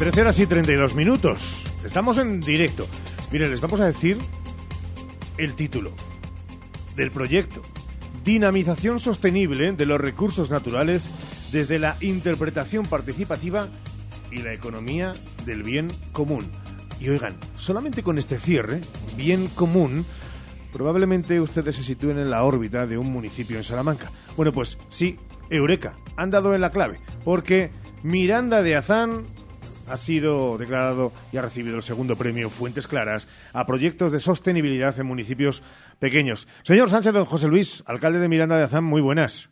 13 0.00 0.22
horas 0.22 0.38
y 0.40 0.46
32 0.46 0.96
minutos. 0.96 1.62
Estamos 1.84 2.18
en 2.18 2.40
directo. 2.40 2.84
Miren, 3.30 3.52
les 3.52 3.60
vamos 3.60 3.78
a 3.78 3.86
decir 3.86 4.18
el 5.38 5.54
título 5.54 5.92
del 6.96 7.12
proyecto. 7.12 7.62
Dinamización 8.24 8.98
sostenible 8.98 9.70
de 9.70 9.86
los 9.86 10.00
recursos 10.00 10.50
naturales 10.50 11.08
desde 11.52 11.78
la 11.78 11.96
interpretación 12.00 12.86
participativa 12.86 13.68
y 14.32 14.38
la 14.38 14.52
economía 14.52 15.12
del 15.46 15.62
bien 15.62 15.92
común. 16.10 16.50
Y 16.98 17.08
oigan, 17.08 17.36
solamente 17.56 18.02
con 18.02 18.18
este 18.18 18.36
cierre, 18.36 18.80
bien 19.16 19.46
común, 19.46 20.04
probablemente 20.72 21.40
ustedes 21.40 21.76
se 21.76 21.84
sitúen 21.84 22.18
en 22.18 22.30
la 22.30 22.42
órbita 22.42 22.88
de 22.88 22.98
un 22.98 23.12
municipio 23.12 23.58
en 23.58 23.62
Salamanca. 23.64 24.10
Bueno, 24.36 24.52
pues 24.52 24.78
sí, 24.88 25.18
Eureka, 25.50 25.96
han 26.16 26.30
dado 26.30 26.54
en 26.54 26.60
la 26.60 26.70
clave, 26.70 27.00
porque 27.24 27.70
Miranda 28.02 28.62
de 28.62 28.76
Azán 28.76 29.26
ha 29.90 29.96
sido 29.96 30.56
declarado 30.56 31.12
y 31.32 31.36
ha 31.36 31.42
recibido 31.42 31.76
el 31.76 31.82
segundo 31.82 32.16
premio 32.16 32.48
Fuentes 32.48 32.86
Claras 32.86 33.28
a 33.52 33.66
proyectos 33.66 34.12
de 34.12 34.20
sostenibilidad 34.20 34.98
en 34.98 35.06
municipios 35.06 35.62
pequeños. 35.98 36.46
Señor 36.62 36.88
Sánchez 36.88 37.12
Don 37.12 37.24
José 37.24 37.48
Luis, 37.48 37.82
alcalde 37.86 38.20
de 38.20 38.28
Miranda 38.28 38.56
de 38.56 38.64
Azán, 38.64 38.84
muy 38.84 39.02
buenas. 39.02 39.50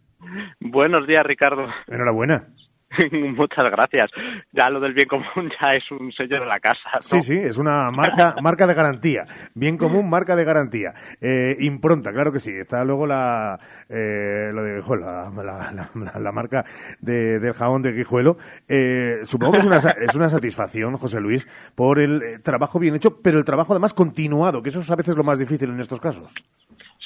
Buenos 0.60 1.06
días, 1.06 1.24
Ricardo. 1.24 1.66
Enhorabuena. 1.86 2.48
Muchas 3.36 3.70
gracias. 3.70 4.10
Ya 4.52 4.70
lo 4.70 4.80
del 4.80 4.94
bien 4.94 5.08
común 5.08 5.50
ya 5.60 5.74
es 5.74 5.90
un 5.90 6.10
sello 6.12 6.40
de 6.40 6.46
la 6.46 6.58
casa. 6.58 6.88
¿no? 6.94 7.02
Sí, 7.02 7.20
sí, 7.22 7.34
es 7.36 7.56
una 7.58 7.90
marca, 7.90 8.34
marca 8.42 8.66
de 8.66 8.74
garantía. 8.74 9.26
Bien 9.54 9.76
común, 9.76 10.08
marca 10.08 10.34
de 10.36 10.44
garantía. 10.44 10.94
Eh, 11.20 11.56
impronta, 11.60 12.12
claro 12.12 12.32
que 12.32 12.40
sí. 12.40 12.50
Está 12.52 12.84
luego 12.84 13.06
la, 13.06 13.58
eh, 13.88 14.50
lo 14.52 14.62
de, 14.62 14.80
jo, 14.80 14.96
la, 14.96 15.30
la, 15.36 15.72
la- 15.94 16.18
la 16.20 16.32
marca 16.32 16.64
de- 17.00 17.38
del 17.38 17.52
jabón 17.52 17.82
de 17.82 17.92
Guijuelo. 17.92 18.38
Eh, 18.68 19.20
supongo 19.24 19.52
que 19.52 19.58
es 19.58 19.64
una, 19.66 19.76
es 19.76 20.14
una 20.14 20.28
satisfacción, 20.28 20.96
José 20.96 21.20
Luis, 21.20 21.46
por 21.74 22.00
el 22.00 22.22
eh, 22.22 22.38
trabajo 22.38 22.78
bien 22.78 22.94
hecho, 22.94 23.20
pero 23.20 23.38
el 23.38 23.44
trabajo 23.44 23.72
además 23.74 23.94
continuado, 23.94 24.62
que 24.62 24.70
eso 24.70 24.80
es 24.80 24.90
a 24.90 24.96
veces 24.96 25.16
lo 25.16 25.24
más 25.24 25.38
difícil 25.38 25.70
en 25.70 25.80
estos 25.80 26.00
casos. 26.00 26.32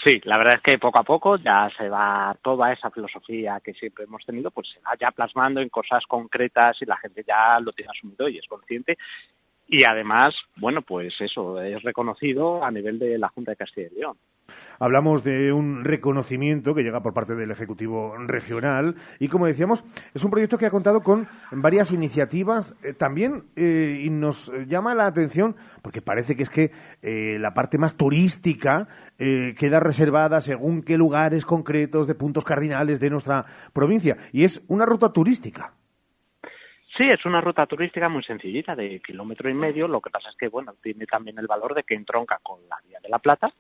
Sí, 0.05 0.21
la 0.25 0.37
verdad 0.37 0.55
es 0.55 0.63
que 0.63 0.79
poco 0.79 0.99
a 0.99 1.05
poco 1.05 1.37
ya 1.37 1.71
se 1.77 1.89
va 1.89 2.37
toda 2.43 2.73
esa 2.73 2.91
filosofía 2.91 3.61
que 3.63 3.73
siempre 3.73 4.05
hemos 4.05 4.25
tenido, 4.27 4.51
pues 4.51 4.71
se 4.71 4.81
va 4.81 4.97
ya 5.01 5.13
plasmando 5.13 5.61
en 5.61 5.69
cosas 5.69 6.05
concretas 6.07 6.77
y 6.83 6.87
la 6.87 6.97
gente 6.97 7.25
ya 7.27 7.61
lo 7.61 7.73
tiene 7.73 7.93
asumido 7.93 8.29
y 8.29 8.39
es 8.39 8.47
consciente. 8.49 8.99
Y 9.69 9.85
además, 9.85 10.35
bueno, 10.57 10.83
pues 10.83 11.15
eso 11.21 11.63
es 11.63 11.81
reconocido 11.83 12.65
a 12.65 12.71
nivel 12.73 12.99
de 12.99 13.17
la 13.17 13.29
Junta 13.29 13.53
de 13.53 13.57
Castilla 13.57 13.89
y 13.93 13.95
León. 13.95 14.19
Hablamos 14.79 15.23
de 15.23 15.53
un 15.53 15.85
reconocimiento 15.85 16.75
que 16.75 16.83
llega 16.83 17.03
por 17.03 17.15
parte 17.15 17.37
del 17.37 17.51
Ejecutivo 17.51 18.17
Regional 18.19 18.97
y, 19.21 19.29
como 19.29 19.47
decíamos, 19.47 19.85
es 20.13 20.25
un 20.25 20.31
proyecto 20.31 20.59
que 20.59 20.67
ha 20.67 20.71
contado 20.71 21.03
con 21.03 21.29
varias 21.53 21.93
iniciativas 21.93 22.75
eh, 22.83 22.93
también 22.93 23.45
eh, 23.55 24.01
y 24.03 24.11
nos 24.11 24.53
llama 24.67 24.95
la 24.95 25.07
atención 25.07 25.57
porque 25.83 26.03
parece 26.03 26.37
que 26.37 26.43
es 26.43 26.51
que 26.51 26.73
eh, 27.01 27.39
la 27.39 27.55
parte 27.55 27.79
más 27.79 27.97
turística 27.97 28.89
queda 29.17 29.79
reservada 29.79 30.41
según 30.41 30.83
qué 30.83 30.97
lugares 30.97 31.47
concretos 31.47 32.09
de 32.09 32.17
puntos 32.17 32.45
cardinales 32.45 32.99
de 32.99 33.09
nuestra 33.09 33.47
provincia 33.73 34.17
y 34.33 34.43
es 34.43 34.65
una 34.67 34.85
ruta 34.85 35.13
turística. 35.13 35.75
Sí, 36.97 37.09
es 37.09 37.25
una 37.25 37.41
ruta 37.41 37.65
turística 37.67 38.09
muy 38.09 38.23
sencillita, 38.23 38.75
de 38.75 39.01
kilómetro 39.01 39.49
y 39.49 39.55
medio. 39.55 39.87
Lo 39.87 40.01
que 40.01 40.11
pasa 40.11 40.29
es 40.29 40.37
que, 40.37 40.49
bueno, 40.49 40.75
tiene 40.83 41.07
también 41.07 41.39
el 41.39 41.47
valor 41.47 41.75
de 41.75 41.85
que 41.85 41.95
entronca 41.95 42.41
con 42.43 42.61
la 42.69 42.77
Vía 42.85 42.99
de 43.01 43.09
la 43.09 43.19
Plata, 43.19 43.55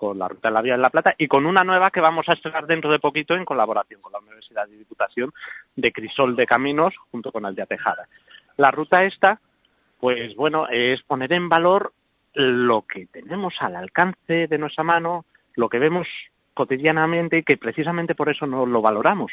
con 0.00 0.18
la 0.18 0.28
ruta 0.28 0.48
de 0.48 0.54
la 0.54 0.62
Vía 0.62 0.76
de 0.76 0.82
la 0.82 0.88
Plata 0.88 1.14
y 1.18 1.28
con 1.28 1.44
una 1.44 1.62
nueva 1.62 1.90
que 1.90 2.00
vamos 2.00 2.26
a 2.26 2.32
estrenar 2.32 2.66
dentro 2.66 2.90
de 2.90 2.98
poquito 2.98 3.34
en 3.34 3.44
colaboración 3.44 4.00
con 4.00 4.12
la 4.12 4.18
Universidad 4.18 4.66
de 4.66 4.78
Diputación 4.78 5.30
de 5.76 5.92
Crisol 5.92 6.36
de 6.36 6.46
Caminos 6.46 6.94
junto 7.10 7.30
con 7.30 7.44
Aldea 7.44 7.66
Tejada. 7.66 8.08
La 8.56 8.70
ruta 8.70 9.04
esta, 9.04 9.42
pues 9.98 10.34
bueno, 10.36 10.68
es 10.70 11.02
poner 11.02 11.34
en 11.34 11.50
valor 11.50 11.92
lo 12.32 12.86
que 12.86 13.08
tenemos 13.08 13.52
al 13.60 13.76
alcance 13.76 14.46
de 14.46 14.56
nuestra 14.56 14.84
mano, 14.84 15.26
lo 15.54 15.68
que 15.68 15.78
vemos 15.78 16.08
cotidianamente 16.54 17.36
y 17.36 17.42
que 17.42 17.58
precisamente 17.58 18.14
por 18.14 18.30
eso 18.30 18.46
no 18.46 18.64
lo 18.64 18.80
valoramos, 18.80 19.32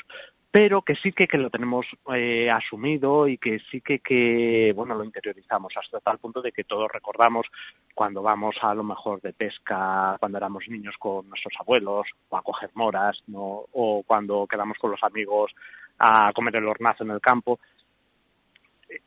pero 0.51 0.81
que 0.81 0.95
sí 0.95 1.11
que, 1.11 1.27
que 1.27 1.37
lo 1.37 1.49
tenemos 1.49 1.85
eh, 2.13 2.49
asumido 2.49 3.27
y 3.27 3.37
que 3.37 3.59
sí 3.71 3.81
que, 3.81 3.99
que, 3.99 4.73
bueno, 4.75 4.95
lo 4.95 5.03
interiorizamos 5.03 5.73
hasta 5.75 5.99
tal 5.99 6.19
punto 6.19 6.41
de 6.41 6.51
que 6.51 6.63
todos 6.63 6.89
recordamos 6.91 7.47
cuando 7.93 8.21
vamos 8.21 8.55
a 8.61 8.73
lo 8.73 8.83
mejor 8.83 9.21
de 9.21 9.33
pesca, 9.33 10.15
cuando 10.19 10.37
éramos 10.37 10.63
niños 10.67 10.95
con 10.97 11.27
nuestros 11.27 11.53
abuelos, 11.59 12.07
o 12.29 12.37
a 12.37 12.41
coger 12.41 12.71
moras, 12.75 13.21
¿no? 13.27 13.65
o 13.73 14.03
cuando 14.05 14.47
quedamos 14.47 14.77
con 14.77 14.91
los 14.91 15.03
amigos 15.03 15.53
a 15.99 16.31
comer 16.33 16.55
el 16.55 16.67
hornazo 16.67 17.03
en 17.03 17.11
el 17.11 17.21
campo, 17.21 17.59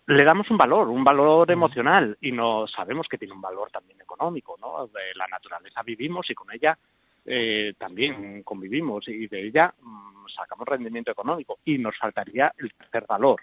le 0.06 0.24
damos 0.24 0.50
un 0.50 0.58
valor, 0.58 0.88
un 0.88 1.04
valor 1.04 1.50
emocional 1.50 2.16
y 2.20 2.32
no 2.32 2.66
sabemos 2.66 3.08
que 3.08 3.16
tiene 3.16 3.34
un 3.34 3.40
valor 3.40 3.70
también 3.70 4.00
económico, 4.00 4.56
¿no? 4.60 4.86
De 4.88 5.14
la 5.14 5.26
naturaleza 5.26 5.82
vivimos 5.82 6.28
y 6.30 6.34
con 6.34 6.52
ella 6.52 6.78
eh, 7.24 7.74
también 7.78 8.42
convivimos 8.42 9.08
y 9.08 9.26
de 9.26 9.46
ella 9.46 9.74
mm, 9.80 10.26
sacamos 10.34 10.66
rendimiento 10.66 11.10
económico. 11.10 11.58
Y 11.64 11.78
nos 11.78 11.96
faltaría 11.98 12.52
el 12.58 12.72
tercer 12.74 13.06
valor, 13.08 13.40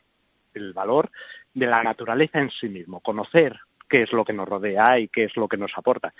el 0.53 0.73
valor 0.73 1.09
de 1.53 1.67
la 1.67 1.83
naturaleza 1.83 2.39
en 2.39 2.51
sí 2.51 2.69
mismo, 2.69 2.99
conocer 2.99 3.59
qué 3.87 4.03
es 4.03 4.11
lo 4.11 4.25
que 4.25 4.33
nos 4.33 4.47
rodea 4.47 4.99
y 4.99 5.07
qué 5.07 5.25
es 5.25 5.35
lo 5.37 5.47
que 5.47 5.57
nos 5.57 5.71
aporta. 5.75 6.13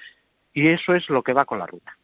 Y 0.53 0.69
eso 0.69 0.93
es 0.93 1.09
lo 1.09 1.21
que 1.21 1.33
va 1.33 1.45
con 1.45 1.59
la 1.59 1.67
ruta. 1.67 1.97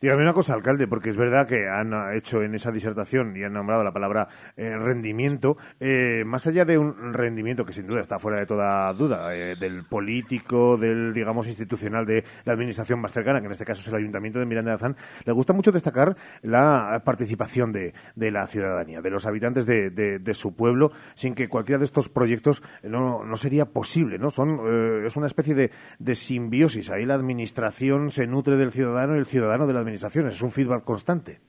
Dígame 0.00 0.22
una 0.22 0.32
cosa, 0.32 0.54
alcalde, 0.54 0.86
porque 0.86 1.10
es 1.10 1.16
verdad 1.16 1.48
que 1.48 1.68
han 1.68 1.92
hecho 2.14 2.40
en 2.40 2.54
esa 2.54 2.70
disertación 2.70 3.36
y 3.36 3.42
han 3.42 3.52
nombrado 3.52 3.82
la 3.82 3.90
palabra 3.90 4.28
eh, 4.56 4.76
rendimiento, 4.76 5.56
eh, 5.80 6.22
más 6.24 6.46
allá 6.46 6.64
de 6.64 6.78
un 6.78 7.12
rendimiento 7.12 7.64
que 7.64 7.72
sin 7.72 7.88
duda 7.88 8.00
está 8.00 8.20
fuera 8.20 8.38
de 8.38 8.46
toda 8.46 8.92
duda, 8.92 9.34
eh, 9.34 9.56
del 9.56 9.86
político, 9.86 10.76
del, 10.76 11.12
digamos, 11.12 11.48
institucional 11.48 12.06
de 12.06 12.22
la 12.44 12.52
administración 12.52 13.00
más 13.00 13.10
cercana, 13.10 13.40
que 13.40 13.46
en 13.46 13.50
este 13.50 13.64
caso 13.64 13.80
es 13.80 13.88
el 13.88 13.96
Ayuntamiento 13.96 14.38
de 14.38 14.46
Miranda 14.46 14.70
de 14.70 14.76
Azán, 14.76 14.96
le 15.24 15.32
gusta 15.32 15.52
mucho 15.52 15.72
destacar 15.72 16.16
la 16.42 17.02
participación 17.04 17.72
de, 17.72 17.92
la 18.14 18.46
ciudadanía, 18.46 19.00
de 19.00 19.10
los 19.10 19.26
habitantes 19.26 19.66
de, 19.66 20.34
su 20.34 20.54
pueblo, 20.54 20.92
sin 21.16 21.34
que 21.34 21.48
cualquiera 21.48 21.80
de 21.80 21.86
estos 21.86 22.08
proyectos 22.08 22.62
no, 22.84 23.24
no 23.24 23.36
sería 23.36 23.64
posible, 23.64 24.16
¿no? 24.16 24.30
Son, 24.30 25.04
es 25.04 25.16
una 25.16 25.26
especie 25.26 25.56
de, 25.56 25.72
de 25.98 26.14
simbiosis. 26.14 26.88
Ahí 26.90 27.04
la 27.04 27.14
administración 27.14 28.12
se 28.12 28.28
nutre 28.28 28.56
del 28.56 28.70
ciudadano 28.70 29.16
y 29.16 29.18
el 29.18 29.26
ciudadano 29.26 29.66
de 29.66 29.72
la 29.72 29.87
es 29.94 30.42
un 30.42 30.50
feedback 30.50 30.84
constante. 30.84 31.40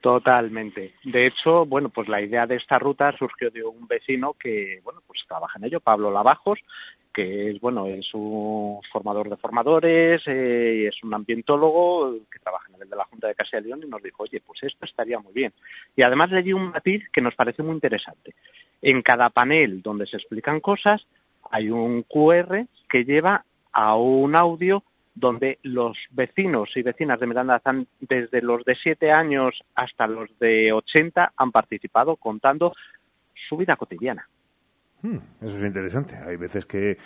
Totalmente. 0.00 0.94
De 1.04 1.26
hecho, 1.26 1.66
bueno, 1.66 1.88
pues 1.88 2.08
la 2.08 2.20
idea 2.20 2.46
de 2.46 2.56
esta 2.56 2.78
ruta 2.78 3.12
surgió 3.18 3.50
de 3.50 3.64
un 3.64 3.86
vecino 3.88 4.34
que, 4.34 4.80
bueno, 4.84 5.02
pues 5.06 5.20
trabaja 5.26 5.58
en 5.58 5.64
ello, 5.64 5.80
Pablo 5.80 6.12
Lavajos, 6.12 6.60
que 7.12 7.50
es, 7.50 7.60
bueno, 7.60 7.86
es 7.86 8.14
un 8.14 8.80
formador 8.92 9.28
de 9.28 9.36
formadores, 9.36 10.22
eh, 10.26 10.86
es 10.86 11.02
un 11.02 11.14
ambientólogo 11.14 12.14
que 12.30 12.38
trabaja 12.38 12.66
a 12.68 12.72
nivel 12.72 12.88
de 12.88 12.96
la 12.96 13.06
Junta 13.06 13.26
de 13.26 13.34
Castilla 13.34 13.60
y 13.60 13.64
León 13.64 13.80
y 13.84 13.88
nos 13.88 14.02
dijo, 14.02 14.22
oye, 14.22 14.40
pues 14.40 14.62
esto 14.62 14.84
estaría 14.84 15.18
muy 15.18 15.32
bien. 15.32 15.52
Y 15.96 16.02
además 16.02 16.30
le 16.30 16.42
di 16.44 16.52
un 16.52 16.70
matiz 16.70 17.08
que 17.12 17.20
nos 17.20 17.34
parece 17.34 17.64
muy 17.64 17.74
interesante. 17.74 18.34
En 18.80 19.02
cada 19.02 19.30
panel 19.30 19.82
donde 19.82 20.06
se 20.06 20.16
explican 20.16 20.60
cosas 20.60 21.06
hay 21.50 21.70
un 21.70 22.02
QR 22.02 22.66
que 22.88 23.04
lleva 23.04 23.44
a 23.72 23.96
un 23.96 24.36
audio 24.36 24.84
donde 25.18 25.58
los 25.62 25.96
vecinos 26.10 26.70
y 26.76 26.82
vecinas 26.82 27.18
de 27.20 27.26
Miranda 27.26 27.60
desde 28.00 28.42
los 28.42 28.64
de 28.64 28.76
7 28.76 29.10
años 29.10 29.62
hasta 29.74 30.06
los 30.06 30.30
de 30.38 30.72
80 30.72 31.32
han 31.36 31.52
participado 31.52 32.16
contando 32.16 32.74
su 33.48 33.56
vida 33.56 33.76
cotidiana. 33.76 34.28
Hmm, 35.02 35.18
eso 35.40 35.56
es 35.56 35.64
interesante. 35.64 36.16
Hay 36.16 36.36
veces 36.36 36.66
que 36.66 36.98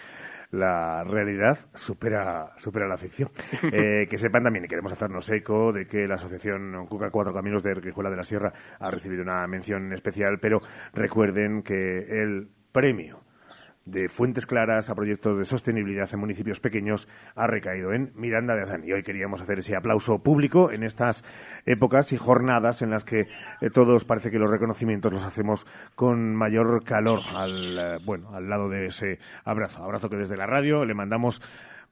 la 0.52 1.04
realidad 1.04 1.58
supera, 1.74 2.52
supera 2.58 2.86
la 2.86 2.98
ficción. 2.98 3.30
Eh, 3.72 4.06
que 4.08 4.18
sepan 4.18 4.42
también, 4.42 4.64
y 4.64 4.68
queremos 4.68 4.92
hacernos 4.92 5.28
eco 5.30 5.72
de 5.72 5.86
que 5.86 6.06
la 6.06 6.16
asociación 6.16 6.86
Cuca 6.86 7.10
Cuatro 7.10 7.32
Caminos 7.32 7.62
de 7.62 7.74
Rijuela 7.74 8.10
de 8.10 8.16
la 8.16 8.24
Sierra 8.24 8.52
ha 8.78 8.90
recibido 8.90 9.22
una 9.22 9.46
mención 9.46 9.92
especial, 9.92 10.38
pero 10.40 10.60
recuerden 10.92 11.62
que 11.62 12.22
el 12.22 12.48
premio 12.70 13.22
de 13.84 14.08
fuentes 14.08 14.46
claras 14.46 14.90
a 14.90 14.94
proyectos 14.94 15.38
de 15.38 15.44
sostenibilidad 15.44 16.08
en 16.12 16.20
municipios 16.20 16.60
pequeños 16.60 17.08
ha 17.34 17.46
recaído 17.46 17.92
en 17.92 18.12
Miranda 18.14 18.54
de 18.54 18.62
Azán. 18.62 18.82
Y 18.84 18.92
hoy 18.92 19.02
queríamos 19.02 19.40
hacer 19.40 19.58
ese 19.58 19.76
aplauso 19.76 20.22
público 20.22 20.70
en 20.70 20.82
estas 20.82 21.24
épocas 21.66 22.12
y 22.12 22.16
jornadas 22.16 22.82
en 22.82 22.90
las 22.90 23.04
que 23.04 23.28
eh, 23.60 23.70
todos 23.72 24.04
parece 24.04 24.30
que 24.30 24.38
los 24.38 24.50
reconocimientos 24.50 25.12
los 25.12 25.24
hacemos 25.24 25.66
con 25.94 26.34
mayor 26.34 26.84
calor 26.84 27.20
al, 27.34 27.78
eh, 27.78 27.98
bueno, 28.04 28.34
al 28.34 28.48
lado 28.48 28.68
de 28.68 28.86
ese 28.86 29.18
abrazo. 29.44 29.82
Abrazo 29.82 30.08
que 30.08 30.16
desde 30.16 30.36
la 30.36 30.46
radio 30.46 30.84
le 30.84 30.94
mandamos 30.94 31.42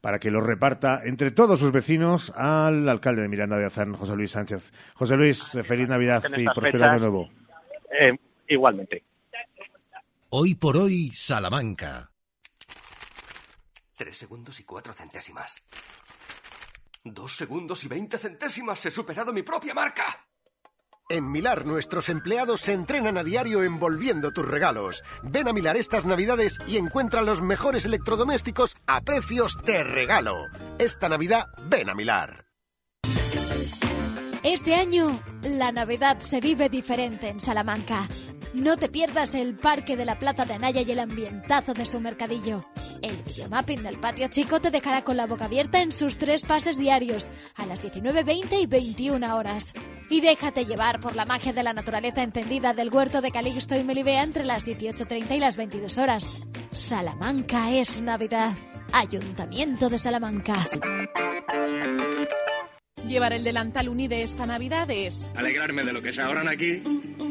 para 0.01 0.19
que 0.19 0.31
lo 0.31 0.41
reparta 0.41 1.03
entre 1.05 1.31
todos 1.31 1.59
sus 1.59 1.73
vecinos 1.73 2.33
al 2.35 2.89
alcalde 2.89 3.23
de 3.23 3.29
Miranda 3.29 3.59
de 3.59 3.67
Azán, 3.67 3.93
José 3.93 4.17
Luis 4.17 4.31
Sánchez. 4.31 4.73
José 4.95 5.17
Luis, 5.17 5.51
feliz 5.63 5.89
Navidad 5.89 6.23
y 6.37 6.45
próspero 6.45 6.85
año 6.85 7.01
nuevo. 7.01 7.29
Eh, 8.01 8.17
igualmente. 8.49 9.03
Hoy 10.33 10.55
por 10.55 10.77
hoy, 10.77 11.11
Salamanca. 11.13 12.13
Tres 13.97 14.17
segundos 14.17 14.61
y 14.61 14.65
cuatro 14.65 14.93
centésimas. 14.93 15.57
Dos 17.03 17.35
segundos 17.35 17.83
y 17.83 17.89
veinte 17.89 18.17
centésimas. 18.17 18.87
He 18.87 18.93
superado 18.93 19.33
mi 19.33 19.43
propia 19.43 19.75
marca. 19.75 20.29
En 21.09 21.33
Milar 21.33 21.67
nuestros 21.67 22.09
empleados 22.09 22.61
se 22.61 22.75
entrenan 22.75 23.19
a 23.19 23.25
diario 23.25 23.65
envolviendo 23.65 24.31
tus 24.31 24.47
regalos. 24.47 25.03
Ven 25.25 25.49
a 25.49 25.53
Milar 25.53 25.77
estas 25.77 26.07
navidades 26.07 26.59
y 26.69 26.77
encuentra 26.77 27.23
los 27.23 27.43
mejores 27.43 27.85
electrodomésticos 27.85 28.77
a 28.87 29.01
precios 29.01 29.57
de 29.65 29.83
regalo. 29.83 30.47
Esta 30.79 31.09
Navidad 31.09 31.47
ven 31.65 31.91
a 31.91 31.95
Milar. 31.97 32.47
Este 34.45 34.77
año 34.77 35.21
la 35.43 35.73
Navidad 35.73 36.21
se 36.21 36.41
vive 36.41 36.69
diferente 36.69 37.29
en 37.29 37.41
Salamanca. 37.41 38.09
No 38.53 38.77
te 38.77 38.89
pierdas 38.89 39.35
el 39.35 39.57
parque 39.57 39.97
de 39.97 40.05
la 40.05 40.19
Plaza 40.19 40.45
de 40.45 40.55
Anaya 40.55 40.83
y 40.83 40.91
el 40.91 40.99
ambientazo 40.99 41.73
de 41.73 41.87
su 41.87 42.01
mercadillo. 42.01 42.65
El 43.01 43.17
videomapping 43.17 43.83
del 43.83 44.01
patio 44.01 44.27
chico 44.29 44.61
te 44.61 44.71
dejará 44.71 45.03
con 45.03 45.17
la 45.17 45.27
boca 45.27 45.45
abierta 45.45 45.81
en 45.81 45.93
sus 45.93 46.19
tres 46.19 46.43
pases 46.43 46.77
diarios, 46.77 47.31
a 47.55 47.67
las 47.67 47.81
19.20 47.81 48.61
y 48.61 48.67
21 48.67 49.37
horas. 49.37 49.73
Y 50.09 50.21
déjate 50.21 50.65
llevar 50.65 51.01
por 51.01 51.15
la 51.15 51.25
magia 51.25 51.53
de 51.53 51.63
la 51.63 51.73
naturaleza 51.73 52.23
encendida 52.23 52.75
del 52.75 52.93
huerto 52.93 53.21
de 53.21 53.31
Calixto 53.31 53.77
y 53.77 53.85
Melibea 53.85 54.25
entre 54.25 54.45
las 54.45 54.67
18.30 54.67 55.37
y 55.37 55.41
las 55.41 55.57
22 55.57 55.99
horas. 55.99 56.37
Salamanca 56.73 57.71
es 57.71 58.01
Navidad. 58.01 58.53
Ayuntamiento 58.93 59.89
de 59.89 59.99
Salamanca. 59.99 60.67
Llevar 63.07 63.33
el 63.33 63.45
delantal 63.45 63.89
Unide 63.89 64.19
esta 64.19 64.47
Navidad 64.47 64.91
es... 64.91 65.31
Alegrarme 65.37 65.85
de 65.85 65.93
lo 65.93 66.03
que 66.03 66.13
se 66.13 66.23
ahorran 66.23 66.49
aquí 66.49 66.83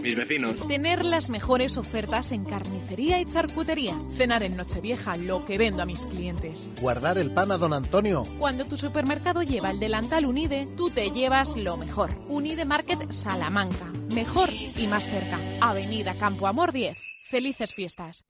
mis 0.01 0.15
vecinos. 0.15 0.67
Tener 0.67 1.05
las 1.05 1.29
mejores 1.29 1.77
ofertas 1.77 2.31
en 2.31 2.45
carnicería 2.45 3.19
y 3.19 3.25
charcutería. 3.25 3.95
Cenar 4.15 4.43
en 4.43 4.55
Nochevieja 4.55 5.17
lo 5.17 5.45
que 5.45 5.57
vendo 5.57 5.83
a 5.83 5.85
mis 5.85 6.05
clientes. 6.05 6.69
Guardar 6.81 7.17
el 7.17 7.31
pan 7.31 7.51
a 7.51 7.57
don 7.57 7.73
Antonio. 7.73 8.23
Cuando 8.37 8.65
tu 8.65 8.77
supermercado 8.77 9.43
lleva 9.43 9.71
el 9.71 9.79
delantal 9.79 10.25
Unide, 10.25 10.67
tú 10.77 10.89
te 10.89 11.09
llevas 11.11 11.55
lo 11.55 11.77
mejor. 11.77 12.11
Unide 12.27 12.65
Market 12.65 13.11
Salamanca. 13.11 13.85
Mejor 14.13 14.49
y 14.51 14.87
más 14.87 15.03
cerca. 15.03 15.37
Avenida 15.61 16.15
Campo 16.15 16.47
Amor 16.47 16.71
10. 16.71 17.18
Felices 17.29 17.75
fiestas. 17.75 18.25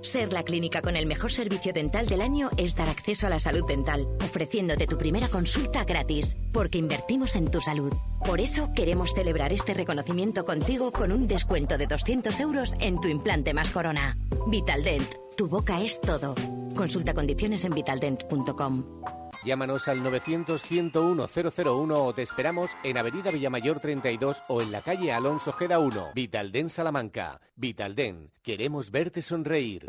Ser 0.00 0.32
la 0.32 0.42
clínica 0.42 0.80
con 0.80 0.96
el 0.96 1.04
mejor 1.04 1.30
servicio 1.30 1.74
dental 1.74 2.06
del 2.06 2.22
año 2.22 2.48
es 2.56 2.74
dar 2.74 2.88
acceso 2.88 3.26
a 3.26 3.30
la 3.30 3.40
salud 3.40 3.66
dental, 3.68 4.08
ofreciéndote 4.24 4.86
tu 4.86 4.96
primera 4.96 5.28
consulta 5.28 5.84
gratis, 5.84 6.34
porque 6.50 6.78
invertimos 6.78 7.36
en 7.36 7.50
tu 7.50 7.60
salud. 7.60 7.92
Por 8.24 8.40
eso 8.40 8.70
queremos 8.74 9.12
celebrar 9.12 9.52
este 9.52 9.74
reconocimiento 9.74 10.46
contigo 10.46 10.92
con 10.92 11.12
un 11.12 11.28
descuento 11.28 11.76
de 11.76 11.88
200 11.88 12.40
euros 12.40 12.74
en 12.80 12.98
tu 13.02 13.08
implante 13.08 13.52
más 13.52 13.70
corona. 13.70 14.16
Vitaldent, 14.46 15.12
tu 15.36 15.46
boca 15.46 15.82
es 15.82 16.00
todo. 16.00 16.34
Consulta 16.74 17.12
condiciones 17.12 17.66
en 17.66 17.74
vitaldent.com. 17.74 19.27
Llámanos 19.44 19.88
al 19.88 20.02
900-101-001 20.02 21.94
o 21.96 22.12
te 22.14 22.22
esperamos 22.22 22.70
en 22.82 22.98
Avenida 22.98 23.30
Villamayor 23.30 23.80
32 23.80 24.42
o 24.48 24.60
en 24.62 24.72
la 24.72 24.82
calle 24.82 25.12
Alonso 25.12 25.52
Gera 25.52 25.78
1. 25.78 26.12
Vitalden 26.14 26.70
Salamanca. 26.70 27.40
Vitalden. 27.56 28.30
Queremos 28.42 28.90
verte 28.90 29.22
sonreír. 29.22 29.86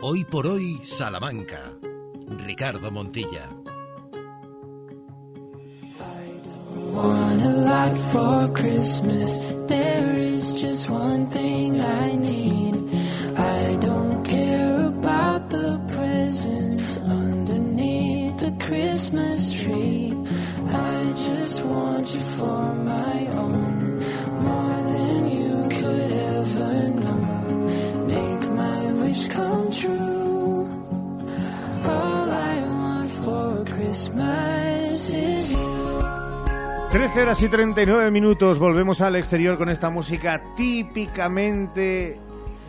Hoy 0.00 0.24
por 0.24 0.46
hoy, 0.46 0.80
Salamanca. 0.84 1.72
Ricardo 2.46 2.90
Montilla. 2.90 3.48
want 6.92 7.42
a 7.42 7.48
lot 7.48 7.96
for 8.12 8.52
Christmas. 8.54 9.30
There 9.66 10.12
is 10.16 10.52
just 10.52 10.88
one 10.90 11.26
thing 11.26 11.80
I 11.80 12.14
need. 12.16 12.74
I 13.36 13.76
don't 13.80 14.22
care 14.24 14.86
about 14.86 15.50
the 15.50 15.62
the 16.42 16.71
Christmas 18.72 19.52
tree. 19.52 20.14
I 20.72 21.12
just 21.28 21.62
want 21.62 22.06
you 22.14 22.20
for 22.38 22.74
my 22.92 23.18
own, 23.42 24.00
more 24.46 24.78
than 24.92 25.20
you 25.28 25.68
could 25.76 26.12
ever 26.34 26.72
know. 27.02 27.22
Make 28.06 28.44
my 28.62 28.82
wish 29.02 29.28
come 29.28 29.70
true. 29.70 30.70
All 31.84 32.30
I 32.30 32.56
want 32.80 33.10
for 33.22 33.64
Christmas 33.74 35.10
is 35.10 35.52
you. 35.52 36.02
13 36.92 37.20
horas 37.20 37.42
y 37.42 37.48
39 37.48 38.10
minutos, 38.10 38.58
volvemos 38.58 39.02
al 39.02 39.16
exterior 39.16 39.58
con 39.58 39.68
esta 39.68 39.90
música 39.90 40.42
típicamente 40.56 42.18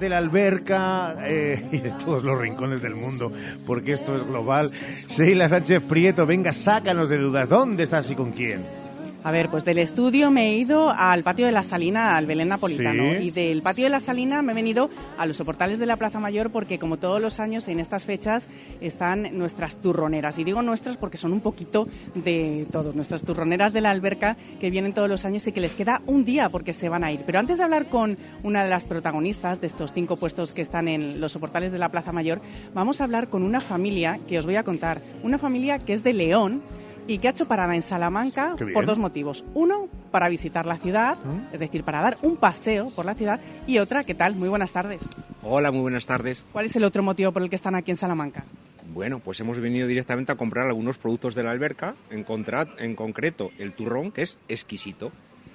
de 0.04 0.10
la 0.10 0.18
alberca 0.18 1.16
eh, 1.26 1.66
y 1.72 1.78
de 1.78 1.92
todos 1.92 2.24
los 2.24 2.40
rincones 2.40 2.82
del 2.82 2.94
mundo, 2.94 3.32
porque 3.66 3.94
esto 3.94 4.16
es 4.16 4.28
global. 4.28 4.70
Sheila 5.08 5.48
Sánchez 5.48 5.82
Prieto, 5.82 6.26
venga, 6.26 6.52
sácanos 6.52 7.08
de 7.08 7.18
dudas, 7.18 7.48
¿dónde 7.48 7.84
estás 7.84 8.12
y 8.12 8.16
con 8.16 8.32
quién? 8.32 8.83
A 9.26 9.32
ver, 9.32 9.50
pues 9.50 9.64
del 9.64 9.78
estudio 9.78 10.32
me 10.32 10.50
he 10.50 10.58
ido 10.58 10.91
al 10.91 11.24
patio 11.24 11.45
de 11.45 11.54
la 11.54 11.64
Salina, 11.64 12.18
al 12.18 12.26
Belén 12.26 12.50
Napolitano. 12.50 13.14
Sí. 13.14 13.28
Y 13.28 13.32
del 13.32 13.62
patio 13.62 13.86
de 13.86 13.90
la 13.90 14.02
Salina 14.02 14.41
me 14.41 14.52
he 14.52 14.56
venido 14.56 14.90
a 15.18 15.26
los 15.26 15.38
soportales 15.38 15.80
de 15.80 15.86
la 15.86 15.95
Plaza 15.95 16.20
Mayor 16.20 16.50
porque, 16.52 16.78
como 16.78 16.98
todos 16.98 17.22
los 17.22 17.40
años, 17.40 17.70
en 17.70 17.80
estas 17.80 18.04
fechas 18.04 18.48
están 18.82 19.38
nuestras 19.38 19.78
turroneras. 19.78 20.38
Y 20.40 20.44
digo 20.44 20.62
nuestras 20.62 20.98
porque 20.98 21.18
son 21.18 21.32
un 21.32 21.40
poquito 21.40 21.88
de 22.16 22.68
todos. 22.70 22.95
Nuestras 22.95 23.24
turroneras 23.24 23.72
de 23.72 23.80
la 23.80 23.91
alberca 23.91 24.36
que 24.60 24.70
vienen 24.70 24.94
todos 24.94 25.08
los 25.08 25.24
años 25.24 25.48
y 25.48 25.54
que 25.54 25.62
les 25.62 25.76
queda 25.76 26.02
un 26.06 26.26
día 26.26 26.50
porque 26.50 26.74
se 26.74 26.90
van 26.90 27.06
a 27.06 27.12
ir. 27.14 27.22
Pero 27.26 27.40
antes 27.40 27.60
de 27.60 27.64
hablar 27.64 27.86
con 27.86 28.18
una 28.44 28.66
de 28.66 28.70
las 28.70 28.84
protagonistas 28.84 29.62
de 29.62 29.68
estos 29.68 29.94
cinco 29.94 30.18
puestos 30.18 30.52
que 30.52 30.62
están 30.62 30.90
en 30.90 31.22
los 31.22 31.32
soportales 31.32 31.72
de 31.72 31.78
la 31.78 31.88
Plaza 31.88 32.12
Mayor, 32.12 32.41
vamos 32.74 33.00
a 33.00 33.06
hablar 33.06 33.30
con 33.30 33.44
una 33.44 33.62
familia 33.62 34.20
que 34.28 34.38
os 34.38 34.45
voy 34.45 34.58
a 34.58 34.64
contar. 34.64 35.02
Una 35.24 35.38
familia 35.38 35.80
que 35.80 35.94
es 35.94 36.04
de 36.04 36.12
León 36.12 36.62
y 37.08 37.18
que 37.18 37.28
ha 37.28 37.32
hecho 37.32 37.46
parada 37.48 37.76
en 37.76 37.82
Salamanca 37.82 38.56
por 38.74 38.86
dos 38.86 39.00
motivos. 39.00 39.44
Uno, 39.54 39.88
para 40.12 40.30
visitar 40.30 40.66
la 40.66 40.78
ciudad, 40.78 41.18
¿Mm? 41.18 41.54
es 41.54 41.60
decir, 41.60 41.84
para 41.84 42.02
dar 42.02 42.18
un 42.22 42.38
paseo 42.38 42.90
por 42.92 43.06
la 43.06 43.16
ciudad. 43.16 43.40
Y 43.68 43.80
otra, 43.80 44.04
¿qué 44.04 44.14
tal? 44.16 44.36
Muy 44.36 44.50
buenas 44.50 44.72
tardes. 44.72 45.02
Hola, 45.42 45.72
muy 45.72 45.82
buenas 45.82 46.06
tardes. 46.06 46.46
¿Cuál 46.52 46.66
es 46.66 46.76
el 46.76 46.84
otro 46.84 47.04
motivo 47.04 47.32
por 47.32 47.42
el 47.42 47.50
que 47.50 47.56
están 47.56 47.76
aquí 47.76 47.92
en 47.92 47.98
Salamanca? 47.98 48.46
Bueno, 48.94 49.20
pues 49.20 49.40
hemos 49.40 49.60
venido 49.60 49.88
directamente 49.88 50.32
a 50.32 50.36
comprar 50.36 50.68
algunos 50.68 50.98
productos 50.98 51.34
de 51.36 51.44
la 51.44 51.52
alberca, 51.52 51.96
en, 52.12 52.24
contra- 52.24 52.68
en 52.78 52.96
concreto 52.96 53.50
el 53.58 53.74
turrón, 53.74 54.12
que 54.12 54.22
es 54.22 54.38
exquisito. 54.48 55.12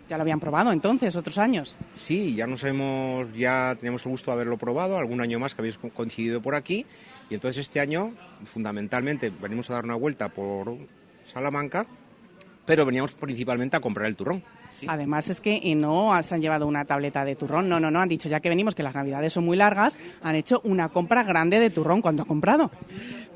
Ya 0.08 0.16
lo 0.16 0.22
habían 0.22 0.40
probado 0.40 0.72
entonces, 0.72 1.14
otros 1.16 1.38
años. 1.38 1.76
Sí, 1.94 2.34
ya 2.34 2.46
nos 2.46 2.64
hemos, 2.64 3.32
ya 3.36 3.74
teníamos 3.78 4.04
el 4.06 4.10
gusto 4.10 4.30
de 4.30 4.36
haberlo 4.36 4.56
probado, 4.56 4.98
algún 4.98 5.20
año 5.20 5.38
más 5.38 5.54
que 5.54 5.60
habéis 5.60 5.76
co- 5.78 5.90
coincidido 5.90 6.40
por 6.40 6.54
aquí, 6.54 6.84
y 7.30 7.34
entonces 7.34 7.60
este 7.66 7.78
año, 7.78 8.12
fundamentalmente, 8.44 9.30
venimos 9.40 9.68
a 9.70 9.74
dar 9.74 9.84
una 9.84 9.94
vuelta 9.96 10.30
por 10.30 10.76
Salamanca, 11.32 11.86
pero 12.66 12.84
veníamos 12.84 13.12
principalmente 13.12 13.76
a 13.76 13.80
comprar 13.80 14.06
el 14.06 14.16
turrón. 14.16 14.42
Además 14.86 15.30
es 15.30 15.40
que 15.40 15.56
eh, 15.64 15.74
no 15.74 16.12
se 16.22 16.34
han 16.34 16.42
llevado 16.42 16.66
una 16.66 16.84
tableta 16.84 17.24
de 17.24 17.34
turrón, 17.34 17.68
no, 17.70 17.80
no, 17.80 17.90
no, 17.90 18.00
han 18.00 18.08
dicho 18.08 18.28
ya 18.28 18.40
que 18.40 18.50
venimos 18.50 18.74
que 18.74 18.82
las 18.82 18.94
navidades 18.94 19.32
son 19.32 19.44
muy 19.46 19.56
largas, 19.56 19.96
han 20.22 20.36
hecho 20.36 20.60
una 20.62 20.90
compra 20.90 21.22
grande 21.22 21.58
de 21.58 21.70
turrón. 21.70 22.02
¿Cuánto 22.02 22.22
ha 22.22 22.26
comprado? 22.26 22.70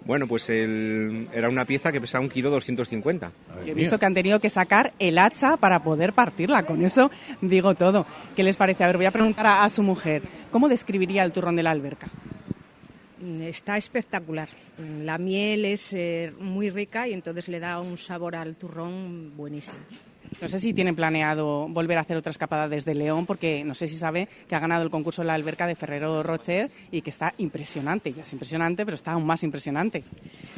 Bueno, 0.05 0.27
pues 0.29 0.51
el- 0.51 1.29
era 1.33 1.49
una 1.49 1.65
pieza 1.65 1.91
que 1.91 2.01
pesaba 2.03 2.23
un 2.23 2.29
kilo 2.29 2.51
250. 2.51 3.33
Yo 3.65 3.73
he 3.73 3.75
visto 3.75 3.99
que 3.99 4.05
han 4.07 4.13
tenido 4.15 4.41
que 4.41 4.51
sacar 4.51 4.93
el 4.99 5.17
hacha 5.19 5.57
para 5.57 5.83
poder 5.83 6.13
partirla, 6.13 6.65
con 6.65 6.85
eso 6.85 7.11
digo 7.41 7.75
todo. 7.75 8.05
¿Qué 8.37 8.43
les 8.43 8.57
parece? 8.59 8.85
A 8.85 8.89
ver, 8.89 8.97
voy 8.99 9.07
a 9.07 9.11
preguntar 9.11 9.47
a, 9.47 9.65
a 9.65 9.71
su 9.71 9.83
mujer, 9.83 10.23
¿cómo 10.51 10.69
describiría 10.69 11.25
el 11.25 11.33
turrón 11.33 11.57
de 11.57 11.63
la 11.63 11.71
alberca? 11.71 12.09
Mm, 13.23 13.43
Está 13.43 13.77
espectacular. 13.77 14.49
Mm, 14.79 15.03
La 15.05 15.17
miel 15.19 15.65
es 15.65 15.93
eh, 15.95 16.33
muy 16.39 16.71
rica 16.71 17.07
y 17.07 17.13
entonces 17.13 17.49
le 17.49 17.61
da 17.61 17.81
un 17.81 17.97
sabor 17.97 18.35
al 18.37 18.57
turrón 18.57 19.37
buenísimo. 19.37 19.79
No 20.41 20.49
sé 20.49 20.59
si 20.61 20.73
tienen 20.73 20.97
planeado 20.97 21.69
volver 21.69 21.99
a 21.99 22.01
hacer 22.01 22.17
otra 22.17 22.31
escapada 22.31 22.67
desde 22.67 22.95
León, 22.95 23.27
porque 23.27 23.65
no 23.65 23.75
sé 23.75 23.87
si 23.87 23.97
sabe 23.97 24.29
que 24.49 24.55
ha 24.57 24.61
ganado 24.61 24.83
el 24.83 24.91
concurso 24.91 25.23
la 25.23 25.35
alberca 25.35 25.67
de 25.67 25.75
Ferrero 25.77 26.23
Rocher 26.23 26.71
y 26.91 27.03
que 27.03 27.11
está 27.11 27.35
impresionante. 27.37 28.13
Ya 28.15 28.23
es 28.23 28.33
impresionante, 28.33 28.85
pero 28.87 28.95
está 28.95 29.13
aún 29.13 29.27
más 29.27 29.43
impresionante. 29.43 30.03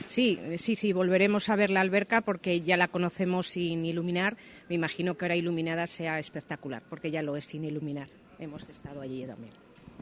Sí, 0.09 0.39
eh, 0.45 0.59
sí, 0.59 0.77
sí, 0.77 0.93
volveremos 0.93 1.49
a 1.49 1.57
ver 1.57 1.71
la 1.71 1.81
alberca 1.81 2.21
porque 2.21 2.61
ya 2.61 2.77
la 2.77 2.87
conocemos 2.89 3.49
sin 3.49 3.85
iluminar. 3.85 4.37
Me 4.69 4.77
imagino 4.77 5.17
que 5.17 5.25
ahora 5.25 5.37
iluminada 5.37 5.87
sea 5.89 6.21
espectacular, 6.21 6.83
porque 6.89 7.11
ya 7.11 7.23
lo 7.23 7.37
es 7.37 7.45
sin 7.45 7.65
iluminar. 7.65 8.09
Hemos 8.39 8.69
estado 8.69 9.01
allí 9.01 9.27
también. 9.27 9.53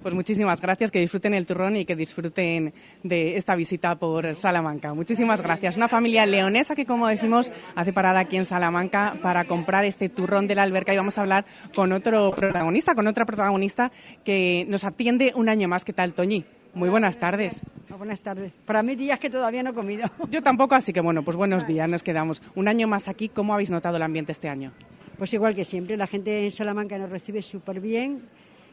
Pues 0.03 0.15
muchísimas 0.17 0.61
gracias, 0.61 0.91
que 0.91 0.99
disfruten 0.99 1.33
el 1.33 1.47
turrón 1.47 1.77
y 1.77 1.85
que 1.85 1.95
disfruten 1.95 2.75
de 3.05 3.37
esta 3.37 3.55
visita 3.55 3.95
por 3.95 4.35
Salamanca. 4.35 4.93
Muchísimas 4.95 5.41
gracias. 5.41 5.77
Una 5.77 5.87
familia 5.87 6.27
leonesa 6.27 6.75
que, 6.75 6.87
como 6.87 7.07
decimos, 7.07 7.53
hace 7.77 7.93
parada 7.93 8.19
aquí 8.19 8.37
en 8.37 8.45
Salamanca 8.45 9.15
para 9.23 9.45
comprar 9.45 9.85
este 9.85 10.09
turrón 10.09 10.49
de 10.49 10.57
la 10.57 10.65
alberca 10.65 10.93
y 10.93 10.97
vamos 10.97 11.19
a 11.19 11.21
hablar 11.21 11.45
con 11.73 11.93
otro 11.93 12.33
protagonista, 12.33 12.97
con 12.97 13.07
otra 13.07 13.25
protagonista 13.25 13.93
que 14.25 14.67
nos 14.69 14.83
atiende 14.83 15.33
un 15.37 15.49
año 15.49 15.69
más. 15.69 15.85
¿Qué 15.85 15.93
tal, 15.93 16.15
Toñi? 16.15 16.45
Muy 16.75 16.89
buenas 16.89 17.19
tardes. 17.19 17.61
Buenas 17.97 18.23
tardes. 18.23 18.53
Para 18.65 18.83
mí 18.83 18.97
días 18.97 19.21
que 19.21 19.31
todavía 19.31 19.63
no 19.63 19.71
he 19.71 19.75
comido. 19.75 20.11
Yo 20.31 20.43
tampoco, 20.43 20.75
así 20.75 20.93
que 20.93 21.01
bueno, 21.01 21.23
pues 21.23 21.37
buenos 21.37 21.65
días, 21.65 21.89
nos 21.89 22.03
quedamos. 22.03 22.43
Un 22.57 22.67
año 22.67 22.89
más 22.89 23.07
aquí, 23.07 23.29
¿cómo 23.29 23.55
habéis 23.55 23.71
notado 23.71 23.99
el 23.99 24.03
ambiente 24.03 24.33
este 24.33 24.49
año? 24.49 24.73
Pues 25.17 25.33
igual 25.35 25.55
que 25.55 25.65
siempre, 25.65 25.97
la 25.97 26.09
gente 26.09 26.45
en 26.45 26.51
Salamanca 26.51 26.99
nos 26.99 27.11
recibe 27.11 27.43
súper 27.43 27.79
bien. 27.79 28.23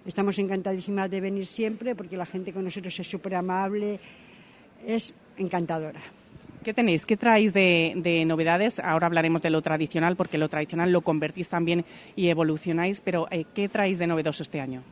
Estamos 0.05 0.39
encantadísimas 0.39 1.09
de 1.09 1.21
venir 1.21 1.47
siempre 1.47 1.95
porque 1.95 2.17
la 2.17 2.25
gente 2.25 2.53
con 2.53 2.63
nosotros 2.63 2.97
es 2.99 3.09
súper 3.09 3.35
amable, 3.35 3.99
es 4.85 5.13
encantadora. 5.37 6.01
¿Qué 6.63 6.73
tenéis? 6.73 7.05
¿Qué 7.05 7.15
traéis 7.15 7.53
de, 7.53 7.93
de 7.95 8.25
novedades? 8.25 8.79
Ahora 8.79 9.07
hablaremos 9.07 9.41
de 9.41 9.49
lo 9.49 9.61
tradicional, 9.61 10.17
porque 10.17 10.37
lo 10.37 10.49
tradicional 10.49 10.91
lo 10.91 11.01
convertís 11.01 11.47
también 11.47 11.85
y 12.15 12.27
evolucionáis, 12.27 12.99
pero 13.01 13.27
eh, 13.31 13.45
¿qué 13.55 13.69
traéis 13.69 13.97
de 13.97 14.07
novedoso 14.07 14.43
este 14.43 14.59
año? 14.59 14.83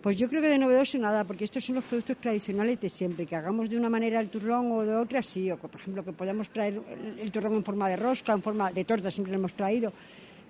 Pues 0.00 0.16
yo 0.16 0.28
creo 0.28 0.40
que 0.40 0.48
de 0.48 0.58
novedoso 0.58 0.96
nada, 0.96 1.24
porque 1.24 1.42
estos 1.42 1.64
son 1.64 1.74
los 1.74 1.84
productos 1.84 2.18
tradicionales 2.18 2.80
de 2.80 2.88
siempre. 2.88 3.26
Que 3.26 3.34
hagamos 3.34 3.68
de 3.68 3.76
una 3.76 3.88
manera 3.88 4.20
el 4.20 4.28
turrón 4.28 4.70
o 4.70 4.82
de 4.82 4.94
otra, 4.94 5.20
sí. 5.22 5.50
O 5.50 5.60
que, 5.60 5.66
por 5.66 5.80
ejemplo, 5.80 6.04
que 6.04 6.12
podamos 6.12 6.50
traer 6.50 6.74
el, 6.74 7.18
el 7.18 7.32
turrón 7.32 7.54
en 7.54 7.64
forma 7.64 7.88
de 7.88 7.96
rosca, 7.96 8.32
en 8.32 8.40
forma 8.40 8.70
de 8.70 8.84
torta, 8.84 9.10
siempre 9.10 9.32
lo 9.32 9.38
hemos 9.38 9.54
traído. 9.54 9.92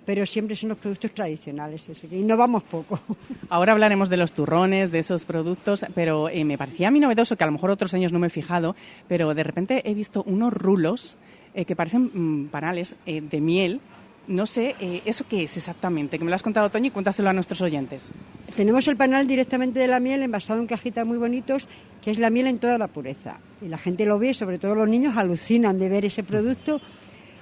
Pero 0.09 0.25
siempre 0.25 0.55
son 0.55 0.69
los 0.69 0.79
productos 0.79 1.11
tradicionales, 1.11 1.87
ese, 1.87 2.07
que 2.07 2.17
innovamos 2.17 2.63
poco. 2.63 2.99
Ahora 3.49 3.73
hablaremos 3.73 4.09
de 4.09 4.17
los 4.17 4.31
turrones, 4.31 4.91
de 4.91 4.97
esos 4.97 5.23
productos, 5.23 5.85
pero 5.93 6.29
eh, 6.29 6.43
me 6.45 6.57
parecía 6.57 6.87
a 6.87 6.91
mí 6.91 6.99
novedoso, 6.99 7.35
que 7.35 7.43
a 7.43 7.45
lo 7.45 7.53
mejor 7.53 7.69
otros 7.69 7.93
años 7.93 8.11
no 8.11 8.17
me 8.17 8.25
he 8.25 8.31
fijado, 8.31 8.75
pero 9.07 9.35
de 9.35 9.43
repente 9.43 9.83
he 9.87 9.93
visto 9.93 10.23
unos 10.23 10.51
rulos 10.51 11.15
eh, 11.53 11.63
que 11.63 11.75
parecen 11.75 12.09
mm, 12.11 12.47
panales 12.47 12.95
eh, 13.05 13.21
de 13.21 13.39
miel. 13.39 13.81
No 14.27 14.47
sé, 14.47 14.73
eh, 14.79 15.03
¿eso 15.05 15.25
qué 15.29 15.43
es 15.43 15.55
exactamente? 15.57 16.17
Que 16.17 16.25
me 16.25 16.31
lo 16.31 16.35
has 16.35 16.41
contado, 16.41 16.71
Toño, 16.71 16.87
y 16.87 16.89
cuéntaselo 16.89 17.29
a 17.29 17.33
nuestros 17.33 17.61
oyentes. 17.61 18.09
Tenemos 18.55 18.87
el 18.87 18.97
panal 18.97 19.27
directamente 19.27 19.77
de 19.77 19.87
la 19.87 19.99
miel 19.99 20.23
envasado 20.23 20.59
en 20.59 20.65
cajitas 20.65 21.05
muy 21.05 21.19
bonitos, 21.19 21.67
que 22.01 22.09
es 22.09 22.17
la 22.17 22.31
miel 22.31 22.47
en 22.47 22.57
toda 22.57 22.79
la 22.79 22.87
pureza. 22.87 23.37
Y 23.61 23.67
la 23.67 23.77
gente 23.77 24.07
lo 24.07 24.17
ve, 24.17 24.33
sobre 24.33 24.57
todo 24.57 24.73
los 24.73 24.89
niños 24.89 25.17
alucinan 25.17 25.77
de 25.77 25.87
ver 25.87 26.05
ese 26.05 26.23
producto, 26.23 26.81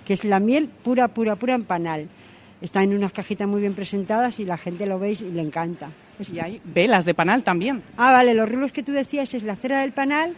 que 0.05 0.11
es 0.11 0.25
la 0.25 0.41
miel 0.41 0.67
pura, 0.67 1.07
pura, 1.07 1.37
pura 1.37 1.55
en 1.55 1.63
panal. 1.63 2.09
Está 2.61 2.81
en 2.81 2.93
unas 2.93 3.11
cajitas 3.11 3.47
muy 3.47 3.61
bien 3.61 3.73
presentadas 3.73 4.39
y 4.39 4.45
la 4.45 4.57
gente 4.57 4.85
lo 4.85 4.97
ve 4.97 5.11
y 5.11 5.31
le 5.31 5.41
encanta. 5.41 5.89
Y 6.31 6.39
hay 6.39 6.59
velas 6.63 7.05
de 7.05 7.13
panal 7.13 7.43
también. 7.43 7.83
Ah, 7.97 8.11
vale, 8.11 8.33
los 8.33 8.49
rulos 8.49 8.71
que 8.71 8.81
tú 8.81 8.91
decías 8.91 9.33
es 9.33 9.43
la 9.43 9.55
cera 9.55 9.81
del 9.81 9.91
panal 9.91 10.33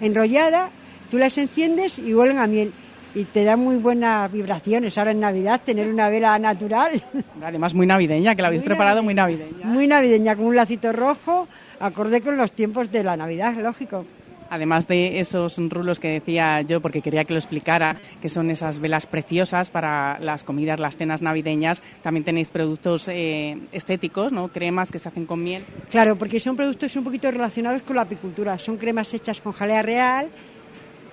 enrollada, 0.00 0.70
tú 1.10 1.18
las 1.18 1.36
enciendes 1.38 1.98
y 1.98 2.14
huelen 2.14 2.38
a 2.38 2.46
miel. 2.46 2.72
Y 3.14 3.24
te 3.24 3.42
da 3.42 3.56
muy 3.56 3.76
buenas 3.76 4.30
vibraciones 4.30 4.96
ahora 4.96 5.12
en 5.12 5.20
Navidad 5.20 5.60
tener 5.64 5.88
una 5.88 6.08
vela 6.08 6.38
natural. 6.38 7.02
Además, 7.42 7.74
muy 7.74 7.86
navideña, 7.86 8.34
que 8.34 8.42
la 8.42 8.48
habéis 8.48 8.62
Muy 8.62 8.68
preparado 8.68 9.02
muy 9.02 9.14
navideña. 9.14 9.64
Muy 9.64 9.86
navideña, 9.86 10.36
con 10.36 10.44
un 10.44 10.56
lacito 10.56 10.92
rojo, 10.92 11.48
acorde 11.80 12.20
con 12.20 12.36
los 12.36 12.52
tiempos 12.52 12.92
de 12.92 13.02
la 13.02 13.16
Navidad, 13.16 13.54
lógico. 13.56 14.04
Además 14.50 14.88
de 14.88 15.20
esos 15.20 15.58
rulos 15.58 16.00
que 16.00 16.08
decía 16.08 16.62
yo, 16.62 16.80
porque 16.80 17.02
quería 17.02 17.24
que 17.24 17.34
lo 17.34 17.38
explicara, 17.38 17.96
que 18.20 18.28
son 18.28 18.50
esas 18.50 18.78
velas 18.78 19.06
preciosas 19.06 19.70
para 19.70 20.18
las 20.20 20.44
comidas, 20.44 20.80
las 20.80 20.96
cenas 20.96 21.22
navideñas, 21.22 21.82
también 22.02 22.24
tenéis 22.24 22.50
productos 22.50 23.08
eh, 23.08 23.58
estéticos, 23.72 24.32
¿no? 24.32 24.48
Cremas 24.48 24.90
que 24.90 24.98
se 24.98 25.08
hacen 25.08 25.26
con 25.26 25.42
miel. 25.42 25.64
Claro, 25.90 26.16
porque 26.16 26.40
son 26.40 26.56
productos 26.56 26.96
un 26.96 27.04
poquito 27.04 27.30
relacionados 27.30 27.82
con 27.82 27.96
la 27.96 28.02
apicultura. 28.02 28.58
Son 28.58 28.76
cremas 28.76 29.12
hechas 29.14 29.40
con 29.40 29.52
jalea 29.52 29.82
real 29.82 30.28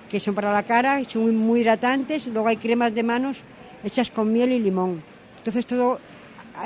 que 0.08 0.20
son 0.20 0.34
para 0.34 0.52
la 0.52 0.62
cara, 0.62 1.02
son 1.04 1.22
muy, 1.22 1.32
muy 1.32 1.60
hidratantes. 1.60 2.26
Luego 2.28 2.48
hay 2.48 2.56
cremas 2.56 2.94
de 2.94 3.02
manos 3.02 3.42
hechas 3.84 4.10
con 4.10 4.32
miel 4.32 4.52
y 4.52 4.58
limón. 4.58 5.02
Entonces 5.38 5.66
todo 5.66 5.98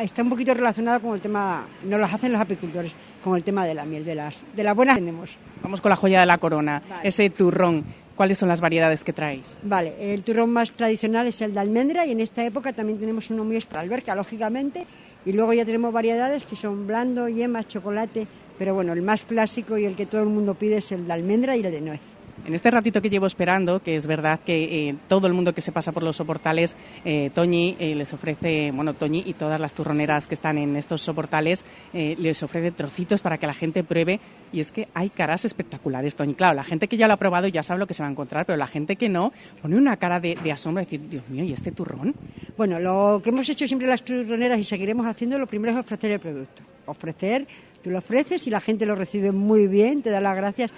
está 0.00 0.22
un 0.22 0.30
poquito 0.30 0.54
relacionado 0.54 1.00
con 1.00 1.14
el 1.14 1.20
tema, 1.20 1.66
no 1.84 1.98
las 1.98 2.12
hacen 2.14 2.32
los 2.32 2.40
apicultores, 2.40 2.92
con 3.22 3.36
el 3.36 3.44
tema 3.44 3.66
de 3.66 3.74
la 3.74 3.84
miel, 3.84 4.04
de 4.04 4.14
las, 4.14 4.36
de 4.54 4.62
las 4.62 4.74
buenas 4.74 4.96
tenemos. 4.96 5.36
Vamos 5.62 5.80
con 5.80 5.90
la 5.90 5.96
joya 5.96 6.20
de 6.20 6.26
la 6.26 6.38
corona, 6.38 6.82
ese 7.02 7.28
turrón. 7.30 7.84
¿Cuáles 8.16 8.36
son 8.36 8.48
las 8.50 8.60
variedades 8.60 9.02
que 9.02 9.14
traéis? 9.14 9.56
Vale, 9.62 10.12
el 10.12 10.22
turrón 10.22 10.50
más 10.50 10.70
tradicional 10.72 11.26
es 11.26 11.40
el 11.40 11.54
de 11.54 11.60
almendra 11.60 12.04
y 12.04 12.12
en 12.12 12.20
esta 12.20 12.44
época 12.44 12.72
también 12.74 12.98
tenemos 12.98 13.30
uno 13.30 13.44
muy 13.44 13.58
para 13.60 13.80
alberca, 13.80 14.14
lógicamente, 14.14 14.86
y 15.24 15.32
luego 15.32 15.54
ya 15.54 15.64
tenemos 15.64 15.92
variedades 15.92 16.44
que 16.44 16.54
son 16.54 16.86
blando, 16.86 17.28
yemas, 17.28 17.66
chocolate, 17.68 18.26
pero 18.58 18.74
bueno, 18.74 18.92
el 18.92 19.00
más 19.00 19.24
clásico 19.24 19.78
y 19.78 19.86
el 19.86 19.96
que 19.96 20.04
todo 20.04 20.20
el 20.20 20.28
mundo 20.28 20.54
pide 20.54 20.78
es 20.78 20.92
el 20.92 21.06
de 21.06 21.12
almendra 21.14 21.56
y 21.56 21.64
el 21.64 21.72
de 21.72 21.80
nuez. 21.80 22.00
En 22.46 22.54
este 22.54 22.70
ratito 22.70 23.02
que 23.02 23.10
llevo 23.10 23.26
esperando, 23.26 23.80
que 23.82 23.96
es 23.96 24.06
verdad 24.06 24.40
que 24.44 24.88
eh, 24.88 24.96
todo 25.08 25.26
el 25.26 25.34
mundo 25.34 25.52
que 25.54 25.60
se 25.60 25.72
pasa 25.72 25.92
por 25.92 26.02
los 26.02 26.16
soportales, 26.16 26.74
eh, 27.04 27.30
Toñi 27.34 27.76
eh, 27.78 27.94
les 27.94 28.12
ofrece, 28.12 28.72
bueno, 28.72 28.94
Toñi 28.94 29.22
y 29.26 29.34
todas 29.34 29.60
las 29.60 29.74
turroneras 29.74 30.26
que 30.26 30.34
están 30.34 30.58
en 30.58 30.74
estos 30.76 31.02
soportales, 31.02 31.64
eh, 31.92 32.16
les 32.18 32.42
ofrece 32.42 32.70
trocitos 32.72 33.22
para 33.22 33.38
que 33.38 33.46
la 33.46 33.54
gente 33.54 33.84
pruebe. 33.84 34.20
Y 34.52 34.60
es 34.60 34.72
que 34.72 34.88
hay 34.94 35.10
caras 35.10 35.44
espectaculares, 35.44 36.16
Toñi. 36.16 36.34
Claro, 36.34 36.54
la 36.54 36.64
gente 36.64 36.88
que 36.88 36.96
ya 36.96 37.06
lo 37.06 37.14
ha 37.14 37.18
probado 37.18 37.46
ya 37.46 37.62
sabe 37.62 37.78
lo 37.78 37.86
que 37.86 37.94
se 37.94 38.02
va 38.02 38.08
a 38.08 38.10
encontrar, 38.10 38.46
pero 38.46 38.56
la 38.56 38.66
gente 38.66 38.96
que 38.96 39.08
no 39.08 39.32
pone 39.60 39.76
una 39.76 39.96
cara 39.98 40.18
de, 40.18 40.36
de 40.42 40.50
asombro, 40.50 40.82
decir, 40.82 41.08
Dios 41.08 41.28
mío, 41.28 41.44
¿y 41.44 41.52
este 41.52 41.72
turrón? 41.72 42.14
Bueno, 42.56 42.80
lo 42.80 43.20
que 43.22 43.30
hemos 43.30 43.48
hecho 43.48 43.68
siempre 43.68 43.86
las 43.86 44.02
turroneras 44.02 44.58
y 44.58 44.64
seguiremos 44.64 45.06
haciendo, 45.06 45.38
lo 45.38 45.46
primero 45.46 45.74
es 45.74 45.78
ofrecer 45.78 46.10
el 46.12 46.20
producto. 46.20 46.62
Ofrecer, 46.86 47.46
tú 47.82 47.90
lo 47.90 47.98
ofreces 47.98 48.46
y 48.46 48.50
la 48.50 48.60
gente 48.60 48.86
lo 48.86 48.94
recibe 48.94 49.30
muy 49.30 49.68
bien, 49.68 50.02
te 50.02 50.10
da 50.10 50.20
las 50.20 50.36
gracias 50.36 50.72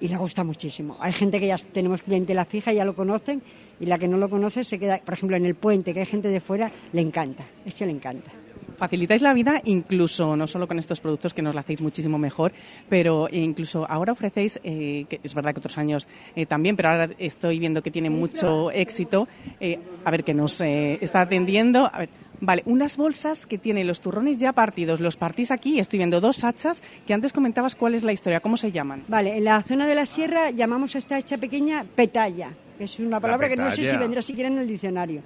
y 0.00 0.08
le 0.08 0.16
gusta 0.16 0.44
muchísimo. 0.44 0.96
Hay 1.00 1.12
gente 1.12 1.40
que 1.40 1.46
ya 1.46 1.56
tenemos 1.56 2.02
clientela 2.02 2.44
fija, 2.44 2.72
ya 2.72 2.84
lo 2.84 2.94
conocen, 2.94 3.42
y 3.80 3.86
la 3.86 3.98
que 3.98 4.08
no 4.08 4.16
lo 4.16 4.28
conoce 4.28 4.64
se 4.64 4.78
queda, 4.78 4.98
por 4.98 5.14
ejemplo, 5.14 5.36
en 5.36 5.46
el 5.46 5.54
puente, 5.54 5.92
que 5.92 6.00
hay 6.00 6.06
gente 6.06 6.28
de 6.28 6.40
fuera, 6.40 6.70
le 6.92 7.00
encanta, 7.00 7.44
es 7.64 7.74
que 7.74 7.86
le 7.86 7.92
encanta. 7.92 8.30
Facilitáis 8.76 9.22
la 9.22 9.32
vida 9.32 9.62
incluso, 9.64 10.36
no 10.36 10.46
solo 10.46 10.68
con 10.68 10.78
estos 10.78 11.00
productos 11.00 11.32
que 11.32 11.40
nos 11.40 11.54
la 11.54 11.62
hacéis 11.62 11.80
muchísimo 11.80 12.18
mejor, 12.18 12.52
pero 12.90 13.26
incluso 13.32 13.86
ahora 13.88 14.12
ofrecéis, 14.12 14.60
eh, 14.62 15.06
que 15.08 15.18
es 15.22 15.34
verdad 15.34 15.54
que 15.54 15.60
otros 15.60 15.78
años 15.78 16.06
eh, 16.34 16.44
también, 16.44 16.76
pero 16.76 16.90
ahora 16.90 17.08
estoy 17.18 17.58
viendo 17.58 17.82
que 17.82 17.90
tiene 17.90 18.10
mucho 18.10 18.70
éxito, 18.70 19.28
eh, 19.60 19.78
a 20.04 20.10
ver, 20.10 20.24
que 20.24 20.34
nos 20.34 20.60
eh, 20.60 20.98
está 21.00 21.22
atendiendo. 21.22 21.90
A 21.90 22.00
ver, 22.00 22.08
Vale, 22.40 22.62
unas 22.66 22.96
bolsas 22.96 23.46
que 23.46 23.56
tienen 23.56 23.86
los 23.86 24.00
turrones 24.00 24.38
ya 24.38 24.52
partidos, 24.52 25.00
los 25.00 25.16
partís 25.16 25.50
aquí, 25.50 25.80
estoy 25.80 25.98
viendo 25.98 26.20
dos 26.20 26.44
hachas 26.44 26.82
que 27.06 27.14
antes 27.14 27.32
comentabas 27.32 27.74
cuál 27.74 27.94
es 27.94 28.02
la 28.02 28.12
historia, 28.12 28.40
¿cómo 28.40 28.56
se 28.56 28.72
llaman? 28.72 29.04
Vale, 29.08 29.36
en 29.36 29.44
la 29.44 29.62
zona 29.62 29.86
de 29.86 29.94
la 29.94 30.04
sierra 30.04 30.50
llamamos 30.50 30.94
a 30.94 30.98
esta 30.98 31.18
hecha 31.18 31.38
pequeña 31.38 31.84
petalla, 31.84 32.50
que 32.76 32.84
es 32.84 32.98
una 32.98 33.20
palabra 33.20 33.48
que 33.48 33.56
no 33.56 33.70
sé 33.70 33.88
si 33.88 33.96
vendrá 33.96 34.20
siquiera 34.20 34.48
en 34.48 34.58
el 34.58 34.68
diccionario. 34.68 35.22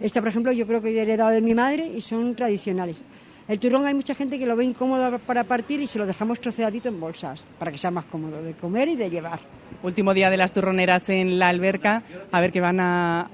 Esta, 0.00 0.20
por 0.20 0.28
ejemplo, 0.28 0.52
yo 0.52 0.66
creo 0.66 0.82
que 0.82 0.92
yo 0.92 1.00
he 1.00 1.02
heredado 1.02 1.30
de 1.30 1.40
mi 1.40 1.54
madre 1.54 1.86
y 1.86 2.00
son 2.00 2.34
tradicionales. 2.34 3.00
El 3.48 3.58
turrón 3.58 3.86
hay 3.86 3.94
mucha 3.94 4.14
gente 4.14 4.38
que 4.38 4.46
lo 4.46 4.54
ve 4.56 4.64
incómodo 4.64 5.18
para 5.20 5.44
partir 5.44 5.80
y 5.80 5.86
se 5.86 5.98
lo 5.98 6.06
dejamos 6.06 6.40
troceadito 6.40 6.88
en 6.88 7.00
bolsas, 7.00 7.44
para 7.58 7.70
que 7.70 7.78
sea 7.78 7.90
más 7.90 8.04
cómodo 8.04 8.42
de 8.42 8.52
comer 8.54 8.88
y 8.88 8.96
de 8.96 9.10
llevar. 9.10 9.40
Último 9.82 10.14
día 10.14 10.30
de 10.30 10.36
las 10.36 10.52
turroneras 10.52 11.08
en 11.08 11.38
la 11.38 11.48
alberca, 11.48 12.02
a 12.30 12.40
ver 12.40 12.52
que 12.52 12.60
van 12.60 12.78
a, 12.80 13.28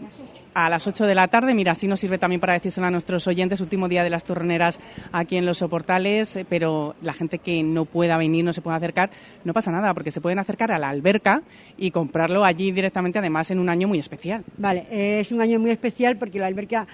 a 0.67 0.69
las 0.71 0.87
8 0.87 1.07
de 1.07 1.15
la 1.15 1.29
tarde. 1.29 1.55
Mira, 1.55 1.73
así 1.73 1.87
nos 1.87 2.01
sirve 2.01 2.19
también 2.19 2.41
para 2.41 2.53
decírselo 2.55 2.87
a 2.87 2.91
nuestros 2.91 3.27
oyentes. 3.27 3.61
Último 3.61 3.89
día 3.89 4.03
de 4.03 4.11
las 4.11 4.25
turroneras 4.25 4.81
aquí 5.13 5.37
en 5.37 5.47
los 5.47 5.59
soportales, 5.59 6.35
eh, 6.37 6.45
pero 6.49 6.97
la 7.03 7.13
gente 7.13 7.39
que 7.39 7.63
no 7.63 7.85
pueda 7.85 8.17
venir, 8.19 8.45
no 8.45 8.53
se 8.53 8.61
pueda 8.61 8.77
acercar, 8.77 9.11
no 9.45 9.53
pasa 9.53 9.71
nada, 9.71 9.95
porque 9.95 10.11
se 10.11 10.21
pueden 10.21 10.39
acercar 10.39 10.73
a 10.73 10.79
la 10.79 10.89
alberca 10.89 11.43
y 11.77 11.91
comprarlo 11.91 12.45
allí 12.45 12.73
directamente, 12.73 13.19
además 13.19 13.51
en 13.51 13.59
un 13.59 13.69
año 13.69 13.87
muy 13.89 13.99
especial. 13.99 14.43
Vale, 14.57 14.87
eh, 14.91 15.21
es 15.21 15.31
un 15.33 15.41
año 15.41 15.59
muy 15.61 15.71
especial 15.71 16.17
porque 16.17 16.39
la 16.39 16.47
alberca, 16.47 16.87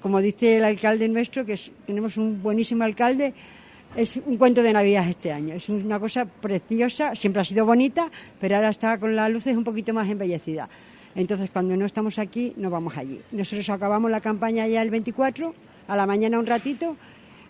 como 0.00 0.20
dice 0.20 0.56
el 0.56 0.64
alcalde 0.64 1.08
nuestro, 1.08 1.44
que 1.44 1.52
es- 1.54 1.70
tenemos 1.86 2.16
un 2.16 2.42
buenísimo 2.42 2.84
alcalde, 2.84 3.34
es 3.94 4.16
un 4.24 4.38
cuento 4.38 4.62
de 4.62 4.72
Navidad 4.72 5.06
este 5.06 5.32
año. 5.32 5.54
Es 5.54 5.68
una 5.68 6.00
cosa 6.00 6.24
preciosa, 6.24 7.14
siempre 7.14 7.42
ha 7.42 7.44
sido 7.44 7.66
bonita, 7.66 8.10
pero 8.40 8.56
ahora 8.56 8.70
está 8.70 8.96
con 8.96 9.14
las 9.14 9.30
luces 9.30 9.54
un 9.54 9.64
poquito 9.64 9.92
más 9.92 10.08
embellecida. 10.08 10.66
Entonces, 11.14 11.50
cuando 11.50 11.76
no 11.76 11.84
estamos 11.84 12.18
aquí, 12.18 12.52
nos 12.56 12.72
vamos 12.72 12.96
allí. 12.96 13.20
Nosotros 13.32 13.68
acabamos 13.70 14.10
la 14.10 14.20
campaña 14.20 14.66
ya 14.66 14.82
el 14.82 14.90
24, 14.90 15.54
a 15.88 15.96
la 15.96 16.06
mañana 16.06 16.38
un 16.38 16.46
ratito, 16.46 16.96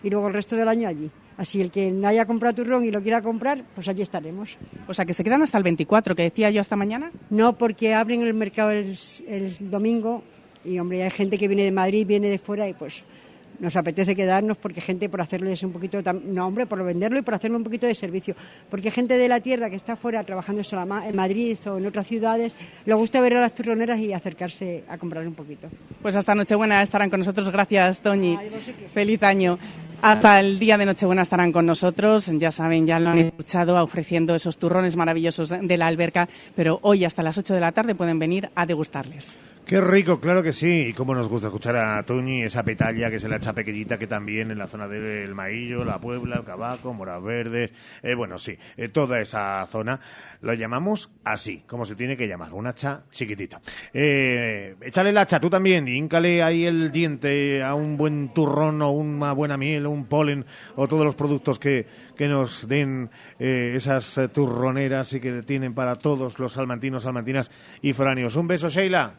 y 0.03 0.09
luego 0.09 0.27
el 0.27 0.33
resto 0.33 0.55
del 0.55 0.67
año 0.67 0.87
allí. 0.87 1.09
Así 1.37 1.61
el 1.61 1.71
que 1.71 1.91
no 1.91 2.07
haya 2.07 2.25
comprado 2.25 2.55
turrón 2.55 2.85
y 2.85 2.91
lo 2.91 3.01
quiera 3.01 3.21
comprar, 3.21 3.63
pues 3.73 3.87
allí 3.87 4.01
estaremos. 4.01 4.55
O 4.87 4.93
sea, 4.93 5.05
que 5.05 5.13
se 5.13 5.23
quedan 5.23 5.41
hasta 5.41 5.57
el 5.57 5.63
24, 5.63 6.15
que 6.15 6.23
decía 6.23 6.51
yo 6.51 6.61
hasta 6.61 6.75
mañana. 6.75 7.11
No, 7.29 7.57
porque 7.57 7.93
abren 7.93 8.21
el 8.21 8.33
mercado 8.33 8.71
el, 8.71 8.95
el 9.27 9.71
domingo 9.71 10.23
y, 10.63 10.77
hombre, 10.77 11.03
hay 11.03 11.09
gente 11.09 11.37
que 11.37 11.47
viene 11.47 11.63
de 11.63 11.71
Madrid, 11.71 12.05
viene 12.05 12.29
de 12.29 12.37
fuera 12.37 12.67
y 12.67 12.73
pues 12.73 13.03
nos 13.63 13.75
apetece 13.75 14.15
quedarnos 14.15 14.57
porque 14.57 14.81
gente 14.81 15.09
por 15.09 15.21
hacerles 15.21 15.63
un 15.63 15.71
poquito, 15.71 16.03
tam- 16.03 16.21
no 16.23 16.45
hombre, 16.45 16.67
por 16.67 16.83
venderlo 16.83 17.17
y 17.17 17.21
por 17.23 17.33
hacerle 17.33 17.57
un 17.57 17.63
poquito 17.63 17.87
de 17.87 17.95
servicio. 17.95 18.35
Porque 18.69 18.91
gente 18.91 19.17
de 19.17 19.27
la 19.27 19.39
tierra 19.39 19.69
que 19.69 19.75
está 19.77 19.95
fuera 19.95 20.23
trabajando 20.23 20.61
en 21.07 21.15
Madrid 21.15 21.57
o 21.65 21.77
en 21.77 21.85
otras 21.87 22.05
ciudades, 22.05 22.53
le 22.85 22.93
gusta 22.93 23.21
ver 23.21 23.37
a 23.37 23.41
las 23.41 23.55
turroneras 23.55 23.99
y 23.99 24.13
acercarse 24.13 24.83
a 24.87 24.97
comprar 24.97 25.25
un 25.25 25.33
poquito. 25.33 25.69
Pues 26.01 26.15
hasta 26.15 26.35
Nochebuena 26.35 26.83
estarán 26.83 27.09
con 27.09 27.19
nosotros. 27.21 27.49
Gracias, 27.49 27.99
Toñi. 28.01 28.37
Feliz 28.93 29.23
año. 29.23 29.57
Hasta 30.03 30.41
el 30.41 30.59
día 30.59 30.77
de 30.77 30.85
Nochebuena 30.85 31.21
estarán 31.21 31.53
con 31.53 31.65
nosotros. 31.65 32.29
Ya 32.33 32.51
saben, 32.51 32.85
ya 32.85 32.99
lo 32.99 33.11
han 33.11 33.19
escuchado 33.19 33.81
ofreciendo 33.81 34.35
esos 34.35 34.57
turrones 34.57 34.97
maravillosos 34.97 35.53
de 35.61 35.77
la 35.77 35.87
alberca, 35.87 36.27
pero 36.57 36.77
hoy 36.81 37.05
hasta 37.05 37.23
las 37.23 37.37
8 37.37 37.53
de 37.53 37.61
la 37.61 37.71
tarde 37.71 37.95
pueden 37.95 38.19
venir 38.19 38.49
a 38.53 38.65
degustarles. 38.65 39.39
Qué 39.65 39.79
rico, 39.79 40.19
claro 40.19 40.43
que 40.43 40.51
sí. 40.51 40.87
Y 40.89 40.93
cómo 40.93 41.15
nos 41.15 41.29
gusta 41.29 41.47
escuchar 41.47 41.77
a 41.77 42.03
Toñi, 42.03 42.43
esa 42.43 42.63
petalla 42.63 43.09
que 43.09 43.17
se 43.17 43.29
la 43.29 43.37
echa 43.37 43.53
pequeñita, 43.53 43.97
que 43.97 44.07
también 44.07 44.51
en 44.51 44.57
la 44.57 44.67
zona 44.67 44.89
del 44.89 45.33
Maillo, 45.33 45.85
la 45.85 45.99
Puebla, 45.99 46.35
el 46.35 46.43
Cabaco, 46.43 46.93
Moras 46.93 47.23
Verdes, 47.23 47.71
eh, 48.01 48.13
bueno, 48.13 48.37
sí, 48.37 48.57
eh, 48.75 48.89
toda 48.89 49.21
esa 49.21 49.65
zona 49.67 50.01
lo 50.43 50.53
llamamos 50.53 51.09
así, 51.23 51.63
como 51.65 51.85
se 51.85 51.95
tiene 51.95 52.17
que 52.17 52.27
llamar, 52.27 52.53
un 52.53 52.67
hacha 52.67 53.03
chiquitita. 53.09 53.61
Eh, 53.93 54.75
échale 54.81 55.09
el 55.09 55.17
hacha 55.17 55.39
tú 55.39 55.49
también, 55.49 55.87
y 55.87 55.95
híncale 55.95 56.43
ahí 56.43 56.65
el 56.65 56.91
diente 56.91 57.63
a 57.63 57.73
un 57.73 57.95
buen 57.97 58.33
turrón 58.33 58.81
o 58.81 58.91
una 58.91 59.31
buena 59.31 59.55
miel 59.55 59.87
un 59.87 60.05
polen 60.05 60.45
o 60.75 60.87
todos 60.87 61.05
los 61.05 61.15
productos 61.15 61.59
que, 61.59 61.87
que 62.17 62.27
nos 62.27 62.67
den 62.67 63.09
eh, 63.39 63.73
esas 63.75 64.19
turroneras 64.33 65.13
y 65.13 65.21
que 65.21 65.41
tienen 65.43 65.73
para 65.73 65.95
todos 65.95 66.37
los 66.39 66.51
salmantinos, 66.51 67.03
salmantinas 67.03 67.49
y 67.81 67.93
foráneos. 67.93 68.35
Un 68.35 68.47
beso, 68.47 68.67
Sheila. 68.67 69.15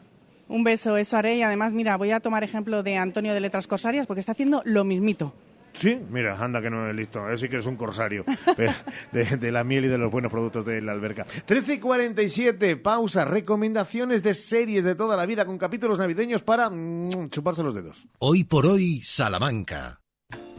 Un 0.47 0.63
beso, 0.63 0.95
eso 0.95 1.17
haré. 1.17 1.37
Y 1.37 1.41
además, 1.41 1.73
mira, 1.73 1.97
voy 1.97 2.11
a 2.11 2.19
tomar 2.19 2.43
ejemplo 2.43 2.83
de 2.83 2.97
Antonio 2.97 3.33
de 3.33 3.39
Letras 3.39 3.65
Corsarias 3.65 4.05
porque 4.05 4.19
está 4.19 4.33
haciendo 4.33 4.61
lo 4.63 4.83
mismito. 4.83 5.33
Sí, 5.75 5.99
mira, 6.09 6.37
anda 6.39 6.61
que 6.61 6.69
no 6.69 6.89
es 6.89 6.95
listo. 6.95 7.27
Eso 7.29 7.43
sí 7.45 7.49
que 7.49 7.57
es 7.57 7.65
un 7.65 7.75
corsario 7.75 8.25
de, 9.11 9.37
de 9.37 9.51
la 9.51 9.63
miel 9.63 9.85
y 9.85 9.87
de 9.87 9.97
los 9.97 10.11
buenos 10.11 10.31
productos 10.31 10.65
de 10.65 10.81
la 10.81 10.91
alberca. 10.93 11.25
13 11.45 11.75
y 11.75 11.79
47, 11.79 12.77
pausa. 12.77 13.25
Recomendaciones 13.25 14.23
de 14.23 14.33
series 14.33 14.83
de 14.83 14.95
toda 14.95 15.17
la 15.17 15.25
vida 15.25 15.45
con 15.45 15.57
capítulos 15.57 15.97
navideños 15.97 16.41
para 16.41 16.69
mm, 16.69 17.29
chuparse 17.29 17.63
los 17.63 17.73
dedos. 17.73 18.07
Hoy 18.19 18.43
por 18.43 18.65
hoy, 18.65 19.01
Salamanca. 19.03 19.99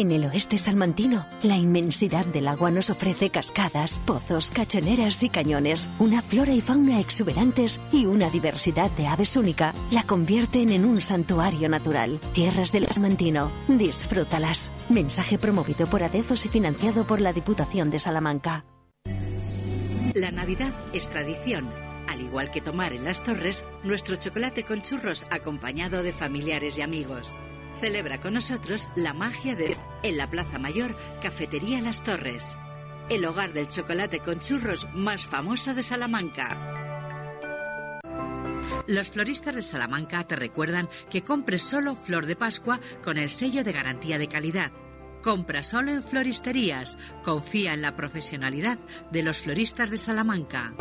En 0.00 0.12
el 0.12 0.24
oeste 0.24 0.56
salmantino, 0.56 1.26
la 1.42 1.58
inmensidad 1.58 2.24
del 2.24 2.48
agua 2.48 2.70
nos 2.70 2.88
ofrece 2.88 3.28
cascadas, 3.28 4.00
pozos, 4.06 4.50
cachoneras 4.50 5.22
y 5.22 5.28
cañones, 5.28 5.90
una 5.98 6.22
flora 6.22 6.54
y 6.54 6.62
fauna 6.62 7.00
exuberantes 7.00 7.78
y 7.92 8.06
una 8.06 8.30
diversidad 8.30 8.90
de 8.92 9.06
aves 9.06 9.36
única 9.36 9.74
la 9.90 10.04
convierten 10.04 10.70
en 10.70 10.86
un 10.86 11.02
santuario 11.02 11.68
natural. 11.68 12.18
Tierras 12.32 12.72
del 12.72 12.86
Salmantino, 12.86 13.52
disfrútalas. 13.68 14.70
Mensaje 14.88 15.36
promovido 15.36 15.86
por 15.86 16.02
Adezos 16.02 16.46
y 16.46 16.48
financiado 16.48 17.06
por 17.06 17.20
la 17.20 17.34
Diputación 17.34 17.90
de 17.90 17.98
Salamanca. 17.98 18.64
La 20.14 20.30
Navidad 20.30 20.72
es 20.94 21.10
tradición. 21.10 21.68
Al 22.08 22.22
igual 22.22 22.50
que 22.50 22.62
tomar 22.62 22.94
en 22.94 23.04
las 23.04 23.22
torres 23.22 23.66
nuestro 23.84 24.16
chocolate 24.16 24.64
con 24.64 24.80
churros 24.80 25.26
acompañado 25.30 26.02
de 26.02 26.14
familiares 26.14 26.78
y 26.78 26.80
amigos. 26.80 27.36
Celebra 27.74 28.20
con 28.20 28.34
nosotros 28.34 28.88
la 28.96 29.12
magia 29.12 29.54
de 29.54 29.76
en 30.02 30.16
la 30.16 30.28
Plaza 30.28 30.58
Mayor, 30.58 30.96
Cafetería 31.22 31.80
Las 31.80 32.02
Torres. 32.02 32.56
El 33.08 33.24
hogar 33.24 33.52
del 33.52 33.68
chocolate 33.68 34.20
con 34.20 34.38
churros 34.38 34.88
más 34.94 35.26
famoso 35.26 35.74
de 35.74 35.82
Salamanca. 35.82 36.76
Los 38.86 39.10
floristas 39.10 39.54
de 39.54 39.62
Salamanca 39.62 40.24
te 40.24 40.36
recuerdan 40.36 40.88
que 41.10 41.22
compres 41.22 41.62
solo 41.62 41.96
flor 41.96 42.26
de 42.26 42.36
Pascua 42.36 42.80
con 43.02 43.18
el 43.18 43.30
sello 43.30 43.62
de 43.64 43.72
garantía 43.72 44.18
de 44.18 44.28
calidad. 44.28 44.72
Compra 45.22 45.62
solo 45.62 45.92
en 45.92 46.02
floristerías. 46.02 46.96
Confía 47.22 47.74
en 47.74 47.82
la 47.82 47.94
profesionalidad 47.94 48.78
de 49.10 49.22
los 49.22 49.38
floristas 49.38 49.90
de 49.90 49.98
Salamanca. 49.98 50.72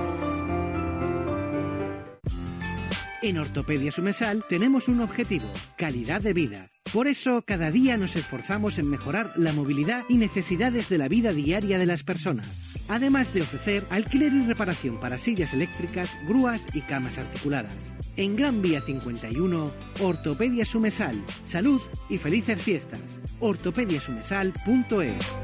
En 3.21 3.37
Ortopedia 3.37 3.91
Sumesal 3.91 4.45
tenemos 4.47 4.87
un 4.87 5.01
objetivo, 5.01 5.45
calidad 5.77 6.21
de 6.21 6.31
vida. 6.31 6.67
Por 6.93 7.07
eso, 7.07 7.43
cada 7.45 7.69
día 7.69 7.97
nos 7.97 8.15
esforzamos 8.15 8.79
en 8.79 8.89
mejorar 8.89 9.33
la 9.35 9.51
movilidad 9.51 10.05
y 10.07 10.15
necesidades 10.15 10.87
de 10.87 10.97
la 10.97 11.09
vida 11.09 11.33
diaria 11.33 11.77
de 11.77 11.85
las 11.85 12.03
personas, 12.03 12.79
además 12.87 13.33
de 13.33 13.41
ofrecer 13.41 13.85
alquiler 13.89 14.31
y 14.31 14.45
reparación 14.45 15.01
para 15.01 15.17
sillas 15.17 15.53
eléctricas, 15.53 16.17
grúas 16.27 16.65
y 16.73 16.79
camas 16.81 17.17
articuladas. 17.17 17.91
En 18.15 18.37
Gran 18.37 18.61
Vía 18.61 18.81
51, 18.81 19.71
Ortopedia 19.99 20.63
Sumesal. 20.63 21.21
Salud 21.43 21.81
y 22.09 22.17
felices 22.17 22.61
fiestas. 22.61 23.01
ortopediasumesal.es 23.41 25.37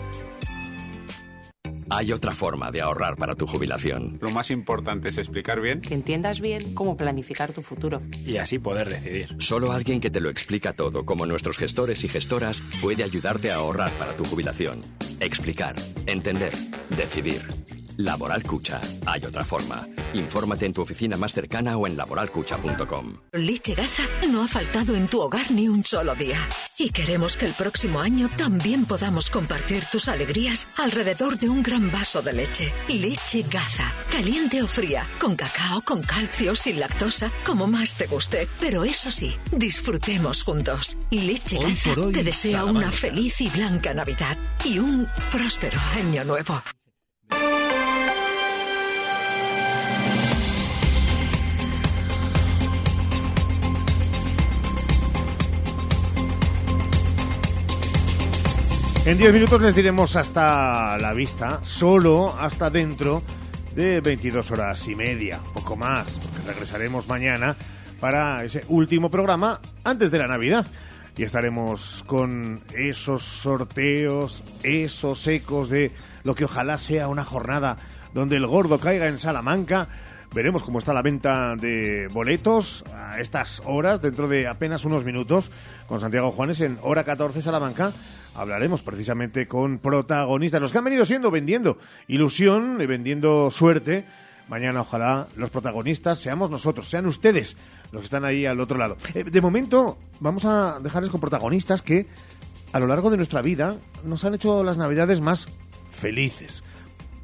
Hay 1.90 2.12
otra 2.12 2.34
forma 2.34 2.72
de 2.72 2.82
ahorrar 2.82 3.16
para 3.16 3.36
tu 3.36 3.46
jubilación. 3.46 4.18
Lo 4.22 4.32
más 4.32 4.50
importante 4.52 5.10
es 5.10 5.18
explicar 5.18 5.62
bien 5.62 5.82
Que 5.82 5.94
entiendas 5.94 6.42
bien 6.42 6.74
cómo 6.74 6.98
planificar 6.98 7.54
tu 7.54 7.62
futuro. 7.62 8.02
y 8.26 8.38
así 8.38 8.58
poder 8.60 8.90
decidir. 8.90 9.36
Solo 9.40 9.72
alguien 9.72 10.02
que 10.02 10.10
te 10.10 10.20
lo 10.20 10.30
explica 10.30 10.74
todo, 10.74 11.06
como 11.06 11.26
nuestros 11.26 11.58
gestores 11.58 12.04
y 12.04 12.08
gestoras, 12.08 12.62
puede 12.82 13.04
ayudarte 13.04 13.52
a 13.52 13.56
ahorrar 13.56 13.92
para 13.94 14.16
tu 14.16 14.26
jubilación. 14.26 14.82
Explicar, 15.20 15.76
entender, 16.08 16.54
decidir. 16.98 17.42
Laboral 17.98 18.44
Cucha. 18.44 18.82
Hay 19.06 19.24
otra 19.26 19.44
forma. 19.44 19.88
Infórmate 20.14 20.66
en 20.66 20.74
tu 20.74 20.82
oficina 20.82 21.18
más 21.18 21.34
cercana 21.34 21.78
o 21.78 21.88
en 21.88 21.98
laboralcucha.com. 21.98 23.18
Leche 23.34 23.74
Gaza 23.76 24.04
no 24.32 24.44
ha 24.44 24.48
faltado 24.48 24.96
en 24.96 25.08
tu 25.08 25.20
hogar 25.22 25.52
ni 25.52 25.68
un 25.68 25.84
solo 25.84 26.16
día. 26.16 26.38
Y 26.78 26.90
queremos 26.92 27.36
que 27.38 27.46
el 27.46 27.54
próximo 27.54 28.00
año 28.00 28.30
también 28.38 28.86
podamos 28.86 29.30
compartir 29.30 29.84
tus 29.92 30.08
alegrías 30.08 30.68
alrededor 30.78 31.38
de 31.38 31.50
un 31.50 31.64
gran 31.64 31.92
vaso 31.92 32.22
de 32.22 32.34
leche. 32.34 32.72
Leche 32.88 33.44
Gaza. 33.44 33.92
Caliente 34.12 34.62
o 34.62 34.68
fría, 34.68 35.06
con 35.20 35.36
cacao, 35.36 35.82
con 35.82 36.02
calcio, 36.02 36.56
sin 36.56 36.80
lactosa, 36.80 37.30
como 37.46 37.68
más 37.68 37.96
te 37.96 38.08
guste. 38.08 38.48
Pero 38.60 38.84
eso 38.86 39.12
sí, 39.12 39.36
disfrutemos 39.52 40.44
juntos. 40.44 40.98
Leche 41.12 41.58
Hoy 41.58 41.72
Gaza 41.74 41.94
hoy, 42.02 42.14
te 42.14 42.24
desea 42.24 42.60
Salamanca. 42.60 42.80
una 42.80 42.92
feliz 42.92 43.42
y 43.42 43.50
blanca 43.50 43.94
Navidad 43.94 44.38
y 44.64 44.80
un 44.80 45.08
próspero 45.32 45.80
año 45.98 46.24
nuevo. 46.24 46.62
En 59.06 59.20
10 59.20 59.34
minutos 59.34 59.62
les 59.62 59.76
diremos 59.76 60.16
hasta 60.16 60.98
la 60.98 61.14
vista, 61.14 61.60
solo 61.64 62.34
hasta 62.40 62.72
dentro 62.72 63.22
de 63.76 64.02
22 64.02 64.50
horas 64.50 64.88
y 64.88 64.96
media, 64.96 65.40
poco 65.54 65.76
más, 65.76 66.10
porque 66.10 66.52
regresaremos 66.52 67.08
mañana 67.08 67.56
para 68.00 68.44
ese 68.44 68.64
último 68.68 69.12
programa 69.12 69.62
antes 69.84 70.10
de 70.10 70.18
la 70.18 70.28
Navidad. 70.28 70.66
Y 71.16 71.22
estaremos 71.22 72.04
con 72.08 72.64
esos 72.76 73.22
sorteos, 73.22 74.44
esos 74.64 75.28
ecos 75.28 75.70
de 75.70 75.92
lo 76.24 76.34
que 76.34 76.46
ojalá 76.46 76.80
sea 76.80 77.08
una 77.08 77.24
jornada 77.24 77.78
donde 78.12 78.38
el 78.38 78.48
gordo 78.48 78.80
caiga 78.80 79.06
en 79.06 79.20
Salamanca. 79.20 79.88
Veremos 80.36 80.64
cómo 80.64 80.80
está 80.80 80.94
la 80.94 81.02
venta 81.02 81.56
de 81.56 82.10
boletos 82.12 82.84
a 82.94 83.22
estas 83.22 83.62
horas, 83.64 84.02
dentro 84.02 84.28
de 84.28 84.50
apenas 84.50 84.84
unos 84.84 85.06
minutos, 85.06 85.50
con 85.88 86.02
Santiago 86.02 86.34
Juanes 86.34 86.60
en 86.60 86.78
hora 86.82 87.06
14 87.06 87.42
Salamanca. 87.42 87.94
Hablaremos 88.36 88.84
precisamente 88.84 89.48
con 89.48 89.80
protagonistas, 89.80 90.62
los 90.62 90.74
que 90.74 90.78
han 90.78 90.84
venido 90.84 91.06
siendo 91.06 91.32
vendiendo 91.32 91.78
ilusión 92.10 92.82
y 92.82 92.86
vendiendo 92.86 93.50
suerte. 93.50 94.04
Mañana 94.50 94.82
ojalá 94.82 95.28
los 95.38 95.52
protagonistas 95.52 96.20
seamos 96.20 96.50
nosotros, 96.50 96.90
sean 96.90 97.06
ustedes 97.06 97.56
los 97.94 98.02
que 98.02 98.06
están 98.06 98.26
ahí 98.26 98.46
al 98.46 98.60
otro 98.60 98.78
lado. 98.78 98.98
Eh, 99.14 99.24
de 99.24 99.40
momento 99.40 99.98
vamos 100.20 100.44
a 100.44 100.82
dejarles 100.82 101.12
con 101.12 101.22
protagonistas 101.22 101.82
que 101.82 102.08
a 102.74 102.80
lo 102.82 102.88
largo 102.88 103.10
de 103.10 103.16
nuestra 103.16 103.42
vida 103.42 103.78
nos 104.04 104.26
han 104.26 104.36
hecho 104.36 104.66
las 104.66 104.76
navidades 104.76 105.22
más 105.22 105.48
felices. 105.92 106.62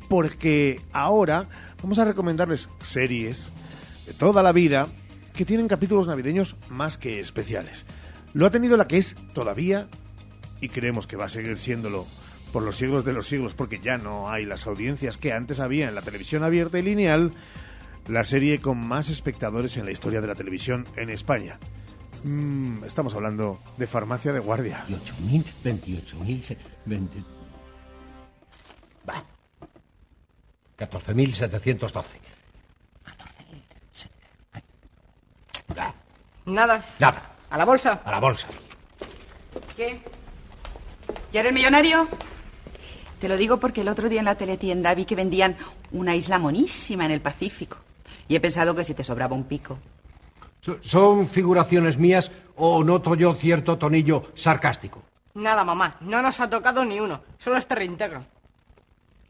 Porque 0.08 0.82
ahora 0.92 1.48
vamos 1.82 2.00
a 2.00 2.06
recomendarles 2.06 2.70
series 2.84 3.50
de 4.06 4.14
toda 4.14 4.44
la 4.44 4.52
vida 4.52 4.88
que 5.34 5.46
tienen 5.46 5.68
capítulos 5.68 6.08
navideños 6.08 6.56
más 6.70 6.98
que 6.98 7.20
especiales. 7.20 7.86
Lo 8.34 8.46
ha 8.46 8.52
tenido 8.52 8.78
la 8.78 8.88
que 8.88 8.98
es 8.98 9.16
todavía 9.34 9.88
y 10.62 10.70
creemos 10.70 11.08
que 11.08 11.18
va 11.18 11.26
a 11.26 11.30
seguir 11.30 11.58
siéndolo 11.58 12.06
por 12.52 12.64
los 12.64 12.76
siglos 12.76 13.06
de 13.06 13.14
los 13.14 13.28
siglos, 13.28 13.54
porque 13.54 13.80
ya 13.80 13.98
no 13.98 14.30
hay 14.30 14.46
las 14.46 14.68
audiencias 14.68 15.18
que 15.18 15.34
antes 15.34 15.60
había 15.60 15.88
en 15.88 15.96
la 15.96 16.02
televisión 16.02 16.44
abierta 16.44 16.80
y 16.80 16.84
lineal, 16.84 17.34
la 18.08 18.24
serie 18.24 18.60
con 18.60 18.78
más 18.86 19.10
espectadores 19.10 19.78
en 19.78 19.86
la 19.86 19.92
historia 19.92 20.22
de 20.22 20.28
la 20.28 20.36
televisión 20.36 20.86
en 20.98 21.10
España. 21.10 21.60
Mm, 22.24 22.84
estamos 22.84 23.16
hablando 23.16 23.60
de 23.78 23.88
Farmacia 23.88 24.34
de 24.34 24.40
Guardia. 24.40 24.86
28.000, 24.90 25.46
28.000, 25.64 26.58
20... 26.86 27.24
Va. 29.10 29.24
14.712. 30.90 32.04
Va. 35.78 35.94
Nada. 36.46 36.84
Nada, 37.00 37.22
¿A 37.50 37.58
la 37.58 37.66
bolsa? 37.66 38.02
a 38.04 38.12
la 38.12 38.20
bolsa. 38.20 38.48
¿Qué? 39.76 40.02
¿Ya 41.32 41.40
eres 41.42 41.54
millonario? 41.54 42.08
Te 43.20 43.30
lo 43.30 43.38
digo 43.38 43.58
porque 43.60 43.82
el 43.82 43.88
otro 43.90 44.10
día 44.10 44.20
en 44.20 44.26
la 44.26 44.36
teletienda 44.36 44.94
vi 44.96 45.06
que 45.06 45.16
vendían 45.16 45.56
una 45.92 46.16
isla 46.16 46.40
monísima 46.40 47.06
en 47.06 47.12
el 47.12 47.22
Pacífico. 47.22 47.78
Y 48.28 48.36
he 48.36 48.40
pensado 48.40 48.74
que 48.76 48.84
si 48.84 48.94
te 48.94 49.04
sobraba 49.04 49.36
un 49.36 49.44
pico. 49.46 49.78
So- 50.62 50.78
¿Son 50.82 51.28
figuraciones 51.28 51.98
mías 51.98 52.32
o 52.56 52.84
noto 52.84 53.16
yo 53.16 53.34
cierto 53.34 53.78
tonillo 53.78 54.32
sarcástico? 54.36 55.04
Nada, 55.36 55.64
mamá. 55.64 55.96
No 56.02 56.22
nos 56.22 56.40
ha 56.40 56.50
tocado 56.50 56.84
ni 56.84 57.00
uno. 57.00 57.22
Solo 57.38 57.58
este 57.58 57.76
reintegro. 57.76 58.26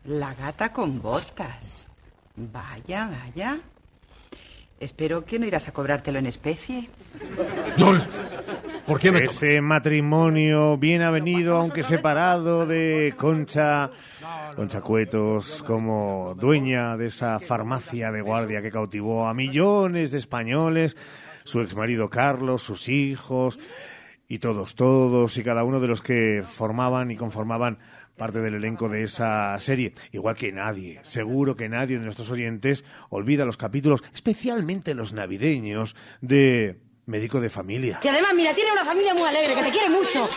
La 0.06 0.34
gata 0.34 0.74
con 0.74 1.02
botas. 1.02 1.88
Vaya, 2.36 3.08
vaya. 3.08 3.60
Espero 4.80 5.24
que 5.24 5.38
no 5.38 5.46
irás 5.46 5.68
a 5.68 5.74
cobrártelo 5.74 6.18
en 6.18 6.26
especie. 6.26 6.90
¿Por 8.88 9.00
qué 9.00 9.12
me 9.12 9.26
Ese 9.26 9.62
matrimonio 9.62 10.76
bien 10.78 11.04
avenido, 11.04 11.58
aunque 11.58 11.84
separado, 11.84 12.66
de 12.66 13.14
Concha, 13.16 13.92
Concha 14.56 14.82
Cuetos, 14.82 15.62
como 15.62 16.36
dueña 16.36 16.98
de 16.98 17.08
esa 17.08 17.40
farmacia 17.40 18.12
de 18.12 18.22
guardia 18.22 18.64
que 18.64 18.72
cautivó 18.72 19.28
a 19.28 19.36
millones 19.36 20.10
de 20.10 20.18
españoles, 20.18 20.98
su 21.44 21.62
exmarido 21.62 22.10
Carlos, 22.10 22.64
sus 22.64 22.90
hijos, 22.90 23.60
y 24.28 24.40
todos, 24.40 24.74
todos, 24.74 25.38
y 25.38 25.44
cada 25.44 25.64
uno 25.64 25.80
de 25.80 25.88
los 25.88 26.02
que 26.02 26.44
formaban 26.44 27.12
y 27.12 27.18
conformaban 27.18 27.78
parte 28.22 28.40
del 28.40 28.54
elenco 28.54 28.88
de 28.88 29.02
esa 29.02 29.58
serie. 29.58 29.96
Igual 30.12 30.36
que 30.36 30.52
nadie, 30.52 31.00
seguro 31.02 31.56
que 31.56 31.68
nadie 31.68 31.98
de 31.98 32.04
nuestros 32.04 32.30
oyentes 32.30 32.86
olvida 33.10 33.46
los 33.46 33.58
capítulos, 33.58 34.04
especialmente 34.14 34.94
los 34.94 35.12
navideños, 35.12 35.96
de 36.22 36.80
Médico 37.08 37.42
de 37.42 37.50
Familia. 37.50 38.00
Y 38.04 38.08
además, 38.08 38.34
mira, 38.36 38.54
tiene 38.54 38.74
una 38.74 38.86
familia 38.86 39.16
muy 39.16 39.24
alegre, 39.24 39.56
que 39.56 39.64
te 39.64 39.72
quiere 39.72 39.90
mucho. 39.90 40.30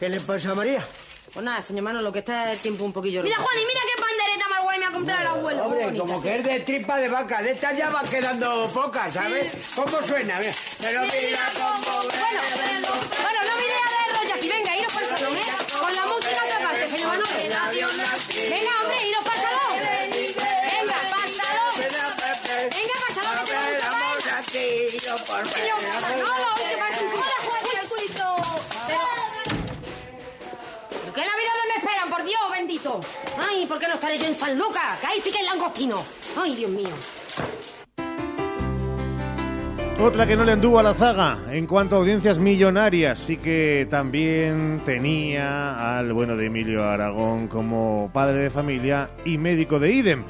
¿Qué 0.00 0.08
le 0.08 0.20
pasa 0.22 0.50
a 0.50 0.54
María? 0.56 0.84
Pues 1.32 1.44
nada, 1.44 1.62
señor 1.62 1.84
Mano, 1.84 2.02
lo 2.02 2.12
que 2.12 2.18
está 2.18 2.50
es 2.50 2.58
el 2.58 2.62
tiempo 2.62 2.84
un 2.84 2.92
poquillo 2.92 3.22
Mira. 3.22 3.36
Juan, 3.36 3.56
y 3.62 3.66
mira 3.66 3.80
qué 3.80 4.00
pandereta 4.00 4.13
comprado 4.94 5.20
el 5.20 5.26
abuelo. 5.26 5.64
Hombre, 5.64 5.98
como 5.98 6.22
que 6.22 6.38
es 6.38 6.44
de 6.44 6.60
tripa 6.60 6.96
de 6.98 7.08
vaca, 7.08 7.42
de 7.42 7.52
estas 7.52 7.76
ya 7.76 7.90
va 7.90 8.02
quedando 8.02 8.68
pocas, 8.72 9.12
¿sabes? 9.12 9.52
¿Cómo 9.74 10.02
suena? 10.02 10.38
Mira, 10.38 10.52
pero 10.80 11.00
mira 11.02 11.52
cómo 11.54 12.02
Bueno, 12.02 12.40
bueno, 13.22 13.40
no 13.48 13.54
me 13.56 13.64
rollo 14.18 14.34
aquí. 14.34 14.48
Venga, 14.48 14.76
iros 14.76 14.96
el 14.96 15.08
salón, 15.08 15.36
¿eh? 15.36 15.42
Con 15.80 15.96
la 15.96 16.04
música 16.06 16.40
a 16.40 16.44
otra 16.44 16.58
parte, 16.68 16.90
señor 16.90 17.08
Manolo. 17.08 17.28
Venga, 17.34 18.72
hombre, 18.80 19.08
iros 19.08 19.24
para 19.24 19.36
el 19.36 19.42
salón. 19.42 19.72
Venga, 20.74 20.96
para 21.10 21.24
el 21.24 21.34
salón. 21.34 21.72
Venga, 21.78 22.14
para 22.18 22.32
el 22.32 23.14
salón, 23.14 23.44
que 23.46 23.52
tenemos 23.52 23.78
que 23.78 24.20
sacar. 24.20 24.44
Señor 25.48 25.78
Manolo, 26.02 26.53
Ay, 33.38 33.66
¿por 33.66 33.78
qué 33.78 33.86
no 33.86 33.94
estaré 33.94 34.18
yo 34.18 34.26
en 34.26 34.34
San 34.36 34.58
Lucas? 34.58 34.98
Que 35.00 35.06
ahí 35.06 35.20
sí 35.22 35.30
que 35.30 35.38
hay 35.38 35.44
langostino. 35.44 36.02
Ay, 36.36 36.56
Dios 36.56 36.70
mío. 36.70 36.88
Otra 40.00 40.26
que 40.26 40.34
no 40.34 40.44
le 40.44 40.52
anduvo 40.52 40.80
a 40.80 40.82
la 40.82 40.92
zaga 40.92 41.44
en 41.52 41.66
cuanto 41.66 41.94
a 41.94 41.98
audiencias 42.00 42.38
millonarias, 42.38 43.16
sí 43.16 43.36
que 43.36 43.86
también 43.88 44.82
tenía 44.84 45.98
al 45.98 46.12
bueno 46.12 46.36
de 46.36 46.46
Emilio 46.46 46.82
Aragón 46.82 47.46
como 47.46 48.10
padre 48.12 48.38
de 48.38 48.50
familia 48.50 49.10
y 49.24 49.38
médico 49.38 49.78
de 49.78 49.92
IDEM 49.92 50.24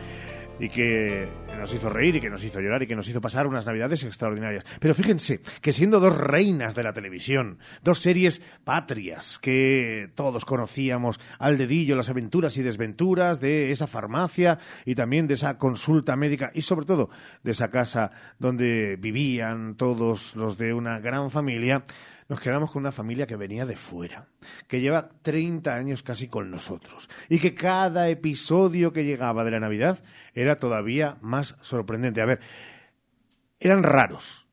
y 0.60 0.68
que 0.68 1.26
nos 1.64 1.72
hizo 1.72 1.88
reír 1.88 2.16
y 2.16 2.20
que 2.20 2.28
nos 2.28 2.44
hizo 2.44 2.60
llorar 2.60 2.82
y 2.82 2.86
que 2.86 2.94
nos 2.94 3.08
hizo 3.08 3.22
pasar 3.22 3.46
unas 3.46 3.64
navidades 3.64 4.04
extraordinarias. 4.04 4.66
Pero 4.80 4.94
fíjense 4.94 5.40
que 5.62 5.72
siendo 5.72 5.98
dos 5.98 6.14
reinas 6.14 6.74
de 6.74 6.82
la 6.82 6.92
televisión, 6.92 7.58
dos 7.82 8.00
series 8.00 8.42
patrias 8.64 9.38
que 9.38 10.10
todos 10.14 10.44
conocíamos 10.44 11.18
al 11.38 11.56
dedillo 11.56 11.96
las 11.96 12.10
aventuras 12.10 12.58
y 12.58 12.62
desventuras 12.62 13.40
de 13.40 13.70
esa 13.70 13.86
farmacia 13.86 14.58
y 14.84 14.94
también 14.94 15.26
de 15.26 15.34
esa 15.34 15.56
consulta 15.56 16.16
médica 16.16 16.50
y 16.52 16.60
sobre 16.60 16.84
todo 16.84 17.08
de 17.42 17.52
esa 17.52 17.70
casa 17.70 18.10
donde 18.38 18.96
vivían 18.96 19.76
todos 19.76 20.36
los 20.36 20.58
de 20.58 20.74
una 20.74 20.98
gran 20.98 21.30
familia, 21.30 21.86
nos 22.28 22.40
quedamos 22.40 22.70
con 22.70 22.80
una 22.80 22.92
familia 22.92 23.26
que 23.26 23.36
venía 23.36 23.66
de 23.66 23.76
fuera, 23.76 24.28
que 24.66 24.80
lleva 24.80 25.08
30 25.22 25.74
años 25.74 26.02
casi 26.02 26.28
con 26.28 26.50
nosotros 26.50 27.08
y 27.28 27.38
que 27.38 27.54
cada 27.54 28.08
episodio 28.08 28.92
que 28.92 29.04
llegaba 29.04 29.44
de 29.44 29.50
la 29.50 29.60
Navidad 29.60 30.02
era 30.34 30.56
todavía 30.56 31.18
más 31.20 31.56
sorprendente. 31.60 32.20
A 32.20 32.26
ver, 32.26 32.40
eran 33.60 33.82
raros 33.82 34.48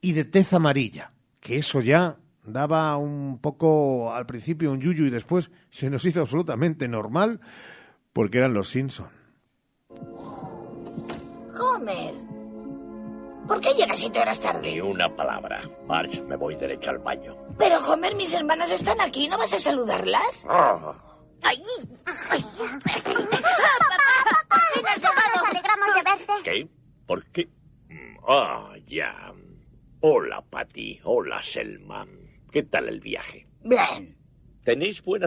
y 0.00 0.12
de 0.12 0.24
tez 0.24 0.52
amarilla, 0.52 1.12
que 1.40 1.58
eso 1.58 1.80
ya 1.80 2.18
daba 2.44 2.96
un 2.96 3.38
poco 3.40 4.12
al 4.12 4.26
principio 4.26 4.72
un 4.72 4.80
yuyu 4.80 5.06
y 5.06 5.10
después 5.10 5.50
se 5.70 5.90
nos 5.90 6.04
hizo 6.04 6.20
absolutamente 6.20 6.88
normal 6.88 7.40
porque 8.12 8.38
eran 8.38 8.54
los 8.54 8.68
Simpson. 8.68 9.08
Homer, 11.60 12.14
¿por 13.48 13.60
qué 13.60 13.74
llegas 13.74 13.98
siete 13.98 14.20
horas 14.20 14.38
tarde? 14.40 14.60
Ni 14.60 14.80
una 14.80 15.08
palabra. 15.16 15.68
March, 15.86 16.20
me 16.22 16.36
voy 16.36 16.54
derecho 16.54 16.90
al 16.90 16.98
baño. 16.98 17.36
Pero 17.58 17.78
Homer, 17.90 18.14
mis 18.14 18.32
hermanas 18.34 18.70
están 18.70 19.00
aquí, 19.00 19.26
¿no 19.26 19.36
vas 19.38 19.52
a 19.54 19.58
saludarlas? 19.58 20.44
Ah, 20.48 20.94
¡Ay! 21.42 21.60
¡Ay! 22.30 22.42
¡Papá! 22.42 24.60
¡Fin 24.74 24.86
has 24.86 24.96
llegado! 24.96 25.34
Nos 25.34 25.44
alegramos 25.50 25.94
de 25.94 26.02
verte. 26.02 26.32
¿Qué? 26.44 26.68
¿Por 27.06 27.24
qué? 27.32 27.48
Mm, 27.88 28.16
Ah, 28.28 28.74
ya. 28.86 29.32
Hola, 30.00 30.42
Patty. 30.48 31.00
Hola, 31.04 31.42
Selma. 31.42 32.06
¿Qué 32.52 32.62
tal 32.62 32.88
el 32.88 33.00
viaje? 33.00 33.46
Bien. 33.64 34.16
¿Tenéis 34.64 35.02
buena 35.02 35.16